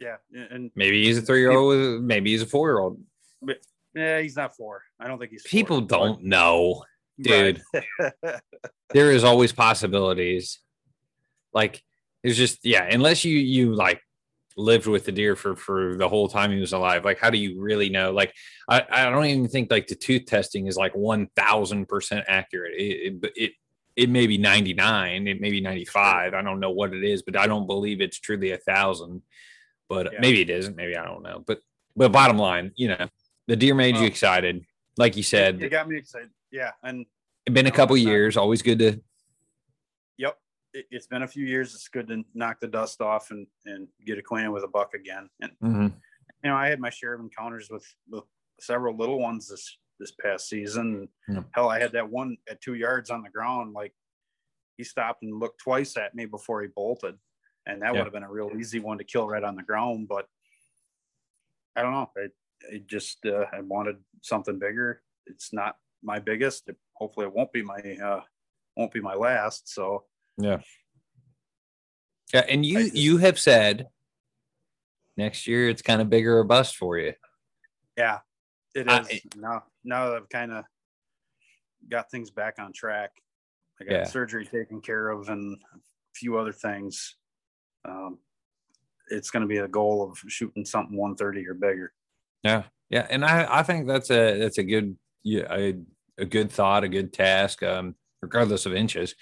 Yeah, 0.00 0.16
and 0.50 0.70
Maybe 0.74 1.04
he's 1.04 1.18
a 1.18 1.22
three 1.22 1.40
year 1.40 1.52
old. 1.52 2.02
Maybe 2.02 2.30
he's 2.32 2.42
a 2.42 2.46
four 2.46 2.68
year 2.68 2.78
old. 2.78 3.00
yeah, 3.94 4.20
he's 4.20 4.36
not 4.36 4.56
four. 4.56 4.82
I 5.00 5.06
don't 5.06 5.18
think 5.18 5.30
he's. 5.32 5.42
People 5.42 5.80
but- 5.80 5.88
don't 5.96 6.24
know. 6.24 6.84
Right. 7.28 7.60
There 8.90 9.10
is 9.10 9.24
always 9.24 9.52
possibilities. 9.52 10.60
Like 11.52 11.82
there's 12.22 12.36
just 12.36 12.64
yeah, 12.64 12.84
unless 12.84 13.24
you 13.24 13.36
you 13.38 13.74
like 13.74 14.00
lived 14.56 14.86
with 14.86 15.04
the 15.04 15.12
deer 15.12 15.34
for 15.36 15.56
for 15.56 15.96
the 15.96 16.08
whole 16.08 16.28
time 16.28 16.52
he 16.52 16.60
was 16.60 16.72
alive. 16.72 17.04
Like 17.04 17.18
how 17.18 17.30
do 17.30 17.38
you 17.38 17.60
really 17.60 17.88
know? 17.88 18.12
Like 18.12 18.32
I 18.68 18.84
I 18.90 19.10
don't 19.10 19.24
even 19.26 19.48
think 19.48 19.70
like 19.70 19.86
the 19.86 19.94
tooth 19.94 20.26
testing 20.26 20.66
is 20.66 20.76
like 20.76 20.94
one 20.94 21.28
thousand 21.36 21.86
percent 21.86 22.24
accurate. 22.28 22.74
It, 22.76 23.14
it 23.24 23.32
it 23.36 23.52
it 23.96 24.10
may 24.10 24.26
be 24.26 24.38
ninety 24.38 24.74
nine. 24.74 25.26
It 25.28 25.40
may 25.40 25.50
be 25.50 25.60
ninety 25.60 25.84
five. 25.84 26.34
I 26.34 26.42
don't 26.42 26.60
know 26.60 26.70
what 26.70 26.94
it 26.94 27.04
is, 27.04 27.22
but 27.22 27.36
I 27.36 27.46
don't 27.46 27.66
believe 27.66 28.00
it's 28.00 28.18
truly 28.18 28.52
a 28.52 28.58
thousand. 28.58 29.22
But 29.88 30.12
Yeah. 30.12 30.20
maybe 30.20 30.40
it 30.40 30.50
isn't. 30.50 30.76
Maybe 30.76 30.96
I 30.96 31.04
don't 31.04 31.22
know. 31.22 31.42
But 31.46 31.58
but 31.96 32.10
bottom 32.12 32.38
line, 32.38 32.72
you 32.76 32.88
know, 32.88 33.08
the 33.46 33.56
deer 33.56 33.74
made 33.74 33.96
you 33.96 34.04
excited. 34.04 34.64
Like 34.96 35.16
you 35.16 35.22
said, 35.22 35.62
it 35.62 35.70
got 35.70 35.88
me 35.88 35.98
excited. 35.98 36.30
Yeah, 36.50 36.70
and 36.82 37.06
it's 37.46 37.54
been 37.54 37.66
a 37.66 37.70
couple 37.72 37.96
years. 37.96 38.36
Always 38.36 38.62
good 38.62 38.78
to. 38.78 39.00
It, 40.74 40.86
it's 40.90 41.06
been 41.06 41.22
a 41.22 41.28
few 41.28 41.46
years. 41.46 41.74
It's 41.74 41.88
good 41.88 42.08
to 42.08 42.24
knock 42.34 42.60
the 42.60 42.66
dust 42.66 43.00
off 43.00 43.30
and, 43.30 43.46
and 43.64 43.88
get 44.04 44.18
acquainted 44.18 44.50
with 44.50 44.64
a 44.64 44.68
buck 44.68 44.92
again. 44.94 45.30
And, 45.40 45.52
Mhm. 45.62 45.94
you 46.42 46.50
know, 46.50 46.56
I 46.56 46.68
had 46.68 46.80
my 46.80 46.90
share 46.90 47.14
of 47.14 47.20
encounters 47.20 47.70
with, 47.70 47.86
with 48.08 48.24
several 48.60 48.96
little 48.96 49.18
ones 49.20 49.48
this, 49.48 49.78
this 49.98 50.10
past 50.12 50.48
season. 50.48 51.08
Yeah. 51.28 51.44
Hell, 51.52 51.68
I 51.70 51.78
had 51.78 51.92
that 51.92 52.10
one 52.10 52.36
at 52.50 52.60
two 52.60 52.74
yards 52.74 53.08
on 53.10 53.22
the 53.22 53.30
ground. 53.30 53.72
Like 53.72 53.94
he 54.76 54.84
stopped 54.84 55.22
and 55.22 55.38
looked 55.38 55.60
twice 55.60 55.96
at 55.96 56.14
me 56.14 56.26
before 56.26 56.60
he 56.62 56.68
bolted. 56.68 57.16
And 57.66 57.80
that 57.82 57.92
Yeah. 57.94 58.00
would 58.00 58.06
have 58.06 58.12
been 58.12 58.24
a 58.24 58.30
real 58.30 58.50
easy 58.58 58.80
one 58.80 58.98
to 58.98 59.04
kill 59.04 59.28
right 59.28 59.44
on 59.44 59.54
the 59.54 59.62
ground. 59.62 60.08
But 60.08 60.28
I 61.76 61.82
don't 61.82 61.92
know. 61.92 62.10
I, 62.16 62.28
I 62.74 62.78
just, 62.86 63.24
uh, 63.26 63.46
I 63.52 63.60
wanted 63.60 63.96
something 64.22 64.58
bigger. 64.58 65.02
It's 65.26 65.52
not 65.52 65.76
my 66.02 66.18
biggest. 66.18 66.68
It, 66.68 66.76
hopefully 66.94 67.26
it 67.26 67.32
won't 67.32 67.52
be 67.52 67.62
my, 67.62 67.78
uh, 68.02 68.22
won't 68.76 68.92
be 68.92 69.00
my 69.00 69.14
last. 69.14 69.68
So, 69.72 70.04
Yeah. 70.38 70.60
Yeah, 72.32 72.44
and 72.48 72.64
you 72.66 72.84
just- 72.84 72.96
you 72.96 73.18
have 73.18 73.38
said 73.38 73.88
next 75.16 75.46
year 75.46 75.68
it's 75.68 75.82
kind 75.82 76.00
of 76.02 76.10
bigger 76.10 76.38
or 76.38 76.44
bust 76.44 76.76
for 76.76 76.98
you. 76.98 77.14
Yeah, 77.96 78.20
it 78.74 78.88
is. 78.88 78.92
I- 78.92 79.10
is 79.10 79.22
now. 79.36 79.64
Now 79.84 80.08
that 80.10 80.16
I've 80.16 80.28
kind 80.28 80.52
of 80.52 80.64
got 81.88 82.10
things 82.10 82.30
back 82.30 82.58
on 82.58 82.72
track, 82.72 83.12
I 83.80 83.84
got 83.84 83.92
Yeah. 83.92 84.04
surgery 84.04 84.46
taken 84.46 84.80
care 84.80 85.10
of 85.10 85.28
and 85.28 85.62
a 85.74 85.78
few 86.14 86.38
other 86.38 86.52
things. 86.52 87.16
Um, 87.84 88.18
it's 89.10 89.30
going 89.30 89.42
to 89.42 89.46
be 89.46 89.58
a 89.58 89.68
goal 89.68 90.02
of 90.10 90.18
shooting 90.28 90.64
something 90.64 90.96
130 90.96 91.46
or 91.46 91.54
bigger. 91.54 91.92
Yeah, 92.42 92.64
yeah, 92.88 93.06
and 93.10 93.24
I 93.24 93.60
I 93.60 93.62
think 93.62 93.86
that's 93.86 94.10
a 94.10 94.38
that's 94.38 94.58
a 94.58 94.64
good 94.64 94.98
yeah 95.22 95.46
a, 95.54 95.74
a 96.18 96.24
good 96.24 96.50
thought, 96.50 96.84
a 96.84 96.88
good 96.88 97.12
task, 97.12 97.62
um, 97.62 97.94
regardless 98.22 98.64
of 98.66 98.74
inches. 98.74 99.14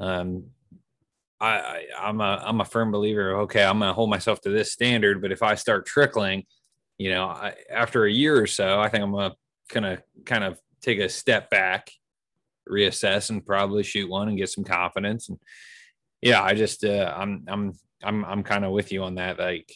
Um, 0.00 0.44
I, 1.40 1.48
I 1.58 1.84
I'm 2.00 2.20
a 2.20 2.42
I'm 2.44 2.60
a 2.60 2.64
firm 2.64 2.90
believer. 2.90 3.40
Okay, 3.42 3.62
I'm 3.64 3.78
gonna 3.78 3.92
hold 3.92 4.10
myself 4.10 4.40
to 4.42 4.50
this 4.50 4.72
standard, 4.72 5.20
but 5.20 5.32
if 5.32 5.42
I 5.42 5.54
start 5.56 5.86
trickling, 5.86 6.44
you 6.98 7.10
know, 7.10 7.24
I, 7.26 7.54
after 7.70 8.04
a 8.04 8.10
year 8.12 8.40
or 8.40 8.46
so, 8.46 8.80
I 8.80 8.88
think 8.88 9.02
I'm 9.02 9.12
gonna 9.12 9.34
kind 9.68 9.86
of 9.86 10.02
kind 10.24 10.44
of 10.44 10.58
take 10.80 10.98
a 11.00 11.08
step 11.08 11.50
back, 11.50 11.90
reassess, 12.68 13.30
and 13.30 13.44
probably 13.44 13.82
shoot 13.82 14.08
one 14.08 14.28
and 14.28 14.38
get 14.38 14.48
some 14.50 14.64
confidence. 14.64 15.28
And 15.28 15.38
yeah, 16.22 16.42
I 16.42 16.54
just 16.54 16.84
uh, 16.84 17.12
I'm 17.16 17.44
I'm 17.48 17.72
I'm 18.02 18.24
I'm 18.24 18.42
kind 18.42 18.64
of 18.64 18.72
with 18.72 18.92
you 18.92 19.02
on 19.02 19.16
that. 19.16 19.38
Like 19.38 19.70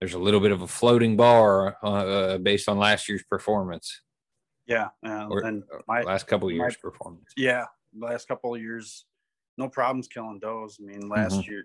there's 0.00 0.14
a 0.14 0.18
little 0.18 0.40
bit 0.40 0.52
of 0.52 0.62
a 0.62 0.66
floating 0.66 1.16
bar 1.16 1.76
uh, 1.82 1.86
uh, 1.86 2.38
based 2.38 2.68
on 2.68 2.78
last 2.78 3.06
year's 3.08 3.22
performance 3.24 4.00
Yeah, 4.66 4.88
uh, 5.06 5.26
or 5.28 5.44
and 5.44 5.62
my 5.86 6.02
last 6.02 6.26
couple 6.26 6.48
of 6.48 6.54
my- 6.54 6.64
years' 6.64 6.76
performance. 6.76 7.32
yeah, 7.36 7.64
last 7.98 8.26
couple 8.28 8.54
of 8.54 8.60
years, 8.62 9.04
no 9.60 9.68
problems 9.68 10.08
killing 10.08 10.40
does. 10.40 10.78
I 10.80 10.84
mean, 10.86 11.08
last 11.08 11.46
year 11.46 11.64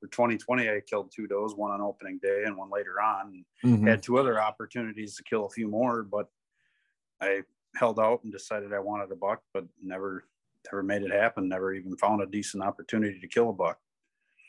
for 0.00 0.06
2020, 0.08 0.70
I 0.70 0.80
killed 0.80 1.12
two 1.14 1.26
does, 1.26 1.54
one 1.54 1.70
on 1.72 1.80
opening 1.80 2.18
day 2.22 2.44
and 2.46 2.56
one 2.56 2.70
later 2.70 3.00
on. 3.02 3.44
Mhm. 3.64 3.86
had 3.86 4.02
two 4.02 4.16
other 4.18 4.40
opportunities 4.40 5.16
to 5.16 5.22
kill 5.24 5.44
a 5.46 5.50
few 5.50 5.68
more, 5.68 6.02
but 6.02 6.28
I 7.20 7.42
held 7.76 7.98
out 8.00 8.22
and 8.22 8.32
decided 8.32 8.72
I 8.72 8.78
wanted 8.78 9.10
a 9.12 9.16
buck, 9.16 9.42
but 9.52 9.64
never 9.82 10.24
never 10.70 10.82
made 10.84 11.02
it 11.02 11.10
happen. 11.10 11.48
Never 11.48 11.74
even 11.74 11.96
found 11.96 12.22
a 12.22 12.26
decent 12.26 12.62
opportunity 12.62 13.18
to 13.18 13.26
kill 13.26 13.50
a 13.50 13.52
buck. 13.52 13.80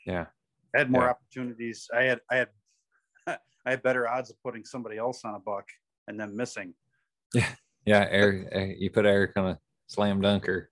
Yeah. 0.06 0.28
I 0.76 0.78
had 0.80 0.92
more 0.92 1.04
Yeah. 1.04 1.10
opportunities. 1.10 1.90
I 1.94 2.04
had 2.04 2.22
I 2.30 2.36
had 2.38 2.50
I 3.66 3.70
had 3.72 3.82
better 3.82 4.08
odds 4.08 4.30
of 4.30 4.40
putting 4.44 4.64
somebody 4.66 4.98
else 4.98 5.26
on 5.26 5.34
a 5.34 5.40
buck 5.40 5.68
and 6.08 6.20
then 6.20 6.36
missing. 6.36 6.76
Yeah, 7.34 7.56
yeah. 7.86 8.08
Eric, 8.12 8.48
uh, 8.56 8.60
you 8.78 8.92
put 8.92 9.06
Eric 9.08 9.32
on 9.38 9.48
a 9.52 9.60
slam 9.88 10.22
dunker 10.22 10.70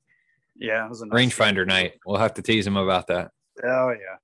Yeah, 0.56 0.86
it 0.86 0.90
was 0.90 1.02
a 1.02 1.06
nice 1.06 1.34
rangefinder 1.34 1.66
night. 1.66 1.94
We'll 2.06 2.20
have 2.20 2.34
to 2.36 2.42
tease 2.42 2.68
him 2.68 2.78
about 2.78 3.08
that. 3.08 3.32
Oh 3.64 3.90
yeah. 3.90 4.18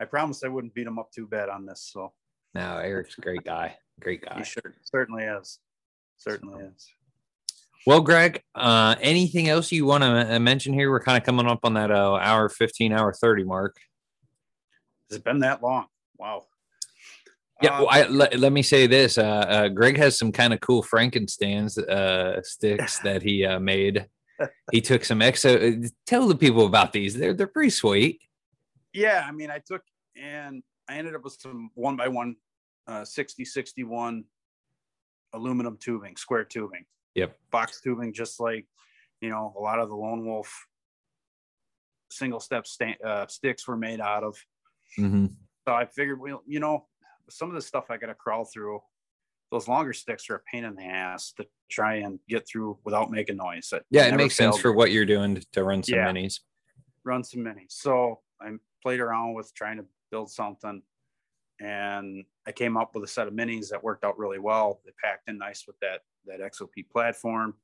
I 0.00 0.06
promised 0.06 0.44
I 0.44 0.48
wouldn't 0.48 0.74
beat 0.74 0.86
him 0.86 0.98
up 0.98 1.12
too 1.12 1.26
bad 1.26 1.48
on 1.48 1.66
this, 1.66 1.90
so 1.92 2.12
No, 2.54 2.78
Eric's 2.78 3.18
a 3.18 3.20
great 3.20 3.44
guy. 3.44 3.76
Great 4.00 4.22
guy. 4.24 4.38
he 4.38 4.44
sure, 4.44 4.74
certainly 4.82 5.24
is. 5.24 5.58
Certainly 6.16 6.64
is. 6.64 6.88
Well, 7.86 8.00
Greg, 8.00 8.42
uh, 8.54 8.94
anything 9.00 9.48
else 9.48 9.72
you 9.72 9.86
want 9.86 10.04
to 10.04 10.38
mention 10.38 10.74
here? 10.74 10.90
We're 10.90 11.00
kind 11.00 11.16
of 11.16 11.24
coming 11.24 11.46
up 11.46 11.60
on 11.64 11.74
that 11.74 11.90
uh, 11.90 12.14
hour 12.16 12.48
15, 12.48 12.92
hour 12.92 13.12
30 13.12 13.44
mark. 13.44 13.76
Has 15.08 15.18
it 15.18 15.24
been 15.24 15.40
that 15.40 15.62
long? 15.62 15.86
Wow. 16.18 16.44
Yeah, 17.62 17.76
Um, 17.76 17.78
well, 17.80 17.88
I, 17.90 18.06
let, 18.06 18.38
let 18.38 18.52
me 18.52 18.62
say 18.62 18.86
this. 18.86 19.16
Uh, 19.16 19.22
uh, 19.22 19.68
Greg 19.68 19.96
has 19.96 20.18
some 20.18 20.30
kind 20.30 20.52
of 20.52 20.60
cool 20.60 20.82
Frankenstein's 20.82 21.78
uh, 21.78 22.40
sticks 22.42 22.98
that 23.04 23.22
he 23.22 23.44
uh, 23.44 23.58
made. 23.60 24.06
He 24.72 24.80
took 24.80 25.04
some 25.04 25.20
exo. 25.20 25.84
uh, 25.84 25.88
Tell 26.06 26.26
the 26.28 26.34
people 26.36 26.66
about 26.66 26.92
these. 26.92 27.14
They're 27.14 27.34
they're 27.34 27.46
pretty 27.46 27.70
sweet. 27.70 28.20
yeah 28.92 29.24
i 29.28 29.32
mean 29.32 29.50
i 29.50 29.58
took 29.64 29.82
and 30.20 30.62
i 30.88 30.96
ended 30.96 31.14
up 31.14 31.22
with 31.22 31.36
some 31.38 31.70
one 31.74 31.96
by 31.96 32.08
one 32.08 32.34
uh 32.88 33.04
60 33.04 33.44
61 33.44 34.24
aluminum 35.32 35.76
tubing 35.78 36.16
square 36.16 36.44
tubing 36.44 36.84
Yep. 37.14 37.38
box 37.50 37.80
tubing 37.80 38.12
just 38.12 38.40
like 38.40 38.66
you 39.20 39.28
know 39.30 39.54
a 39.56 39.60
lot 39.60 39.78
of 39.78 39.88
the 39.88 39.94
lone 39.94 40.24
wolf 40.26 40.66
single 42.10 42.40
step 42.40 42.64
uh, 43.04 43.26
sticks 43.28 43.66
were 43.68 43.76
made 43.76 44.00
out 44.00 44.24
of 44.24 44.36
Mm-hmm. 44.98 45.26
so 45.66 45.72
i 45.72 45.84
figured 45.86 46.18
well 46.18 46.42
you 46.46 46.58
know 46.58 46.86
some 47.28 47.48
of 47.48 47.54
the 47.54 47.62
stuff 47.62 47.84
i 47.90 47.96
gotta 47.96 48.14
crawl 48.14 48.44
through 48.44 48.80
those 49.50 49.68
longer 49.68 49.92
sticks 49.92 50.30
are 50.30 50.36
a 50.36 50.40
pain 50.40 50.64
in 50.64 50.74
the 50.76 50.84
ass 50.84 51.32
to 51.32 51.46
try 51.70 51.96
and 51.96 52.18
get 52.28 52.46
through 52.48 52.78
without 52.84 53.10
making 53.10 53.36
noise 53.36 53.68
That 53.70 53.84
Yeah, 53.90 54.06
it 54.06 54.14
makes 54.16 54.36
sense 54.36 54.58
for 54.58 54.72
what 54.72 54.90
you're 54.92 55.06
doing 55.06 55.34
to- 55.36 55.46
to 55.52 55.64
run 55.64 55.82
some 55.82 55.96
Yeah. 55.98 56.08
minis. 56.12 56.40
run 57.04 57.24
some 57.24 57.40
minis. 57.40 57.72
So 57.72 58.22
I 58.40 58.50
played 58.82 59.00
around 59.00 59.32
with 59.34 59.52
trying 59.54 59.78
to 59.78 59.86
build 60.10 60.30
something 60.30 60.82
and 61.58 62.24
I 62.46 62.52
came 62.52 62.76
up 62.76 62.94
with 62.94 63.04
a 63.04 63.06
set 63.08 63.26
of 63.26 63.32
minis 63.34 63.70
that 63.70 63.82
worked 63.82 64.04
out 64.04 64.18
really 64.18 64.38
well. 64.38 64.80
They 64.84 64.92
packed 65.02 65.28
in 65.28 65.38
nice 65.38 65.66
with 65.66 65.78
that 65.80 66.02
that 66.26 66.40
XOP 66.40 66.82
platform 66.82 67.58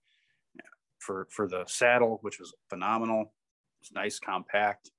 for 0.99 1.27
for 1.31 1.47
the 1.47 1.65
saddle, 1.67 2.19
which 2.23 2.39
was 2.41 2.55
phenomenal. 2.71 3.35
It's 3.81 3.93
nice, 3.93 4.19
compact. 4.19 4.91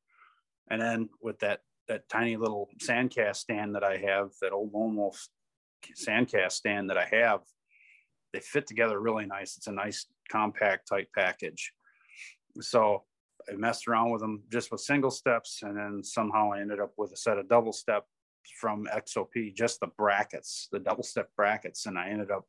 And 0.70 0.80
then 0.82 1.10
with 1.20 1.40
that 1.40 1.64
that 1.88 2.08
tiny 2.10 2.36
little 2.38 2.70
sandcast 2.80 3.38
stand 3.38 3.74
that 3.76 3.84
I 3.84 3.98
have, 3.98 4.32
that 4.42 4.52
old 4.52 4.72
Lone 4.74 4.96
Wolf 4.96 5.28
sandcast 5.94 6.54
stand 6.54 6.90
that 6.90 6.98
I 6.98 7.06
have, 7.06 7.42
they 8.34 8.40
fit 8.40 8.68
together 8.68 9.00
really 9.00 9.26
nice. 9.26 9.58
It's 9.58 9.68
a 9.68 9.72
nice 9.72 10.06
compact 10.30 10.88
type 10.88 11.10
package. 11.16 11.74
So 12.60 13.04
I 13.50 13.56
messed 13.56 13.88
around 13.88 14.12
with 14.12 14.22
them 14.22 14.44
just 14.52 14.72
with 14.72 14.82
single 14.82 15.12
steps, 15.12 15.64
and 15.64 15.78
then 15.78 16.04
somehow 16.04 16.52
I 16.52 16.62
ended 16.62 16.80
up 16.80 16.94
with 16.98 17.12
a 17.12 17.18
set 17.18 17.38
of 17.38 17.48
double 17.48 17.72
step 17.72 18.06
from 18.60 18.88
XOP, 18.94 19.54
just 19.56 19.80
the 19.80 19.88
brackets, 19.88 20.68
the 20.72 20.80
double 20.80 21.04
step 21.04 21.30
brackets, 21.36 21.86
and 21.86 21.98
I 21.98 22.10
ended 22.10 22.32
up 22.32 22.46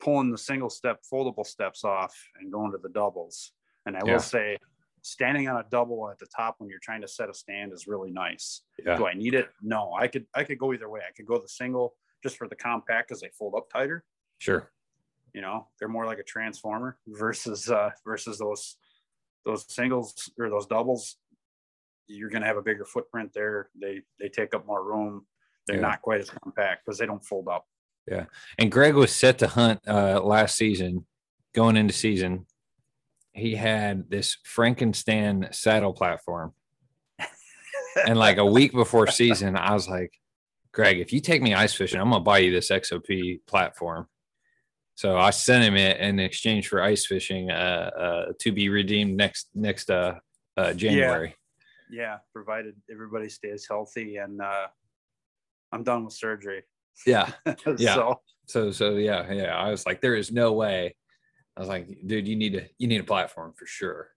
pulling 0.00 0.30
the 0.30 0.38
single 0.38 0.70
step 0.70 1.00
foldable 1.10 1.46
steps 1.46 1.84
off 1.84 2.14
and 2.38 2.52
going 2.52 2.72
to 2.72 2.78
the 2.78 2.90
doubles. 2.90 3.52
And 3.86 3.96
I 3.96 4.00
Yeah. 4.04 4.14
will 4.14 4.20
say, 4.20 4.58
standing 5.04 5.48
on 5.48 5.56
a 5.56 5.64
double 5.70 6.08
at 6.10 6.18
the 6.18 6.26
top 6.34 6.56
when 6.58 6.68
you're 6.70 6.78
trying 6.82 7.02
to 7.02 7.08
set 7.08 7.28
a 7.28 7.34
stand 7.34 7.72
is 7.72 7.86
really 7.86 8.10
nice. 8.10 8.62
Yeah. 8.84 8.96
Do 8.96 9.06
I 9.06 9.12
need 9.14 9.34
it? 9.34 9.48
No, 9.62 9.92
I 9.98 10.08
could 10.08 10.26
I 10.34 10.44
could 10.44 10.58
go 10.58 10.72
either 10.72 10.88
way. 10.88 11.00
I 11.06 11.12
could 11.12 11.26
go 11.26 11.38
the 11.38 11.48
single 11.48 11.94
just 12.22 12.36
for 12.38 12.48
the 12.48 12.56
compact 12.56 13.08
because 13.08 13.20
they 13.20 13.28
fold 13.38 13.54
up 13.56 13.68
tighter 13.70 14.02
Sure. 14.38 14.70
you 15.34 15.42
know 15.42 15.68
they're 15.78 15.88
more 15.90 16.06
like 16.06 16.18
a 16.18 16.22
transformer 16.22 16.96
versus 17.06 17.68
uh 17.70 17.90
versus 18.06 18.38
those 18.38 18.76
those 19.44 19.66
singles 19.72 20.30
or 20.38 20.48
those 20.48 20.66
doubles 20.66 21.16
you're 22.06 22.30
going 22.30 22.40
to 22.42 22.48
have 22.48 22.56
a 22.56 22.62
bigger 22.62 22.84
footprint 22.86 23.30
there 23.34 23.68
they 23.80 24.00
they 24.18 24.28
take 24.28 24.54
up 24.54 24.66
more 24.66 24.82
room 24.84 25.26
they're 25.66 25.76
Yeah. 25.76 25.82
not 25.82 26.00
quite 26.02 26.20
as 26.22 26.30
compact 26.30 26.84
because 26.84 26.98
they 26.98 27.06
don't 27.06 27.24
fold 27.24 27.46
up 27.48 27.66
Yeah. 28.08 28.24
And 28.58 28.72
Greg 28.72 28.94
was 28.94 29.14
set 29.14 29.38
to 29.38 29.48
hunt 29.48 29.80
uh, 29.86 30.20
last 30.22 30.56
season, 30.56 31.06
going 31.54 31.76
into 31.76 31.94
season. 31.94 32.46
He 33.34 33.56
had 33.56 34.08
this 34.08 34.38
Frankenstein 34.44 35.48
saddle 35.50 35.92
platform. 35.92 36.52
and 38.06 38.18
like 38.18 38.38
a 38.38 38.46
week 38.46 38.72
before 38.72 39.08
season, 39.08 39.56
I 39.56 39.74
was 39.74 39.88
like, 39.88 40.12
Greg, 40.72 40.98
if 40.98 41.12
you 41.12 41.20
take 41.20 41.42
me 41.42 41.54
ice 41.54 41.74
fishing, 41.74 42.00
I'm 42.00 42.10
gonna 42.10 42.22
buy 42.22 42.38
you 42.38 42.52
this 42.52 42.70
XOP 42.70 43.40
platform. 43.46 44.06
So 44.96 45.16
I 45.18 45.30
sent 45.30 45.64
him 45.64 45.76
it 45.76 45.98
in 45.98 46.20
exchange 46.20 46.68
for 46.68 46.80
ice 46.80 47.06
fishing, 47.06 47.50
uh, 47.50 47.90
uh, 47.98 48.32
to 48.40 48.52
be 48.52 48.68
redeemed 48.68 49.16
next 49.16 49.48
next 49.54 49.90
uh, 49.90 50.14
uh 50.56 50.72
January. 50.72 51.34
Yeah. 51.90 52.02
yeah, 52.02 52.18
provided 52.32 52.74
everybody 52.90 53.28
stays 53.28 53.66
healthy, 53.68 54.16
and 54.16 54.40
uh, 54.40 54.66
I'm 55.72 55.82
done 55.82 56.04
with 56.04 56.14
surgery. 56.14 56.62
Yeah, 57.06 57.30
yeah. 57.76 57.94
so. 57.94 58.20
so 58.46 58.70
so 58.70 58.90
yeah 58.96 59.32
yeah. 59.32 59.56
I 59.56 59.70
was 59.70 59.86
like, 59.86 60.00
there 60.00 60.14
is 60.14 60.30
no 60.30 60.52
way. 60.52 60.94
I 61.56 61.60
was 61.60 61.68
like, 61.68 61.88
dude, 62.06 62.26
you 62.26 62.36
need 62.36 62.54
a 62.56 62.68
you 62.78 62.88
need 62.88 63.00
a 63.00 63.04
platform 63.04 63.52
for 63.56 63.66
sure. 63.66 64.08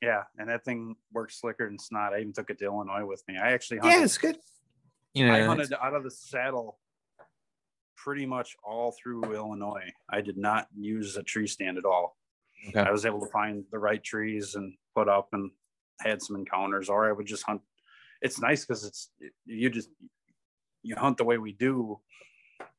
Yeah, 0.00 0.22
and 0.36 0.48
that 0.48 0.64
thing 0.64 0.96
works 1.12 1.40
slicker 1.40 1.68
than 1.68 1.78
snot. 1.78 2.12
I 2.12 2.20
even 2.20 2.32
took 2.32 2.50
it 2.50 2.58
to 2.58 2.64
Illinois 2.64 3.04
with 3.04 3.22
me. 3.28 3.38
I 3.38 3.52
actually 3.52 3.78
hunted, 3.78 3.98
yeah, 3.98 4.04
it's 4.04 4.18
good. 4.18 4.36
You 5.14 5.26
know, 5.26 5.34
I 5.34 5.42
hunted 5.42 5.72
out 5.80 5.94
of 5.94 6.02
the 6.02 6.10
saddle 6.10 6.78
pretty 7.96 8.26
much 8.26 8.56
all 8.64 8.96
through 9.00 9.22
Illinois. 9.32 9.88
I 10.10 10.20
did 10.20 10.36
not 10.36 10.66
use 10.76 11.16
a 11.16 11.22
tree 11.22 11.46
stand 11.46 11.78
at 11.78 11.84
all. 11.84 12.16
Okay. 12.68 12.80
I 12.80 12.90
was 12.90 13.06
able 13.06 13.20
to 13.20 13.30
find 13.30 13.64
the 13.70 13.78
right 13.78 14.02
trees 14.02 14.56
and 14.56 14.74
put 14.94 15.08
up 15.08 15.28
and 15.32 15.52
had 16.00 16.20
some 16.20 16.34
encounters, 16.34 16.88
or 16.88 17.08
I 17.08 17.12
would 17.12 17.26
just 17.26 17.44
hunt. 17.44 17.60
It's 18.20 18.40
nice 18.40 18.64
because 18.64 18.84
it's 18.84 19.10
you 19.46 19.70
just 19.70 19.90
you 20.82 20.96
hunt 20.96 21.16
the 21.16 21.24
way 21.24 21.38
we 21.38 21.52
do, 21.52 22.00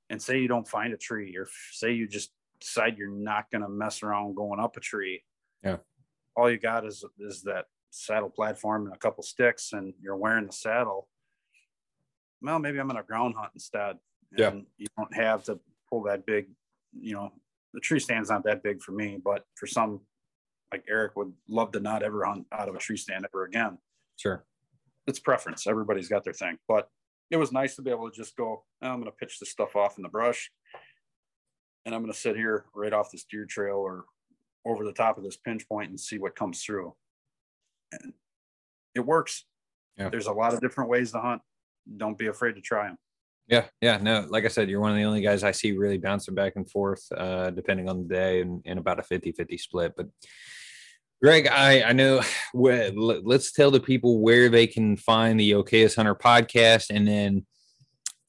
and 0.09 0.21
say 0.21 0.39
you 0.39 0.49
don't 0.49 0.67
find 0.67 0.93
a 0.93 0.97
tree, 0.97 1.37
or 1.37 1.47
say 1.71 1.93
you 1.93 2.05
just 2.05 2.31
decide 2.63 2.97
you're 2.97 3.09
not 3.09 3.51
going 3.51 3.61
to 3.61 3.69
mess 3.69 4.03
around 4.03 4.35
going 4.35 4.59
up 4.59 4.77
a 4.77 4.79
tree. 4.79 5.23
Yeah, 5.63 5.77
all 6.35 6.49
you 6.49 6.57
got 6.57 6.85
is 6.85 7.03
is 7.19 7.43
that 7.43 7.65
saddle 7.91 8.29
platform 8.29 8.85
and 8.85 8.95
a 8.95 8.99
couple 8.99 9.23
sticks, 9.23 9.73
and 9.73 9.93
you're 10.01 10.17
wearing 10.17 10.47
the 10.47 10.53
saddle. 10.53 11.07
Well, 12.41 12.59
maybe 12.59 12.79
I'm 12.79 12.87
gonna 12.87 13.03
ground 13.03 13.35
hunt 13.37 13.51
instead 13.53 13.97
yeah. 14.37 14.53
you 14.77 14.87
don't 14.97 15.13
have 15.15 15.43
to 15.45 15.59
pull 15.89 16.03
that 16.03 16.25
big, 16.25 16.47
you 16.99 17.13
know, 17.13 17.31
the 17.73 17.79
tree 17.79 17.99
stand's 17.99 18.29
not 18.29 18.43
that 18.45 18.63
big 18.63 18.81
for 18.81 18.91
me, 18.91 19.19
but 19.23 19.45
for 19.55 19.67
some 19.67 20.01
like 20.71 20.83
Eric 20.89 21.15
would 21.15 21.33
love 21.47 21.71
to 21.71 21.79
not 21.79 22.03
ever 22.03 22.25
hunt 22.25 22.45
out 22.51 22.69
of 22.69 22.75
a 22.75 22.79
tree 22.79 22.97
stand 22.97 23.25
ever 23.25 23.45
again. 23.45 23.77
Sure. 24.17 24.43
It's 25.07 25.19
preference. 25.19 25.67
Everybody's 25.67 26.09
got 26.09 26.23
their 26.23 26.33
thing, 26.33 26.57
but 26.67 26.89
it 27.29 27.37
was 27.37 27.51
nice 27.51 27.75
to 27.75 27.81
be 27.81 27.91
able 27.91 28.09
to 28.09 28.15
just 28.15 28.35
go, 28.35 28.63
oh, 28.81 28.87
I'm 28.87 28.99
going 28.99 29.05
to 29.05 29.11
pitch 29.11 29.39
this 29.39 29.49
stuff 29.49 29.75
off 29.75 29.97
in 29.97 30.03
the 30.03 30.09
brush 30.09 30.51
and 31.85 31.93
I'm 31.93 32.01
going 32.01 32.13
to 32.13 32.19
sit 32.19 32.35
here 32.35 32.65
right 32.73 32.93
off 32.93 33.11
this 33.11 33.25
deer 33.29 33.45
trail 33.45 33.77
or 33.77 34.05
over 34.65 34.85
the 34.85 34.93
top 34.93 35.17
of 35.17 35.23
this 35.23 35.37
pinch 35.37 35.67
point 35.67 35.89
and 35.89 35.99
see 35.99 36.17
what 36.17 36.35
comes 36.35 36.63
through. 36.63 36.93
And 37.91 38.13
it 38.95 39.01
works. 39.01 39.45
Yeah. 39.97 40.09
There's 40.09 40.27
a 40.27 40.33
lot 40.33 40.53
of 40.53 40.61
different 40.61 40.89
ways 40.89 41.11
to 41.11 41.19
hunt. 41.19 41.41
Don't 41.97 42.17
be 42.17 42.27
afraid 42.27 42.53
to 42.53 42.61
try 42.61 42.87
them. 42.87 42.97
Yeah, 43.47 43.65
yeah, 43.81 43.97
no. 43.97 44.25
Like 44.29 44.45
I 44.45 44.47
said, 44.47 44.69
you're 44.69 44.79
one 44.79 44.91
of 44.91 44.97
the 44.97 45.03
only 45.03 45.21
guys 45.21 45.43
I 45.43 45.51
see 45.51 45.73
really 45.73 45.97
bouncing 45.97 46.33
back 46.33 46.53
and 46.55 46.69
forth, 46.69 47.05
uh, 47.15 47.49
depending 47.49 47.89
on 47.89 47.99
the 47.99 48.13
day, 48.13 48.41
and 48.41 48.61
in 48.63 48.77
about 48.77 48.99
a 48.99 49.03
50-50 49.03 49.59
split. 49.59 49.93
But 49.97 50.07
Greg, 51.21 51.47
I 51.47 51.83
I 51.83 51.93
know. 51.93 52.21
Let's 52.53 53.51
tell 53.51 53.71
the 53.71 53.79
people 53.79 54.19
where 54.19 54.49
they 54.49 54.65
can 54.65 54.95
find 54.95 55.39
the 55.39 55.51
Okayest 55.51 55.97
Hunter 55.97 56.15
podcast, 56.15 56.89
and 56.89 57.07
then, 57.07 57.45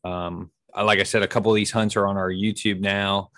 um, 0.05 0.51
like 0.77 0.99
I 0.99 1.05
said, 1.05 1.23
a 1.23 1.29
couple 1.29 1.51
of 1.51 1.57
these 1.57 1.71
hunts 1.71 1.97
are 1.97 2.09
on 2.09 2.17
our 2.17 2.31
YouTube 2.31 2.81
now, 2.81 3.31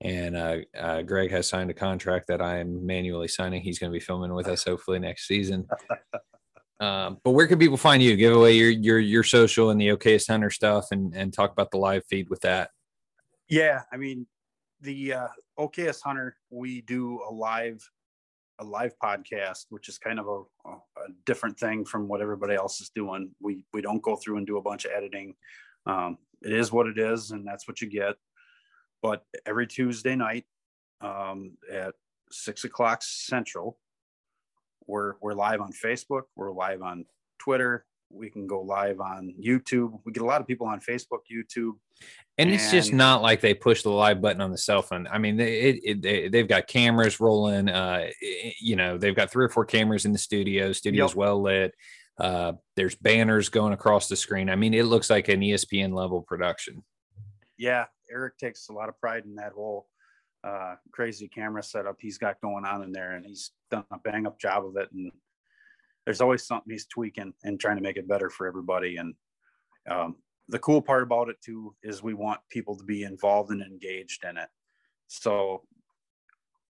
and 0.00 0.36
uh, 0.36 0.56
uh, 0.78 1.02
Greg 1.02 1.30
has 1.30 1.48
signed 1.48 1.70
a 1.70 1.74
contract 1.74 2.26
that 2.28 2.40
I 2.40 2.58
am 2.58 2.84
manually 2.86 3.28
signing. 3.28 3.62
He's 3.62 3.78
going 3.78 3.92
to 3.92 3.98
be 3.98 4.04
filming 4.04 4.32
with 4.32 4.48
us 4.48 4.64
hopefully 4.64 4.98
next 4.98 5.26
season. 5.26 5.66
Um, 6.80 7.18
but 7.22 7.32
where 7.32 7.46
can 7.46 7.58
people 7.58 7.76
find 7.76 8.02
you? 8.02 8.16
Give 8.16 8.34
away 8.34 8.54
your 8.54 8.70
your 8.70 8.98
your 8.98 9.22
social 9.22 9.68
and 9.68 9.78
the 9.78 9.88
Okayest 9.88 10.28
Hunter 10.28 10.48
stuff, 10.48 10.86
and 10.92 11.14
and 11.14 11.30
talk 11.30 11.52
about 11.52 11.70
the 11.70 11.76
live 11.76 12.04
feed 12.08 12.30
with 12.30 12.40
that. 12.40 12.70
Yeah, 13.50 13.82
I 13.92 13.98
mean, 13.98 14.26
the 14.80 15.12
uh, 15.12 15.28
Okayest 15.58 16.00
Hunter, 16.02 16.36
we 16.48 16.80
do 16.80 17.20
a 17.28 17.30
live 17.30 17.86
a 18.60 18.64
live 18.64 18.94
podcast, 19.02 19.66
which 19.70 19.88
is 19.88 19.98
kind 19.98 20.18
of 20.18 20.26
a, 20.26 20.70
a, 20.70 20.76
different 21.24 21.58
thing 21.58 21.84
from 21.84 22.08
what 22.08 22.20
everybody 22.20 22.54
else 22.54 22.80
is 22.80 22.90
doing. 22.94 23.30
We 23.40 23.58
we 23.74 23.82
don't 23.82 24.02
go 24.02 24.16
through 24.16 24.38
and 24.38 24.46
do 24.46 24.56
a 24.56 24.62
bunch 24.62 24.86
of 24.86 24.92
editing. 24.92 25.34
Um, 25.84 26.16
it 26.42 26.52
is 26.52 26.72
what 26.72 26.86
it 26.86 26.98
is, 26.98 27.32
and 27.32 27.46
that's 27.46 27.68
what 27.68 27.82
you 27.82 27.90
get. 27.90 28.14
But 29.02 29.24
every 29.46 29.66
Tuesday 29.66 30.16
night 30.16 30.44
um, 31.00 31.52
at 31.72 31.94
six 32.30 32.64
o'clock 32.64 33.02
Central, 33.02 33.78
we're 34.86 35.14
we're 35.20 35.34
live 35.34 35.60
on 35.60 35.72
Facebook. 35.72 36.22
We're 36.36 36.52
live 36.52 36.82
on 36.82 37.06
Twitter. 37.38 37.86
We 38.12 38.28
can 38.28 38.46
go 38.46 38.60
live 38.60 39.00
on 39.00 39.32
YouTube. 39.40 40.00
We 40.04 40.12
get 40.12 40.22
a 40.22 40.26
lot 40.26 40.40
of 40.40 40.46
people 40.46 40.66
on 40.66 40.80
Facebook, 40.80 41.20
YouTube, 41.32 41.74
and, 42.36 42.48
and 42.48 42.52
it's 42.52 42.70
just 42.70 42.92
not 42.92 43.22
like 43.22 43.40
they 43.40 43.54
push 43.54 43.82
the 43.82 43.90
live 43.90 44.20
button 44.20 44.40
on 44.40 44.50
the 44.50 44.58
cell 44.58 44.82
phone. 44.82 45.06
I 45.06 45.18
mean, 45.18 45.36
they, 45.36 45.60
it, 45.60 46.04
it, 46.04 46.32
they, 46.32 46.38
have 46.38 46.48
got 46.48 46.66
cameras 46.66 47.20
rolling. 47.20 47.68
Uh, 47.68 48.08
you 48.60 48.74
know, 48.74 48.98
they've 48.98 49.14
got 49.14 49.30
three 49.30 49.44
or 49.44 49.48
four 49.48 49.64
cameras 49.64 50.06
in 50.06 50.12
the 50.12 50.18
studio. 50.18 50.72
Studio's 50.72 51.10
yep. 51.10 51.16
well 51.16 51.40
lit. 51.40 51.74
Uh, 52.18 52.54
there's 52.76 52.96
banners 52.96 53.48
going 53.48 53.72
across 53.72 54.08
the 54.08 54.16
screen. 54.16 54.50
I 54.50 54.56
mean, 54.56 54.74
it 54.74 54.86
looks 54.86 55.08
like 55.08 55.28
an 55.28 55.40
ESPN 55.40 55.94
level 55.94 56.22
production. 56.22 56.82
Yeah, 57.56 57.86
Eric 58.12 58.38
takes 58.38 58.68
a 58.68 58.72
lot 58.72 58.88
of 58.88 58.98
pride 59.00 59.24
in 59.24 59.34
that 59.36 59.52
whole 59.52 59.86
uh, 60.42 60.74
crazy 60.92 61.28
camera 61.28 61.62
setup 61.62 61.96
he's 61.98 62.18
got 62.18 62.40
going 62.40 62.64
on 62.64 62.82
in 62.82 62.92
there, 62.92 63.12
and 63.12 63.26
he's 63.26 63.50
done 63.70 63.84
a 63.92 63.98
bang 63.98 64.26
up 64.26 64.38
job 64.40 64.64
of 64.64 64.76
it. 64.76 64.88
And 64.92 65.12
there's 66.04 66.20
always 66.20 66.46
something 66.46 66.70
he's 66.70 66.86
tweaking 66.86 67.32
and 67.44 67.60
trying 67.60 67.76
to 67.76 67.82
make 67.82 67.96
it 67.96 68.08
better 68.08 68.30
for 68.30 68.46
everybody. 68.46 68.96
And 68.96 69.14
um, 69.90 70.16
the 70.48 70.58
cool 70.58 70.82
part 70.82 71.02
about 71.02 71.28
it 71.28 71.36
too 71.44 71.74
is 71.82 72.02
we 72.02 72.14
want 72.14 72.40
people 72.50 72.76
to 72.76 72.84
be 72.84 73.04
involved 73.04 73.50
and 73.50 73.62
engaged 73.62 74.24
in 74.24 74.36
it. 74.36 74.48
So 75.08 75.62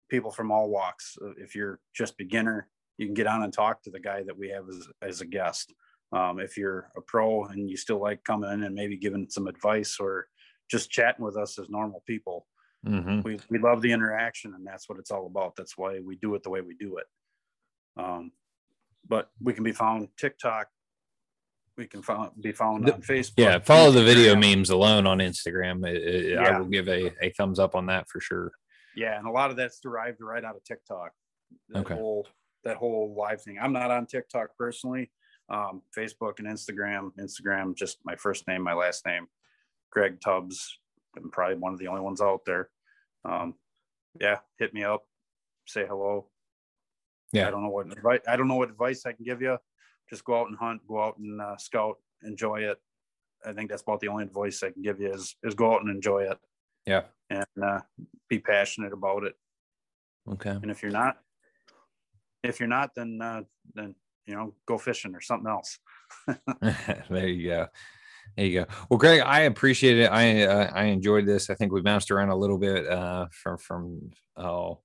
people 0.09 0.31
from 0.31 0.51
all 0.51 0.69
walks, 0.69 1.17
uh, 1.23 1.33
if 1.37 1.55
you're 1.55 1.81
just 1.95 2.19
beginner, 2.19 2.69
you 2.99 3.07
can 3.07 3.15
get 3.15 3.27
on 3.27 3.43
and 3.43 3.53
talk 3.53 3.83
to 3.83 3.91
the 3.91 4.01
guy 4.01 4.23
that 4.25 4.37
we 4.37 4.49
have 4.51 4.69
as, 4.69 4.89
as 5.03 5.21
a 5.21 5.27
guest. 5.27 5.73
Um, 6.13 6.41
if 6.41 6.57
you're 6.57 6.91
a 6.97 7.01
pro 7.01 7.45
and 7.45 7.71
you 7.71 7.77
still 7.77 8.01
like 8.01 8.25
coming 8.25 8.51
in 8.51 8.65
and 8.65 8.75
maybe 8.75 8.97
giving 8.97 9.29
some 9.31 9.47
advice 9.47 9.99
or 10.01 10.27
just 10.71 10.91
chatting 10.91 11.25
with 11.25 11.37
us 11.37 11.59
as 11.59 11.69
normal 11.69 12.03
people, 12.07 12.47
Mm-hmm. 12.87 13.21
We 13.23 13.39
we 13.51 13.59
love 13.59 13.83
the 13.83 13.93
interaction, 13.93 14.55
and 14.55 14.67
that's 14.67 14.89
what 14.89 14.99
it's 14.99 15.11
all 15.11 15.27
about. 15.27 15.55
That's 15.57 15.77
why 15.77 16.01
we 16.01 16.17
do 16.17 16.35
it 16.35 16.43
the 16.43 16.51
way 16.51 16.61
we 16.61 16.75
do 16.75 16.97
it. 16.97 17.07
Um, 18.03 18.33
but 19.07 19.31
we 19.41 19.53
can 19.53 19.65
be 19.65 19.73
found 19.73 20.09
TikTok. 20.17 20.69
We 21.77 21.87
can 21.87 22.03
be 22.41 22.53
found 22.53 22.91
on 22.91 23.03
Facebook. 23.03 23.33
Yeah, 23.37 23.59
follow 23.59 23.91
the 23.91 24.03
video 24.03 24.35
memes 24.35 24.71
alone 24.71 25.07
on 25.07 25.19
Instagram. 25.19 25.87
It, 25.87 25.97
it, 25.97 26.33
yeah. 26.33 26.43
I 26.43 26.59
will 26.59 26.67
give 26.67 26.89
a, 26.89 27.13
a 27.23 27.31
thumbs 27.31 27.59
up 27.59 27.75
on 27.75 27.87
that 27.87 28.09
for 28.09 28.21
sure. 28.21 28.51
Yeah, 28.97 29.19
and 29.19 29.27
a 29.27 29.31
lot 29.31 29.51
of 29.51 29.57
that's 29.57 29.81
derived 29.81 30.21
right 30.21 30.45
out 30.45 30.57
of 30.57 30.65
TikTok. 30.65 31.13
That 31.71 31.81
okay. 31.81 31.95
whole 31.95 32.27
that 32.65 32.77
whole 32.77 33.15
live 33.17 33.43
thing. 33.43 33.59
I'm 33.61 33.73
not 33.73 33.91
on 33.91 34.07
TikTok 34.07 34.57
personally. 34.59 35.11
Um, 35.51 35.83
Facebook 35.97 36.39
and 36.39 36.49
Instagram. 36.49 37.11
Instagram, 37.19 37.75
just 37.75 37.99
my 38.05 38.17
first 38.17 38.47
name, 38.49 38.63
my 38.63 38.75
last 38.75 39.05
name, 39.05 39.27
Greg 39.91 40.21
Tubbs. 40.21 40.79
I'm 41.17 41.31
probably 41.31 41.57
one 41.57 41.73
of 41.73 41.79
the 41.79 41.89
only 41.89 42.01
ones 42.01 42.21
out 42.21 42.41
there. 42.47 42.71
Um, 43.25 43.55
yeah, 44.21 44.39
hit 44.59 44.73
me 44.73 44.85
up, 44.85 45.05
say 45.67 45.87
hello. 45.87 46.27
Yeah, 47.33 47.49
I 47.49 47.51
don't 47.51 47.63
know 47.63 47.71
what 47.71 47.87
advice. 47.87 48.21
I 48.27 48.37
don't 48.37 48.49
know 48.49 48.57
what 48.57 48.71
advice 48.71 49.07
I 49.07 49.13
can 49.13 49.25
give 49.25 49.41
you. 49.41 49.59
Just 50.09 50.25
go 50.25 50.41
out 50.41 50.49
and 50.49 50.57
hunt, 50.59 50.81
go 50.89 51.03
out 51.03 51.19
and 51.19 51.41
uh, 51.41 51.57
scout, 51.57 51.99
enjoy 52.23 52.61
it. 52.61 52.79
I 53.45 53.53
think 53.53 53.71
that's 53.71 53.83
about 53.83 54.01
the 54.01 54.09
only 54.09 54.25
advice 54.25 54.63
I 54.63 54.71
can 54.71 54.83
give 54.83 55.01
you 55.01 55.13
is 55.13 55.37
is 55.43 55.55
go 55.55 55.75
out 55.75 55.83
and 55.83 55.91
enjoy 55.91 56.25
it. 56.25 56.39
Yeah, 56.87 57.03
and 57.29 57.47
uh, 57.63 57.81
be 58.29 58.39
passionate 58.39 58.93
about 58.93 59.25
it. 59.25 59.35
Okay. 60.29 60.51
And 60.51 60.71
if 60.71 60.83
you're 60.83 60.93
not, 60.93 61.19
if 62.43 62.61
you're 62.61 62.69
not, 62.69 62.95
then 62.95 63.21
uh, 63.23 63.43
then 63.75 63.95
you 64.27 64.35
know 64.35 64.55
go 64.67 64.79
fishing 64.79 65.15
or 65.15 65.21
something 65.21 65.51
else. 65.51 65.79
there 67.11 67.29
you 67.29 67.49
go. 67.49 67.67
There 68.37 68.47
you 68.47 68.61
go. 68.61 68.67
Well, 68.89 68.99
Greg, 68.99 69.21
I 69.21 69.41
appreciate 69.41 69.99
it. 69.99 70.07
I 70.07 70.43
uh, 70.45 70.71
I 70.73 70.85
enjoyed 70.85 71.27
this. 71.27 71.51
I 71.51 71.55
think 71.55 71.73
we 71.73 71.81
bounced 71.81 72.11
around 72.11 72.31
a 72.31 72.37
little 72.37 72.59
bit 72.59 72.87
uh, 72.87 73.27
from 73.33 73.59
from 73.59 74.11
oh, 74.37 74.81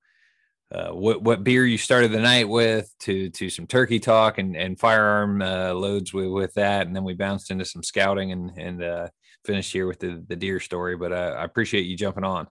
uh, 0.74 0.90
what 0.90 1.22
what 1.22 1.44
beer 1.44 1.66
you 1.66 1.78
started 1.78 2.12
the 2.12 2.20
night 2.20 2.50
with 2.50 2.92
to 3.00 3.30
to 3.30 3.50
some 3.50 3.68
turkey 3.68 4.00
talk 4.00 4.38
and 4.40 4.56
and 4.58 4.80
firearm 4.80 5.42
uh, 5.42 5.74
loads 5.74 6.14
with 6.14 6.30
with 6.30 6.54
that, 6.56 6.88
and 6.88 6.96
then 6.96 7.04
we 7.04 7.14
bounced 7.14 7.52
into 7.52 7.66
some 7.66 7.84
scouting 7.84 8.32
and 8.32 8.52
and 8.58 8.84
uh, 8.84 9.08
finished 9.46 9.72
here 9.72 9.88
with 9.88 10.00
the 10.00 10.24
the 10.28 10.36
deer 10.36 10.60
story. 10.60 10.98
But 10.98 11.14
uh, 11.14 11.36
I 11.38 11.44
appreciate 11.46 11.86
you 11.86 11.96
jumping 11.96 12.24
on. 12.24 12.48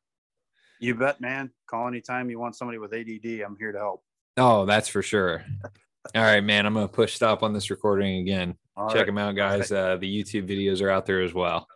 You 0.80 0.94
bet, 0.94 1.20
man. 1.20 1.50
Call 1.68 1.88
anytime 1.88 2.30
you 2.30 2.38
want 2.38 2.56
somebody 2.56 2.78
with 2.78 2.92
ADD. 2.92 3.42
I'm 3.44 3.56
here 3.58 3.72
to 3.72 3.78
help. 3.78 4.02
Oh, 4.36 4.64
that's 4.64 4.88
for 4.88 5.02
sure. 5.02 5.44
All 6.14 6.22
right, 6.22 6.42
man. 6.42 6.66
I'm 6.66 6.74
gonna 6.74 6.88
push 6.88 7.14
stop 7.14 7.42
on 7.42 7.52
this 7.52 7.70
recording 7.70 8.20
again. 8.20 8.56
All 8.76 8.88
Check 8.88 8.96
right. 8.98 9.06
them 9.06 9.18
out, 9.18 9.36
guys. 9.36 9.70
Uh, 9.70 9.96
the 9.96 10.22
YouTube 10.22 10.48
videos 10.48 10.82
are 10.82 10.90
out 10.90 11.06
there 11.06 11.22
as 11.22 11.32
well. 11.32 11.68